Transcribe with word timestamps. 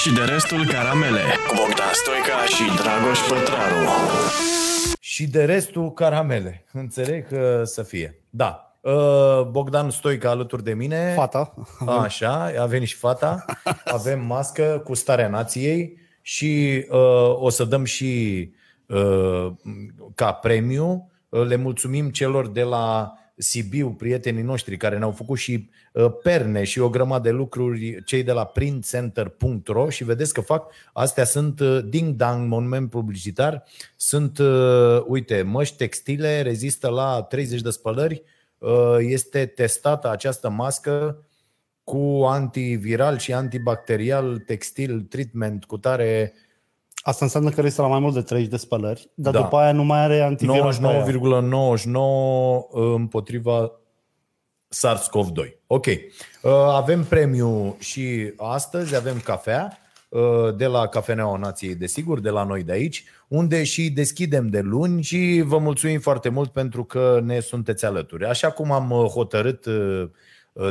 și 0.00 0.12
de 0.12 0.20
restul 0.20 0.66
caramele 0.66 1.20
cu 1.48 1.54
Bogdan 1.56 1.92
Stoica 1.92 2.44
și 2.44 2.82
Dragoș 2.82 3.18
Pătraru. 3.28 3.88
Și 5.00 5.26
de 5.26 5.44
restul 5.44 5.92
caramele. 5.92 6.64
Înțeleg 6.72 7.26
că 7.28 7.62
să 7.64 7.82
fie. 7.82 8.22
Da. 8.30 8.74
Uh, 8.80 9.42
Bogdan 9.50 9.90
Stoica 9.90 10.30
alături 10.30 10.64
de 10.64 10.74
mine. 10.74 11.12
Fata. 11.16 11.54
Așa, 11.86 12.52
a 12.58 12.66
venit 12.66 12.88
și 12.88 12.96
fata. 12.96 13.44
Avem 13.84 14.20
mască 14.20 14.82
cu 14.84 14.94
starea 14.94 15.28
nației 15.28 15.98
și 16.22 16.84
uh, 16.90 17.34
o 17.34 17.48
să 17.48 17.64
dăm 17.64 17.84
și 17.84 18.50
uh, 18.86 19.52
ca 20.14 20.32
premiu. 20.32 21.10
Uh, 21.28 21.46
le 21.46 21.56
mulțumim 21.56 22.10
celor 22.10 22.48
de 22.48 22.62
la 22.62 23.14
Sibiu, 23.40 23.90
prietenii 23.90 24.42
noștri 24.42 24.76
care 24.76 24.98
ne-au 24.98 25.10
făcut 25.10 25.38
și 25.38 25.70
uh, 25.92 26.12
perne 26.22 26.64
și 26.64 26.78
o 26.78 26.88
grămadă 26.88 27.28
de 27.28 27.34
lucruri, 27.34 28.04
cei 28.04 28.22
de 28.22 28.32
la 28.32 28.44
printcenter.ro 28.44 29.88
și 29.88 30.04
vedeți 30.04 30.32
că 30.32 30.40
fac, 30.40 30.72
astea 30.92 31.24
sunt 31.24 31.60
uh, 31.60 31.80
ding-dang, 31.88 32.48
monument 32.48 32.90
publicitar, 32.90 33.64
sunt, 33.96 34.38
uh, 34.38 35.02
uite, 35.06 35.42
măști 35.42 35.76
textile, 35.76 36.42
rezistă 36.42 36.88
la 36.88 37.22
30 37.22 37.60
de 37.60 37.70
spălări, 37.70 38.22
este 38.98 39.46
testată 39.46 40.10
această 40.10 40.48
mască 40.48 41.24
cu 41.84 42.24
antiviral 42.24 43.18
și 43.18 43.32
antibacterial, 43.32 44.38
textil, 44.38 45.00
treatment, 45.00 45.64
cu 45.64 45.78
tare 45.78 46.32
Asta 47.02 47.24
înseamnă 47.24 47.50
că 47.50 47.62
este 47.64 47.80
la 47.80 47.86
mai 47.86 47.98
mult 47.98 48.14
de 48.14 48.22
30 48.22 48.50
de 48.50 48.56
spălări, 48.56 49.10
dar 49.14 49.32
da. 49.32 49.40
după 49.40 49.56
aia 49.56 49.72
nu 49.72 49.84
mai 49.84 49.98
are 49.98 50.20
antivirus. 50.20 50.78
99,99 50.78 50.82
împotriva 52.70 53.72
SARS-CoV-2. 54.68 55.58
Ok. 55.66 55.86
Uh, 55.86 56.50
avem 56.52 57.04
premiu 57.04 57.76
și 57.78 58.32
astăzi, 58.36 58.96
avem 58.96 59.20
cafea 59.24 59.78
uh, 60.08 60.56
de 60.56 60.66
la 60.66 60.86
Cafeneaua 60.86 61.36
Nației, 61.36 61.74
desigur, 61.74 62.20
de 62.20 62.30
la 62.30 62.44
noi 62.44 62.62
de 62.62 62.72
aici, 62.72 63.04
unde 63.28 63.64
și 63.64 63.90
deschidem 63.90 64.48
de 64.48 64.60
luni 64.60 65.02
și 65.02 65.42
vă 65.44 65.58
mulțumim 65.58 66.00
foarte 66.00 66.28
mult 66.28 66.50
pentru 66.50 66.84
că 66.84 67.20
ne 67.24 67.40
sunteți 67.40 67.84
alături. 67.84 68.24
Așa 68.24 68.50
cum 68.50 68.72
am 68.72 68.90
uh, 68.90 69.06
hotărât 69.06 69.66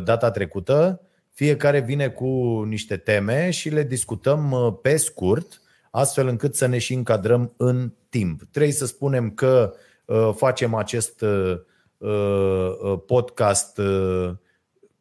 data 0.03 0.31
trecută, 0.31 1.01
fiecare 1.31 1.79
vine 1.79 2.07
cu 2.07 2.63
niște 2.67 2.97
teme 2.97 3.49
și 3.49 3.69
le 3.69 3.83
discutăm 3.83 4.79
pe 4.81 4.97
scurt 4.97 5.61
astfel 5.91 6.27
încât 6.27 6.55
să 6.55 6.65
ne 6.65 6.77
și 6.77 6.93
încadrăm 6.93 7.53
în 7.57 7.93
timp. 8.09 8.41
Trebuie 8.51 8.73
să 8.73 8.85
spunem 8.85 9.29
că 9.29 9.73
uh, 10.05 10.29
facem 10.35 10.73
acest 10.73 11.21
uh, 11.21 11.55
uh, 11.97 12.99
podcast 13.05 13.79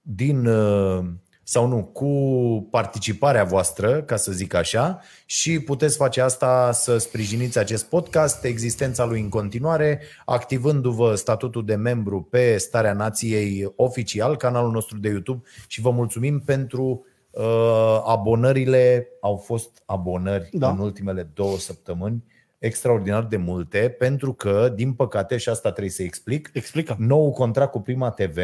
din 0.02 0.48
sau 1.50 1.66
nu, 1.66 1.84
cu 1.84 2.08
participarea 2.70 3.44
voastră, 3.44 4.02
ca 4.02 4.16
să 4.16 4.32
zic 4.32 4.54
așa, 4.54 5.00
și 5.26 5.60
puteți 5.60 5.96
face 5.96 6.20
asta 6.20 6.72
să 6.72 6.98
sprijiniți 6.98 7.58
acest 7.58 7.84
podcast, 7.84 8.44
existența 8.44 9.04
lui 9.04 9.20
în 9.20 9.28
continuare, 9.28 10.00
activându-vă 10.24 11.14
statutul 11.14 11.64
de 11.64 11.74
membru 11.74 12.22
pe 12.22 12.56
Starea 12.56 12.92
Nației 12.92 13.72
oficial, 13.76 14.36
canalul 14.36 14.70
nostru 14.70 14.98
de 14.98 15.08
YouTube 15.08 15.42
și 15.66 15.80
vă 15.80 15.90
mulțumim 15.90 16.40
pentru 16.40 16.82
Uh, 16.82 17.07
abonările 18.04 19.08
au 19.20 19.36
fost 19.36 19.82
abonări 19.86 20.48
da. 20.52 20.70
în 20.70 20.78
ultimele 20.78 21.30
două 21.34 21.58
săptămâni 21.58 22.24
extraordinar 22.58 23.24
de 23.24 23.36
multe, 23.36 23.94
pentru 23.98 24.32
că, 24.32 24.72
din 24.74 24.92
păcate, 24.92 25.36
și 25.36 25.48
asta 25.48 25.70
trebuie 25.70 25.92
să 25.92 26.02
explic, 26.02 26.50
Explică. 26.52 26.96
nou 26.98 27.32
contract 27.32 27.70
cu 27.70 27.80
Prima 27.80 28.10
TV 28.10 28.36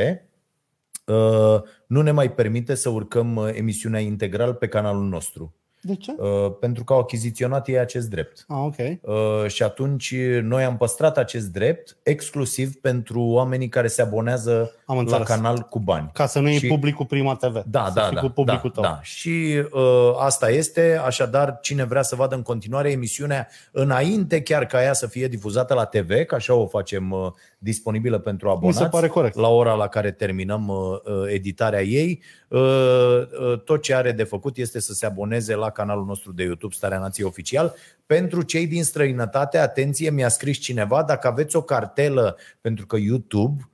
uh, 1.06 1.62
nu 1.86 2.02
ne 2.02 2.10
mai 2.10 2.32
permite 2.32 2.74
să 2.74 2.88
urcăm 2.88 3.36
uh, 3.36 3.50
emisiunea 3.52 4.00
integral 4.00 4.55
pe 4.55 4.68
canalul 4.68 5.08
nostru. 5.08 5.55
De 5.86 5.94
ce? 5.96 6.14
Uh, 6.18 6.52
pentru 6.60 6.84
că 6.84 6.92
au 6.92 6.98
achiziționat 6.98 7.68
ei 7.68 7.78
acest 7.78 8.10
drept. 8.10 8.44
Ah, 8.48 8.58
ok. 8.64 8.74
Uh, 9.00 9.46
și 9.46 9.62
atunci 9.62 10.14
noi 10.42 10.64
am 10.64 10.77
păstrat 10.77 11.18
acest 11.18 11.52
drept 11.52 11.96
exclusiv 12.02 12.74
pentru 12.74 13.20
oamenii 13.20 13.68
care 13.68 13.86
se 13.86 14.02
abonează 14.02 14.74
am 14.86 15.05
la 15.05 15.18
canal 15.18 15.58
cu 15.58 15.78
bani. 15.78 16.11
Ca 16.12 16.27
să 16.27 16.40
nu 16.40 16.48
iei 16.48 16.61
publicul 16.68 17.06
Prima 17.06 17.34
TV. 17.34 17.52
Da, 17.52 17.90
da, 17.94 18.11
da, 18.14 18.20
cu 18.20 18.28
publicul 18.28 18.73
da, 18.74 18.80
tău. 18.80 18.90
da. 18.90 19.00
Și 19.02 19.62
uh, 19.73 20.14
asta 20.18 20.50
este, 20.50 21.00
așadar 21.05 21.58
cine 21.62 21.84
vrea 21.84 22.02
să 22.02 22.17
vadă 22.17 22.34
în 22.34 22.42
continuare 22.42 22.90
emisiunea 22.90 23.48
înainte 23.73 24.42
chiar 24.42 24.67
ca 24.67 24.83
ea 24.83 24.92
să 24.92 25.06
fie 25.06 25.28
difuzată 25.28 25.74
la 25.74 25.84
TV, 25.84 26.24
că 26.27 26.34
așa 26.34 26.55
o 26.55 26.67
facem 26.67 27.11
uh, 27.11 27.33
disponibilă 27.58 28.18
pentru 28.18 28.48
abonați. 28.48 28.78
Mi 28.78 28.84
se 28.84 28.90
pare 28.90 29.08
corect. 29.08 29.36
La 29.36 29.48
ora 29.48 29.74
la 29.74 29.89
care 29.89 30.11
terminăm 30.11 30.68
uh, 30.68 30.77
uh 30.77 31.33
editarea 31.33 31.83
ei, 31.83 32.23
uh, 32.48 32.61
uh, 32.61 33.58
tot 33.64 33.83
ce 33.83 33.94
are 33.94 34.12
de 34.12 34.23
făcut 34.23 34.56
este 34.56 34.80
să 34.80 34.92
se 34.92 35.06
aboneze 35.06 35.55
la 35.55 35.70
canalul 35.74 36.05
nostru 36.05 36.33
de 36.33 36.42
YouTube 36.42 36.74
Starea 36.74 36.98
Nației 36.98 37.27
Oficial. 37.27 37.74
Pentru 38.07 38.42
cei 38.42 38.67
din 38.67 38.85
străinătate, 38.85 39.58
atenție, 39.58 40.11
mi-a 40.11 40.29
scris 40.29 40.58
cineva, 40.58 41.02
dacă 41.02 41.27
aveți 41.27 41.57
o 41.57 41.62
cartelă, 41.62 42.36
pentru 42.61 42.86
că 42.86 42.96
YouTube 42.96 43.68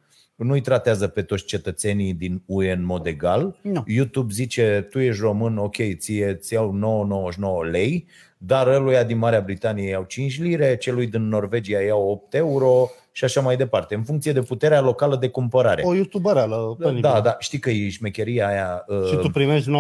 nu-i 0.44 0.61
tratează 0.61 1.09
pe 1.09 1.22
toți 1.22 1.44
cetățenii 1.44 2.15
din 2.15 2.43
UE 2.47 2.72
în 2.72 2.84
mod 2.84 3.06
egal. 3.06 3.56
No. 3.62 3.83
YouTube 3.87 4.33
zice, 4.33 4.87
tu 4.91 4.99
ești 4.99 5.21
român, 5.21 5.59
ok, 5.59 5.77
ție 5.97 6.34
ți 6.34 6.53
iau 6.53 7.28
9,99 7.66 7.71
lei, 7.71 8.06
dar 8.38 8.67
ăluia 8.67 9.05
din 9.05 9.19
Marea 9.19 9.41
Britanie 9.41 9.88
iau 9.88 10.03
5 10.03 10.41
lire, 10.41 10.77
celui 10.77 11.06
din 11.06 11.28
Norvegia 11.28 11.81
iau 11.81 12.11
8 12.11 12.34
euro 12.34 12.91
și 13.12 13.25
așa 13.25 13.41
mai 13.41 13.56
departe, 13.56 13.94
în 13.94 14.03
funcție 14.03 14.32
de 14.32 14.41
puterea 14.41 14.81
locală 14.81 15.17
de 15.17 15.28
cumpărare. 15.28 15.82
O 15.84 15.94
youtuberală. 15.94 16.77
Da, 17.00 17.21
da, 17.21 17.37
știi 17.38 17.59
că 17.59 17.71
e 17.71 17.88
șmecheria 17.88 18.47
aia. 18.49 18.84
Și 19.09 19.15
tu 19.15 19.27
uh, 19.27 19.31
primești 19.32 19.71
9,99, 19.71 19.75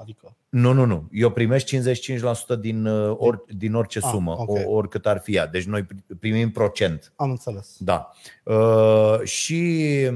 adică. 0.00 0.35
Nu, 0.48 0.72
nu, 0.72 0.84
nu. 0.84 1.08
Eu 1.12 1.30
primești 1.30 1.78
55% 1.78 2.60
din, 2.60 2.86
uh, 2.86 3.14
or, 3.18 3.44
din 3.48 3.74
orice 3.74 3.98
ah, 4.02 4.08
sumă, 4.10 4.34
okay. 4.38 4.64
oricât 4.66 5.06
ar 5.06 5.18
fi 5.18 5.34
ea. 5.34 5.46
Deci 5.46 5.64
noi 5.64 5.86
primim 6.20 6.50
procent. 6.50 7.12
Am 7.16 7.30
înțeles. 7.30 7.76
Da. 7.78 8.10
Uh, 8.44 9.20
și 9.22 10.10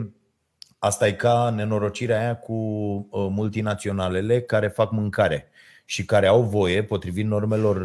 asta 0.79 1.07
e 1.07 1.13
ca 1.13 1.53
nenorocirea 1.57 2.19
aia 2.21 2.37
cu 2.37 2.53
uh, 2.53 3.27
multinaționalele 3.31 4.41
care 4.41 4.69
fac 4.69 4.91
mâncare 4.91 5.51
și 5.85 6.05
care 6.05 6.27
au 6.27 6.43
voie, 6.43 6.83
potrivit 6.83 7.27
normelor 7.27 7.77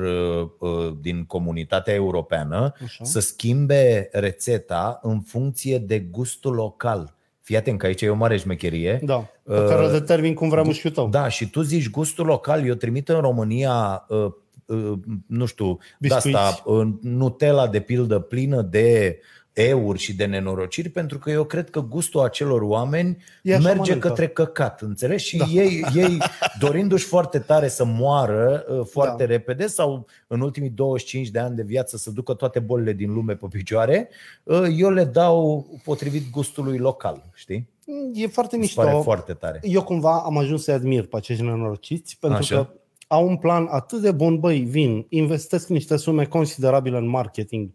uh, 0.59 0.93
din 0.99 1.23
comunitatea 1.25 1.93
europeană, 1.93 2.73
Așa. 2.83 3.03
să 3.03 3.19
schimbe 3.19 4.09
rețeta 4.11 4.99
în 5.01 5.21
funcție 5.21 5.77
de 5.77 5.99
gustul 5.99 6.53
local. 6.53 7.15
Fii 7.45 7.57
atent 7.57 7.79
că 7.79 7.85
aici 7.85 8.01
e 8.01 8.09
o 8.09 8.15
mare 8.15 8.37
șmecherie. 8.37 8.99
Da, 9.03 9.27
pe 9.43 9.59
uh, 9.59 9.65
care 9.67 9.85
o 9.85 9.89
determin 9.89 10.33
cum 10.33 10.49
vrea 10.49 10.63
mușchiul 10.63 10.91
tău. 10.91 11.09
Da, 11.09 11.27
și 11.27 11.49
tu 11.49 11.61
zici 11.61 11.89
gustul 11.89 12.25
local. 12.25 12.65
Eu 12.65 12.73
trimit 12.73 13.09
în 13.09 13.19
România, 13.19 14.05
uh, 14.07 14.31
uh, 14.65 14.93
nu 15.27 15.45
știu, 15.45 15.77
de 15.99 16.13
asta, 16.13 16.61
uh, 16.65 16.87
Nutella 17.01 17.67
de 17.67 17.79
pildă 17.79 18.19
plină 18.19 18.61
de 18.61 19.19
euri 19.55 19.99
și 19.99 20.15
de 20.15 20.25
nenorociri, 20.25 20.89
pentru 20.89 21.19
că 21.19 21.29
eu 21.31 21.43
cred 21.43 21.69
că 21.69 21.81
gustul 21.81 22.21
acelor 22.21 22.61
oameni 22.61 23.17
e 23.43 23.57
merge 23.57 23.77
mănâncă. 23.77 24.07
către 24.07 24.27
căcat, 24.27 24.81
înțelegi? 24.81 25.25
Și 25.25 25.37
da. 25.37 25.45
ei, 25.45 25.85
ei 25.93 26.17
dorindu-și 26.59 27.05
foarte 27.05 27.39
tare 27.39 27.67
să 27.67 27.85
moară 27.85 28.65
uh, 28.69 28.85
foarte 28.89 29.25
da. 29.25 29.31
repede 29.31 29.67
sau 29.67 30.05
în 30.27 30.41
ultimii 30.41 30.69
25 30.69 31.29
de 31.29 31.39
ani 31.39 31.55
de 31.55 31.63
viață 31.63 31.97
să 31.97 32.11
ducă 32.11 32.33
toate 32.33 32.59
bolile 32.59 32.93
din 32.93 33.13
lume 33.13 33.35
pe 33.35 33.45
picioare, 33.49 34.09
uh, 34.43 34.63
eu 34.77 34.89
le 34.89 35.03
dau 35.03 35.67
potrivit 35.83 36.31
gustului 36.31 36.77
local, 36.77 37.23
știi? 37.33 37.69
E 38.13 38.27
foarte 38.27 38.57
mișto. 38.57 38.81
Pare 38.81 38.99
foarte 39.03 39.33
tare. 39.33 39.59
Eu 39.63 39.83
cumva 39.83 40.21
am 40.25 40.37
ajuns 40.37 40.63
să 40.63 40.71
admir 40.71 41.05
pe 41.05 41.17
acești 41.17 41.43
nenorociți, 41.43 42.17
pentru 42.19 42.39
Așa. 42.39 42.55
că 42.55 42.69
au 43.07 43.27
un 43.27 43.37
plan 43.37 43.67
atât 43.69 44.01
de 44.01 44.11
bun, 44.11 44.39
băi, 44.39 44.59
vin, 44.59 45.05
investesc 45.09 45.67
niște 45.67 45.97
sume 45.97 46.25
considerabile 46.25 46.97
în 46.97 47.07
marketing, 47.07 47.69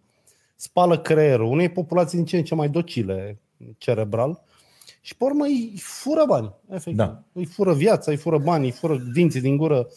spală 0.61 0.99
creierul 0.99 1.47
unei 1.47 1.69
populații 1.69 2.17
din 2.17 2.27
ce 2.27 2.37
în 2.37 2.45
ce 2.45 2.55
mai 2.55 2.69
docile 2.69 3.41
cerebral 3.79 4.43
și 5.01 5.17
pe 5.17 5.25
urmă 5.25 5.45
îi 5.45 5.73
fură 5.77 6.25
bani, 6.27 6.55
efectiv. 6.69 6.97
Da. 6.97 7.23
Îi 7.33 7.45
fură 7.45 7.75
viața, 7.75 8.11
îi 8.11 8.17
fură 8.17 8.39
bani, 8.39 8.65
îi 8.65 8.71
fură 8.71 8.97
dinții 9.13 9.41
din 9.41 9.57
gură. 9.57 9.89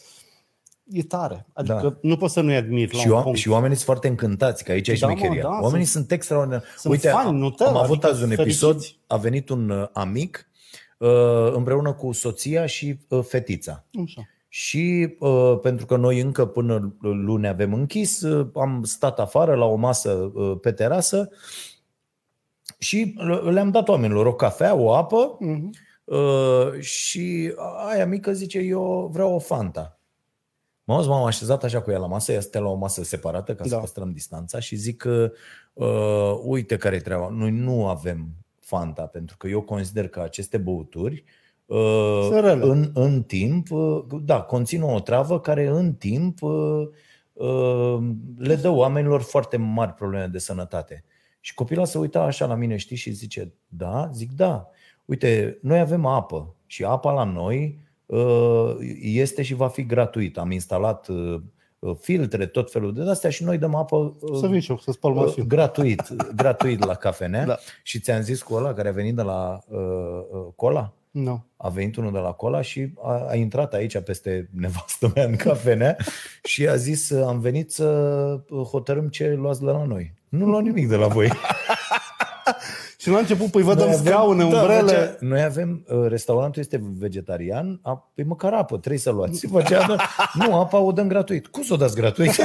E 0.90 1.02
tare. 1.02 1.46
Adică 1.52 1.80
da. 1.82 2.08
nu 2.08 2.16
poți 2.16 2.32
să 2.32 2.40
nu-i 2.40 2.56
admiri 2.56 2.96
și, 2.96 3.08
o, 3.08 3.34
și 3.34 3.48
oamenii 3.48 3.74
sunt 3.76 3.86
foarte 3.86 4.08
încântați, 4.08 4.64
că 4.64 4.72
aici 4.72 4.88
e 4.88 4.90
da, 4.92 4.96
șmecheria. 4.96 5.42
Da, 5.42 5.48
oamenii 5.48 5.86
sunt, 5.86 5.86
sunt 5.86 6.10
extraordinari. 6.12 6.64
Uite, 6.84 7.08
fani, 7.08 7.38
Nutella, 7.38 7.70
am 7.70 7.76
avut 7.76 8.04
adică 8.04 8.10
azi 8.10 8.22
un 8.22 8.30
episod, 8.30 8.72
fericiți. 8.72 8.98
a 9.06 9.16
venit 9.16 9.48
un 9.48 9.70
uh, 9.70 9.88
amic 9.92 10.48
uh, 10.98 11.08
împreună 11.52 11.92
cu 11.92 12.12
soția 12.12 12.66
și 12.66 12.98
uh, 13.08 13.22
fetița. 13.22 13.84
Așa. 14.04 14.28
Și 14.56 15.16
uh, 15.18 15.58
pentru 15.62 15.86
că 15.86 15.96
noi 15.96 16.20
încă 16.20 16.46
până 16.46 16.96
luni 17.00 17.48
avem 17.48 17.74
închis, 17.74 18.20
uh, 18.20 18.48
am 18.54 18.82
stat 18.82 19.18
afară 19.18 19.54
la 19.54 19.64
o 19.64 19.74
masă 19.74 20.30
uh, 20.34 20.58
pe 20.60 20.72
terasă 20.72 21.30
și 22.78 23.14
le-am 23.50 23.70
dat 23.70 23.88
oamenilor 23.88 24.26
o 24.26 24.34
cafea, 24.34 24.74
o 24.74 24.94
apă 24.94 25.38
uh-huh. 25.38 25.68
uh, 26.04 26.80
și 26.80 27.54
aia 27.88 28.06
mică 28.06 28.32
zice, 28.32 28.58
eu 28.58 29.10
vreau 29.12 29.34
o 29.34 29.38
Fanta. 29.38 29.98
Mă 30.84 31.04
m-am 31.06 31.24
așezat 31.24 31.64
așa 31.64 31.82
cu 31.82 31.90
ea 31.90 31.98
la 31.98 32.06
masă, 32.06 32.32
ea 32.32 32.40
stă 32.40 32.58
la 32.58 32.68
o 32.68 32.74
masă 32.74 33.02
separată 33.02 33.54
ca 33.54 33.62
da. 33.62 33.68
să 33.68 33.76
păstrăm 33.76 34.12
distanța 34.12 34.58
și 34.58 34.76
zic 34.76 34.96
că, 34.96 35.32
uh, 35.72 36.40
uite 36.42 36.76
care 36.76 36.96
e 36.96 37.00
treaba, 37.00 37.28
noi 37.28 37.50
nu 37.50 37.86
avem 37.86 38.28
Fanta 38.60 39.02
pentru 39.02 39.36
că 39.36 39.48
eu 39.48 39.62
consider 39.62 40.08
că 40.08 40.20
aceste 40.20 40.58
băuturi 40.58 41.24
uh, 41.26 41.42
Sunt 41.66 42.40
rele. 42.40 42.64
în, 42.64 42.90
în 42.94 43.22
timp, 43.22 43.70
uh, 43.70 44.04
da, 44.24 44.40
conțin 44.40 44.82
o 44.82 45.00
travă 45.00 45.40
care 45.40 45.66
în 45.66 45.92
timp 45.92 46.42
uh, 46.42 46.88
uh, 47.32 47.98
le 48.38 48.54
dă 48.54 48.68
oamenilor 48.68 49.20
foarte 49.22 49.56
mari 49.56 49.92
probleme 49.92 50.26
de 50.26 50.38
sănătate. 50.38 51.04
Și 51.40 51.54
copilul 51.54 51.86
se 51.86 51.98
uita 51.98 52.22
așa 52.22 52.46
la 52.46 52.54
mine, 52.54 52.76
știi, 52.76 52.96
și 52.96 53.10
zice, 53.10 53.52
da? 53.68 54.10
Zic, 54.12 54.32
da. 54.32 54.68
Uite, 55.04 55.58
noi 55.62 55.78
avem 55.78 56.06
apă 56.06 56.54
și 56.66 56.84
apa 56.84 57.12
la 57.12 57.24
noi 57.24 57.78
uh, 58.06 58.76
este 59.00 59.42
și 59.42 59.54
va 59.54 59.68
fi 59.68 59.86
gratuită. 59.86 60.40
Am 60.40 60.50
instalat 60.50 61.08
uh, 61.08 61.40
filtre, 62.00 62.46
tot 62.46 62.70
felul 62.72 62.92
de 62.94 63.10
astea 63.10 63.30
și 63.30 63.44
noi 63.44 63.58
dăm 63.58 63.74
apă 63.74 64.16
uh, 64.20 64.38
Să 64.40 64.46
vin 64.46 64.60
și 64.60 64.70
eu, 64.70 64.78
să 64.78 64.92
spăl 64.92 65.10
Uh, 65.10 65.22
mașina. 65.24 65.44
gratuit, 65.44 66.08
gratuit 66.36 66.84
la 66.84 66.94
cafenea. 66.94 67.44
Da. 67.44 67.58
Și 67.82 68.00
ți-am 68.00 68.22
zis 68.22 68.42
cu 68.42 68.54
ăla 68.54 68.74
care 68.74 68.88
a 68.88 68.92
venit 68.92 69.14
de 69.14 69.22
la 69.22 69.58
uh, 69.68 69.78
uh, 70.30 70.46
Cola? 70.56 70.92
Nu. 71.14 71.44
A 71.56 71.68
venit 71.68 71.96
unul 71.96 72.12
de 72.12 72.18
la 72.18 72.30
Cola 72.32 72.60
și 72.62 72.92
a, 73.02 73.26
a 73.28 73.34
intrat 73.34 73.72
aici 73.74 73.98
peste 73.98 74.48
nevastă 74.52 75.10
mea 75.14 75.24
în 75.24 75.36
cafenea 75.36 75.96
și 76.44 76.68
a 76.68 76.76
zis 76.76 77.10
uh, 77.10 77.26
am 77.26 77.38
venit 77.40 77.72
să 77.72 77.88
hotărâm 78.70 79.08
ce 79.08 79.34
luați 79.36 79.60
de 79.60 79.66
la 79.70 79.84
noi. 79.84 80.14
Nu 80.28 80.46
luăm 80.46 80.62
nimic 80.64 80.88
de 80.88 80.96
la 80.96 81.06
voi. 81.06 81.30
Și 82.98 83.10
la 83.10 83.18
început, 83.18 83.50
păi 83.50 83.62
vă 83.62 83.74
dăm 83.74 83.86
Noi 83.86 83.94
avem- 83.96 84.04
scaune, 84.06 84.48
da, 84.50 84.60
umbrele. 84.60 84.92
făcea- 84.92 85.16
Noi 85.20 85.42
avem, 85.42 85.84
uh, 85.88 86.06
restaurantul 86.08 86.62
este 86.62 86.82
vegetarian, 86.98 87.78
a, 87.82 88.10
păi 88.14 88.24
măcar 88.24 88.52
apă, 88.52 88.76
trebuie 88.78 89.00
să 89.00 89.10
luați. 89.10 89.38
Și 89.38 89.46
făcea, 89.46 89.86
da, 89.86 89.96
nu, 90.34 90.60
apa 90.60 90.78
o 90.78 90.92
dăm 90.92 91.08
gratuit. 91.08 91.46
Cum 91.46 91.62
să 91.62 91.72
o 91.72 91.76
dați 91.76 91.94
gratuit? 91.94 92.30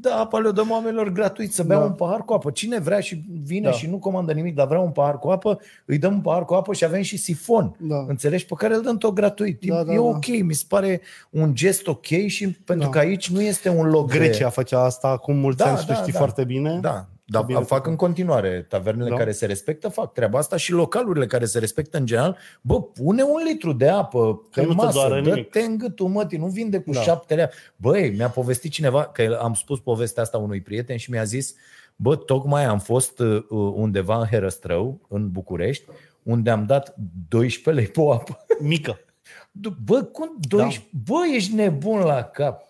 Da, 0.00 0.14
apa 0.20 0.38
le 0.38 0.50
dăm 0.50 0.70
oamenilor 0.70 1.08
gratuit 1.12 1.52
să 1.52 1.62
bea 1.62 1.78
Da. 1.78 1.84
un 1.84 1.92
pahar 1.92 2.24
cu 2.24 2.32
apă. 2.32 2.50
Cine 2.50 2.78
vrea 2.78 3.00
și 3.00 3.22
vine 3.42 3.68
Da. 3.68 3.70
și 3.72 3.86
nu 3.86 3.98
comandă 3.98 4.32
nimic, 4.32 4.54
dar 4.54 4.66
vrea 4.66 4.80
un 4.80 4.90
pahar 4.90 5.18
cu 5.18 5.28
apă, 5.28 5.58
îi 5.84 5.98
dăm 5.98 6.12
un 6.12 6.20
pahar 6.20 6.44
cu 6.44 6.54
apă 6.54 6.72
și 6.72 6.84
avem 6.84 7.02
și 7.02 7.16
sifon. 7.16 7.76
Da. 7.78 8.04
Înțelegi? 8.08 8.46
Pe 8.46 8.54
care 8.58 8.74
îl 8.74 8.82
dăm 8.82 8.96
tot 8.96 9.14
gratuit. 9.14 9.64
Da, 9.66 9.80
e 9.80 9.84
da, 9.84 9.92
e 9.92 9.96
da. 9.96 10.02
ok, 10.02 10.26
mi 10.42 10.54
se 10.54 10.64
pare 10.68 11.00
un 11.30 11.54
gest 11.54 11.86
ok 11.86 12.06
și 12.26 12.48
pentru 12.64 12.84
Da. 12.84 12.90
că 12.92 12.98
aici 12.98 13.30
nu 13.30 13.40
este 13.40 13.68
un 13.68 13.86
loc 13.86 14.10
de- 14.10 14.18
Grecia 14.18 14.48
făcea 14.48 14.84
asta 14.84 15.08
acum 15.08 15.36
mulți 15.36 15.58
Da, 15.58 15.68
ani 15.68 15.78
și 15.78 15.86
tu 15.86 15.92
da, 15.92 15.98
știi 15.98 16.12
da. 16.12 16.18
foarte 16.18 16.44
bine. 16.44 16.78
Da, 16.80 17.06
dar 17.30 17.42
bine 17.44 17.58
fac 17.58 17.68
făcut. 17.68 17.86
în 17.86 17.96
continuare. 17.96 18.66
Tavernele 18.68 19.08
Da. 19.10 19.16
care 19.16 19.32
se 19.32 19.46
respectă 19.46 19.88
fac 19.88 20.12
treaba 20.12 20.38
asta 20.38 20.56
și 20.56 20.72
localurile 20.72 21.26
care 21.26 21.44
se 21.44 21.58
respectă 21.58 21.98
în 21.98 22.06
general. 22.06 22.36
Bă, 22.60 22.82
pune 22.82 23.22
un 23.22 23.40
litru 23.48 23.72
de 23.72 23.88
apă 23.88 24.36
Că 24.50 24.60
pe 24.60 24.66
nu 24.66 24.68
te 24.68 24.74
masă, 24.74 24.92
doare 24.98 25.20
nimic. 25.20 25.34
dă-te 25.52 25.60
în 25.66 25.78
gâtul 25.78 26.08
mătii, 26.08 26.38
nu 26.38 26.46
vinde 26.46 26.78
cu 26.80 26.90
Da. 26.90 27.00
șapte 27.00 27.34
lei. 27.34 27.46
Băi, 27.76 28.10
mi-a 28.16 28.28
povestit 28.28 28.70
cineva, 28.70 29.04
că 29.04 29.38
am 29.42 29.54
spus 29.54 29.80
povestea 29.80 30.22
asta 30.22 30.38
unui 30.38 30.60
prieten 30.60 30.96
și 30.96 31.10
mi-a 31.10 31.24
zis, 31.24 31.54
bă, 31.96 32.16
tocmai 32.16 32.64
am 32.64 32.78
fost 32.78 33.18
uh, 33.18 33.44
undeva 33.74 34.18
în 34.18 34.26
Herăstrău, 34.26 35.00
în 35.08 35.30
București, 35.30 35.84
unde 36.22 36.50
am 36.50 36.66
dat 36.66 36.94
12 37.28 37.82
lei 37.82 37.92
pe 37.92 38.00
o 38.00 38.12
apă. 38.12 38.44
Mică. 38.60 38.98
Bă, 39.84 40.02
cum 40.02 40.36
12? 40.48 40.88
Da. 40.92 40.98
Bă, 41.12 41.18
ești 41.34 41.54
nebun 41.54 41.98
la 42.00 42.22
cap. 42.22 42.66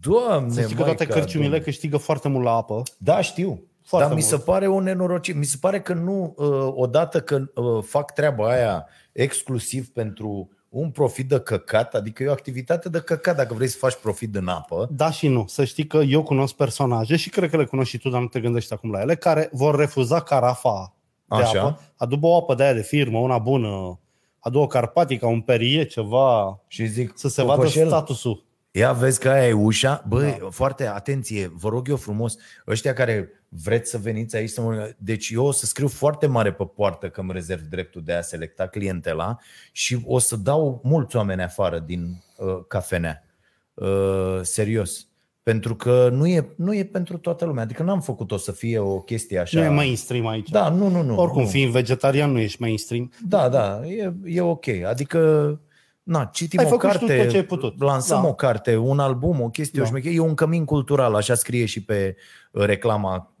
Doamne, 0.00 0.52
Să 0.52 0.60
știi 0.60 0.74
că 0.74 0.82
toate 0.82 0.96
Maica 0.98 1.14
cărciumile 1.14 1.48
Domnului. 1.50 1.60
câștigă 1.64 1.96
foarte 1.96 2.28
mult 2.28 2.44
la 2.44 2.50
apă. 2.56 2.82
Da, 2.98 3.20
știu. 3.20 3.62
Foarte 3.90 4.08
Dar 4.08 4.16
mi 4.16 4.24
mult. 4.28 4.40
se 4.40 4.50
pare 4.50 4.66
o 4.66 4.80
nenorocire. 4.80 5.38
Mi 5.38 5.44
se 5.44 5.56
pare 5.60 5.80
că 5.80 5.92
nu, 5.92 6.34
uh, 6.36 6.72
odată 6.74 7.20
că 7.20 7.50
uh, 7.54 7.82
fac 7.82 8.12
treaba 8.12 8.50
aia 8.50 8.86
exclusiv 9.12 9.88
pentru 9.88 10.50
un 10.68 10.90
profit 10.90 11.28
de 11.28 11.40
căcat, 11.40 11.94
adică 11.94 12.22
e 12.22 12.28
o 12.28 12.32
activitate 12.32 12.88
de 12.88 13.00
căcat 13.00 13.36
dacă 13.36 13.54
vrei 13.54 13.68
să 13.68 13.76
faci 13.78 13.94
profit 13.94 14.32
din 14.32 14.48
apă. 14.48 14.88
Da 14.92 15.10
și 15.10 15.28
nu. 15.28 15.44
Să 15.46 15.64
știi 15.64 15.86
că 15.86 15.96
eu 15.96 16.22
cunosc 16.22 16.54
personaje 16.54 17.16
și 17.16 17.30
cred 17.30 17.50
că 17.50 17.56
le 17.56 17.64
cunoști 17.64 17.90
și 17.90 18.02
tu, 18.02 18.08
dar 18.08 18.20
nu 18.20 18.26
te 18.26 18.40
gândești 18.40 18.72
acum 18.72 18.90
la 18.90 19.00
ele, 19.00 19.14
care 19.14 19.48
vor 19.52 19.76
refuza 19.76 20.20
carafa 20.20 20.94
de 21.24 21.36
Așa. 21.36 21.60
apă. 21.60 21.80
Adu 21.96 22.18
o 22.20 22.36
apă 22.36 22.54
de 22.54 22.62
aia 22.62 22.74
de 22.74 22.82
firmă, 22.82 23.18
una 23.18 23.38
bună. 23.38 23.98
Adu 24.38 24.58
o 24.58 24.66
carpatica, 24.66 25.26
un 25.26 25.40
perie, 25.40 25.84
ceva, 25.84 26.60
Și 26.66 26.86
zic, 26.86 27.12
să 27.14 27.28
se 27.28 27.42
vadă 27.42 27.56
Cocoșel, 27.56 27.86
statusul. 27.86 28.44
Ia 28.70 28.92
vezi 28.92 29.20
că 29.20 29.28
aia 29.28 29.48
e 29.48 29.52
ușa. 29.52 30.04
Băi, 30.08 30.36
da. 30.40 30.48
foarte 30.50 30.86
atenție, 30.86 31.52
vă 31.54 31.68
rog 31.68 31.88
eu 31.88 31.96
frumos, 31.96 32.36
ăștia 32.66 32.92
care 32.92 33.39
vreți 33.52 33.90
să 33.90 33.98
veniți 33.98 34.36
aici 34.36 34.50
să 34.50 34.60
mă... 34.60 34.94
Deci 34.98 35.28
eu 35.28 35.44
o 35.44 35.50
să 35.50 35.66
scriu 35.66 35.88
foarte 35.88 36.26
mare 36.26 36.52
pe 36.52 36.64
poartă 36.64 37.08
că 37.08 37.20
îmi 37.20 37.32
rezerv 37.32 37.60
dreptul 37.62 38.02
de 38.04 38.12
a 38.12 38.20
selecta 38.20 38.66
clientela 38.66 39.38
și 39.72 40.02
o 40.06 40.18
să 40.18 40.36
dau 40.36 40.80
mulți 40.84 41.16
oameni 41.16 41.42
afară 41.42 41.78
din 41.78 42.22
uh, 42.36 42.58
cafenea. 42.68 43.24
Uh, 43.74 44.38
serios. 44.42 45.04
Pentru 45.42 45.76
că 45.76 46.08
nu 46.12 46.26
e, 46.26 46.52
nu 46.56 46.74
e 46.74 46.84
pentru 46.84 47.18
toată 47.18 47.44
lumea. 47.44 47.62
Adică 47.62 47.82
n-am 47.82 48.00
făcut-o 48.00 48.36
să 48.36 48.52
fie 48.52 48.78
o 48.78 49.00
chestie 49.00 49.38
așa. 49.38 49.58
Nu 49.58 49.64
e 49.64 49.68
mainstream 49.68 50.26
aici. 50.26 50.48
Da, 50.48 50.68
nu, 50.68 50.88
nu, 50.88 51.02
nu. 51.02 51.18
Oricum, 51.18 51.42
nu. 51.42 51.48
fiind 51.48 51.72
vegetarian, 51.72 52.30
nu 52.30 52.38
ești 52.38 52.60
mainstream. 52.60 53.12
Da, 53.28 53.48
da, 53.48 53.86
e, 53.86 54.12
e 54.24 54.40
ok. 54.40 54.66
Adică, 54.86 55.60
na, 56.02 56.24
citim 56.24 56.58
Ai 56.58 56.64
o 56.64 56.68
făcut 56.68 56.90
și 56.90 56.98
tu 56.98 57.06
carte, 57.06 57.22
tot 57.22 57.30
ce 57.30 57.36
ai 57.36 57.44
putut. 57.44 57.82
lansăm 57.82 58.22
Da. 58.22 58.28
o 58.28 58.34
carte, 58.34 58.76
un 58.76 58.98
album, 58.98 59.40
o 59.40 59.48
chestie, 59.48 59.78
Da. 59.78 59.84
da. 59.84 59.90
o 59.90 59.90
șmecherie, 59.90 60.16
e 60.16 60.20
un 60.20 60.34
cămin 60.34 60.64
cultural, 60.64 61.14
așa 61.14 61.34
scrie 61.34 61.64
și 61.64 61.84
pe 61.84 62.16
uh, 62.52 62.64
reclama 62.64 63.34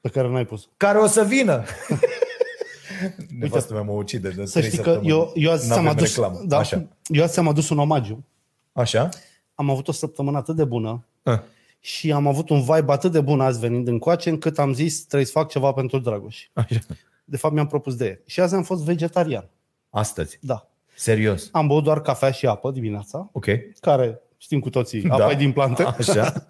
Pe 0.00 0.08
care 0.08 0.28
n-ai 0.28 0.44
pus. 0.46 0.68
care 0.76 0.98
o 0.98 1.06
să 1.06 1.24
vină. 1.24 1.64
Nevastă 3.38 3.72
mea 3.72 3.82
mă 3.82 3.92
ucide 3.92 4.28
de 4.28 4.44
Să 4.44 4.58
trei 4.58 4.70
știi 4.70 4.82
că 4.82 4.90
săptămâni. 4.92 5.10
eu, 5.10 5.32
eu 5.34 5.50
azi 5.50 5.66
ți-am 5.66 5.76
N-avem 5.84 5.90
adus, 5.98 6.14
reclamă. 6.14 6.40
da, 6.46 6.58
Așa. 6.58 6.86
eu 7.06 7.22
azi 7.22 7.32
ți-am 7.32 7.48
adus 7.48 7.68
un 7.68 7.78
omagiu. 7.78 8.24
Așa? 8.72 9.08
Am 9.54 9.70
avut 9.70 9.88
o 9.88 9.92
săptămână 9.92 10.36
atât 10.36 10.56
de 10.56 10.64
bună 10.64 11.04
Ah. 11.22 11.38
și 11.80 12.12
am 12.12 12.26
avut 12.26 12.48
un 12.48 12.60
vibe 12.60 12.92
atât 12.92 13.12
de 13.12 13.20
bun 13.20 13.40
azi 13.40 13.58
venind 13.60 13.88
încoace, 13.88 14.28
încât 14.28 14.58
am 14.58 14.72
zis 14.72 14.98
trebuie 15.04 15.26
să 15.26 15.32
fac 15.32 15.48
ceva 15.48 15.72
pentru 15.72 15.98
Dragoș. 15.98 16.48
Așa. 16.52 16.78
De 17.24 17.36
fapt, 17.36 17.54
mi-am 17.54 17.66
propus 17.66 17.94
de 17.96 18.06
el. 18.06 18.20
Și 18.26 18.40
azi 18.40 18.54
am 18.54 18.62
fost 18.62 18.82
vegetarian. 18.84 19.48
Astăzi. 19.90 20.38
Da. 20.40 20.68
Serios. 20.94 21.48
Am 21.52 21.66
băut 21.66 21.84
doar 21.84 22.00
cafea 22.00 22.30
și 22.30 22.46
apă 22.46 22.70
dimineața, 22.70 23.28
Ok. 23.32 23.46
care 23.80 24.20
știm 24.36 24.60
cu 24.60 24.70
toții, 24.70 25.04
apa 25.08 25.16
Da. 25.18 25.30
e 25.30 25.34
din 25.34 25.52
plantă. 25.52 25.94
Așa. 25.98 26.32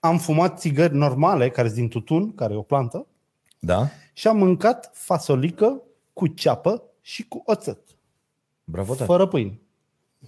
Am 0.00 0.18
fumat 0.18 0.58
țigări 0.58 0.94
normale, 0.96 1.50
care 1.50 1.66
sunt 1.68 1.78
din 1.80 1.88
tutun, 1.88 2.34
care 2.34 2.52
e 2.54 2.56
o 2.56 2.62
plantă, 2.62 3.06
Da? 3.58 3.88
și 4.12 4.28
am 4.28 4.36
mâncat 4.36 4.90
fasolică 4.94 5.82
cu 6.12 6.26
ceapă 6.26 6.82
și 7.00 7.28
cu 7.28 7.42
oțet, 7.46 7.78
Bravo, 8.64 8.92
tată. 8.92 9.04
fără 9.04 9.26
pâine. 9.26 9.60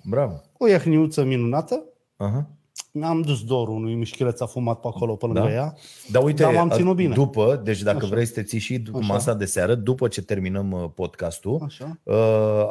Bravo. 0.05 0.41
O 0.59 0.67
iahniuță 0.69 1.25
minunată. 1.25 1.83
Aha. 2.17 2.47
Mi-am 2.93 3.21
dus 3.21 3.45
dorul 3.45 3.75
unui 3.75 3.95
mișchileț 3.95 4.41
a 4.41 4.47
fumat 4.47 4.81
pe 4.81 4.87
acolo 4.87 5.17
pe 5.17 5.27
lângă 5.27 5.41
Da? 5.41 5.53
ea. 5.53 5.75
Dar 6.11 6.23
uite, 6.23 6.43
Dar 6.43 6.53
m-am 6.55 6.71
ținut 6.71 6.97
bine. 6.97 7.15
după, 7.15 7.61
deci 7.65 7.83
dacă 7.83 7.97
Așa. 7.97 8.07
vrei 8.07 8.27
să 8.27 8.33
te 8.33 8.43
ții 8.43 8.59
și 8.59 8.83
cu 8.93 8.99
Așa. 8.99 9.07
masa 9.13 9.35
de 9.35 9.45
seară, 9.45 9.75
după 9.75 10.09
ce 10.09 10.23
terminăm 10.23 10.71
uh, 10.73 10.85
podcastul, 10.95 11.61
Așa. 11.65 11.99
uh, 12.03 12.15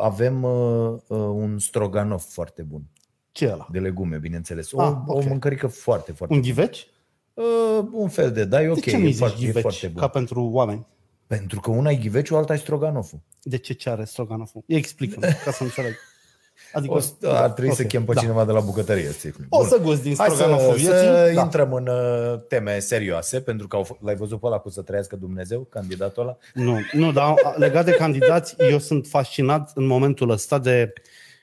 avem 0.01 0.43
uh, 0.43 0.93
uh, 1.07 1.17
un 1.17 1.59
stroganoff 1.59 2.33
foarte 2.33 2.61
bun, 2.61 2.81
Ce 3.31 3.45
e 3.45 3.51
ăla? 3.51 3.67
de 3.71 3.79
legume, 3.79 4.17
bineînțeles. 4.17 4.71
O, 4.71 4.81
Ah, 4.81 4.93
o 5.05 5.17
ok. 5.17 5.25
mâncărică 5.25 5.67
foarte, 5.67 6.11
foarte 6.11 6.35
Un 6.35 6.41
ghiveci? 6.41 6.87
Uh, 7.33 7.79
Un 7.91 8.09
fel 8.09 8.31
de, 8.31 8.45
da, 8.45 8.61
e 8.61 8.69
ok, 8.69 8.79
de 8.83 8.89
ce 8.91 8.97
nu 8.97 9.03
e, 9.03 9.07
zici 9.07 9.17
foarte, 9.17 9.35
e 9.39 9.45
ghiveci 9.45 9.61
foarte 9.61 9.87
bun. 9.87 10.01
ca 10.01 10.07
pentru 10.07 10.49
oameni? 10.51 10.87
Pentru 11.27 11.59
că 11.59 11.71
una 11.71 11.89
e 11.89 11.95
ghiveciul, 11.95 12.37
alta 12.37 12.53
e 12.53 12.57
stroganofful. 12.57 13.19
De 13.43 13.57
ce 13.57 13.73
ce 13.73 13.89
are 13.89 14.03
stroganoful? 14.03 14.63
Explică-mi, 14.67 15.33
ca 15.45 15.51
să 15.51 15.63
înțeleg. 15.63 15.93
Adică, 16.73 16.93
O 16.93 16.99
să, 16.99 17.13
ar 17.23 17.49
trebui 17.49 17.73
să 17.75 17.81
ok, 17.81 17.87
chem 17.87 18.05
pe 18.05 18.13
da. 18.13 18.19
cineva 18.19 18.45
de 18.45 18.51
la 18.51 18.59
bucătărie. 18.59 19.11
să 19.11 19.27
explic. 19.27 19.45
O 19.49 19.57
Bun. 19.57 19.67
să 19.67 19.77
gust 19.81 20.01
din 20.01 20.13
Hai 20.17 20.27
să, 20.29 20.35
stroganoful 20.35 20.77
să 20.77 20.79
vieții. 20.79 21.35
Da. 21.35 21.41
intrăm 21.41 21.73
în 21.73 21.87
uh, 21.87 22.39
teme 22.47 22.79
serioase, 22.79 23.41
pentru 23.41 23.67
că 23.67 23.75
au, 23.75 23.85
f- 23.85 23.99
l-ai 23.99 24.15
văzut 24.15 24.39
pe 24.39 24.45
ăla 24.45 24.57
cu 24.57 24.69
să 24.69 24.81
trăiască 24.81 25.15
Dumnezeu, 25.15 25.61
candidatul 25.61 26.23
ăla? 26.23 26.37
Nu, 26.53 26.77
nu, 26.91 27.11
dar 27.11 27.33
legat 27.55 27.85
de 27.85 27.91
candidați, 27.91 28.55
eu 28.57 28.79
sunt 28.79 29.07
fascinat 29.07 29.71
în 29.75 29.85
momentul 29.85 30.29
ăsta 30.29 30.59
de 30.59 30.93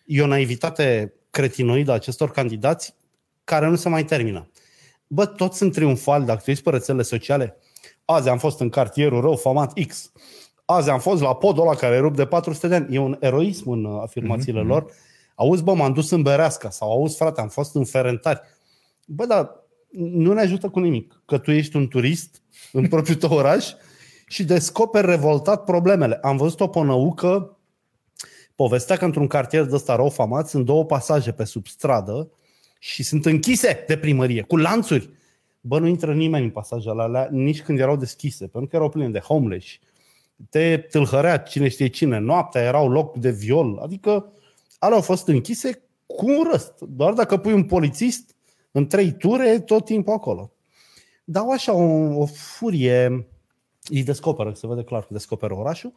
e 0.04 0.22
o 0.22 0.26
naivitate 0.26 1.12
cretinoidă 1.30 1.90
a 1.90 1.94
acestor 1.94 2.30
candidați 2.30 2.94
care 3.44 3.66
nu 3.68 3.76
se 3.76 3.88
mai 3.88 4.04
termină. 4.04 4.50
Bă, 5.08 5.26
toți 5.26 5.56
sunt 5.56 5.72
triumfali 5.72 6.24
dacă 6.24 6.40
te 6.44 6.50
uiți 6.50 6.62
pe 6.62 6.70
rețelele 6.70 7.02
sociale. 7.02 7.56
Azi 8.04 8.28
am 8.28 8.38
fost 8.38 8.60
în 8.60 8.68
cartierul 8.68 9.20
rău 9.20 9.36
famat 9.36 9.72
X. 9.86 10.12
Azi 10.64 10.90
am 10.90 10.98
fost 10.98 11.22
la 11.22 11.34
podul 11.34 11.62
ăla 11.62 11.74
care 11.74 11.98
rup 11.98 12.16
de 12.16 12.26
400 12.26 12.68
de 12.68 12.74
ani. 12.74 12.94
E 12.94 12.98
un 12.98 13.16
eroism 13.20 13.70
în 13.70 13.84
uh, 13.84 14.00
afirmațiile 14.02 14.58
Mhm, 14.58 14.68
mm-hmm. 14.68 14.72
lor. 14.72 14.92
Auzi, 15.34 15.62
bă, 15.62 15.74
m-am 15.74 15.92
dus 15.92 16.10
în 16.10 16.22
Bereasca 16.22 16.70
sau 16.70 16.90
auzi, 16.90 17.16
frate, 17.16 17.40
am 17.40 17.48
fost 17.48 17.74
în 17.74 17.84
Ferentari. 17.84 18.40
Bă, 19.06 19.26
dar 19.26 19.66
nu 19.90 20.32
ne 20.32 20.40
ajută 20.40 20.68
cu 20.68 20.78
nimic. 20.78 21.22
Că 21.26 21.38
tu 21.38 21.50
ești 21.50 21.76
un 21.76 21.88
turist 21.88 22.42
în 22.72 22.88
propriul 22.92 23.18
tău 23.18 23.32
oraș 23.32 23.72
și 24.26 24.44
descoperi 24.44 25.06
revoltat 25.06 25.64
problemele. 25.64 26.18
Am 26.22 26.36
văzut-o 26.36 26.68
pe 26.68 26.78
o 26.78 26.84
năucă, 26.84 27.56
povestea 28.54 28.96
că 28.96 29.04
într-un 29.04 29.26
cartier 29.26 29.64
de 29.64 29.74
ăsta 29.74 29.96
rău 29.96 30.08
famat 30.08 30.48
sunt 30.48 30.64
două 30.64 30.84
pasaje 30.84 31.32
pe 31.32 31.44
sub 31.44 31.66
stradă 31.66 32.30
și 32.78 33.02
sunt 33.02 33.26
închise 33.26 33.84
de 33.86 33.98
primărie, 33.98 34.42
cu 34.42 34.56
lanțuri. 34.56 35.10
Bă, 35.60 35.78
nu 35.78 35.86
intră 35.86 36.14
nimeni 36.14 36.44
în 36.44 36.50
pasajele 36.50 37.02
alea, 37.02 37.28
nici 37.30 37.62
când 37.62 37.78
erau 37.78 37.96
deschise, 37.96 38.46
pentru 38.46 38.70
că 38.70 38.76
erau 38.76 38.88
pline 38.88 39.08
de 39.08 39.18
homeless. 39.18 39.66
Te 40.50 40.76
tâlhărea 40.76 41.38
cine 41.38 41.68
știe 41.68 41.86
cine, 41.86 42.18
noaptea 42.18 42.62
erau 42.62 42.88
loc 42.88 43.16
de 43.16 43.30
viol, 43.30 43.78
adică 43.82 44.32
alea 44.78 44.96
au 44.96 45.02
fost 45.02 45.28
închise 45.28 45.82
cu 46.06 46.30
un 46.30 46.48
răst. 46.50 46.80
Doar 46.80 47.12
dacă 47.12 47.36
pui 47.36 47.52
un 47.52 47.64
polițist 47.64 48.34
în 48.70 48.86
trei 48.86 49.12
ture, 49.12 49.60
tot 49.60 49.84
timpul 49.84 50.12
acolo. 50.12 50.52
Dau 51.24 51.50
așa 51.50 51.72
o, 51.72 52.20
o 52.20 52.26
furie, 52.26 53.26
îi 53.84 54.02
descoperă, 54.02 54.52
se 54.54 54.66
vede 54.66 54.82
clar 54.82 55.00
că 55.00 55.08
descoperă 55.10 55.54
orașul, 55.54 55.92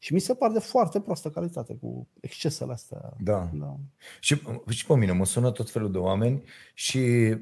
Și 0.00 0.12
mi 0.12 0.20
se 0.20 0.34
pare 0.34 0.52
de 0.52 0.58
foarte 0.58 1.00
proastă 1.00 1.28
calitate 1.28 1.76
cu 1.80 2.08
excesele 2.20 2.72
astea. 2.72 2.98
Da. 3.20 3.48
da. 3.52 3.76
Și, 4.20 4.42
și 4.68 4.86
pe 4.86 4.94
mine 4.94 5.12
mă 5.12 5.24
sună 5.24 5.50
tot 5.50 5.70
felul 5.70 5.92
de 5.92 5.98
oameni 5.98 6.42
și... 6.74 6.98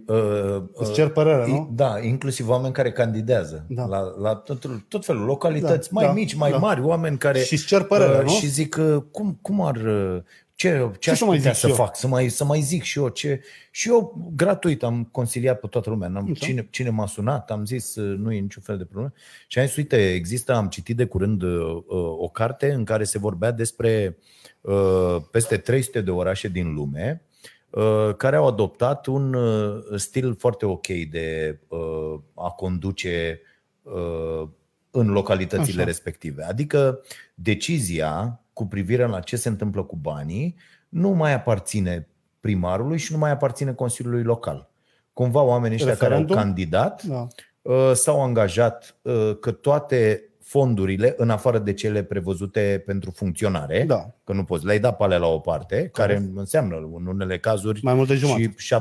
Uh, 0.06 0.62
Îți 0.72 0.92
cer 0.92 1.08
părere, 1.08 1.46
nu? 1.46 1.70
Da, 1.72 2.00
inclusiv 2.00 2.48
oameni 2.48 2.72
care 2.72 2.92
candidează 2.92 3.66
da. 3.68 3.84
la, 3.84 4.00
la 4.18 4.34
tot, 4.34 4.66
tot 4.88 5.04
felul, 5.04 5.24
localități 5.24 5.92
da, 5.92 6.00
mai 6.00 6.04
da, 6.04 6.12
mici, 6.12 6.34
mai 6.34 6.50
da. 6.50 6.56
mari, 6.56 6.80
oameni 6.80 7.18
care... 7.18 7.38
Și 7.38 7.66
cer 7.66 7.82
părere, 7.82 8.18
uh, 8.18 8.24
nu? 8.24 8.30
Și 8.30 8.46
zic, 8.46 8.76
uh, 8.78 9.02
cum, 9.10 9.38
cum 9.42 9.60
ar... 9.60 9.76
Uh, 9.76 10.22
ce, 10.56 10.90
ce, 10.92 10.98
ce 10.98 11.10
aș 11.10 11.18
să 11.18 11.24
mai 11.24 11.38
zic 11.38 11.54
să 11.54 11.68
eu? 11.68 11.74
fac? 11.74 11.96
Să 11.96 12.06
mai, 12.06 12.28
să 12.28 12.44
mai 12.44 12.60
zic 12.60 12.82
și 12.82 12.98
eu 12.98 13.08
ce... 13.08 13.40
Și 13.70 13.88
eu, 13.88 14.30
gratuit, 14.36 14.82
am 14.82 15.04
consiliat 15.04 15.60
pe 15.60 15.66
toată 15.66 15.90
lumea. 15.90 16.12
Am, 16.14 16.34
cine, 16.34 16.68
cine 16.70 16.90
m-a 16.90 17.06
sunat, 17.06 17.50
am 17.50 17.64
zis, 17.64 17.96
uh, 17.96 18.18
nu 18.18 18.32
e 18.32 18.38
niciun 18.38 18.62
fel 18.62 18.76
de 18.78 18.84
problemă. 18.84 19.12
Și 19.46 19.58
am 19.58 19.66
zis, 19.66 19.76
uite, 19.76 20.12
există, 20.12 20.54
am 20.54 20.68
citit 20.68 20.96
de 20.96 21.04
curând 21.04 21.42
uh, 21.42 21.84
o 22.18 22.28
carte 22.28 22.72
în 22.72 22.84
care 22.84 23.04
se 23.04 23.18
vorbea 23.18 23.50
despre 23.50 24.16
uh, 24.60 25.16
peste 25.30 25.56
300 25.56 26.00
de 26.00 26.10
orașe 26.10 26.48
din 26.48 26.74
lume 26.74 27.22
uh, 27.70 28.14
care 28.16 28.36
au 28.36 28.46
adoptat 28.46 29.06
un 29.06 29.34
uh, 29.34 29.82
stil 29.96 30.36
foarte 30.38 30.66
ok 30.66 30.86
de 30.86 31.58
uh, 31.68 32.20
a 32.34 32.50
conduce 32.50 33.40
uh, 33.82 34.48
în 34.90 35.08
localitățile 35.10 35.76
Așa. 35.76 35.84
respective. 35.84 36.42
Adică 36.42 37.00
decizia 37.34 38.40
cu 38.56 38.66
privire 38.66 39.06
la 39.06 39.20
ce 39.20 39.36
se 39.36 39.48
întâmplă 39.48 39.82
cu 39.82 39.96
banii 39.96 40.56
nu 40.88 41.10
mai 41.10 41.34
aparține 41.34 42.08
primarului 42.40 42.98
și 42.98 43.12
nu 43.12 43.18
mai 43.18 43.30
aparține 43.30 43.72
Consiliului 43.72 44.22
Local. 44.22 44.70
Cumva 45.12 45.42
oamenii 45.42 45.76
ăștia 45.76 45.90
Referendum? 45.92 46.26
care 46.26 46.38
au 46.38 46.44
candidat 46.44 47.02
da. 47.02 47.26
Uh, 47.62 47.92
s-au 47.94 48.22
angajat 48.22 48.96
uh, 49.02 49.38
că 49.40 49.50
toate 49.50 50.22
fondurile, 50.42 51.14
în 51.16 51.30
afară 51.30 51.58
de 51.58 51.72
cele 51.72 52.02
prevăzute 52.02 52.82
pentru 52.86 53.10
funcționare, 53.10 53.84
da. 53.86 54.14
că 54.24 54.32
nu 54.32 54.44
poți, 54.44 54.64
le-ai 54.64 54.80
dat 54.80 54.96
pe 54.96 55.02
alea 55.02 55.18
la 55.18 55.26
o 55.26 55.38
parte, 55.38 55.88
care, 55.92 56.14
care 56.14 56.30
înseamnă 56.34 56.76
în 56.94 57.06
unele 57.06 57.38
cazuri 57.38 57.80
mai 57.82 57.94
mult 57.94 58.08
de 58.08 58.16
și 58.16 58.74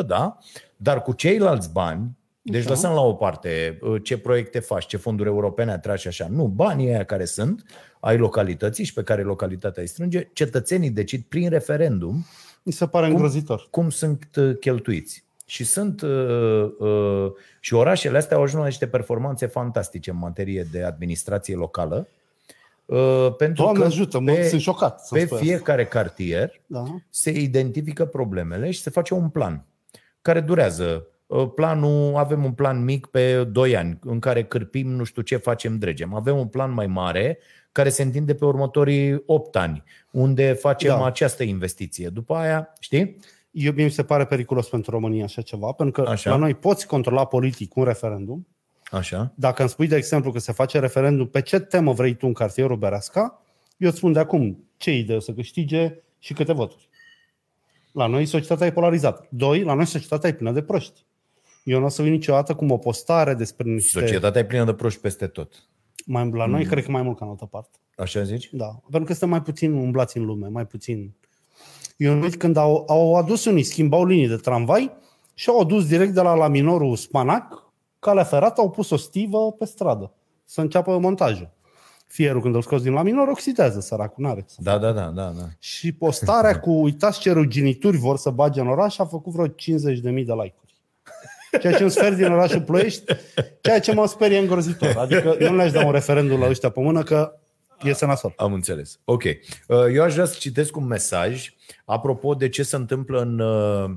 70%, 0.00 0.06
da, 0.06 0.38
dar 0.76 1.02
cu 1.02 1.12
ceilalți 1.12 1.72
bani, 1.72 2.16
deci 2.42 2.64
da. 2.64 2.70
lăsăm 2.70 2.92
la 2.92 3.00
o 3.00 3.14
parte 3.14 3.78
uh, 3.82 4.02
ce 4.02 4.18
proiecte 4.18 4.58
faci, 4.58 4.86
ce 4.86 4.96
fonduri 4.96 5.28
europene 5.28 5.72
atragi 5.72 6.00
și 6.00 6.08
așa. 6.08 6.26
Nu, 6.30 6.46
banii 6.46 6.88
aia 6.88 7.04
care 7.04 7.24
sunt, 7.24 7.62
ai 8.08 8.16
localității 8.16 8.84
și 8.84 8.92
pe 8.92 9.02
care 9.02 9.22
localitatea 9.22 9.82
îi 9.82 9.88
strânge, 9.88 10.28
cetățenii 10.32 10.90
decid 10.90 11.24
prin 11.28 11.48
referendum 11.48 12.24
Mi 12.62 12.72
se 12.72 12.86
pare 12.86 13.06
îngrozitor. 13.06 13.68
Cum, 13.70 13.82
cum 13.82 13.90
sunt 13.90 14.28
uh, 14.36 14.56
cheltuiți. 14.60 15.24
Și 15.46 15.64
sunt 15.64 16.02
uh, 16.02 16.70
uh, 16.78 17.32
și 17.60 17.74
orașele 17.74 18.18
astea 18.18 18.36
au 18.36 18.42
ajuns 18.42 18.60
la 18.60 18.68
niște 18.68 18.86
performanțe 18.86 19.46
fantastice 19.46 20.10
în 20.10 20.18
materie 20.18 20.66
de 20.70 20.82
administrație 20.82 21.54
locală. 21.54 22.08
Uh, 22.84 23.34
pentru 23.36 23.62
Doamne 23.62 23.80
că 23.80 23.86
ajută, 23.86 24.18
mă, 24.18 24.46
sunt 24.48 24.60
șocat. 24.60 25.08
Pe 25.10 25.24
fiecare 25.24 25.82
asta. 25.82 25.98
cartier 25.98 26.60
da. 26.66 26.84
se 27.10 27.30
identifică 27.30 28.04
problemele 28.04 28.70
și 28.70 28.80
se 28.80 28.90
face 28.90 29.14
un 29.14 29.28
plan 29.28 29.64
care 30.22 30.40
durează 30.40 31.06
Uh, 31.08 31.17
planul, 31.54 32.16
avem 32.16 32.44
un 32.44 32.52
plan 32.52 32.84
mic 32.84 33.06
pe 33.06 33.44
2 33.44 33.76
ani 33.76 33.98
în 34.02 34.18
care 34.18 34.44
cârpim 34.44 34.88
nu 34.88 35.04
știu 35.04 35.22
ce 35.22 35.36
facem, 35.36 35.78
dregem. 35.78 36.14
Avem 36.14 36.38
un 36.38 36.46
plan 36.46 36.72
mai 36.72 36.86
mare 36.86 37.38
care 37.72 37.88
se 37.88 38.02
întinde 38.02 38.34
pe 38.34 38.44
următorii 38.44 39.22
8 39.26 39.56
ani, 39.56 39.82
unde 40.10 40.52
facem 40.52 40.88
da. 40.88 41.04
această 41.04 41.42
investiție. 41.42 42.08
După 42.08 42.34
aia, 42.34 42.72
știi? 42.80 43.16
Eu 43.50 43.72
mi 43.72 43.90
se 43.90 44.04
pare 44.04 44.26
periculos 44.26 44.68
pentru 44.68 44.90
România 44.90 45.24
așa 45.24 45.42
ceva, 45.42 45.72
pentru 45.72 46.02
că 46.02 46.10
așa. 46.10 46.30
la 46.30 46.36
noi 46.36 46.54
poți 46.54 46.86
controla 46.86 47.24
politic 47.24 47.76
un 47.76 47.84
referendum. 47.84 48.46
Așa. 48.90 49.32
Dacă 49.34 49.60
îmi 49.60 49.70
spui, 49.70 49.86
de 49.86 49.96
exemplu, 49.96 50.32
că 50.32 50.38
se 50.38 50.52
face 50.52 50.78
referendum 50.78 51.28
pe 51.28 51.42
ce 51.42 51.58
temă 51.58 51.92
vrei 51.92 52.14
tu 52.14 52.26
în 52.26 52.32
cartierul 52.32 52.76
Bereasca, 52.76 53.42
eu 53.76 53.88
îți 53.88 53.98
spun 53.98 54.12
de 54.12 54.18
acum 54.18 54.64
ce 54.76 54.96
idee 54.96 55.16
o 55.16 55.20
să 55.20 55.32
câștige 55.32 55.94
și 56.18 56.32
câte 56.32 56.52
voturi. 56.52 56.88
La 57.92 58.06
noi 58.06 58.26
societatea 58.26 58.66
e 58.66 58.72
polarizată. 58.72 59.26
Doi, 59.30 59.62
la 59.62 59.74
noi 59.74 59.86
societatea 59.86 60.28
e 60.28 60.32
plină 60.32 60.52
de 60.52 60.62
proști. 60.62 61.04
Eu 61.68 61.78
nu 61.78 61.84
o 61.84 61.88
să 61.88 62.02
vin 62.02 62.12
niciodată 62.12 62.54
cu 62.54 62.64
o 62.68 62.76
postare 62.76 63.34
despre 63.34 63.70
niște... 63.70 64.00
Societatea 64.00 64.40
e 64.40 64.44
plină 64.44 64.64
de 64.64 64.72
proști 64.72 65.00
peste 65.00 65.26
tot. 65.26 65.68
Mai, 66.06 66.30
la 66.32 66.46
noi 66.46 66.62
mm. 66.62 66.68
cred 66.68 66.84
că 66.84 66.90
mai 66.90 67.02
mult 67.02 67.18
ca 67.18 67.24
în 67.24 67.30
altă 67.30 67.44
parte. 67.44 67.78
Așa 67.96 68.22
zici? 68.22 68.48
Da. 68.52 68.80
Pentru 68.90 69.04
că 69.04 69.10
suntem 69.10 69.28
mai 69.28 69.42
puțin 69.42 69.72
umblați 69.72 70.16
în 70.16 70.24
lume, 70.24 70.48
mai 70.48 70.66
puțin... 70.66 71.14
Eu 71.96 72.14
nu 72.14 72.28
când 72.38 72.56
au, 72.56 72.84
au 72.88 73.16
adus 73.16 73.44
unii, 73.44 73.62
schimbau 73.62 74.04
linii 74.04 74.28
de 74.28 74.36
tramvai 74.36 74.92
și 75.34 75.48
au 75.48 75.60
adus 75.60 75.86
direct 75.86 76.14
de 76.14 76.20
la 76.20 76.34
la 76.34 76.48
minorul 76.48 76.96
Spanac, 76.96 77.72
calea 77.98 78.24
ferată, 78.24 78.60
au 78.60 78.70
pus 78.70 78.90
o 78.90 78.96
stivă 78.96 79.52
pe 79.52 79.64
stradă 79.64 80.12
să 80.44 80.60
înceapă 80.60 80.98
montajul. 80.98 81.50
Fierul 82.06 82.40
când 82.40 82.54
îl 82.54 82.62
scoți 82.62 82.82
din 82.82 82.92
la 82.92 83.02
minor 83.02 83.28
oxidează, 83.28 83.80
săracul, 83.80 84.24
n-are. 84.24 84.46
Da, 84.56 84.78
da, 84.78 84.92
da, 84.92 85.10
da, 85.10 85.30
da. 85.30 85.44
Și 85.58 85.92
postarea 85.92 86.60
cu 86.60 86.70
uitați 86.70 87.20
ce 87.20 87.32
ruginituri 87.32 87.96
vor 87.96 88.16
să 88.16 88.30
bage 88.30 88.60
în 88.60 88.68
oraș 88.68 88.98
a 88.98 89.04
făcut 89.04 89.32
vreo 89.32 89.46
50.000 89.46 89.54
de 90.02 90.10
like-uri 90.10 90.67
ceea 91.60 91.72
ce 91.72 91.82
un 91.82 91.88
sfert 91.88 92.16
din 92.16 92.32
orașul 92.32 92.62
Ploiești, 92.62 93.02
ceea 93.60 93.80
ce 93.80 93.92
mă 93.92 94.06
sperie 94.06 94.38
îngrozitor. 94.38 94.96
Adică 94.96 95.36
eu 95.40 95.50
nu 95.50 95.56
le-aș 95.56 95.72
da 95.72 95.86
un 95.86 95.92
referendum 95.92 96.40
la 96.40 96.48
ăștia 96.48 96.68
pe 96.68 96.80
mână 96.80 97.02
că 97.02 97.32
este 97.82 98.06
nasol. 98.06 98.32
Am 98.36 98.52
înțeles. 98.52 99.00
Ok. 99.04 99.22
Uh, 99.22 99.36
eu 99.94 100.02
aș 100.02 100.12
vrea 100.12 100.24
să 100.24 100.36
citesc 100.38 100.76
un 100.76 100.86
mesaj 100.86 101.54
apropo 101.84 102.34
de 102.34 102.48
ce 102.48 102.62
se 102.62 102.76
întâmplă 102.76 103.20
în 103.20 103.38
uh, 103.38 103.90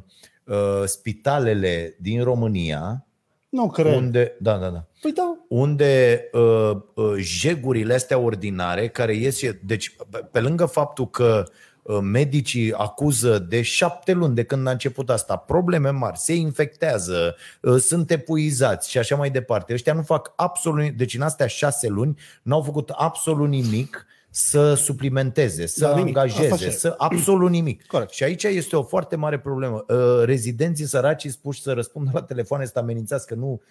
uh, 0.44 0.84
spitalele 0.86 1.96
din 2.00 2.24
România. 2.24 3.06
Nu 3.50 3.70
cred. 3.70 3.96
Unde, 3.96 4.36
da, 4.40 4.58
da, 4.58 4.70
da. 4.70 4.86
Păi 5.02 5.12
da. 5.12 5.46
Unde 5.48 6.24
uh, 6.32 6.72
uh, 6.94 7.14
jegurile 7.18 7.94
astea 7.94 8.18
ordinare 8.18 8.88
care 8.88 9.16
ies, 9.16 9.40
deci 9.64 9.96
pe, 10.10 10.18
pe 10.32 10.40
lângă 10.40 10.66
faptul 10.66 11.10
că 11.10 11.44
uh, 11.48 11.52
Uh, 11.52 11.71
medicii 12.00 12.74
acuză 12.74 13.40
de 13.40 13.62
șapte 13.62 14.12
luni 14.12 14.36
de 14.36 14.44
când 14.44 14.68
a 14.68 14.72
început 14.72 15.10
asta, 15.10 15.36
probleme 15.36 15.90
mari, 15.90 16.18
se 16.18 16.34
infectează, 16.34 17.36
uh, 17.62 17.76
sunt 17.76 18.12
epuizați 18.12 18.90
și 18.90 18.98
așa 18.98 19.16
mai 19.16 19.30
departe. 19.30 19.74
Ăștia 19.74 19.94
nu 19.94 20.02
fac 20.02 20.34
absolut 20.36 20.90
deci 20.90 21.16
în 21.16 21.22
astea 21.22 21.48
șase 21.48 21.88
luni 21.88 22.18
n-au 22.44 22.62
făcut 22.62 22.90
absolut 22.90 23.50
nimic 23.50 24.06
să 24.34 24.74
suplimenteze, 24.74 25.66
să 25.66 25.86
da, 25.86 25.96
angajeze, 25.96 26.70
să 26.70 26.94
absolut 26.98 27.50
nimic. 27.50 27.86
Corect. 27.86 28.12
Și 28.12 28.24
aici 28.24 28.44
este 28.44 28.76
o 28.76 28.84
foarte 28.84 29.16
mare 29.16 29.40
problemă. 29.40 29.86
Uh, 29.88 30.24
rezidenții 30.24 30.86
săraci 30.86 31.28
spuși 31.28 31.62
să 31.62 31.74
răspundă 31.74 32.10
la 32.14 32.22
telefoane 32.22 32.66
să 32.66 32.80
amenințați 32.80 33.28
că 33.28 33.36
nu 33.36 33.62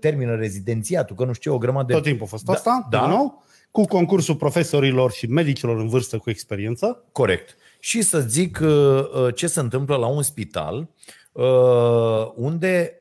termină 0.00 0.34
rezidențiatul, 0.34 1.16
că 1.16 1.24
nu 1.24 1.32
știu 1.32 1.54
o 1.54 1.58
grămadă 1.58 1.86
de... 1.86 1.92
Tot 1.92 2.02
timpul 2.02 2.26
a 2.26 2.28
fost 2.28 2.44
da, 2.44 2.52
asta, 2.52 2.86
da? 2.90 3.06
nou, 3.06 3.44
cu 3.70 3.84
concursul 3.84 4.36
profesorilor 4.36 5.12
și 5.12 5.26
medicilor 5.26 5.78
în 5.78 5.88
vârstă 5.88 6.18
cu 6.18 6.30
experiență. 6.30 7.04
Corect 7.12 7.56
și 7.80 8.02
să 8.02 8.20
zic 8.20 8.58
uh, 8.62 8.68
uh, 8.68 9.34
ce 9.34 9.46
se 9.46 9.60
întâmplă 9.60 9.96
la 9.96 10.06
un 10.06 10.22
spital 10.22 10.88
uh, 11.32 12.30
unde, 12.34 12.94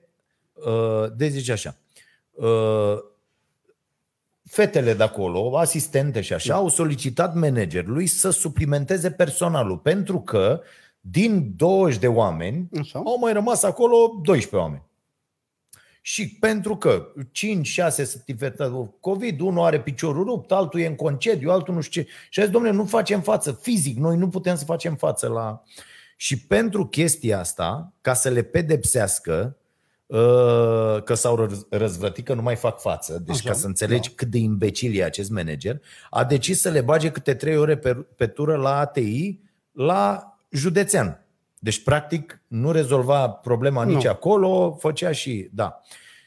de 1.16 1.28
zice 1.28 1.52
așa, 1.52 1.78
fetele 4.46 4.94
de 4.94 5.04
acolo, 5.04 5.58
asistente 5.58 6.22
și 6.22 6.34
așa, 6.34 6.54
au 6.54 6.70
solicitat 6.70 7.36
managerului 7.36 8.08
să 8.08 8.30
suplimenteze 8.30 9.12
personalul 9.12 9.78
pentru 9.78 10.22
că 10.22 10.62
din 11.00 11.54
20 11.56 12.00
de 12.00 12.08
oameni 12.08 12.70
așa. 12.80 13.02
au 13.06 13.18
mai 13.20 13.34
rămas 13.34 13.64
acolo 13.64 14.20
12 14.24 14.56
oameni. 14.56 14.88
Și 16.10 16.30
pentru 16.30 16.78
că 16.78 17.13
5-6 17.18 17.24
sunt 17.89 18.24
infectați 18.25 18.72
cu 18.72 18.98
COVID, 19.00 19.39
unul 19.39 19.63
are 19.63 19.82
piciorul 19.82 20.24
rupt, 20.24 20.51
altul 20.51 20.80
e 20.80 20.86
în 20.86 20.96
concediu, 20.96 21.50
altul 21.50 21.74
nu 21.74 21.82
știu 21.82 22.01
ce. 22.01 22.08
Și 22.30 22.39
a 22.39 22.44
zis, 22.44 22.51
domnule, 22.51 22.74
nu 22.74 22.86
facem 22.86 23.22
față 23.22 23.51
fizic, 23.62 23.98
noi 23.98 24.18
nu 24.18 24.30
putem 24.30 24.56
să 24.56 24.66
facem 24.66 24.96
față 24.96 25.28
la... 25.28 25.63
Și 26.16 26.39
pentru 26.39 26.86
chestia 26.86 27.39
asta, 27.39 27.94
ca 28.01 28.13
să 28.13 28.30
le 28.30 28.42
pedepsească, 28.42 29.58
uh, 30.06 31.04
că 31.04 31.13
s-au 31.13 31.50
răzvrătit 31.70 32.25
că 32.25 32.34
nu 32.34 32.42
mai 32.42 32.56
fac 32.56 32.80
față, 32.80 33.22
deci 33.25 33.36
Așa, 33.36 33.50
ca 33.50 33.56
să 33.56 33.68
înțelegi 33.68 34.10
da. 34.10 34.16
cât 34.16 34.28
de 34.28 34.38
imbecil 34.38 34.96
e 34.96 35.04
acest 35.04 35.30
manager, 35.30 35.82
a 36.10 36.24
decis 36.24 36.62
să 36.62 36.70
le 36.70 36.82
bage 36.82 37.12
câte 37.12 37.34
trei 37.34 37.58
ore 37.58 37.78
pe, 37.78 37.94
pe 37.96 38.28
tură 38.28 38.56
la 38.56 38.78
ATI 38.78 39.39
la 39.72 40.34
județean. 40.50 41.24
Deci, 41.60 41.84
practic, 41.84 42.42
nu 42.48 42.72
rezolva 42.72 43.30
problema 43.30 43.84
nici 43.84 44.04
nu. 44.04 44.10
acolo, 44.10 44.72
făcea 44.80 45.12
și. 45.12 45.50
Da. 45.51 45.82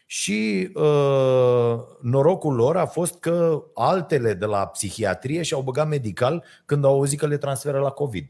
Și 0.07 0.71
uh, 0.75 1.79
norocul 2.01 2.55
lor 2.55 2.77
a 2.77 2.87
fost 2.87 3.19
că 3.19 3.63
altele 3.75 4.35
de 4.35 4.45
la 4.45 4.67
psihiatrie 4.67 5.43
și-au 5.43 5.61
băgat 5.61 5.89
medical 5.89 6.45
când 6.65 6.85
au 6.85 6.93
auzit 6.93 7.19
că 7.19 7.27
le 7.27 7.37
transferă 7.37 7.79
la 7.79 7.91
COVID. 7.91 8.27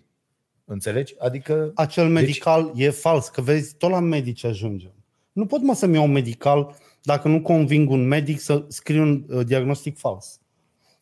Înțelegi? 0.65 1.15
Adică. 1.19 1.71
Acel 1.75 2.05
deci- 2.05 2.13
medical 2.13 2.71
deci... 2.75 2.87
e 2.87 2.91
fals, 2.91 3.29
că 3.29 3.41
vezi, 3.41 3.75
tot 3.77 3.91
la 3.91 4.01
medici 4.01 4.45
ajungem. 4.45 4.93
Nu 5.33 5.47
pot 5.47 5.61
mă 5.61 5.75
să-mi 5.75 5.95
iau 5.95 6.05
un 6.05 6.13
medical 6.13 6.77
dacă 7.03 7.29
nu 7.29 7.43
conving 7.43 7.91
un 7.91 8.07
medic 8.07 8.41
să 8.41 8.65
scriu 8.69 9.03
un 9.03 9.25
uh, 9.29 9.47
diagnostic 9.47 9.99
fals. 9.99 10.41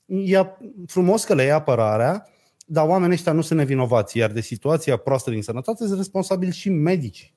E 0.06 0.46
frumos 0.86 1.24
că 1.24 1.34
le 1.34 1.42
ia 1.42 1.54
apărarea, 1.54 2.28
dar 2.72 2.86
oamenii 2.88 3.14
ăștia 3.14 3.32
nu 3.32 3.40
sunt 3.40 3.58
nevinovați, 3.58 4.18
iar 4.18 4.30
de 4.30 4.40
situația 4.40 4.96
proastă 4.96 5.30
din 5.30 5.42
sănătate 5.42 5.84
sunt 5.86 5.96
responsabili 5.98 6.52
și 6.52 6.68
medici. 6.68 7.34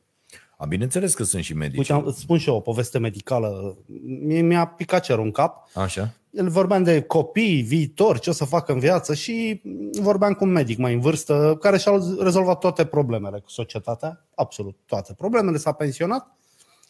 A, 0.57 0.65
bineînțeles 0.65 1.13
că 1.13 1.23
sunt 1.23 1.43
și 1.43 1.53
medici. 1.53 1.77
Uite, 1.77 1.93
am- 1.93 2.05
îți 2.05 2.19
spun 2.19 2.37
și 2.37 2.49
eu 2.49 2.55
o 2.55 2.59
poveste 2.59 2.99
medicală. 2.99 3.77
Mie 4.03 4.41
mi-a 4.41 4.65
picat 4.65 5.03
cerul 5.03 5.23
în 5.23 5.31
cap. 5.31 5.69
Așa. 5.73 6.13
El 6.29 6.49
vorbeam 6.49 6.83
de 6.83 7.01
copii, 7.01 7.61
viitor, 7.61 8.19
ce 8.19 8.29
o 8.29 8.33
să 8.33 8.45
facă 8.45 8.71
în 8.71 8.79
viață 8.79 9.13
și 9.13 9.61
vorbeam 10.01 10.33
cu 10.33 10.43
un 10.43 10.51
medic 10.51 10.77
mai 10.77 10.93
în 10.93 10.99
vârstă 10.99 11.57
care 11.59 11.77
și-a 11.77 11.91
rezolvat 12.19 12.59
toate 12.59 12.85
problemele 12.85 13.39
cu 13.39 13.49
societatea, 13.49 14.25
absolut 14.35 14.75
toate 14.85 15.13
problemele, 15.13 15.57
s-a 15.57 15.71
pensionat, 15.71 16.37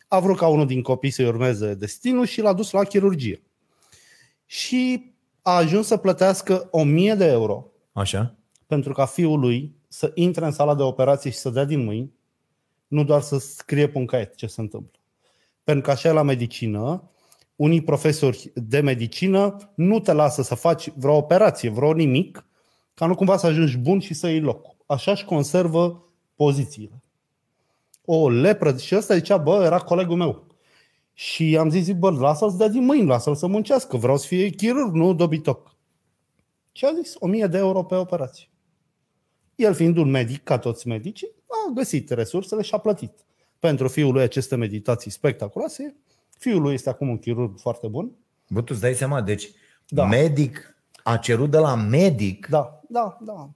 a 0.08 0.20
vrut 0.20 0.38
ca 0.38 0.48
unul 0.48 0.68
din 0.68 0.82
copii 0.82 1.12
să-i 1.12 1.26
urmeze 1.26 1.74
destinul 1.74 2.26
și 2.26 2.42
l-a 2.42 2.54
dus 2.54 2.72
la 2.72 2.84
chirurgie. 2.84 3.42
Și 4.46 5.12
a 5.42 5.56
ajuns 5.56 5.88
să 5.88 5.98
plătească 5.98 6.68
1000 6.72 7.14
de 7.14 7.26
euro 7.26 7.68
Așa. 7.94 8.36
pentru 8.68 8.94
ca 8.94 9.06
fiul 9.06 9.40
lui 9.40 9.76
să 9.88 10.12
intre 10.14 10.46
în 10.46 10.52
sala 10.52 10.76
de 10.76 10.82
operație 10.82 11.32
și 11.32 11.38
să 11.38 11.50
dea 11.50 11.66
din 11.66 11.84
mâini, 11.84 12.14
nu 12.88 13.04
doar 13.04 13.22
să 13.22 13.38
scrie 13.38 13.88
pe 13.88 13.98
un 13.98 14.06
caiet 14.06 14.36
ce 14.36 14.48
se 14.48 14.62
întâmplă. 14.62 15.00
Pentru 15.64 15.84
că 15.84 15.92
așa 15.92 16.10
e 16.10 16.12
la 16.12 16.22
medicină, 16.22 17.10
unii 17.56 17.82
profesori 17.84 18.52
de 18.56 18.80
medicină 18.80 19.72
nu 19.76 20.00
te 20.00 20.12
lasă 20.12 20.42
să 20.42 20.56
faci 20.56 20.90
vreo 20.96 21.16
operație, 21.16 21.70
vreo 21.70 21.94
nimic, 21.94 22.46
ca 22.94 23.06
nu 23.06 23.16
cumva 23.16 23.38
să 23.38 23.46
ajungi 23.46 23.78
bun 23.78 24.00
și 24.00 24.14
să 24.14 24.28
iei 24.28 24.40
loc. 24.40 24.76
Așa 24.86 25.12
își 25.12 25.26
conservă 25.26 26.04
pozițiile. 26.36 27.02
O 28.06 28.30
lepră, 28.30 28.78
și 28.78 28.96
ăsta 28.96 29.16
zicea, 29.16 29.38
bă, 29.38 29.64
era 29.64 29.80
colegul 29.80 30.18
meu. 30.18 30.48
Și 31.14 31.58
am 31.58 31.70
zis, 31.70 31.84
zic, 31.84 31.96
bă, 31.96 32.10
lasă-l 32.10 32.50
să 32.50 32.58
dea 32.58 32.68
din 32.68 32.86
mâini, 32.86 33.08
lasă-l 33.08 33.36
să 33.36 33.48
muncească, 33.48 33.98
vreau 33.98 34.18
să 34.18 34.28
fie 34.28 34.50
chirurg, 34.50 34.94
nu 34.94 35.14
dobitoc. 35.14 35.73
Și 36.76 36.86
a 36.86 36.94
zis, 37.02 37.14
1000 37.20 37.48
de 37.48 37.58
euro 37.58 37.84
pe 37.84 37.96
operație. 37.96 38.48
El 39.56 39.74
fiind 39.74 39.98
un 39.98 40.10
medic, 40.10 40.44
ca 40.44 40.58
toți 40.58 40.88
medicii, 40.88 41.32
a 41.48 41.72
găsit 41.74 42.10
resursele 42.10 42.62
și 42.62 42.74
a 42.74 42.78
plătit. 42.78 43.12
Pentru 43.60 43.88
fiul 43.88 44.14
lui 44.14 44.22
aceste 44.22 44.56
meditații 44.56 45.12
spectaculoase, 45.12 45.96
fiul 46.40 46.62
lui 46.62 46.74
este 46.74 46.90
acum 46.90 47.10
un 47.10 47.18
chirurg 47.18 47.60
foarte 47.60 47.88
bun. 47.88 48.12
Bă, 48.50 48.60
tu 48.60 48.68
îți 48.72 48.82
dai 48.82 48.94
seama, 48.94 49.22
deci 49.22 49.50
Da. 49.88 50.02
da. 50.02 50.08
medic 50.08 50.76
a 51.04 51.18
cerut 51.18 51.52
de 51.52 51.58
la 51.58 51.76
medic 51.76 52.48
Da, 52.48 52.82
da, 52.90 53.18
da. 53.22 53.50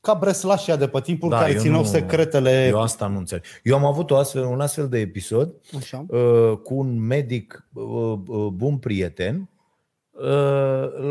Ca 0.00 0.14
breslașia 0.14 0.76
de 0.76 0.88
pe 0.88 1.00
timpul 1.00 1.28
Da, 1.30 1.38
care 1.38 1.52
eu 1.52 1.60
țineau 1.60 1.80
nu- 1.80 1.86
secretele. 1.86 2.66
Eu 2.66 2.80
asta 2.80 3.06
nu 3.06 3.18
înțeleg. 3.18 3.44
Eu 3.62 3.76
am 3.76 3.84
avut 3.84 4.10
o 4.10 4.16
astfel, 4.16 4.44
un 4.44 4.60
astfel 4.60 4.88
de 4.88 4.98
episod 4.98 5.54
Așa. 5.76 6.04
uh, 6.08 6.56
cu 6.62 6.74
un 6.74 6.98
medic 6.98 7.68
uh, 7.72 7.84
uh, 8.26 8.46
bun 8.46 8.78
prieten 8.78 9.36
uh, 9.36 9.59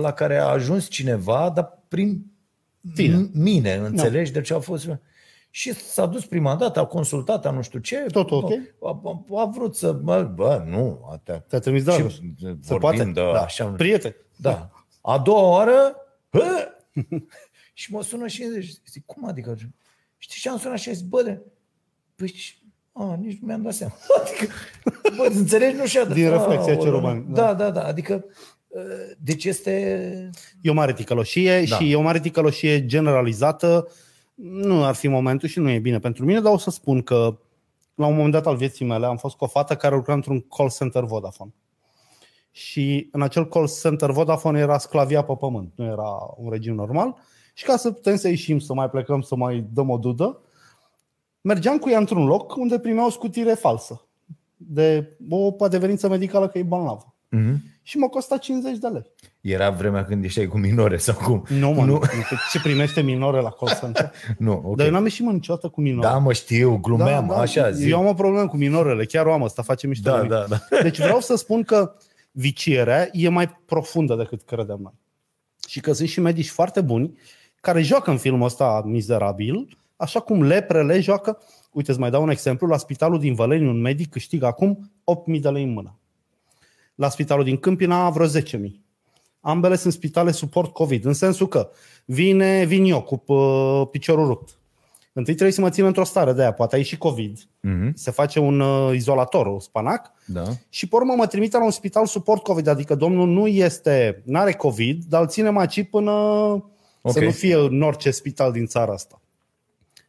la 0.01 0.11
care 0.13 0.37
a 0.37 0.45
ajuns 0.47 0.87
cineva, 0.89 1.51
dar 1.55 1.79
prin 1.87 2.25
Tine. 2.95 3.15
m- 3.27 3.29
mine, 3.33 3.73
înțelegi? 3.75 4.31
Deci 4.31 4.51
a 4.51 4.59
fost... 4.59 4.87
Și 5.51 5.73
s-a 5.73 6.05
dus 6.05 6.25
prima 6.25 6.55
dată, 6.55 6.79
a 6.79 6.85
consultat, 6.85 7.45
a 7.45 7.51
nu 7.51 7.61
știu 7.61 7.79
ce. 7.79 7.97
Tot 8.11 8.31
ok? 8.31 8.51
A, 8.81 9.01
a, 9.03 9.41
a 9.41 9.45
vrut 9.45 9.75
să... 9.75 9.91
Bă, 9.91 10.23
bă 10.23 10.63
nu, 10.67 11.07
atât. 11.11 11.47
Te-a 11.47 11.59
trimis 11.59 11.83
Dragoș. 11.83 12.13
Și 12.13 12.33
Se 12.39 12.55
vorbim 12.67 12.79
poate? 12.79 13.03
de 13.03 13.11
da. 13.21 13.41
așa. 13.41 13.65
Prieten. 13.65 14.15
Da. 14.35 14.69
A 15.01 15.17
doua 15.17 15.49
oară, 15.49 15.95
hă? 16.29 16.67
și 17.73 17.93
mă 17.93 18.03
sună 18.03 18.27
și 18.27 18.43
zic, 18.85 19.05
cum 19.05 19.27
adică? 19.27 19.55
Știi 20.17 20.39
ce 20.41 20.49
am 20.49 20.57
sunat 20.57 20.77
și 20.77 20.89
a 20.89 20.91
zis, 20.91 21.01
bă, 21.01 21.21
de... 21.23 21.41
Păi, 22.15 22.27
și- 22.27 22.57
a, 22.91 23.15
nici 23.21 23.39
nu 23.39 23.47
mi-am 23.47 23.61
dat 23.61 23.73
seama. 23.73 23.93
Adică, 24.23 24.53
bă, 25.17 25.27
înțelegi? 25.37 25.75
Nu 25.75 25.85
și-a 25.85 26.03
dat. 26.05 26.13
Din 26.13 26.29
reflexia 26.29 26.73
Aoleu. 26.73 26.81
celor 26.83 27.01
bani, 27.01 27.25
Da, 27.29 27.53
da, 27.53 27.69
da. 27.71 27.83
Adică, 27.83 28.25
uh, 28.25 28.31
deci 29.17 29.45
este... 29.45 30.29
E 30.61 30.69
o 30.69 30.73
mare 30.73 30.93
ticăloșie 30.93 31.63
Da. 31.63 31.75
și 31.75 31.91
e 31.91 31.95
o 31.95 32.01
mare 32.01 32.19
ticăloșie 32.19 32.85
generalizată. 32.85 33.87
Nu 34.35 34.83
ar 34.83 34.95
fi 34.95 35.07
momentul 35.07 35.49
și 35.49 35.59
nu 35.59 35.69
e 35.69 35.79
bine 35.79 35.99
pentru 35.99 36.25
mine, 36.25 36.39
dar 36.39 36.53
o 36.53 36.57
să 36.57 36.69
spun 36.69 37.01
că 37.01 37.37
la 37.95 38.05
un 38.05 38.15
moment 38.15 38.31
dat 38.31 38.47
al 38.47 38.55
vieții 38.55 38.85
mele 38.85 39.05
am 39.05 39.17
fost 39.17 39.35
cu 39.35 39.43
o 39.43 39.47
fată 39.47 39.75
care 39.75 39.95
lucra 39.95 40.13
într-un 40.13 40.39
call 40.41 40.71
center 40.77 41.03
Vodafone. 41.03 41.53
Și 42.51 43.09
în 43.11 43.21
acel 43.21 43.47
call 43.47 43.69
center 43.81 44.11
Vodafone 44.11 44.59
era 44.59 44.77
sclavia 44.77 45.23
pe 45.23 45.35
pământ, 45.39 45.71
nu 45.75 45.85
era 45.85 46.33
un 46.37 46.49
regim 46.49 46.75
normal. 46.75 47.15
Și 47.53 47.65
ca 47.65 47.77
să 47.77 47.91
putem 47.91 48.15
să 48.15 48.27
ieșim, 48.27 48.59
să 48.59 48.73
mai 48.73 48.89
plecăm, 48.89 49.21
să 49.21 49.35
mai 49.35 49.65
dăm 49.73 49.89
o 49.89 49.97
dudă, 49.97 50.41
mergeam 51.41 51.77
cu 51.77 51.89
ea 51.89 51.97
într-un 51.97 52.25
loc 52.25 52.55
unde 52.55 52.79
primea 52.79 53.05
o 53.05 53.09
scutire 53.09 53.53
falsă 53.53 54.07
de 54.55 55.17
o 55.29 55.55
adeverință 55.59 56.09
medicală 56.09 56.47
că 56.47 56.57
e 56.57 56.63
bolnavă. 56.63 57.15
Mm-hmm. 57.35 57.78
Și 57.89 57.97
mă 57.97 58.07
costa 58.07 58.37
50 58.37 58.77
de 58.77 58.87
lei. 58.87 59.11
Era 59.41 59.69
vremea 59.69 60.05
când 60.05 60.23
ieșeai 60.23 60.45
cu 60.47 60.57
minore 60.57 60.97
sau 60.97 61.15
cum? 61.15 61.45
Nu, 61.49 61.69
mă, 61.71 61.85
Nu. 61.85 61.91
nu. 61.91 62.01
ce 62.51 62.59
primește 62.61 63.01
minore 63.01 63.41
la 63.41 63.49
call 63.49 63.77
center? 63.79 64.11
Nu, 64.37 64.51
Okay. 64.51 64.63
ok. 64.69 64.75
Dar 64.77 64.85
eu 64.85 64.91
n-am 64.91 65.03
ieșit 65.03 65.25
mă 65.25 65.31
niciodată 65.31 65.67
cu 65.67 65.81
minore. 65.81 66.07
Da, 66.07 66.17
mă 66.17 66.33
știu, 66.33 66.77
glumeam, 66.77 67.27
da, 67.27 67.33
da, 67.33 67.39
așa, 67.39 67.71
zi. 67.71 67.89
Eu 67.89 67.97
am 67.99 68.05
o 68.05 68.13
problemă 68.13 68.47
cu 68.47 68.57
minorele, 68.57 69.05
chiar 69.05 69.25
o 69.25 69.33
am, 69.33 69.43
asta 69.43 69.61
face 69.61 69.87
mișto 69.87 70.09
Da, 70.09 70.15
de 70.17 70.21
mine. 70.23 70.35
da, 70.35 70.45
da. 70.69 70.77
Deci 70.87 70.99
vreau 70.99 71.19
să 71.19 71.35
spun 71.35 71.63
că 71.63 71.93
vicierea 72.31 73.09
e 73.11 73.29
mai 73.29 73.49
profundă 73.65 74.15
decât 74.15 74.41
credem 74.41 74.79
noi. 74.81 74.93
Și 75.67 75.79
că 75.79 75.91
sunt 75.93 76.07
și 76.07 76.19
medici 76.19 76.49
foarte 76.49 76.81
buni 76.81 77.17
care 77.61 77.81
joacă 77.81 78.11
în 78.11 78.17
filmul 78.17 78.45
ăsta 78.45 78.81
mizerabil, 78.85 79.77
așa 79.95 80.19
cum 80.19 80.43
leprele 80.43 80.99
joacă. 80.99 81.37
Uite, 81.71 81.91
îți 81.91 81.99
mai 81.99 82.09
dau 82.09 82.21
un 82.23 82.29
exemplu. 82.29 82.67
La 82.67 82.77
spitalul 82.77 83.19
din 83.19 83.33
Văleni, 83.33 83.67
un 83.67 83.81
medic 83.81 84.09
câștigă 84.09 84.45
acum 84.45 84.91
8.000 85.35 85.41
de 85.41 85.49
lei 85.49 85.63
în 85.63 85.71
mână. 85.73 85.93
La 86.99 87.09
spitalul 87.09 87.43
din 87.43 87.57
Câmpina, 87.57 88.09
vreo 88.09 88.27
10.000. 88.27 88.33
Ambele 89.41 89.75
sunt 89.75 89.93
spitale 89.93 90.31
suport 90.31 90.73
COVID, 90.73 91.05
în 91.05 91.13
sensul 91.13 91.47
că 91.47 91.69
vine, 92.05 92.63
vin 92.65 92.83
eu 92.85 93.01
cu 93.01 93.33
uh, 93.33 93.87
piciorul 93.91 94.27
rupt. 94.27 94.49
Întâi 95.13 95.33
trebuie 95.33 95.55
să 95.55 95.61
mă 95.61 95.69
țin 95.69 95.85
într-o 95.85 96.03
stare 96.03 96.33
de 96.33 96.41
aia, 96.41 96.51
poate 96.53 96.75
ai 96.75 96.83
și 96.83 96.97
COVID, 96.97 97.39
Mm-hmm. 97.67 97.93
se 97.93 98.11
face 98.11 98.39
un 98.39 98.59
uh, 98.59 98.95
izolator, 98.95 99.45
un 99.47 99.59
spanac, 99.59 100.11
Da. 100.25 100.43
și 100.69 100.87
pe 100.87 100.95
urmă 100.95 101.13
mă 101.17 101.27
trimite 101.27 101.57
la 101.57 101.63
un 101.63 101.71
spital 101.71 102.05
suport 102.05 102.43
COVID, 102.43 102.67
adică 102.67 102.95
domnul 102.95 103.27
nu 103.27 103.47
este, 103.47 104.21
nu 104.25 104.39
are 104.39 104.53
COVID, 104.53 105.03
dar 105.09 105.21
îl 105.21 105.27
ținem 105.27 105.57
aici 105.57 105.83
până 105.89 106.11
okay. 106.11 106.61
să 107.11 107.17
Ok. 107.19 107.23
nu 107.23 107.31
fie 107.31 107.55
în 107.55 107.81
orice 107.81 108.11
spital 108.11 108.51
din 108.51 108.65
țara 108.65 108.93
asta. 108.93 109.21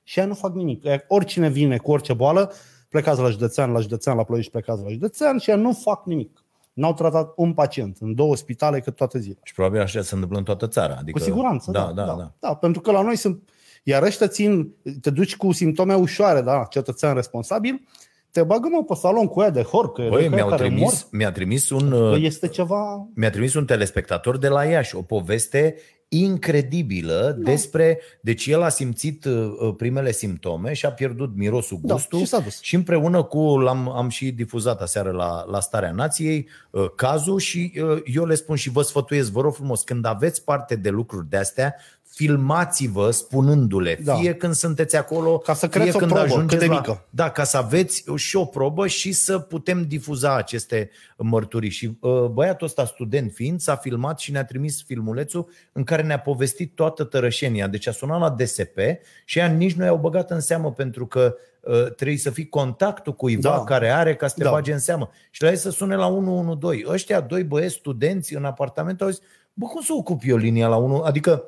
Și 0.02 0.18
ea 0.18 0.24
nu 0.26 0.34
fac 0.34 0.54
nimic. 0.54 0.84
Ea- 0.84 1.04
Oricine 1.08 1.48
vine 1.48 1.76
cu 1.76 1.90
orice 1.90 2.12
boală, 2.12 2.52
plecați 2.88 3.20
la 3.20 3.30
județean, 3.30 3.72
la 3.72 3.80
județean, 3.80 4.16
la 4.16 4.24
Ploiești, 4.24 4.50
plecați 4.50 4.82
la 4.82 4.88
județean 4.90 5.38
și 5.38 5.50
ea 5.50 5.56
nu 5.56 5.72
fac 5.72 6.04
nimic. 6.06 6.44
N-au 6.72 6.94
tratat 6.94 7.32
un 7.36 7.52
pacient 7.52 7.96
în 8.00 8.14
două 8.14 8.36
spitale 8.36 8.80
cât 8.80 8.96
toate 8.96 9.18
zilele. 9.18 9.40
Și 9.42 9.54
probabil 9.54 9.80
așa 9.80 10.02
se 10.02 10.14
întâmplă 10.14 10.38
în 10.38 10.44
toată 10.44 10.66
țara. 10.66 10.96
Adică, 11.00 11.18
Cu 11.18 11.24
siguranță, 11.24 11.70
da. 11.70 11.80
da, 11.80 11.92
Da, 11.92 12.04
da, 12.04 12.14
da. 12.16 12.32
da. 12.40 12.54
pentru 12.54 12.80
că 12.80 12.90
la 12.90 13.02
noi 13.02 13.16
sunt... 13.16 13.48
Iar 13.82 14.02
ăștia 14.02 14.26
țin, 14.28 14.74
te 15.00 15.10
duci 15.10 15.36
cu 15.36 15.52
simptome 15.52 15.94
ușoare, 15.94 16.40
da, 16.40 16.66
cetățean 16.70 17.14
responsabil, 17.14 17.82
te 18.30 18.42
bagă 18.42 18.68
mă 18.70 18.84
pe 18.84 18.94
salon 18.94 19.26
cu 19.26 19.40
ea 19.40 19.50
de 19.50 19.62
horcă, 19.62 20.06
Băi, 20.08 20.22
de 20.22 20.34
mi-au 20.34 20.48
care 20.48 20.62
mor. 20.62 20.72
trimis, 20.72 21.08
mi-a 21.10 21.32
trimis 21.32 21.70
un... 21.70 21.88
Că 21.90 21.96
uh, 21.96 22.22
este 22.22 22.48
ceva... 22.48 23.08
mi-a 23.14 23.30
trimis 23.30 23.54
un 23.54 23.64
telespectator 23.64 24.38
de 24.38 24.48
la 24.48 24.64
Iași 24.64 24.96
o 24.96 25.02
poveste 25.02 25.76
incredibilă 26.12 27.36
Da. 27.38 27.50
despre... 27.50 28.00
Deci 28.20 28.46
el 28.46 28.62
a 28.62 28.68
simțit 28.68 29.24
uh, 29.24 29.52
uh, 29.60 29.74
primele 29.76 30.12
simptome 30.12 30.72
și 30.72 30.86
a 30.86 30.92
pierdut 30.92 31.36
mirosul, 31.36 31.78
Da, 31.82 31.94
gustul 31.94 32.18
și 32.18 32.26
s-a 32.26 32.38
dus. 32.38 32.60
și 32.60 32.74
împreună 32.74 33.22
cu... 33.22 33.58
L-am, 33.58 33.88
am 33.88 34.08
și 34.08 34.30
difuzat 34.30 34.80
aseară 34.80 35.10
la, 35.10 35.44
la 35.50 35.60
Starea 35.60 35.92
Nației 35.92 36.48
uh, 36.70 36.90
cazul 36.96 37.38
și 37.38 37.72
uh, 37.82 38.02
eu 38.04 38.24
le 38.24 38.34
spun 38.34 38.56
și 38.56 38.70
vă 38.70 38.82
sfătuiesc, 38.82 39.30
vă 39.30 39.40
rog 39.40 39.54
frumos, 39.54 39.82
când 39.82 40.04
aveți 40.04 40.44
parte 40.44 40.76
de 40.76 40.90
lucruri 40.90 41.28
de 41.28 41.36
astea, 41.36 41.74
filmați-vă 42.14 43.10
spunându-le, 43.10 43.98
Da. 44.04 44.14
fie 44.14 44.34
când 44.34 44.54
sunteți 44.54 44.96
acolo, 44.96 45.38
Ca 45.38 45.54
să 45.54 45.66
fie 45.66 45.80
creți 45.80 45.96
o 45.96 45.98
când 45.98 46.10
probă, 46.10 46.24
ajungeți 46.26 46.48
cât 46.50 46.58
de 46.58 46.66
la, 46.66 46.74
mică. 46.80 47.06
da, 47.10 47.30
ca 47.30 47.44
să 47.44 47.56
aveți 47.56 48.04
și 48.16 48.36
o 48.36 48.44
probă 48.44 48.86
și 48.86 49.12
să 49.12 49.38
putem 49.38 49.82
difuza 49.82 50.36
aceste 50.36 50.90
mărturii. 51.16 51.70
Și 51.70 51.96
uh, 52.00 52.24
băiatul 52.24 52.66
ăsta, 52.66 52.84
student 52.84 53.32
fiind, 53.32 53.60
s-a 53.60 53.76
filmat 53.76 54.18
și 54.18 54.30
ne-a 54.32 54.44
trimis 54.44 54.82
filmulețul 54.82 55.48
în 55.72 55.84
care 55.84 56.02
ne-a 56.02 56.18
povestit 56.20 56.74
toată 56.74 57.04
tărășenia. 57.04 57.66
Deci 57.66 57.86
a 57.86 57.90
sunat 57.92 58.20
la 58.20 58.30
DSP 58.30 58.78
și 59.24 59.38
ea 59.38 59.46
nici 59.46 59.72
nu 59.74 59.84
i-au 59.84 59.96
băgat 59.96 60.30
în 60.30 60.40
seamă 60.40 60.72
pentru 60.72 61.06
că 61.06 61.34
uh, 61.60 61.92
trebuie 61.94 62.16
să 62.18 62.30
fii 62.30 62.48
contactul 62.48 63.12
cuiva 63.14 63.50
Da. 63.50 63.64
care 63.64 63.88
are 63.90 64.14
ca 64.16 64.26
să 64.26 64.34
te 64.38 64.44
Da. 64.44 64.50
bage 64.50 64.72
în 64.72 64.78
seamă. 64.78 65.10
Și 65.30 65.42
la 65.42 65.50
ei 65.50 65.56
să 65.56 65.70
sune 65.70 65.96
la 65.96 66.06
112. 66.06 66.92
Ăștia 66.92 67.20
doi 67.20 67.44
băieți 67.44 67.74
studenți 67.74 68.34
în 68.34 68.44
apartament 68.44 69.02
au 69.02 69.08
zis, 69.08 69.20
bă, 69.52 69.66
cum 69.66 69.80
să 69.82 69.92
ocup 69.96 70.20
eu 70.24 70.36
linia 70.36 70.68
la 70.68 70.76
1? 70.76 71.00
Adică 71.00 71.44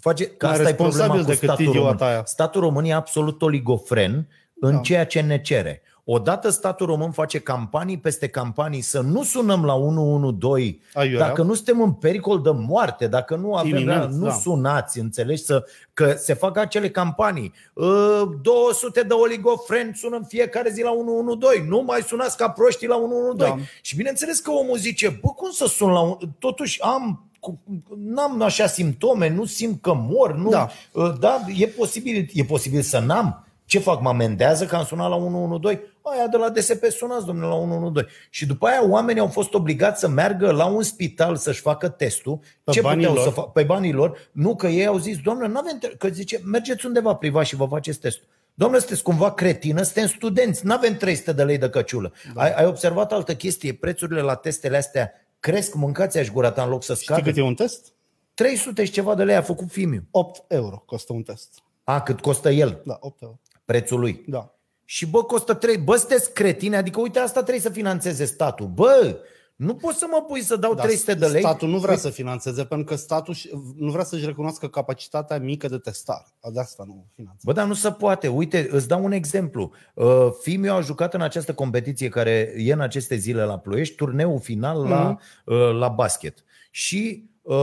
face, 0.00 0.26
că 0.26 0.46
Mai 0.46 0.54
asta 0.56 0.68
e 0.68 0.74
problema 0.74 1.14
responsabil 1.14 1.24
cu 1.24 1.30
decât 1.30 1.48
statul 1.48 1.64
idiota 1.64 1.88
român. 1.90 2.08
aia. 2.08 2.22
Statul 2.24 2.60
român 2.60 2.84
e 2.84 2.92
absolut 2.92 3.42
oligofren 3.42 4.28
în 4.60 4.72
Da. 4.74 4.78
ceea 4.80 5.06
ce 5.06 5.20
ne 5.20 5.40
cere. 5.40 5.82
Odată 6.04 6.48
statul 6.50 6.86
român 6.86 7.10
face 7.10 7.38
campanii 7.38 7.98
peste 7.98 8.28
campanii 8.28 8.80
să 8.80 9.00
nu 9.00 9.22
sunăm 9.22 9.64
la 9.64 9.74
112 9.74 10.78
Aiurea. 10.94 11.26
dacă 11.26 11.42
nu 11.42 11.54
suntem 11.54 11.80
în 11.80 11.92
pericol 11.92 12.42
de 12.42 12.50
moarte, 12.50 13.06
dacă 13.06 13.36
nu 13.36 13.54
avem, 13.54 13.70
Iminent, 13.76 14.12
nu 14.12 14.24
da. 14.26 14.32
sunați, 14.32 14.98
înțelegi, 14.98 15.42
să, 15.42 15.64
că 15.94 16.12
se 16.16 16.34
fac 16.34 16.56
acele 16.56 16.90
campanii. 16.90 17.52
Uh, 17.74 18.22
200 18.42 19.02
de 19.02 19.12
oligofreni 19.14 19.94
sună 19.94 20.16
în 20.16 20.24
fiecare 20.24 20.70
zi 20.70 20.82
la 20.82 20.90
112, 20.90 21.66
nu 21.68 21.82
mai 21.86 22.00
sunați 22.06 22.36
ca 22.36 22.50
proștii 22.50 22.88
la 22.88 22.96
112. 22.96 23.56
Da. 23.58 23.64
Și 23.82 23.96
bineînțeles 23.96 24.38
că 24.38 24.50
omul 24.50 24.76
zice, 24.76 25.08
bă, 25.22 25.28
cum 25.28 25.50
să 25.50 25.66
sun 25.66 25.90
la 25.90 26.00
un... 26.00 26.16
Totuși 26.38 26.82
am 26.82 27.29
cu- 27.40 27.60
n-am 27.96 28.42
așa 28.42 28.66
simptome, 28.66 29.28
nu 29.28 29.44
simt 29.44 29.82
că 29.82 29.92
mor, 29.94 30.34
nu, 30.36 30.50
Da. 30.50 30.68
Uh, 30.92 31.12
da, 31.20 31.40
e 31.56 31.66
posibil, 31.66 32.30
e 32.32 32.44
posibil 32.44 32.82
să 32.82 32.98
n-am. 32.98 33.44
Ce 33.64 33.78
fac? 33.78 34.00
Mă 34.00 34.08
amendează 34.08 34.64
că 34.64 34.76
am 34.76 34.84
sunat 34.84 35.08
la 35.08 35.16
112? 35.16 35.84
Aia 36.02 36.26
de 36.26 36.36
la 36.36 36.48
DSP 36.48 36.84
sunați, 36.84 37.24
domnule, 37.26 37.46
la 37.48 37.54
112. 37.54 38.14
Și 38.30 38.46
după 38.46 38.66
aia 38.66 38.88
oamenii 38.88 39.20
au 39.20 39.26
fost 39.28 39.54
obligați 39.54 40.00
să 40.00 40.08
meargă 40.08 40.50
la 40.50 40.64
un 40.66 40.82
spital 40.82 41.36
să-și 41.36 41.60
facă 41.60 41.88
testul. 41.88 42.38
Pe 42.64 42.70
ce 42.72 42.80
banii 42.80 43.06
puteau 43.06 43.14
lor. 43.14 43.24
să 43.24 43.30
facă? 43.30 43.50
Pe 43.54 43.62
banii 43.62 43.92
lor. 43.92 44.30
Nu, 44.32 44.56
că 44.56 44.66
ei 44.66 44.86
au 44.86 44.98
zis, 44.98 45.18
domnule, 45.18 45.48
nu 45.48 45.58
avem... 45.58 45.78
Că 45.98 46.08
zice, 46.08 46.40
mergeți 46.44 46.86
undeva 46.86 47.14
privat 47.14 47.44
și 47.44 47.56
vă 47.56 47.66
faceți 47.66 47.98
testul. 47.98 48.26
Domnule, 48.54 48.80
sunteți 48.80 49.02
cumva 49.02 49.32
cretină, 49.32 49.82
suntem 49.82 50.06
studenți, 50.06 50.66
nu 50.66 50.72
avem 50.72 50.96
300 50.96 51.32
de 51.32 51.42
lei 51.42 51.58
de 51.58 51.68
căciulă. 51.68 52.12
Da. 52.34 52.42
Ai, 52.42 52.52
ai 52.52 52.66
observat 52.66 53.12
altă 53.12 53.34
chestie? 53.34 53.72
Prețurile 53.74 54.20
la 54.20 54.34
testele 54.34 54.76
astea 54.76 55.12
cresc, 55.40 55.74
mâncați 55.74 56.18
aș 56.18 56.28
gura 56.30 56.50
ta 56.50 56.62
în 56.62 56.68
loc 56.68 56.82
să 56.82 56.92
Știi 56.92 57.04
scadă. 57.04 57.22
cât 57.22 57.36
e 57.36 57.40
un 57.42 57.54
test? 57.54 57.92
300 58.34 58.84
și 58.84 58.90
ceva 58.90 59.14
de 59.14 59.24
lei 59.24 59.36
a 59.36 59.42
făcut 59.42 59.68
Fimiu. 59.70 60.02
8 60.10 60.44
euro 60.48 60.82
costă 60.86 61.12
un 61.12 61.22
test. 61.22 61.48
A, 61.84 62.00
cât 62.00 62.20
costă 62.20 62.50
el, 62.50 62.82
Da, 62.84 62.96
8 63.00 63.22
euro. 63.22 63.38
prețul 63.64 64.00
lui. 64.00 64.24
Da. 64.26 64.54
Și 64.84 65.06
bă, 65.06 65.22
costă 65.24 65.54
3. 65.54 65.76
Bă, 65.78 65.96
sunteți 65.96 66.32
cretine, 66.32 66.76
adică 66.76 67.00
uite, 67.00 67.18
asta 67.18 67.40
trebuie 67.40 67.62
să 67.62 67.70
financeze 67.70 68.24
statul. 68.24 68.66
Bă, 68.66 69.16
nu 69.60 69.74
poți 69.74 69.98
să 69.98 70.06
mă 70.10 70.24
pui 70.28 70.40
să 70.42 70.56
dau 70.56 70.74
Dar 70.74 70.84
300 70.84 71.14
de 71.14 71.26
lei. 71.26 71.40
Statul 71.40 71.68
nu 71.68 71.78
vrea 71.78 71.96
să 71.96 72.10
financeze, 72.10 72.64
pentru 72.64 72.86
că 72.86 72.94
statul 73.00 73.34
și- 73.34 73.50
nu 73.76 73.90
vrea 73.90 74.04
să-și 74.04 74.24
recunoască 74.26 74.68
capacitatea 74.68 75.38
mică 75.38 75.68
de 75.68 75.78
testare. 75.78 76.26
De 76.52 76.60
asta 76.60 76.84
nu 76.86 77.06
finanțează. 77.14 77.42
Bă, 77.44 77.52
dar 77.52 77.66
nu 77.66 77.74
se 77.74 77.90
poate. 77.90 78.28
Uite, 78.28 78.68
îți 78.70 78.88
dau 78.88 79.04
un 79.04 79.12
exemplu. 79.12 79.70
Uh, 79.94 80.28
Fimiu 80.42 80.72
a 80.72 80.80
jucat 80.80 81.14
în 81.14 81.20
această 81.20 81.54
competiție 81.54 82.08
care 82.08 82.52
e 82.56 82.72
în 82.72 82.80
aceste 82.80 83.16
zile 83.16 83.44
la 83.44 83.58
Ploiești, 83.58 83.94
turneul 83.94 84.40
final 84.40 84.88
la, 84.88 85.00
Mhm. 85.10 85.20
uh, 85.44 85.72
la 85.78 85.88
basket. 85.88 86.44
Și 86.70 87.28
uh, 87.42 87.56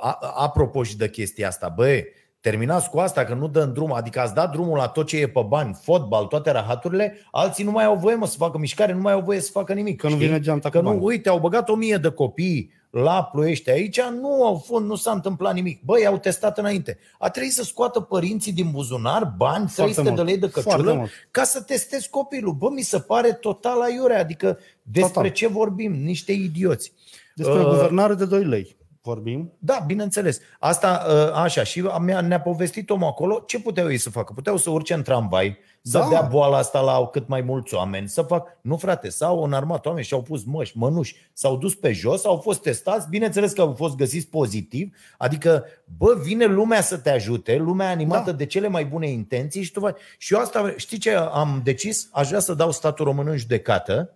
a- 0.00 0.18
apropo 0.36 0.82
și 0.82 0.96
de 0.96 1.10
chestia 1.10 1.48
asta, 1.48 1.68
băi, 1.68 2.04
terminați 2.48 2.90
cu 2.90 2.98
asta 2.98 3.24
că 3.24 3.34
nu 3.34 3.48
dăm 3.48 3.72
drum, 3.72 3.92
adică 3.92 4.20
ați 4.20 4.34
dat 4.34 4.50
drumul 4.50 4.76
la 4.76 4.88
tot 4.88 5.06
ce 5.06 5.16
e 5.20 5.28
pe 5.28 5.44
bani, 5.48 5.78
fotbal, 5.82 6.24
toate 6.24 6.50
rahaturile, 6.50 7.18
alții 7.30 7.64
nu 7.64 7.70
mai 7.70 7.84
au 7.84 7.96
voie 7.96 8.14
mă, 8.14 8.26
să 8.26 8.36
facă 8.36 8.58
mișcare, 8.58 8.92
nu 8.92 9.00
mai 9.00 9.12
au 9.12 9.20
voie 9.20 9.40
să 9.40 9.50
facă 9.50 9.72
nimic. 9.72 10.00
Că 10.00 10.08
nu 10.08 10.14
știi? 10.14 10.26
vine 10.26 10.40
geanta 10.40 10.68
Că 10.70 10.78
cu 10.78 10.84
nu, 10.84 10.90
bani. 10.90 11.02
uite, 11.04 11.28
au 11.28 11.38
băgat 11.38 11.68
o 11.68 11.74
mie 11.74 11.96
de 11.96 12.08
copii 12.08 12.70
la 12.90 13.24
ploiești 13.32 13.70
aici, 13.70 14.00
nu 14.20 14.44
au 14.44 14.62
fost, 14.66 14.84
nu 14.84 14.94
s-a 14.94 15.10
întâmplat 15.10 15.54
nimic. 15.54 15.82
Băi, 15.84 16.06
au 16.06 16.18
testat 16.18 16.58
înainte. 16.58 16.98
A 17.18 17.28
trebuit 17.30 17.52
să 17.52 17.62
scoată 17.62 18.00
părinții 18.00 18.52
din 18.52 18.70
buzunar 18.70 19.34
bani, 19.36 19.66
300 19.76 20.02
de 20.02 20.10
mult. 20.10 20.24
lei 20.26 20.38
de 20.38 20.46
Foarte 20.46 20.70
căciulă, 20.70 20.92
mult. 20.94 21.10
ca 21.30 21.42
să 21.44 21.62
testezi 21.62 22.10
copilul. 22.10 22.52
Bă, 22.52 22.68
mi 22.70 22.82
se 22.82 22.98
pare 22.98 23.32
total 23.32 23.80
aiurea. 23.82 24.20
Adică 24.20 24.58
despre 24.82 25.12
Total. 25.12 25.30
ce 25.30 25.46
vorbim? 25.48 25.92
Niște 25.92 26.32
idioți. 26.32 26.92
Despre 27.34 27.58
Uh, 27.60 27.66
guvernare 27.68 28.14
de 28.14 28.24
2 28.24 28.44
lei 28.44 28.76
vorbim. 29.04 29.52
Da, 29.58 29.82
bineînțeles. 29.86 30.40
Asta, 30.58 31.06
uh, 31.08 31.32
așa, 31.42 31.62
și 31.64 31.80
mi-a- 32.00 32.20
ne-a 32.20 32.40
povestit 32.40 32.90
omul 32.90 33.06
acolo 33.06 33.42
ce 33.46 33.60
puteau 33.60 33.90
ei 33.90 33.96
să 33.98 34.10
facă. 34.10 34.32
Puteau 34.32 34.56
să 34.56 34.70
urce 34.70 34.94
în 34.94 35.02
tramvai, 35.02 35.58
să 35.82 35.98
Da. 35.98 36.06
dea 36.08 36.20
boala 36.22 36.56
asta 36.56 36.80
la 36.80 37.06
cât 37.12 37.28
mai 37.28 37.40
mulți 37.40 37.74
oameni, 37.74 38.08
să 38.08 38.22
fac... 38.22 38.48
Nu, 38.60 38.76
frate, 38.76 39.08
s-au 39.08 39.42
înarmat 39.42 39.86
oameni 39.86 40.04
și 40.04 40.14
au 40.14 40.22
pus 40.22 40.44
măști, 40.44 40.78
mănuși, 40.78 41.16
s-au 41.32 41.56
dus 41.56 41.74
pe 41.74 41.92
jos, 41.92 42.24
au 42.24 42.36
fost 42.36 42.60
testați, 42.62 43.08
bineînțeles 43.08 43.52
că 43.52 43.60
au 43.60 43.74
fost 43.76 43.96
găsiți 43.96 44.26
pozitiv, 44.28 44.96
adică, 45.18 45.64
bă, 45.96 46.14
vine 46.22 46.44
lumea 46.44 46.80
să 46.80 46.96
te 46.98 47.10
ajute, 47.10 47.56
lumea 47.56 47.90
animată 47.90 48.30
Da. 48.30 48.36
de 48.36 48.46
cele 48.46 48.68
mai 48.68 48.84
bune 48.84 49.08
intenții 49.08 49.62
și 49.62 49.72
tu 49.72 49.80
faci... 49.80 49.98
Și 50.18 50.34
eu 50.34 50.40
asta, 50.40 50.72
știi 50.76 50.98
ce 50.98 51.14
am 51.14 51.60
decis? 51.64 52.08
Aș 52.12 52.28
vrea 52.28 52.40
să 52.40 52.54
dau 52.54 52.70
statul 52.70 53.04
român 53.04 53.26
în 53.28 53.36
judecată, 53.36 54.10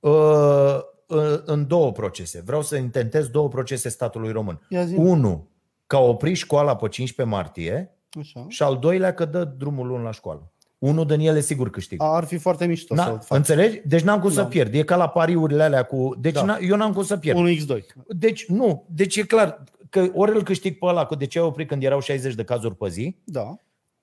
uh, 0.00 0.10
uh, 0.12 0.78
în 1.44 1.66
două 1.66 1.92
procese. 1.92 2.42
Vreau 2.46 2.62
să 2.62 2.76
intentez 2.76 3.26
două 3.28 3.48
procese 3.48 3.88
statului 3.88 4.30
român. 4.32 4.60
Ia 4.68 4.84
zi. 4.84 4.94
Unu, 4.94 5.48
că 5.86 5.96
a 5.96 6.00
oprit 6.00 6.36
școala 6.36 6.76
pe 6.76 6.88
15 6.88 7.34
martie 7.36 7.96
Așa. 8.20 8.44
și 8.48 8.62
al 8.62 8.78
doilea 8.78 9.14
că 9.14 9.24
dă 9.24 9.44
drumul 9.44 9.86
luni 9.86 10.04
la 10.04 10.10
școală. 10.12 10.52
Unul 10.78 11.06
din 11.06 11.20
ele 11.20 11.40
sigur 11.40 11.70
câștigă. 11.70 12.04
Ar 12.04 12.24
fi 12.24 12.36
foarte 12.36 12.66
mișto 12.66 12.94
să 12.94 13.00
Na, 13.00 13.18
fac. 13.18 13.36
înțelegi? 13.38 13.80
Deci 13.84 14.00
n-am 14.02 14.20
cum 14.20 14.30
să 14.30 14.40
Da. 14.40 14.46
pierd. 14.46 14.74
E 14.74 14.82
ca 14.82 14.96
la 14.96 15.08
pariurile 15.08 15.62
alea 15.62 15.82
cu... 15.82 16.14
Deci 16.20 16.32
Da. 16.32 16.44
da. 16.44 16.58
eu 16.60 16.76
n-am 16.76 16.92
cum 16.92 17.02
să 17.02 17.16
pierd. 17.16 17.38
1x2. 17.38 17.84
Deci 18.08 18.46
nu. 18.46 18.86
Deci 18.88 19.16
e 19.16 19.22
clar 19.22 19.64
că 19.90 20.10
ori 20.14 20.34
îl 20.34 20.42
câștig 20.42 20.78
pe 20.78 20.86
ăla, 20.86 21.06
că 21.06 21.14
de 21.14 21.26
ce 21.26 21.38
ai 21.38 21.44
oprit 21.44 21.68
când 21.68 21.82
erau 21.82 22.00
60 22.00 22.34
de 22.34 22.44
cazuri 22.44 22.76
pe 22.76 22.88
zi, 22.88 23.16
Da. 23.24 23.54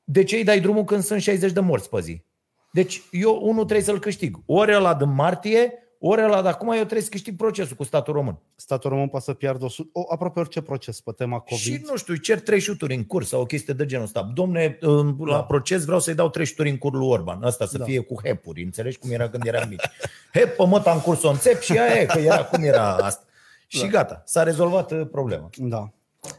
de 0.04 0.24
ce 0.24 0.36
îi 0.36 0.44
dai 0.44 0.60
drumul 0.60 0.84
când 0.84 1.04
sunt 1.04 1.22
60 1.22 1.52
de 1.52 1.60
morți 1.60 1.90
pe 1.90 2.00
zi? 2.02 2.24
Deci 2.72 3.02
eu 3.12 3.40
unul 3.42 3.64
trebuie 3.64 3.86
să-l 3.86 4.00
câștig. 4.00 4.38
Ori 4.46 4.76
ăla 4.76 4.94
din 4.94 5.14
martie, 5.14 5.74
ori 6.02 6.22
ăla 6.24 6.42
de 6.42 6.48
acum 6.48 6.68
eu 6.68 6.76
trebuie 6.76 7.02
să 7.02 7.10
câștig 7.10 7.36
procesul 7.36 7.76
cu 7.76 7.84
statul 7.84 8.14
român. 8.14 8.38
Statul 8.56 8.90
român 8.90 9.08
poate 9.08 9.26
să 9.26 9.34
piardă 9.34 9.66
100, 9.66 9.90
o, 9.94 10.02
aproape 10.10 10.40
orice 10.40 10.62
proces 10.62 11.02
pe 11.02 11.12
tema 11.12 11.40
COVID. 11.40 11.58
Și 11.58 11.82
nu 11.90 11.96
știu, 11.98 12.16
cer 12.16 12.40
trei 12.40 12.60
șuturi 12.60 12.96
în 12.96 13.04
curs 13.06 13.28
sau 13.28 13.42
o 13.42 13.46
chestie 13.46 13.74
de 13.74 13.86
genul 13.86 14.06
ăsta. 14.06 14.32
Domne, 14.34 14.78
în- 14.80 15.16
la 15.20 15.34
Da. 15.36 15.44
proces 15.44 15.84
vreau 15.86 16.00
să-i 16.00 16.14
dau 16.16 16.30
trei 16.30 16.46
șuturi 16.46 16.70
în 16.70 16.78
cur 16.78 16.94
lui 16.94 17.08
Orban. 17.08 17.44
Asta 17.44 17.66
să 17.66 17.78
Da. 17.78 17.84
fie 17.86 18.00
cu 18.00 18.16
hepuri. 18.24 18.64
Înțelegi 18.64 18.98
cum 18.98 19.12
era 19.12 19.30
când 19.30 19.46
eram 19.46 19.70
mici. 19.70 19.86
Hep, 20.34 20.56
pe 20.56 20.66
măta 20.66 20.92
în 20.92 21.00
curs 21.02 21.24
o 21.24 21.30
înțep 21.30 21.62
și 21.62 21.78
aia 21.78 22.02
e, 22.02 22.06
că 22.06 22.20
era 22.20 22.44
cum 22.46 22.64
era 22.64 22.96
asta. 22.96 23.24
Și 23.68 23.88
gata, 23.88 24.22
s-a 24.26 24.44
rezolvat 24.44 24.92
uh, 24.92 25.08
problema. 25.12 25.50
Da. 25.58 25.90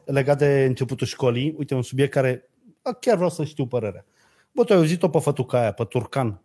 Legat 0.05 0.38
de 0.38 0.64
începutul 0.64 1.07
școlii, 1.07 1.55
uite, 1.59 1.75
un 1.75 1.83
subiect 1.83 2.12
care 2.12 2.49
a, 2.83 2.92
chiar 2.92 3.14
vreau 3.14 3.31
să 3.31 3.44
știu 3.44 3.66
părerea. 3.66 4.05
Bă, 4.53 4.64
tu 4.64 4.73
ai 4.73 4.79
auzit-o 4.79 5.09
pe 5.09 5.18
fătuca 5.18 5.61
aia, 5.61 5.73
pe 5.73 5.85
Turcan. 5.85 6.40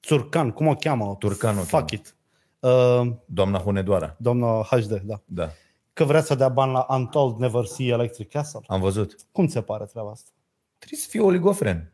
Turcan, 0.00 0.50
cum 0.50 0.66
o 0.66 0.74
cheamă? 0.74 1.16
Turcan 1.18 1.56
o 1.56 1.60
Fuck 1.60 1.70
cheamă. 1.70 1.86
it. 1.90 2.14
Uh, 2.62 3.12
Doamna 3.24 3.58
Hunedoara. 3.58 4.14
doamna 4.18 4.62
HD, 4.62 5.00
da. 5.04 5.20
Da, 5.24 5.50
Că 5.92 6.04
vrea 6.04 6.22
să 6.22 6.34
dea 6.34 6.48
bani 6.48 6.72
la 6.72 6.86
Untold 6.90 7.36
Never 7.38 7.64
See 7.64 7.86
Electric 7.86 8.30
Castle. 8.30 8.60
am 8.66 8.80
văzut. 8.80 9.16
Cum 9.32 9.46
ți 9.46 9.52
se 9.52 9.60
pare 9.60 9.84
treaba 9.84 10.10
asta? 10.10 10.30
Trebuie 10.78 11.00
să 11.00 11.08
fie 11.10 11.20
oligofren. 11.20 11.76
Adică... 11.76 11.90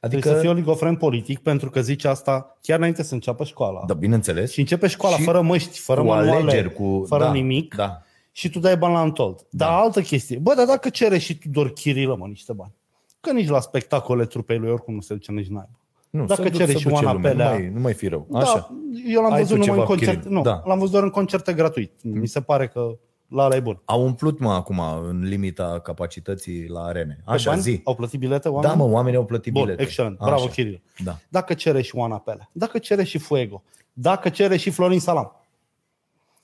Adică, 0.00 0.20
Trebuie 0.20 0.32
să 0.32 0.40
fie 0.40 0.48
oligofren 0.50 0.96
politic 0.96 1.38
pentru 1.38 1.70
că 1.70 1.80
zice 1.80 2.08
asta 2.08 2.58
chiar 2.62 2.78
înainte 2.78 3.02
să 3.02 3.14
înceapă 3.14 3.44
școala. 3.44 3.82
da, 3.86 3.94
bineînțeles. 3.94 4.52
Și 4.52 4.60
începe 4.60 4.86
școala 4.86 5.16
Și 5.16 5.22
fără 5.22 5.40
măști, 5.40 5.78
fără 5.78 6.00
cu 6.00 6.06
manuale, 6.06 6.30
alegeri, 6.30 6.72
cu... 6.72 7.04
fără 7.08 7.24
da, 7.24 7.32
nimic. 7.32 7.74
Da. 7.74 8.02
și 8.32 8.50
tu 8.50 8.58
dai 8.58 8.76
bani 8.76 8.94
la 8.94 9.02
Untold. 9.02 9.46
Dar 9.50 9.68
Da. 9.68 9.76
altă 9.76 10.00
chestie. 10.00 10.38
Bă, 10.38 10.54
dar 10.54 10.66
dacă 10.66 10.88
cere 10.88 11.18
și 11.18 11.38
Tudor 11.38 11.72
Chirilă, 11.72 12.16
mă, 12.16 12.26
niște 12.26 12.52
bani. 12.52 12.72
Că 13.20 13.32
nici 13.32 13.48
la 13.48 13.60
spectacole 13.60 14.26
trupei 14.26 14.58
lui 14.58 14.70
oricum 14.70 14.94
nu 14.94 15.00
se 15.00 15.14
duce 15.14 15.32
nici 15.32 15.48
naiba. 15.48 15.78
Nu, 16.10 16.24
Dacă 16.26 16.42
să 16.42 16.48
duc- 16.48 16.56
cere 16.56 16.72
să 16.72 16.78
și 16.78 16.84
duce 16.84 16.94
Oana 16.94 17.12
lumea, 17.12 17.30
Pelea. 17.30 17.50
Nu 17.50 17.54
mai, 17.58 17.68
nu 17.74 17.80
mai 17.80 17.94
fi 17.94 18.08
rău. 18.08 18.26
Da, 18.30 18.38
Așa. 18.38 18.70
eu 19.06 19.22
l-am 19.22 19.32
Ai 19.32 19.40
văzut 19.40 19.58
tu 19.60 19.66
numai 19.66 19.68
în 19.68 19.74
ceva, 19.74 19.86
concert. 19.86 20.16
Chirilă. 20.22 20.34
Nu, 20.34 20.42
Da. 20.42 20.62
l-am 20.66 20.78
văzut 20.78 20.92
doar 20.92 21.02
în 21.04 21.10
concerte 21.10 21.52
gratuit. 21.52 21.92
Mi 22.02 22.26
se 22.26 22.40
pare 22.40 22.68
că 22.68 22.98
la 23.28 23.44
ăla 23.44 23.56
e 23.56 23.60
bun. 23.60 23.82
Au 23.84 24.04
umplut, 24.04 24.38
mă, 24.38 24.52
acum, 24.52 24.78
în 25.08 25.20
limita 25.24 25.80
capacității 25.82 26.68
la 26.68 26.80
arene. 26.84 27.20
Pe 27.24 27.30
Așa, 27.32 27.50
bani? 27.50 27.62
zi. 27.62 27.80
Au 27.84 27.94
plătit 27.94 28.18
bilete 28.20 28.48
Da, 28.48 28.54
oameni? 28.54 28.74
mă, 28.76 28.84
oamenii 28.84 29.18
au 29.18 29.24
plătit 29.24 29.52
Bun, 29.52 29.62
bilete. 29.62 29.82
excelent. 29.82 30.16
Bravo, 30.18 30.34
Așa. 30.42 30.48
Chiril. 30.50 30.82
Da. 31.04 31.18
Dacă 31.28 31.54
cere 31.54 31.80
și 31.82 31.96
Oana 31.96 32.18
Pelea, 32.18 32.48
dacă 32.52 32.78
cere 32.78 33.02
și 33.04 33.18
Fuego, 33.18 33.62
dacă 33.92 34.28
cere 34.28 34.56
și 34.56 34.70
Florin 34.70 35.00
Salam, 35.00 35.32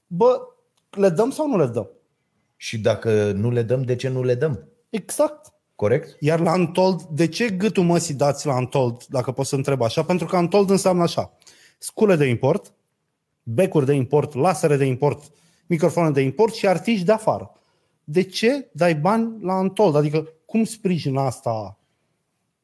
bă, 0.06 0.38
le 0.90 1.08
dăm 1.08 1.30
sau 1.30 1.48
nu 1.48 1.56
le 1.56 1.66
dăm? 1.66 1.90
Și 2.56 2.78
dacă 2.78 3.32
nu 3.32 3.50
le 3.50 3.62
dăm, 3.62 3.82
de 3.82 3.96
ce 3.96 4.08
nu 4.08 4.22
le 4.22 4.34
dăm? 4.34 4.68
Exact. 4.90 5.52
Corect? 5.76 6.16
Iar 6.20 6.40
la 6.40 6.54
Untold, 6.54 7.02
de 7.02 7.28
ce 7.28 7.50
gâtul 7.50 7.84
măsii 7.84 8.14
dați 8.14 8.46
la 8.46 8.56
Untold, 8.56 9.04
dacă 9.04 9.32
pot 9.32 9.46
să 9.46 9.54
întreb 9.54 9.82
așa? 9.82 10.02
Pentru 10.02 10.26
că 10.26 10.36
Untold 10.36 10.70
înseamnă 10.70 11.02
așa. 11.02 11.32
Scule 11.78 12.16
de 12.16 12.24
import, 12.24 12.72
becuri 13.42 13.86
de 13.86 13.92
import, 13.92 14.34
lasere 14.34 14.76
de 14.76 14.84
import, 14.84 15.24
microfoane 15.66 16.10
de 16.10 16.20
import 16.20 16.54
și 16.54 16.68
artiști 16.68 17.04
de 17.04 17.12
afară. 17.12 17.50
De 18.04 18.22
ce 18.22 18.68
dai 18.72 18.94
bani 18.94 19.36
la 19.40 19.58
Untold? 19.58 19.96
Adică 19.96 20.28
cum 20.46 20.64
sprijină 20.64 21.20
asta 21.20 21.78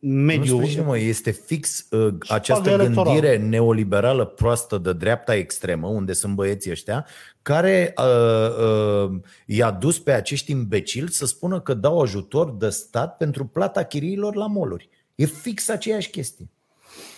Nu 0.03 0.23
mediul? 0.25 0.57
sprijin, 0.57 0.85
mă, 0.85 0.99
este 0.99 1.31
fix 1.31 1.87
uh, 1.91 2.15
această 2.29 2.71
pagă 2.71 2.83
electoral. 2.83 3.12
gândire 3.12 3.37
neoliberală 3.37 4.25
proastă 4.25 4.79
de 4.79 4.93
dreapta 4.93 5.35
extremă, 5.35 5.87
unde 5.87 6.12
sunt 6.12 6.35
băieții 6.35 6.71
ăștia, 6.71 7.07
care 7.43 7.95
uh, 7.97 9.11
uh, 9.11 9.21
i-a 9.47 9.71
dus 9.71 9.99
pe 9.99 10.12
acești 10.12 10.51
imbecili 10.51 11.11
să 11.11 11.27
spună 11.27 11.61
că 11.61 11.75
dau 11.75 12.01
ajutor 12.01 12.55
de 12.57 12.69
stat 12.69 13.17
pentru 13.17 13.47
plata 13.47 13.83
chiriilor 13.83 14.35
la 14.35 14.47
moluri. 14.47 14.88
E 15.15 15.25
fix 15.25 15.69
aceeași 15.69 16.11
chestie. 16.11 16.51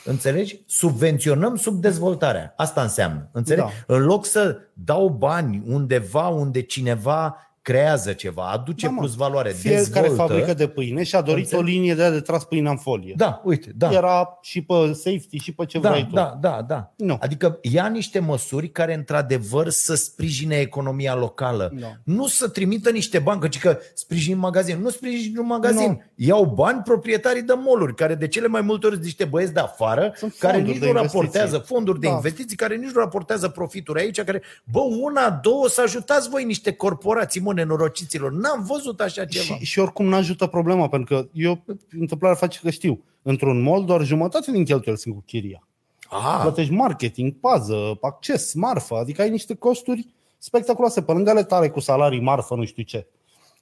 Înțelegi? 0.05 0.61
Subvenționăm 0.66 1.57
subdezvoltarea. 1.57 2.55
Asta 2.57 2.83
înseamnă. 2.83 3.29
Înțelegi? 3.33 3.66
Da. 3.87 3.94
În 3.94 4.03
loc 4.03 4.27
să 4.27 4.59
dau 4.73 5.09
bani 5.09 5.62
undeva 5.66 6.29
unde 6.29 6.61
cineva 6.62 7.37
creează 7.68 8.12
ceva, 8.12 8.50
aduce 8.50 8.87
Da, 8.87 8.92
mă. 8.92 8.98
plus 9.00 9.14
valoare, 9.14 9.50
Fiecare 9.50 10.07
dezvoltă. 10.07 10.14
fabrică 10.33 10.55
de 10.55 10.66
pâine 10.66 11.03
și-a 11.03 11.20
dorit 11.20 11.42
Înțeleg. 11.44 11.64
o 11.64 11.68
linie 11.68 11.94
de, 11.94 12.03
aia 12.03 12.11
de 12.11 12.20
tras 12.20 12.44
pâine 12.44 12.68
în 12.70 12.77
folie. 12.77 13.14
Da, 13.16 13.40
uite, 13.44 13.72
da. 13.77 13.90
Era 13.92 14.38
și 14.42 14.62
pe 14.62 14.74
safety 14.92 15.37
și 15.37 15.53
pe 15.55 15.64
ce 15.64 15.79
Da, 15.79 15.90
vrei 15.90 16.07
tu. 16.07 16.14
da, 16.14 16.38
da, 16.40 16.64
da. 16.68 16.92
Nu. 16.96 17.16
Adică 17.20 17.59
ia 17.62 17.87
niște 17.87 18.18
măsuri 18.18 18.68
care 18.70 18.94
într-adevăr 18.94 19.68
să 19.68 19.94
sprijine 19.94 20.57
economia 20.57 21.14
locală. 21.14 21.72
Da. 21.81 21.87
Nu 22.05 22.27
să 22.27 22.48
trimită 22.48 22.90
niște 22.90 23.18
bani, 23.18 23.40
căci 23.40 23.59
că 23.59 23.79
sprijin 23.94 24.38
magazin. 24.38 24.81
Nu 24.81 24.88
sprijin 24.90 25.37
un 25.38 25.46
magazin. 25.46 25.90
Nu. 25.90 26.03
Iau 26.14 26.44
bani 26.44 26.81
proprietarii 26.85 27.42
de 27.42 27.55
moluri, 27.57 27.94
care 27.94 28.14
de 28.14 28.29
cele 28.29 28.46
mai 28.46 28.61
multe 28.61 28.87
ori 28.87 28.94
sunt 28.94 29.07
niște 29.07 29.24
băieți 29.24 29.53
de 29.53 29.61
afară, 29.61 30.12
Sunt 30.16 30.35
care 30.38 30.53
fonduri 30.53 30.72
nici 30.72 30.81
de 30.81 30.90
nu 30.92 30.98
investiții. 30.98 31.18
raportează 31.20 31.59
fonduri 31.59 32.00
de 32.00 32.07
Da. 32.07 32.12
investiții, 32.12 32.57
care 32.57 32.77
nici 32.77 32.90
nu 32.90 33.00
raportează 33.00 33.48
profituri 33.48 34.00
aici, 34.00 34.20
care, 34.22 34.42
bă, 34.64 34.81
una, 35.00 35.31
două, 35.31 35.68
să 35.68 35.81
ajutați 35.81 36.29
voi 36.29 36.44
niște 36.44 36.72
corporații, 36.72 37.40
mă, 37.40 37.53
nenorociților, 37.54 38.32
n-am 38.32 38.64
văzut 38.64 39.00
așa 39.00 39.24
ceva. 39.24 39.56
Și, 39.56 39.64
și 39.64 39.78
oricum 39.78 40.06
nu 40.06 40.14
ajută 40.14 40.46
problema, 40.46 40.88
pentru 40.88 41.14
că 41.14 41.28
eu, 41.32 41.64
întâmplarea 41.98 42.36
face 42.36 42.58
că 42.62 42.70
știu, 42.70 43.04
într-un 43.22 43.62
mall 43.62 43.84
doar 43.84 44.02
jumătate 44.02 44.50
din 44.52 44.64
cheltuieli 44.64 45.00
sunt 45.00 45.14
cu 45.14 45.22
chiria. 45.26 45.66
Ah, 46.10 46.38
Plătești 46.42 46.72
marketing, 46.72 47.32
pază, 47.40 47.98
acces, 48.00 48.54
marfă, 48.54 48.94
adică 48.94 49.22
ai 49.22 49.30
niște 49.30 49.54
costuri 49.54 50.06
spectaculoase, 50.38 51.02
pe 51.02 51.12
lângă 51.12 51.30
ale 51.30 51.44
tale 51.44 51.68
cu 51.68 51.80
salarii, 51.80 52.20
marfă, 52.20 52.54
nu 52.54 52.64
știu 52.64 52.82
ce. 52.82 53.06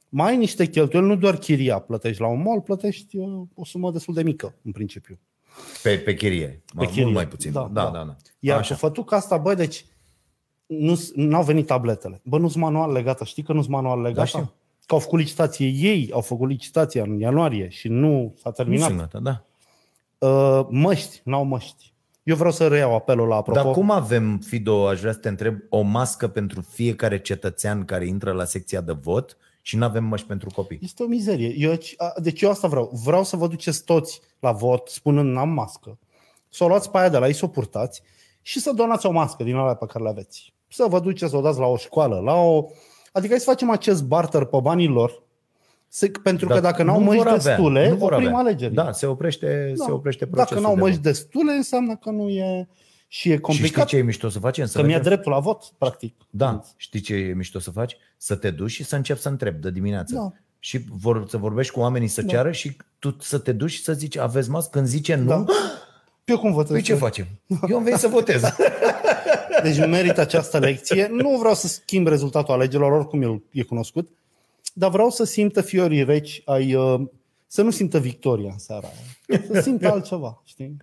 Mai 0.09 0.31
ai 0.31 0.37
niște 0.37 0.67
cheltuieli, 0.67 1.07
nu 1.07 1.17
doar 1.17 1.37
chiria 1.37 1.79
plătești 1.79 2.21
la 2.21 2.27
un 2.29 2.43
mall, 2.43 2.61
plătești 2.61 3.17
uh, 3.17 3.43
o 3.55 3.65
sumă 3.65 3.91
destul 3.91 4.15
de 4.15 4.23
mică, 4.23 4.55
în 4.65 4.73
principiu. 4.73 5.19
pe, 5.83 5.99
pe 5.99 6.15
chirie. 6.15 6.63
Pe 6.77 6.87
chirie. 6.87 7.03
Mult 7.03 7.15
mai 7.15 7.29
puțin. 7.29 7.53
Da, 7.53 7.71
Da, 7.73 7.83
da. 7.85 7.91
da, 7.91 8.05
da. 8.05 8.17
Iar 8.39 8.59
Așa. 8.59 8.75
cu 8.75 8.81
fătuca 8.81 9.17
asta, 9.17 9.37
bă, 9.37 9.55
deci 9.55 9.85
nu 11.15 11.37
au 11.37 11.43
venit 11.43 11.67
tabletele. 11.67 12.21
Bă, 12.25 12.39
nu-s 12.39 12.55
manual 12.55 12.93
legată. 12.93 13.25
Știi 13.25 13.43
că 13.43 13.53
nu-s 13.53 13.67
manual 13.67 14.01
legată? 14.01 14.19
Da, 14.21 14.25
știu. 14.25 14.53
Că 14.87 14.95
au 14.95 15.01
făcut 15.01 15.19
licitație 15.19 15.67
ei, 15.67 16.11
au 16.13 16.21
făcut 16.21 16.49
licitația 16.49 17.03
în 17.03 17.19
ianuarie 17.19 17.69
și 17.69 17.89
nu 17.89 18.35
s-a 18.37 18.49
Nu 18.49 18.53
terminat. 18.53 18.87
sunt 18.87 18.99
gata, 18.99 19.19
da. 19.19 19.45
Uh, 20.29 20.67
măști, 20.71 21.21
n-au 21.25 21.45
măști. 21.45 21.93
Eu 22.23 22.37
vreau 22.37 22.53
să 22.53 22.69
reiau 22.69 22.95
apelul 22.95 23.29
la 23.29 23.37
apropo. 23.37 23.63
Dar 23.63 23.73
cum 23.73 23.91
avem, 23.91 24.39
Fido, 24.39 24.89
aș 24.89 25.01
vrea 25.01 25.13
să 25.13 25.19
te 25.19 25.29
întreb, 25.29 25.59
o 25.69 25.81
mască 25.81 26.29
pentru 26.29 26.61
fiecare 26.61 27.21
cetățean 27.21 27.85
care 27.85 28.07
intră 28.07 28.33
la 28.33 28.45
secția 28.45 28.81
de 28.81 28.93
vot 28.93 29.37
și 29.63 29.77
nu 29.77 29.85
avem 29.85 30.05
măști 30.05 30.27
pentru 30.27 30.51
copii? 30.55 30.79
Este 30.83 31.03
o 31.03 31.07
mizerie. 31.07 31.55
Eu, 31.57 31.79
a, 31.97 32.13
deci 32.21 32.41
eu 32.41 32.51
asta 32.51 32.69
vreau. 32.69 32.91
Vreau 33.05 33.25
să 33.25 33.37
vă 33.37 33.47
duceți 33.47 33.85
toți 33.85 34.21
la 34.41 34.53
vot 34.53 34.89
spunând 34.89 35.33
n-am 35.33 35.49
mască. 35.49 35.99
Să 36.49 36.65
o 36.65 36.69
luați 36.69 36.91
pe 36.91 36.99
aia 36.99 37.09
de 37.09 37.19
la 37.19 37.27
ei, 37.27 37.33
să 37.33 37.45
o 37.45 37.49
purtați 37.49 38.03
și 38.43 38.61
să 38.61 38.73
donați 38.75 39.07
o 39.07 39.11
mască 39.11 39.43
din 39.45 39.55
alea 39.57 39.75
pe 39.75 39.87
care 39.87 40.05
le 40.05 40.11
aveți. 40.11 40.53
Să 40.69 40.85
vă 40.89 41.01
duceți 41.01 41.31
să 41.31 41.37
o 41.37 41.41
dați 41.41 41.59
la 41.59 41.67
o 41.67 41.77
școală, 41.77 42.19
la 42.21 42.35
o... 42.35 42.67
Adică 43.13 43.31
hai 43.33 43.41
să 43.43 43.51
facem 43.51 43.71
acest 43.71 44.05
barter 44.05 44.45
pe 44.45 44.59
banii 44.63 44.87
lor, 44.89 45.23
să, 45.89 46.11
pentru 46.23 46.47
că 46.47 46.53
Dar 46.53 46.63
dacă 46.63 46.83
n-au 46.83 46.99
nu 46.99 47.05
măști 47.05 47.23
vor 47.23 47.27
avea, 47.33 47.43
destule, 47.57 47.89
nu 47.89 47.97
vor 47.97 48.13
oprim 48.13 48.27
avea. 48.27 48.39
alegerile. 48.39 48.83
Da, 48.83 48.93
se 48.93 49.07
oprește, 49.07 49.73
Da. 49.77 49.85
se 49.85 49.91
oprește 49.91 50.27
procesul 50.27 50.55
Dacă 50.57 50.67
n-au 50.67 50.75
de 50.75 50.81
măști 50.81 50.97
vot. 50.97 51.05
destule, 51.07 51.53
înseamnă 51.53 51.97
că 51.97 52.11
nu 52.11 52.29
e... 52.29 52.69
Și 53.09 53.29
e 53.29 53.31
Și 53.31 53.37
știi 53.37 53.41
complicat, 53.41 53.87
ce 53.87 53.97
e 53.97 54.03
mișto 54.03 54.29
să 54.29 54.39
facem? 54.39 54.67
Să 54.67 54.79
că 54.81 54.85
mi-a 54.87 54.97
mergem- 54.97 55.03
dreptul 55.03 55.33
la 55.33 55.39
vot, 55.39 55.63
practic. 55.79 56.15
Da, 56.31 56.61
știi 56.77 57.01
ce 57.01 57.15
e 57.15 57.33
mișto 57.35 57.59
să 57.59 57.71
faci? 57.71 57.97
Să 58.17 58.35
te 58.37 58.51
duci 58.51 58.71
și 58.71 58.85
să 58.85 58.97
începi 58.97 59.21
să 59.21 59.29
întrebi 59.29 59.61
de 59.61 59.71
dimineață. 59.71 60.15
Da. 60.15 60.33
Și 60.59 60.85
vor, 60.91 61.25
să 61.29 61.37
vorbești 61.37 61.73
cu 61.73 61.81
oamenii 61.81 62.09
să 62.09 62.23
ceară 62.23 62.51
și 62.53 62.77
tu 62.99 63.17
să 63.21 63.39
te 63.39 63.53
duci 63.53 63.71
și 63.71 63.83
să 63.83 63.93
zici 63.93 64.17
aveți 64.17 64.51
mască? 64.51 64.71
Când 64.73 64.87
zice 64.87 65.15
nu, 65.15 65.27
Da. 65.27 65.45
Eu 66.25 66.39
cum 66.39 66.53
votez? 66.53 66.71
păi 66.71 66.83
ce 66.83 66.95
facem? 66.95 67.27
Eu 67.69 67.77
am 67.77 67.83
venit 67.83 67.99
să 67.99 68.09
votez. 68.09 68.43
Deci 69.63 69.79
merită 69.79 70.21
această 70.21 70.59
lecție. 70.59 71.09
Nu 71.13 71.37
vreau 71.39 71.55
să 71.55 71.67
schimb 71.69 72.07
rezultatul 72.07 72.55
alegerilor, 72.55 72.93
oricum 72.93 73.23
el 73.23 73.43
e 73.51 73.63
cunoscut, 73.63 74.09
dar 74.75 74.91
vreau 74.91 75.11
să 75.11 75.25
simtă 75.25 75.61
fiorii 75.61 76.05
reci 76.05 76.43
ai... 76.45 76.75
uh, 76.75 77.01
Să 77.47 77.63
nu 77.63 77.71
simtă 77.71 77.99
victoria 77.99 78.51
în 78.53 78.59
seara 78.59 78.87
aia. 78.89 79.41
Să 79.53 79.61
simtă 79.61 79.91
altceva, 79.91 80.43
știi? 80.45 80.77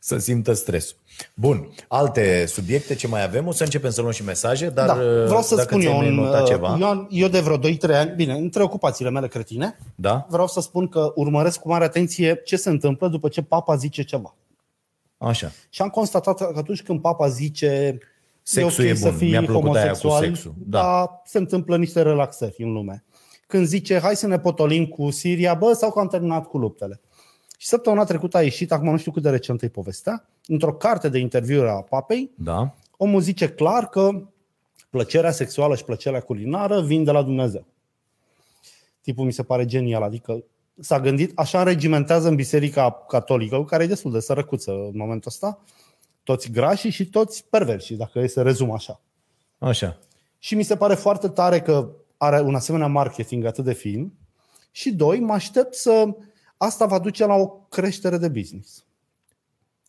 să 0.00 0.18
simtă 0.18 0.52
stresul. 0.52 0.96
Bun, 1.34 1.68
alte 1.88 2.44
subiecte 2.46 2.94
ce 2.94 3.06
mai 3.06 3.22
avem? 3.24 3.46
O 3.46 3.52
să 3.52 3.62
începem 3.64 3.90
să 3.90 4.00
luăm 4.00 4.12
și 4.12 4.24
mesaje, 4.24 4.68
dar 4.68 4.86
da, 4.86 4.94
vreau 5.24 5.42
să 5.42 5.54
dacă 5.54 5.68
spun 5.68 5.80
eu, 5.80 5.90
ți-ai 5.98 6.08
un, 6.08 6.14
notat 6.14 6.42
uh, 6.42 6.48
ceva, 6.48 6.76
eu, 6.80 6.86
am- 6.86 7.06
eu 7.10 7.28
de 7.28 7.40
vreo 7.40 7.58
2-3 7.58 7.60
ani, 7.88 8.12
bine, 8.16 8.32
între 8.32 8.62
ocupațiile 8.62 9.10
mele 9.10 9.28
cretine, 9.28 9.78
da? 9.94 10.26
vreau 10.28 10.46
să 10.46 10.60
spun 10.60 10.88
că 10.88 11.12
urmăresc 11.14 11.60
cu 11.60 11.68
mare 11.68 11.84
atenție 11.84 12.40
ce 12.44 12.56
se 12.56 12.68
întâmplă 12.70 13.08
după 13.08 13.28
ce 13.28 13.42
papa 13.42 13.76
zice 13.76 14.02
ceva. 14.02 14.34
Așa. 15.18 15.50
Și 15.68 15.82
am 15.82 15.88
constatat 15.88 16.36
că 16.36 16.52
atunci 16.56 16.82
când 16.82 17.00
papa 17.00 17.28
zice 17.28 17.98
Sexul 18.42 18.84
e, 18.84 18.90
ok 18.90 18.96
e 18.96 19.00
bun, 19.00 19.10
să 19.10 19.16
fii 19.16 19.28
mi-a 19.28 19.42
plăcut 19.42 19.76
aia 19.76 19.90
cu 19.90 19.98
homosexual, 19.98 20.22
sexul, 20.22 20.54
da. 20.58 20.80
dar 20.80 21.22
se 21.24 21.38
întâmplă 21.38 21.76
niște 21.76 22.02
relaxări 22.02 22.62
în 22.62 22.72
lume. 22.72 23.04
Când 23.46 23.66
zice 23.66 23.98
hai 23.98 24.16
să 24.16 24.26
ne 24.26 24.38
potolim 24.38 24.86
cu 24.86 25.10
Siria, 25.10 25.54
bă, 25.54 25.72
sau 25.72 25.92
că 25.92 25.98
am 25.98 26.08
terminat 26.08 26.46
cu 26.46 26.58
luptele. 26.58 27.00
Și 27.58 27.66
săptămâna 27.66 28.04
trecută 28.04 28.36
a 28.36 28.42
ieșit, 28.42 28.72
acum 28.72 28.90
nu 28.90 28.96
știu 28.96 29.12
cât 29.12 29.22
de 29.22 29.30
recent 29.30 29.62
e 29.62 29.68
povestea, 29.68 30.28
într-o 30.46 30.72
carte 30.72 31.08
de 31.08 31.18
interviuri 31.18 31.68
a 31.68 31.72
papei, 31.72 32.30
Da? 32.36 32.74
omul 32.96 33.20
zice 33.20 33.48
clar 33.48 33.88
că 33.88 34.28
plăcerea 34.90 35.30
sexuală 35.30 35.76
și 35.76 35.84
plăcerea 35.84 36.20
culinară 36.20 36.82
vin 36.82 37.04
de 37.04 37.10
la 37.10 37.22
Dumnezeu. 37.22 37.66
Tipul 39.00 39.24
mi 39.24 39.32
se 39.32 39.42
pare 39.42 39.64
genial, 39.64 40.02
adică 40.02 40.44
s-a 40.80 41.00
gândit, 41.00 41.38
așa 41.38 41.58
înregimentează 41.58 42.28
în 42.28 42.34
biserica 42.34 43.04
catolică, 43.08 43.64
care 43.64 43.82
e 43.84 43.86
destul 43.86 44.12
de 44.12 44.20
sărăcuță 44.20 44.70
în 44.70 44.92
momentul 44.94 45.30
ăsta, 45.30 45.62
toți 46.22 46.50
grași 46.50 46.88
și 46.88 47.06
toți 47.06 47.44
perversi, 47.50 47.94
dacă 47.94 48.18
e 48.18 48.26
să 48.26 48.42
rezum 48.42 48.70
așa. 48.70 49.00
Așa. 49.58 49.98
Și 50.38 50.54
mi 50.54 50.62
se 50.62 50.76
pare 50.76 50.94
foarte 50.94 51.28
tare 51.28 51.60
că 51.60 51.90
are 52.16 52.40
un 52.40 52.54
asemenea 52.54 52.86
marketing 52.86 53.44
atât 53.44 53.64
de 53.64 53.72
fin. 53.72 54.12
Și 54.70 54.92
doi, 54.92 55.20
mă 55.20 55.32
aștept 55.32 55.74
să 55.74 56.16
asta 56.56 56.86
va 56.86 56.98
duce 56.98 57.26
la 57.26 57.34
o 57.34 57.46
creștere 57.46 58.18
de 58.18 58.28
business. 58.28 58.84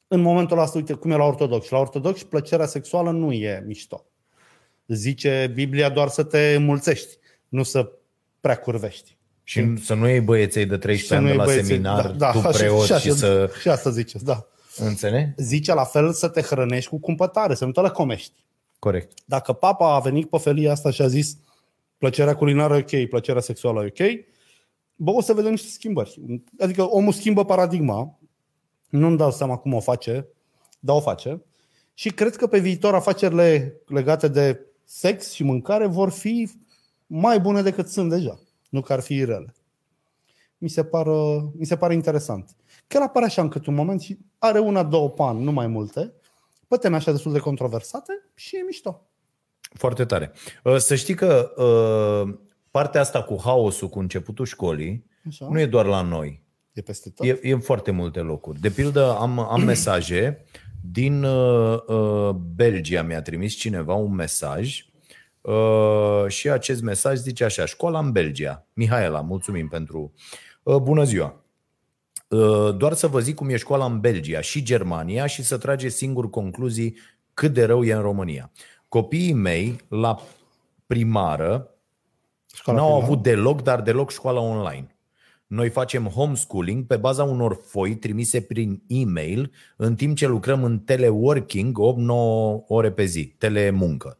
În 0.07 0.21
momentul 0.21 0.59
ăsta, 0.59 0.77
uite 0.77 0.93
cum 0.93 1.11
e 1.11 1.15
la 1.15 1.23
ortodox. 1.23 1.69
La 1.69 1.77
ortodox 1.77 2.23
plăcerea 2.23 2.65
sexuală 2.65 3.11
nu 3.11 3.31
e 3.31 3.63
mișto. 3.65 4.05
Zice 4.87 5.51
Biblia 5.53 5.89
doar 5.89 6.07
să 6.07 6.23
te 6.23 6.57
mulțești, 6.57 7.17
nu 7.47 7.63
să 7.63 7.91
prea 8.39 8.57
curvești. 8.57 9.17
Și 9.49 9.77
să 9.77 9.93
nu 9.93 10.07
iei 10.07 10.21
băieței 10.21 10.65
de 10.65 10.77
13 10.77 11.15
ani 11.15 11.27
de 11.27 11.33
la 11.33 11.43
băieții- 11.43 11.65
seminar, 11.67 12.15
tu 12.31 12.39
preot 12.39 12.85
și, 12.85 12.93
și 12.93 13.11
să... 13.11 13.51
și 13.61 13.69
asta 13.69 13.89
zice, 13.89 14.17
da. 14.23 14.47
Înțelegi? 14.77 15.31
Zice 15.37 15.73
la 15.73 15.83
fel 15.83 16.13
să 16.13 16.27
te 16.27 16.41
hrănești 16.41 16.89
cu 16.89 16.99
cumpătare, 16.99 17.55
să 17.55 17.65
nu 17.65 17.71
te 17.71 17.79
lăcomești. 17.79 18.33
Corect. 18.79 19.11
Dacă 19.25 19.53
papa 19.53 19.95
a 19.95 19.99
venit 19.99 20.29
pe 20.29 20.37
felia 20.37 20.71
asta 20.71 20.91
și 20.91 21.01
a 21.01 21.07
zis 21.07 21.37
plăcerea 21.97 22.35
culinară 22.35 22.75
e 22.75 22.79
ok, 22.79 23.09
plăcerea 23.09 23.41
sexuală 23.41 23.83
e 23.83 23.85
ok, 23.85 24.25
bă, 24.95 25.11
o 25.11 25.21
să 25.21 25.33
vedem 25.33 25.51
niște 25.51 25.69
schimbări. 25.69 26.21
Adică 26.59 26.89
omul 26.89 27.13
schimbă 27.13 27.45
paradigma, 27.45 28.19
nu-mi 28.89 29.17
dau 29.17 29.31
seama 29.31 29.55
cum 29.57 29.73
o 29.73 29.79
face, 29.79 30.27
dar 30.79 30.95
o 30.95 30.99
face. 30.99 31.41
Și 31.93 32.09
cred 32.09 32.35
că 32.35 32.47
pe 32.47 32.59
viitor 32.59 32.93
afacerile 32.93 33.73
legate 33.87 34.27
de 34.27 34.59
sex 34.83 35.31
și 35.31 35.43
mâncare 35.43 35.85
vor 35.85 36.09
fi 36.09 36.49
mai 37.07 37.39
bune 37.39 37.61
decât 37.61 37.87
sunt 37.87 38.09
deja. 38.09 38.39
Nu 38.69 38.81
că 38.81 38.93
ar 38.93 38.99
fi 38.99 39.23
rele. 39.23 39.53
Mi 40.57 40.69
se, 40.69 40.83
pară, 40.83 41.51
mi 41.57 41.65
se 41.65 41.77
pare 41.77 41.93
interesant. 41.93 42.55
Chiar 42.87 43.01
apare 43.01 43.25
așa 43.25 43.41
încât 43.41 43.65
un 43.65 43.73
moment 43.73 44.01
și 44.01 44.17
are 44.37 44.59
una, 44.59 44.83
două 44.83 45.09
pan, 45.09 45.37
nu 45.37 45.51
mai 45.51 45.67
multe, 45.67 46.13
pe 46.67 46.77
teme 46.77 46.95
așa 46.95 47.11
destul 47.11 47.31
de 47.31 47.39
controversate 47.39 48.13
și 48.35 48.55
e 48.55 48.63
mișto. 48.65 49.07
Foarte 49.73 50.05
tare. 50.05 50.31
Uh, 50.63 50.77
Să 50.77 50.95
știi 50.95 51.13
că 51.13 51.53
uh, 51.57 52.37
partea 52.71 53.01
asta 53.01 53.23
cu 53.23 53.39
haosul, 53.43 53.89
cu 53.89 53.99
începutul 53.99 54.45
școlii, 54.45 55.05
Așa. 55.27 55.47
nu 55.49 55.59
e 55.59 55.65
doar 55.65 55.85
la 55.85 56.01
noi. 56.01 56.43
E 56.73 56.81
peste 56.81 57.09
tot. 57.09 57.25
E, 57.25 57.39
e 57.41 57.53
în 57.53 57.59
foarte 57.59 57.91
multe 57.91 58.19
locuri. 58.19 58.59
De 58.59 58.69
pildă, 58.69 59.17
am, 59.19 59.39
am 59.39 59.61
mesaje 59.61 60.45
din 60.81 61.23
uh, 61.23 61.79
uh, 61.87 62.29
Belgia. 62.55 63.01
Mi-a 63.01 63.21
trimis 63.21 63.53
cineva 63.53 63.93
un 63.93 64.13
mesaj 64.13 64.85
uh, 65.41 66.25
și 66.27 66.49
acest 66.49 66.81
mesaj 66.81 67.17
zice 67.17 67.43
așa, 67.43 67.65
școala 67.65 67.99
în 67.99 68.11
Belgia. 68.11 68.65
Mihaela, 68.73 69.21
mulțumim 69.21 69.67
pentru... 69.67 70.13
Uh, 70.63 70.75
bună 70.75 71.03
ziua! 71.03 71.43
Uh, 72.27 72.75
doar 72.77 72.93
să 72.93 73.07
vă 73.07 73.19
zic 73.19 73.35
cum 73.35 73.49
e 73.49 73.57
școala 73.57 73.85
în 73.85 73.99
Belgia 73.99 74.41
și 74.41 74.63
Germania 74.63 75.25
și 75.25 75.43
să 75.43 75.57
trageți 75.57 75.95
singur 75.95 76.29
concluzii 76.29 76.97
cât 77.33 77.53
de 77.53 77.65
rău 77.65 77.83
e 77.83 77.93
în 77.93 78.01
România. 78.01 78.51
Copiii 78.87 79.33
mei 79.33 79.75
la 79.87 80.19
primară 80.85 81.73
Școala 82.53 82.79
N-au 82.79 82.87
primară. 82.89 83.11
avut 83.11 83.23
deloc, 83.23 83.61
dar 83.61 83.81
deloc 83.81 84.11
școala 84.11 84.39
online. 84.39 84.95
Noi 85.47 85.69
facem 85.69 86.05
homeschooling 86.05 86.85
pe 86.85 86.97
baza 86.97 87.23
unor 87.23 87.59
foi 87.65 87.95
trimise 87.95 88.41
prin 88.41 88.83
e-mail 88.87 89.51
în 89.77 89.95
timp 89.95 90.17
ce 90.17 90.27
lucrăm 90.27 90.63
în 90.63 90.79
teleworking 90.79 91.77
8-9 91.77 92.67
ore 92.67 92.91
pe 92.91 93.05
zi, 93.05 93.25
telemuncă. 93.37 94.18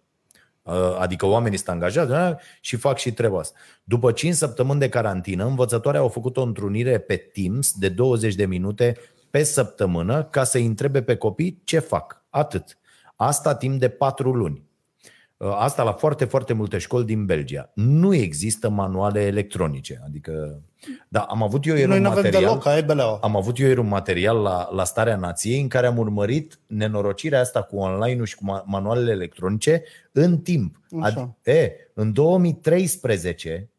Uh, 0.61 0.97
Adică 0.99 1.25
oamenii 1.25 1.57
sunt 1.57 1.69
angajați 1.69 2.09
da, 2.09 2.37
și 2.61 2.75
fac 2.75 2.97
și 2.97 3.11
treaba 3.11 3.39
asta. 3.39 3.57
După 3.83 4.11
5 4.11 4.33
săptămâni 4.33 4.79
de 4.79 4.89
carantină, 4.89 5.45
învățătoarea 5.45 6.01
au 6.01 6.07
făcut 6.07 6.37
o 6.37 6.41
întrunire 6.41 6.97
pe 6.97 7.15
Teams 7.15 7.73
de 7.73 7.89
20 7.89 8.35
de 8.35 8.45
minute 8.45 8.97
pe 9.29 9.43
săptămână 9.43 10.23
ca 10.23 10.43
să-i 10.43 10.65
întrebe 10.65 11.03
pe 11.03 11.15
copii 11.15 11.61
ce 11.63 11.79
fac. 11.79 12.23
Atât. 12.29 12.77
Asta 13.15 13.55
timp 13.55 13.79
de 13.79 13.89
4 13.89 14.31
luni. 14.31 14.68
Uh, 15.39 15.55
Asta 15.57 15.83
la 15.83 15.91
foarte, 15.91 16.25
foarte 16.25 16.53
multe 16.53 16.77
școli 16.77 17.05
din 17.05 17.25
Belgia. 17.25 17.71
Nu 17.73 18.13
există 18.13 18.69
manuale 18.69 19.21
electronice. 19.21 20.01
Adică, 20.05 20.61
da, 21.07 21.19
am 21.21 21.43
avut 21.43 21.65
eu 21.65 21.75
ieri 21.75 21.87
Noi 21.87 21.97
un 21.97 22.03
nu 22.03 22.09
avem 22.09 22.23
material. 22.23 22.49
deloc, 22.49 22.65
aia 22.65 22.77
e 22.77 22.81
beleaua. 22.81 23.19
Am 23.21 23.35
avut 23.35 23.59
eu 23.59 23.67
ieri 23.67 23.79
un 23.79 23.87
material 23.87 24.37
la, 24.41 24.69
la 24.71 24.83
Starea 24.83 25.15
Nației 25.15 25.61
în 25.61 25.67
care 25.67 25.87
am 25.87 25.97
urmărit 25.97 26.59
nenorocirea 26.67 27.39
asta 27.39 27.61
cu 27.61 27.77
online-ul 27.77 28.25
și 28.25 28.35
cu 28.35 28.43
ma- 28.43 28.63
manualele 28.65 29.11
electronice 29.11 29.83
în 30.11 30.37
timp. 30.37 30.75
Așa. 31.01 31.37
e, 31.43 31.71
în 31.93 32.13
2013, 32.13 33.69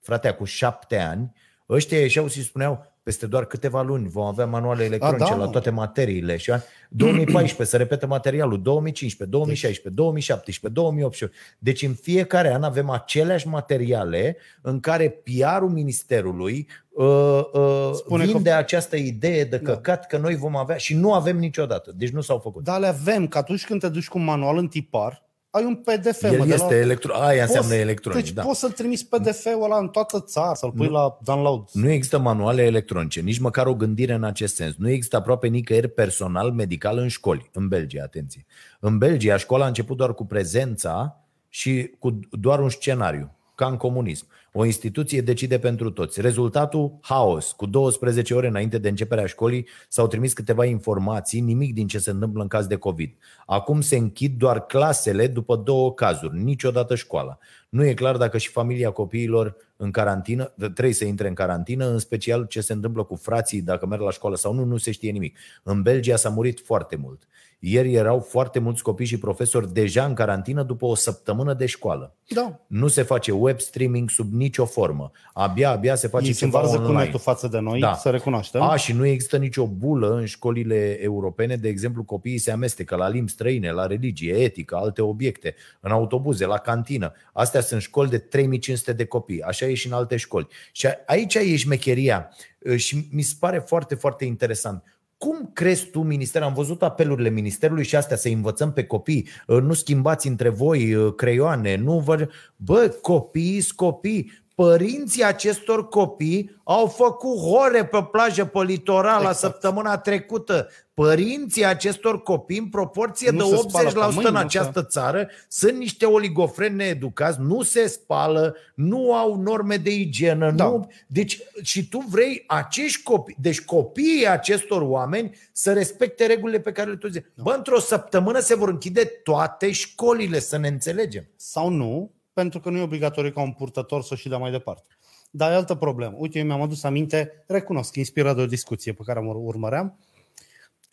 fratea, 0.00 0.34
cu 0.34 0.44
șapte 0.44 0.98
ani, 0.98 1.32
ăștia 1.68 1.98
ieșeau 2.00 2.28
și 2.28 2.42
spuneau, 2.42 2.89
peste 3.10 3.26
doar 3.26 3.44
câteva 3.44 3.82
luni 3.82 4.08
vom 4.08 4.24
avea 4.24 4.46
manuale 4.46 4.84
electronice 4.84 5.30
da, 5.30 5.36
la 5.36 5.44
mă. 5.44 5.50
toate 5.50 5.70
materiile. 5.70 6.36
Și 6.36 6.50
an- 6.50 6.60
2014 6.88 7.76
se 7.76 7.76
repetă 7.76 8.06
materialul, 8.06 8.62
2015, 8.62 9.36
2016, 9.36 9.94
2017, 10.02 10.80
2018. 10.80 11.38
Deci 11.58 11.82
în 11.82 11.94
fiecare 11.94 12.52
an 12.52 12.62
avem 12.62 12.90
aceleași 12.90 13.48
materiale 13.48 14.36
în 14.62 14.80
care 14.80 15.08
PR-ul 15.24 15.68
Ministerului 15.68 16.68
uh, 16.90 17.40
uh, 17.52 17.90
Spune 17.94 18.24
că- 18.24 18.32
vinde 18.32 18.50
această 18.50 18.96
idee 18.96 19.44
de 19.44 19.58
căcat 19.58 20.06
că 20.06 20.18
noi 20.18 20.36
vom 20.36 20.56
avea 20.56 20.76
și 20.76 20.94
nu 20.94 21.12
avem 21.12 21.38
niciodată. 21.38 21.92
Deci 21.96 22.10
nu 22.10 22.20
s-au 22.20 22.38
făcut. 22.38 22.64
Dar 22.64 22.80
le 22.80 22.86
avem, 22.86 23.26
că 23.28 23.38
atunci 23.38 23.66
când 23.66 23.80
te 23.80 23.88
duci 23.88 24.08
cu 24.08 24.18
un 24.18 24.24
manual 24.24 24.56
în 24.56 24.68
tipar, 24.68 25.29
ai 25.50 25.64
un 25.64 25.74
PDF. 25.76 26.22
mă, 26.22 26.28
El 26.28 26.46
de 26.46 26.52
este 26.54 26.74
la... 26.74 26.80
electro... 26.80 27.14
Aia 27.14 27.42
înseamnă 27.42 27.68
Poți- 27.68 27.80
electronic, 27.80 28.22
Deci 28.24 28.32
da. 28.32 28.42
poți 28.42 28.58
să-l 28.60 28.70
trimiți 28.70 29.06
PDF-ul 29.06 29.62
ăla 29.62 29.78
în 29.78 29.88
toată 29.88 30.20
țara, 30.20 30.54
să-l 30.54 30.72
pui 30.72 30.88
la 30.88 31.18
download. 31.22 31.68
Nu 31.72 31.90
există 31.90 32.18
manuale 32.18 32.62
electronice, 32.62 33.20
nici 33.20 33.38
măcar 33.38 33.66
o 33.66 33.74
gândire 33.74 34.12
în 34.12 34.24
acest 34.24 34.54
sens. 34.54 34.74
Nu 34.78 34.88
există 34.88 35.16
aproape 35.16 35.46
nicăieri 35.46 35.88
personal 35.88 36.50
medical 36.52 36.98
în 36.98 37.08
școli. 37.08 37.50
În 37.52 37.68
Belgia, 37.68 38.02
atenție. 38.02 38.46
În 38.80 38.98
Belgia, 38.98 39.36
școala 39.36 39.64
a 39.64 39.68
început 39.68 39.96
doar 39.96 40.14
cu 40.14 40.24
prezența 40.26 41.24
și 41.48 41.90
cu 41.98 42.18
doar 42.30 42.60
un 42.60 42.68
scenariu, 42.68 43.36
ca 43.54 43.66
în 43.66 43.76
comunism. 43.76 44.26
O 44.52 44.64
instituție 44.64 45.20
decide 45.20 45.58
pentru 45.58 45.90
toți. 45.90 46.20
Rezultatul, 46.20 46.98
haos. 47.00 47.52
Cu 47.52 47.66
12 47.66 48.34
ore 48.34 48.46
înainte 48.46 48.78
de 48.78 48.88
începerea 48.88 49.26
școlii 49.26 49.68
s-au 49.88 50.06
trimis 50.06 50.32
câteva 50.32 50.64
informații, 50.64 51.40
nimic 51.40 51.74
din 51.74 51.86
ce 51.86 51.98
se 51.98 52.10
întâmplă 52.10 52.42
în 52.42 52.48
caz 52.48 52.66
de 52.66 52.76
COVID. 52.76 53.16
Acum 53.46 53.80
se 53.80 53.96
închid 53.96 54.38
doar 54.38 54.66
clasele 54.66 55.26
după 55.26 55.56
două 55.56 55.94
cazuri, 55.94 56.42
niciodată 56.42 56.94
școala. 56.94 57.38
Nu 57.70 57.84
e 57.86 57.94
clar 57.94 58.16
dacă 58.16 58.38
și 58.38 58.48
familia 58.48 58.90
copiilor 58.90 59.56
în 59.76 59.90
carantină, 59.90 60.52
trebuie 60.58 60.92
să 60.94 61.04
intre 61.04 61.28
în 61.28 61.34
carantină, 61.34 61.86
în 61.86 61.98
special 61.98 62.44
ce 62.44 62.60
se 62.60 62.72
întâmplă 62.72 63.02
cu 63.02 63.14
frații, 63.14 63.62
dacă 63.62 63.86
merg 63.86 64.02
la 64.02 64.10
școală 64.10 64.36
sau 64.36 64.52
nu, 64.54 64.64
nu 64.64 64.76
se 64.76 64.90
știe 64.90 65.10
nimic. 65.10 65.38
În 65.62 65.82
Belgia 65.82 66.16
s-a 66.16 66.28
murit 66.28 66.60
foarte 66.64 66.96
mult. 66.96 67.22
Ieri 67.62 67.94
erau 67.94 68.20
foarte 68.20 68.58
mulți 68.58 68.82
copii 68.82 69.06
și 69.06 69.18
profesori 69.18 69.72
deja 69.72 70.04
în 70.04 70.14
carantină 70.14 70.62
după 70.62 70.86
o 70.86 70.94
săptămână 70.94 71.54
de 71.54 71.66
școală. 71.66 72.14
Da. 72.28 72.60
Nu 72.66 72.88
se 72.88 73.02
face 73.02 73.32
web 73.32 73.60
streaming 73.60 74.10
sub 74.10 74.32
nicio 74.32 74.64
formă. 74.64 75.10
Abia, 75.32 75.70
abia 75.70 75.94
se 75.94 76.08
face 76.08 76.26
Ei 76.26 76.32
se 76.32 76.44
ceva 76.44 76.58
învarză 76.58 76.78
cu 76.78 76.86
online. 76.86 77.04
netul 77.04 77.20
față 77.20 77.48
de 77.48 77.58
noi, 77.58 77.80
Da. 77.80 77.94
să 77.94 78.10
recunoaștem. 78.10 78.62
A, 78.62 78.76
și 78.76 78.92
nu 78.92 79.06
există 79.06 79.36
nicio 79.36 79.66
bulă 79.66 80.14
în 80.14 80.24
școlile 80.24 81.02
europene, 81.02 81.56
de 81.56 81.68
exemplu, 81.68 82.02
copiii 82.02 82.38
se 82.38 82.50
amestecă 82.50 82.96
la 82.96 83.08
limbi 83.08 83.30
străine, 83.30 83.70
la 83.72 83.86
religie, 83.86 84.34
etică, 84.34 84.76
alte 84.76 85.02
obiecte, 85.02 85.54
în 85.80 85.90
autobuze, 85.90 86.46
la 86.46 86.58
cantină. 86.58 87.12
Astea 87.32 87.59
sunt 87.60 87.80
școli 87.82 88.10
de 88.10 88.18
3500 88.18 88.92
de 88.92 89.04
copii, 89.04 89.42
așa 89.42 89.66
e 89.66 89.74
și 89.74 89.86
în 89.86 89.92
alte 89.92 90.16
școli. 90.16 90.46
Și 90.72 90.86
a- 90.86 90.94
aici 91.06 91.34
e 91.34 91.56
șmecheria 91.56 92.28
și 92.76 93.08
mi 93.12 93.22
se 93.22 93.34
pare 93.38 93.58
foarte, 93.58 93.94
foarte 93.94 94.24
interesant. 94.24 94.84
Cum 95.18 95.50
crezi 95.52 95.86
tu, 95.86 96.02
minister? 96.02 96.42
Am 96.42 96.54
văzut 96.54 96.82
apelurile 96.82 97.28
ministerului 97.30 97.84
și 97.84 97.96
astea 97.96 98.16
să 98.16 98.28
învățăm 98.28 98.72
pe 98.72 98.84
copii. 98.84 99.28
Nu 99.46 99.72
schimbați 99.72 100.26
între 100.28 100.48
voi 100.48 101.14
creioane, 101.16 101.76
nu 101.76 101.98
vă... 101.98 102.28
Bă, 102.56 102.96
copiii 103.02 103.60
sunt 103.60 103.76
copii. 103.76 104.32
Părinții 104.62 105.24
acestor 105.24 105.88
copii 105.88 106.60
au 106.64 106.86
făcut 106.86 107.38
hore 107.38 107.84
pe 107.84 108.08
plajă, 108.10 108.44
pe 108.44 108.62
litoral 108.62 109.20
exact. 109.20 109.24
la 109.24 109.32
săptămâna 109.32 109.98
trecută. 109.98 110.68
Părinții 110.94 111.64
acestor 111.64 112.22
copii, 112.22 112.58
în 112.58 112.68
proporție 112.68 113.30
Nu 113.30 113.48
de 113.48 113.56
se 113.56 113.62
spală 113.68 113.90
80% 113.90 113.92
pe 113.92 114.00
mâini, 114.14 114.26
în 114.26 114.32
nu 114.32 114.38
această 114.38 114.82
țară, 114.82 115.28
sunt 115.48 115.76
niște 115.76 116.06
oligofreni 116.06 116.74
needucați, 116.74 117.40
nu 117.40 117.62
se 117.62 117.86
spală, 117.86 118.56
nu 118.74 119.14
au 119.14 119.36
norme 119.36 119.76
de 119.76 119.94
igienă. 119.94 120.50
Da. 120.50 120.64
Nu... 120.64 120.90
Deci, 121.06 121.38
și 121.62 121.88
tu 121.88 122.04
vrei 122.10 122.44
acești 122.46 123.02
copii, 123.02 123.36
deci 123.40 123.60
copiii 123.60 124.28
acestor 124.28 124.82
oameni 124.82 125.36
să 125.52 125.72
respecte 125.72 126.26
regulile 126.26 126.60
pe 126.60 126.72
care 126.72 126.90
le 126.90 126.96
tu 126.96 127.08
zici. 127.08 127.24
Bă, 127.42 127.52
într-o 127.56 127.78
săptămână 127.78 128.38
se 128.38 128.54
vor 128.54 128.68
închide 128.68 129.04
toate 129.04 129.70
școlile, 129.70 130.38
să 130.38 130.56
ne 130.56 130.68
înțelegem. 130.68 131.28
Sau 131.36 131.68
nu, 131.68 132.10
pentru 132.32 132.60
că 132.60 132.70
nu 132.70 132.78
e 132.78 132.82
obligatoriu 132.82 133.30
ca 133.30 133.42
un 133.42 133.52
purtător 133.52 134.02
să 134.02 134.08
o 134.12 134.16
și 134.16 134.28
dea 134.28 134.38
mai 134.38 134.50
departe. 134.50 134.88
Dar 135.30 135.52
e 135.52 135.54
altă 135.54 135.74
problemă. 135.74 136.14
Uite, 136.18 136.38
eu 136.38 136.44
mi-am 136.44 136.60
adus 136.60 136.82
aminte, 136.82 137.44
recunosc, 137.46 137.96
inspirat 137.96 138.36
de 138.36 138.42
o 138.42 138.46
discuție 138.46 138.92
pe 138.92 139.02
care 139.04 139.18
am 139.18 139.26
urmăream. 139.26 139.98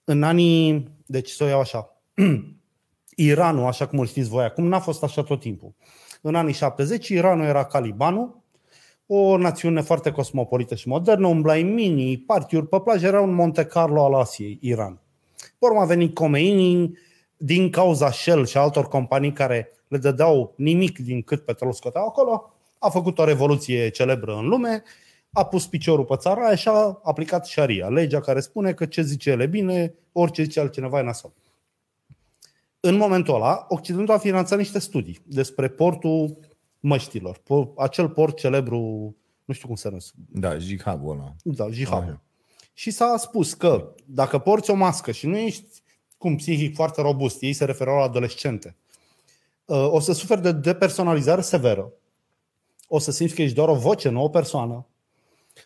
În 0.03 0.23
anii, 0.23 0.91
deci 1.05 1.29
să 1.29 1.43
o 1.43 1.47
iau 1.47 1.59
așa, 1.59 1.97
Iranul, 3.15 3.65
așa 3.65 3.87
cum 3.87 3.99
îl 3.99 4.07
știți 4.07 4.29
voi 4.29 4.43
acum, 4.43 4.67
n-a 4.67 4.79
fost 4.79 5.03
așa 5.03 5.23
tot 5.23 5.39
timpul. 5.39 5.73
În 6.21 6.35
anii 6.35 6.53
70, 6.53 7.07
Iranul 7.07 7.45
era 7.45 7.65
Calibanul, 7.65 8.41
o 9.05 9.37
națiune 9.37 9.81
foarte 9.81 10.11
cosmopolită 10.11 10.75
și 10.75 10.87
modernă, 10.87 11.27
umblai 11.27 11.63
mini, 11.63 12.17
partiuri 12.17 12.67
pe 12.67 12.79
plajă, 12.79 13.07
era 13.07 13.21
un 13.21 13.33
Monte 13.33 13.65
Carlo 13.65 14.03
al 14.03 14.13
Asiei, 14.13 14.57
Iran. 14.61 15.01
Pe 15.35 15.65
urmă 15.65 15.79
a 15.79 15.85
venit 15.85 16.13
Khomeini, 16.13 16.97
din 17.37 17.69
cauza 17.69 18.11
Shell 18.11 18.45
și 18.45 18.57
altor 18.57 18.87
companii 18.87 19.33
care 19.33 19.69
le 19.87 19.97
dădeau 19.97 20.53
nimic 20.57 20.99
din 20.99 21.21
cât 21.21 21.45
petrol 21.45 21.71
scoteau 21.73 22.07
acolo, 22.07 22.53
a 22.79 22.89
făcut 22.89 23.19
o 23.19 23.23
revoluție 23.23 23.89
celebră 23.89 24.35
în 24.35 24.47
lume, 24.47 24.83
a 25.31 25.45
pus 25.45 25.67
piciorul 25.67 26.05
pe 26.05 26.15
țara 26.15 26.45
aia 26.45 26.55
și 26.55 26.67
a 26.67 26.99
aplicat 27.03 27.45
șaria, 27.45 27.87
legea 27.89 28.19
care 28.21 28.39
spune 28.39 28.73
că 28.73 28.85
ce 28.85 29.01
zice 29.01 29.29
el 29.29 29.39
e 29.39 29.45
bine, 29.45 29.93
orice 30.11 30.43
zice 30.43 30.59
altcineva 30.59 30.99
e 30.99 31.03
nasol. 31.03 31.33
În 32.79 32.95
momentul 32.95 33.35
ăla, 33.35 33.65
Occidentul 33.69 34.13
a 34.13 34.17
finanțat 34.17 34.57
niște 34.57 34.79
studii 34.79 35.19
despre 35.23 35.67
portul 35.67 36.37
măștilor, 36.79 37.37
po- 37.37 37.73
acel 37.77 38.09
port 38.09 38.37
celebru, 38.37 38.77
nu 39.45 39.53
știu 39.53 39.67
cum 39.67 39.75
se 39.75 39.87
numește, 39.87 40.11
Da, 40.29 40.57
jihadul 40.57 41.11
ăla. 41.11 41.35
da, 41.43 41.69
jihad. 41.69 42.01
Aha. 42.01 42.21
Și 42.73 42.91
s-a 42.91 43.15
spus 43.17 43.53
că 43.53 43.93
dacă 44.05 44.37
porți 44.37 44.69
o 44.69 44.73
mască 44.75 45.11
și 45.11 45.27
nu 45.27 45.37
ești 45.37 45.81
cum 46.17 46.35
psihic 46.35 46.75
foarte 46.75 47.01
robust, 47.01 47.41
ei 47.41 47.53
se 47.53 47.65
referau 47.65 47.97
la 47.97 48.03
adolescente, 48.03 48.75
uh, 49.65 49.87
o 49.91 49.99
să 49.99 50.13
suferi 50.13 50.41
de 50.41 50.51
depersonalizare 50.51 51.41
severă, 51.41 51.91
o 52.87 52.99
să 52.99 53.11
simți 53.11 53.35
că 53.35 53.41
ești 53.41 53.55
doar 53.55 53.69
o 53.69 53.75
voce, 53.75 54.09
nu 54.09 54.23
o 54.23 54.29
persoană, 54.29 54.85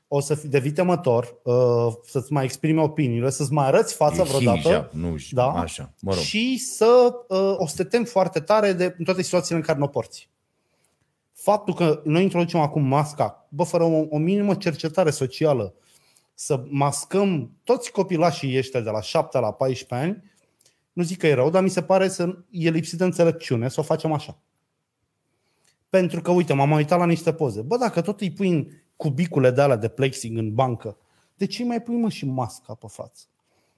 o 0.07 0.19
să 0.19 0.35
fii 0.35 0.49
devii 0.49 0.71
temător, 0.71 1.35
uh, 1.43 1.93
să-ți 2.05 2.31
mai 2.33 2.43
exprimi 2.43 2.79
opiniile, 2.79 3.29
să-ți 3.29 3.53
mai 3.53 3.65
arăți 3.65 3.93
fața 3.93 4.21
E 4.21 4.25
vreodată 4.25 4.59
hijab, 4.59 4.87
nu, 4.91 5.15
Da. 5.31 5.51
așa, 5.51 5.93
mă 5.99 6.13
rog. 6.13 6.21
și 6.21 6.57
să 6.57 7.13
uh, 7.27 7.55
o 7.57 7.67
să 7.67 7.75
te 7.75 7.83
temi 7.83 8.05
foarte 8.05 8.39
tare 8.39 8.73
de 8.73 8.95
în 8.97 9.03
toate 9.03 9.21
situațiile 9.21 9.57
în 9.57 9.63
care 9.63 9.77
nu 9.77 9.83
o 9.83 9.87
porți. 9.87 10.29
Faptul 11.33 11.73
că 11.73 12.01
noi 12.03 12.23
introducem 12.23 12.59
acum 12.59 12.83
masca, 12.83 13.45
bă, 13.49 13.63
fără 13.63 13.83
o, 13.83 14.05
o 14.09 14.17
minimă 14.17 14.55
cercetare 14.55 15.09
socială, 15.09 15.73
să 16.33 16.63
mascăm 16.69 17.51
toți 17.63 17.91
copilașii 17.91 18.57
ăștia 18.57 18.79
de 18.81 18.89
la 18.89 19.01
7 19.01 19.39
la 19.39 19.51
14 19.51 20.07
ani, 20.07 20.23
nu 20.93 21.03
zic 21.03 21.17
că 21.17 21.27
e 21.27 21.33
rău, 21.33 21.49
dar 21.49 21.63
mi 21.63 21.69
se 21.69 21.81
pare 21.81 22.07
să 22.07 22.37
e 22.49 22.69
lipsit 22.69 22.97
de 22.97 23.03
înțelepciune 23.03 23.69
să 23.69 23.79
o 23.79 23.83
facem 23.83 24.11
așa. 24.11 24.37
Pentru 25.89 26.21
că, 26.21 26.31
uite, 26.31 26.53
m-am 26.53 26.71
uitat 26.71 26.99
la 26.99 27.05
niște 27.05 27.33
poze. 27.33 27.61
Bă, 27.61 27.77
dacă 27.77 28.01
tot 28.01 28.21
îi 28.21 28.31
pui 28.31 28.49
în 28.49 28.67
cubicule 28.95 29.51
de 29.51 29.61
alea 29.61 29.75
de 29.75 29.87
plexing 29.87 30.37
în 30.37 30.53
bancă, 30.53 30.97
de 31.35 31.45
ce 31.45 31.61
îi 31.61 31.67
mai 31.67 31.81
pui 31.81 31.95
mă 31.95 32.09
și 32.09 32.25
masca 32.25 32.73
pe 32.73 32.85
față? 32.89 33.25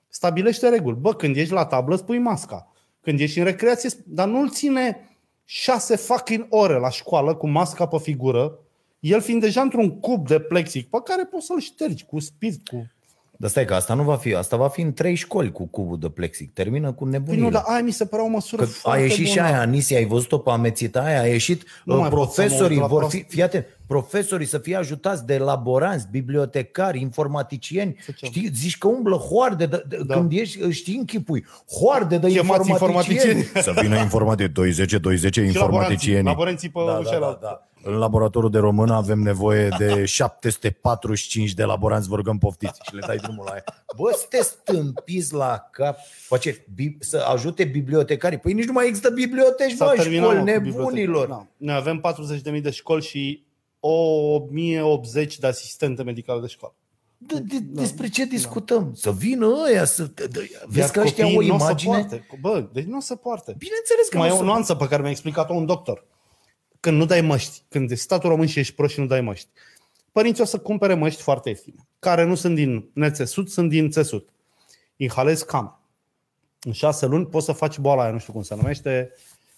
Stabilește 0.07 0.69
reguli. 0.69 0.95
Bă, 0.95 1.15
când 1.15 1.35
ești 1.35 1.53
la 1.53 1.65
tablă, 1.65 1.93
îți 1.93 2.05
pui 2.05 2.17
masca. 2.17 2.73
Când 3.01 3.19
ești 3.19 3.39
în 3.39 3.45
recreație, 3.45 3.89
dar 4.05 4.27
nu-l 4.27 4.49
ține 4.49 5.09
șase 5.45 5.95
fucking 5.95 6.45
ore 6.49 6.77
la 6.77 6.89
școală 6.89 7.35
cu 7.35 7.47
masca 7.47 7.87
pe 7.87 7.97
figură, 7.97 8.59
el 8.99 9.21
fiind 9.21 9.41
deja 9.41 9.61
într-un 9.61 9.99
cub 9.99 10.27
de 10.27 10.39
plexic 10.39 10.89
pe 10.89 10.97
care 11.03 11.25
poți 11.25 11.45
să-l 11.45 11.59
ștergi 11.59 12.05
cu 12.05 12.19
spirit, 12.19 12.67
cu... 12.67 12.91
Dar 13.43 13.51
stai 13.51 13.65
că 13.65 13.73
asta 13.73 13.93
nu 13.93 14.03
va 14.03 14.15
fi, 14.15 14.33
asta 14.35 14.55
va 14.57 14.67
fi 14.67 14.81
în 14.81 14.93
trei 14.93 15.15
școli 15.15 15.51
cu 15.51 15.65
cubul 15.67 15.99
de 15.99 16.09
plexic. 16.09 16.53
Termină 16.53 16.91
cu 16.91 17.03
Păi 17.03 17.11
nebunile. 17.11 17.43
nu, 17.43 17.49
dar 17.49 17.63
aia 17.65 17.81
mi 17.83 17.91
se 17.91 18.05
părea 18.05 18.25
o 18.25 18.27
măsură 18.27 18.61
Că 18.63 18.67
a 18.69 18.71
foarte 18.73 19.01
ieșit 19.01 19.27
și 19.27 19.33
bună. 19.35 19.45
aia, 19.47 19.59
Anisia, 19.59 19.97
ai 19.97 20.05
văzut-o 20.05 20.37
pe 20.37 20.49
amețita 20.49 20.99
aia, 21.01 21.21
a 21.21 21.25
ieșit, 21.25 21.63
Nu 21.85 21.93
uh, 21.93 21.99
mai 21.99 22.09
pot 22.09 22.31
să 22.31 22.41
mă 22.41 22.47
profesorii 22.47 22.71
uit 22.75 22.81
la 22.81 22.87
vor 22.87 22.99
prost. 22.99 23.15
fi, 23.15 23.23
fii 23.23 23.43
atent, 23.43 23.65
profesorii 23.87 24.45
să 24.47 24.57
fie 24.57 24.75
ajutați 24.75 25.25
de 25.25 25.37
laboranți, 25.37 26.07
bibliotecari, 26.11 26.99
informaticieni, 27.01 27.95
ce? 28.15 28.25
știi, 28.25 28.49
zici 28.55 28.77
că 28.77 28.87
umblă 28.87 29.15
hoarde, 29.15 29.65
de, 29.65 29.83
de, 29.87 29.97
Da. 30.07 30.13
când 30.15 30.31
ești, 30.31 30.71
știi, 30.71 30.95
închipui, 30.97 31.45
hoarde 31.79 32.17
de 32.17 32.27
Chemați 32.27 32.69
informaticieni. 32.69 33.39
informaticieni. 33.39 33.63
Să 33.75 33.81
vină 33.81 33.95
informaticieni, 33.97 34.53
20 34.53 34.91
20 34.93 35.33
Și 35.33 35.39
laboranții, 35.39 35.61
informaticieni. 35.61 36.23
laboranții 36.25 36.69
pe 36.69 36.79
Da, 36.85 36.91
da, 36.91 36.97
ușa 36.97 37.19
da, 37.19 37.37
da. 37.41 37.67
În 37.85 37.93
laboratorul 37.97 38.49
de 38.49 38.57
română 38.57 38.93
avem 38.93 39.19
nevoie 39.19 39.67
de 39.77 40.05
745 40.05 41.53
de 41.53 41.63
laboranți, 41.63 42.07
vă 42.09 42.15
rugăm 42.15 42.37
poftiți 42.37 42.79
și 42.83 42.95
le 42.95 43.01
dai 43.07 43.17
drumul 43.17 43.43
la 43.45 43.51
aia. 43.51 43.63
Bă, 43.97 44.15
sunteți 44.19 44.49
stâmpiți 44.49 45.33
la 45.33 45.67
cap. 45.71 45.97
Face, 46.27 46.65
bi- 46.73 46.97
să 46.99 47.17
ajute 47.33 47.63
bibliotecarii. 47.63 48.37
Păi 48.37 48.53
nici 48.53 48.65
nu 48.65 48.71
mai 48.73 48.87
există 48.87 49.09
biblioteci, 49.09 49.71
S-a 49.75 49.85
bă, 49.85 49.91
terminat, 50.01 50.23
școli 50.25 50.37
mă, 50.37 50.43
cu 50.43 50.49
nebunilor. 50.49 50.91
biblioteca. 50.93 51.27
Da. 51.27 51.47
Noi 51.57 51.75
avem 51.75 52.01
40.000 52.55 52.61
de 52.61 52.69
școli 52.69 53.03
și 53.03 53.43
1080 53.79 55.37
de 55.39 55.47
asistente 55.47 56.03
medicale 56.03 56.41
de 56.41 56.47
școală. 56.47 56.75
De, 57.17 57.39
de, 57.39 57.57
despre 57.61 58.07
ce 58.07 58.25
discutăm? 58.25 58.91
Să 58.95 59.11
vină 59.11 59.47
ăia, 59.69 59.85
să... 59.85 60.03
De, 60.03 60.25
de, 60.31 60.49
Iar 60.53 60.63
vezi 60.67 60.91
că 60.91 60.99
ăștia 61.01 61.23
au 61.23 61.29
o 61.29 61.33
copiii 61.33 61.49
n-o 61.51 61.57
să 61.57 61.63
imagine? 61.63 61.91
poarte. 61.93 62.27
Bă, 62.41 62.65
deci 62.73 62.85
nu 62.85 62.99
se 62.99 63.15
poate. 63.15 63.55
Bineînțeles 63.57 64.07
că 64.09 64.17
Mai 64.17 64.27
e 64.27 64.29
nu 64.29 64.35
o 64.35 64.39
se- 64.39 64.45
nuanță 64.45 64.75
pe 64.75 64.87
care 64.87 65.01
mi-a 65.01 65.11
explicat-o 65.11 65.53
un 65.53 65.65
doctor. 65.65 66.05
Când 66.83 66.97
nu 66.97 67.05
dai 67.05 67.21
măști, 67.21 67.61
când 67.69 67.91
ești 67.91 68.03
statul 68.03 68.29
român 68.29 68.47
și 68.47 68.59
ești 68.59 68.73
prost 68.73 68.93
și 68.93 68.99
nu 68.99 69.05
dai 69.05 69.21
măști, 69.21 69.47
părinții 70.11 70.43
o 70.43 70.45
să 70.45 70.57
cumpere 70.57 70.93
măști 70.93 71.21
foarte 71.21 71.49
ieftine, 71.49 71.87
care 71.99 72.23
nu 72.23 72.35
sunt 72.35 72.55
din 72.55 72.89
nețesut, 72.93 73.49
sunt 73.49 73.69
din 73.69 73.89
țesut. 73.89 74.29
Inhalezi 74.95 75.45
cam. 75.45 75.79
În 76.61 76.71
șase 76.71 77.05
luni 77.05 77.25
poți 77.25 77.45
să 77.45 77.51
faci 77.51 77.77
boala 77.77 78.01
aia, 78.01 78.11
nu 78.11 78.17
știu 78.17 78.33
cum 78.33 78.41
se 78.41 78.55
numește, 78.55 79.11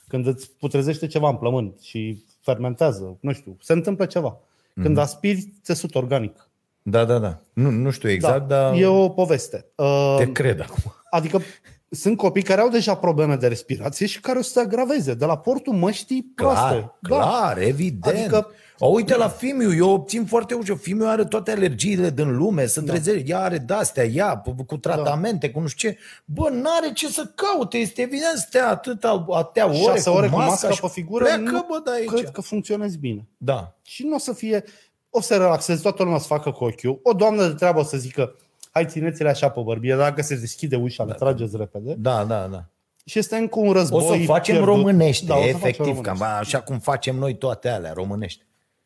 când 0.08 0.28
îți 0.28 0.52
putrezește 0.60 1.08
ceva 1.08 1.30
în 1.30 1.36
plământ 1.36 1.80
și 1.80 2.26
fermentează, 2.42 3.18
nu 3.20 3.34
știu, 3.34 3.58
se 3.62 3.74
întâmplă 3.74 4.06
ceva. 4.06 4.38
Când 4.82 4.98
aspiri 4.98 5.54
țesut 5.64 5.96
organic. 5.96 6.50
Da, 6.82 7.06
da, 7.06 7.20
da. 7.20 7.42
Nu, 7.54 7.70
nu 7.70 7.90
știu 7.90 8.10
exact, 8.10 8.48
da, 8.48 8.62
dar 8.62 8.76
E 8.76 8.86
o 8.86 9.10
poveste. 9.10 9.66
Uh, 9.76 10.16
te 10.18 10.32
cred 10.32 10.60
acum. 10.60 10.94
Adică 11.10 11.42
sunt 11.90 12.18
copii 12.18 12.42
care 12.44 12.62
au 12.62 12.70
deja 12.70 12.96
probleme 12.96 13.36
de 13.36 13.48
respirație 13.48 14.06
și 14.06 14.20
care 14.20 14.38
o 14.40 14.42
să 14.42 14.50
se 14.52 14.60
agraveze 14.60 15.14
de 15.14 15.26
la 15.26 15.38
portul 15.38 15.74
măștii 15.74 16.32
proaste. 16.36 16.92
Clar, 17.02 17.22
clar, 17.24 17.58
evident. 17.58 18.16
Adică- 18.16 18.36
Adică, 18.36 18.52
o, 18.86 18.88
uite 18.88 19.16
la 19.18 19.28
Fimiu, 19.28 19.74
eu 19.76 19.90
obțin 19.90 20.26
foarte 20.26 20.54
ușor. 20.54 20.78
Fimiu 20.78 21.08
are 21.08 21.26
toate 21.26 21.52
alergiile 21.52 22.10
din 22.10 22.36
lume, 22.38 22.66
sunt 22.66 22.86
da. 22.86 22.94
rezerve, 22.94 23.24
ea 23.26 23.40
are 23.40 23.58
de-astea, 23.58 24.04
ea, 24.04 24.42
p- 24.42 24.66
cu 24.66 24.78
tratamente, 24.78 25.48
da. 25.48 25.54
cu 25.54 25.60
nu 25.60 25.68
știu 25.68 25.90
ce. 25.90 25.98
Bă, 26.26 26.50
n-are 26.50 26.92
ce 26.94 27.08
să 27.08 27.32
caute, 27.36 27.78
este 27.78 28.02
evident, 28.02 28.38
stea 28.38 28.70
atâta, 28.70 29.26
atâtea 29.30 29.66
ore, 29.68 29.78
Șase 29.78 30.10
ore 30.10 30.28
cu 30.28 30.36
masca 30.36 30.50
masca 30.50 30.70
și 30.70 30.82
pe 30.82 30.88
figură, 30.88 31.24
pleacă, 31.24 31.42
nu 31.42 31.66
bă, 31.70 31.82
de 31.84 31.92
aici. 31.92 32.10
cred 32.10 32.30
că 32.32 32.42
funcționezi 32.42 32.98
bine. 32.98 33.26
Da. 33.38 33.76
Și 33.82 34.04
nu 34.06 34.16
o 34.16 34.20
să 34.20 34.34
fie, 34.34 34.64
o 35.10 35.22
să 35.22 35.36
relaxezi, 35.36 35.82
toată 35.82 36.04
lumea 36.04 36.20
să 36.20 36.28
facă 36.28 36.52
cu 36.52 36.64
ochiul. 36.64 37.00
O 37.04 37.14
doamnă 37.14 37.48
de 37.48 37.54
treabă 37.54 37.80
o 37.80 37.84
să 37.84 37.98
zică, 37.98 38.36
hai 38.76 38.86
țineți-le 38.86 39.30
așa 39.30 39.50
pe 39.50 39.62
bărbie, 39.62 39.96
dacă 39.96 40.22
se 40.22 40.36
deschide 40.36 40.76
ușa, 40.76 41.04
le 41.04 41.14
trageți 41.14 41.58
repede. 41.58 41.96
Da, 41.98 42.24
da, 42.26 42.48
da. 42.48 42.66
Și 43.06 43.20
este 43.20 43.36
încă 43.36 43.60
un 43.60 43.72
război 43.72 44.00
O 44.02 44.06
să 44.06 44.20
o 44.22 44.24
facem 44.24 44.56
pierdut. 44.56 44.76
românește, 44.76 45.26
Da, 45.26 45.36
o 45.36 45.38
să 45.38 45.44
facem 45.48 45.60
efectiv, 45.60 45.86
românește. 45.86 46.10
cam 46.24 46.38
așa 46.40 46.62
cum 46.62 46.80
facem 46.80 47.16
noi 47.16 47.38
toate 47.38 47.70
alea, 47.70 47.94
românește. 47.94 48.44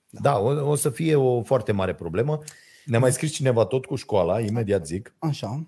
Da, 0.09 0.39
o, 0.39 0.69
o 0.69 0.75
să 0.75 0.89
fie 0.89 1.15
o 1.15 1.41
foarte 1.43 1.71
mare 1.71 1.93
problemă. 1.93 2.39
Ne-a 2.85 2.99
mai 2.99 3.11
scris 3.11 3.31
cineva 3.31 3.65
tot 3.65 3.85
cu 3.85 3.95
școala, 3.95 4.39
imediat 4.39 4.85
zic. 4.85 5.15
Așa. 5.19 5.65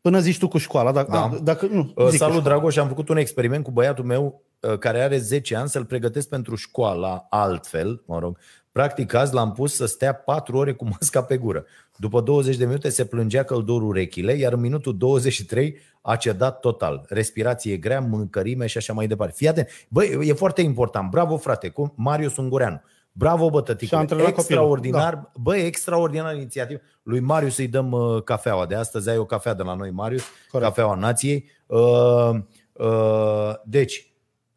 Până 0.00 0.18
zici 0.20 0.38
tu 0.38 0.48
cu 0.48 0.58
școala, 0.58 0.92
dacă, 0.92 1.10
Da. 1.10 1.22
a, 1.22 1.38
dacă 1.42 1.66
nu, 1.66 1.78
Uh, 1.80 1.86
zic 1.86 1.94
cu 1.96 2.02
Salut, 2.02 2.16
școala. 2.16 2.40
Dragoș, 2.40 2.76
am 2.76 2.88
făcut 2.88 3.08
un 3.08 3.16
experiment 3.16 3.64
cu 3.64 3.70
băiatul 3.70 4.04
meu 4.04 4.42
uh, 4.60 4.78
care 4.78 5.00
are 5.02 5.18
10 5.18 5.56
ani 5.56 5.68
să-l 5.68 5.84
pregătesc 5.84 6.28
pentru 6.28 6.54
școala 6.54 7.26
altfel, 7.30 8.02
mă 8.06 8.18
rog. 8.18 8.38
Practic 8.72 9.14
azi 9.14 9.34
l-am 9.34 9.52
pus 9.52 9.74
să 9.74 9.86
stea 9.86 10.14
4 10.14 10.56
ore 10.56 10.72
cu 10.72 10.84
masca 10.92 11.22
pe 11.22 11.36
gură. 11.36 11.64
După 11.96 12.20
20 12.20 12.56
de 12.56 12.64
minute 12.64 12.88
se 12.88 13.04
plângea 13.04 13.42
căldurul 13.42 13.88
urechile, 13.88 14.32
iar 14.32 14.52
în 14.52 14.60
minutul 14.60 14.96
23 14.96 15.76
a 16.00 16.16
cedat 16.16 16.60
total. 16.60 17.04
Respirație 17.08 17.76
grea, 17.76 18.00
mâncărime 18.00 18.66
și 18.66 18.76
așa 18.76 18.92
mai 18.92 19.06
departe. 19.06 19.34
Fii 19.36 19.48
atent. 19.48 19.68
Băi, 19.88 20.18
e 20.22 20.32
foarte 20.32 20.62
important. 20.62 21.10
Bravo, 21.10 21.36
frate, 21.36 21.68
cu 21.68 21.92
Marius 21.96 22.36
Ungureanu. 22.36 22.80
Bravo, 23.12 23.50
bă, 23.50 23.56
Și 23.56 23.62
a 23.62 23.62
tăticule. 23.62 24.00
antrenat 24.00 24.28
Extraordinar. 24.28 25.14
Da. 25.14 25.30
Bă, 25.40 25.56
extraordinar 25.56 26.34
inițiativă. 26.34 26.80
Lui 27.02 27.20
Marius 27.20 27.54
să-i 27.54 27.68
dăm 27.68 27.92
uh, 27.92 28.22
cafeaua 28.22 28.66
de 28.66 28.74
astăzi. 28.74 29.08
Ai 29.08 29.18
o 29.18 29.24
cafea 29.24 29.54
de 29.54 29.62
la 29.62 29.74
noi, 29.74 29.90
Marius. 29.90 30.22
Corect. 30.50 30.68
Cafeaua 30.68 30.94
nației. 30.94 31.50
Uh, 31.66 32.30
uh, 32.72 33.54
deci, 33.64 34.09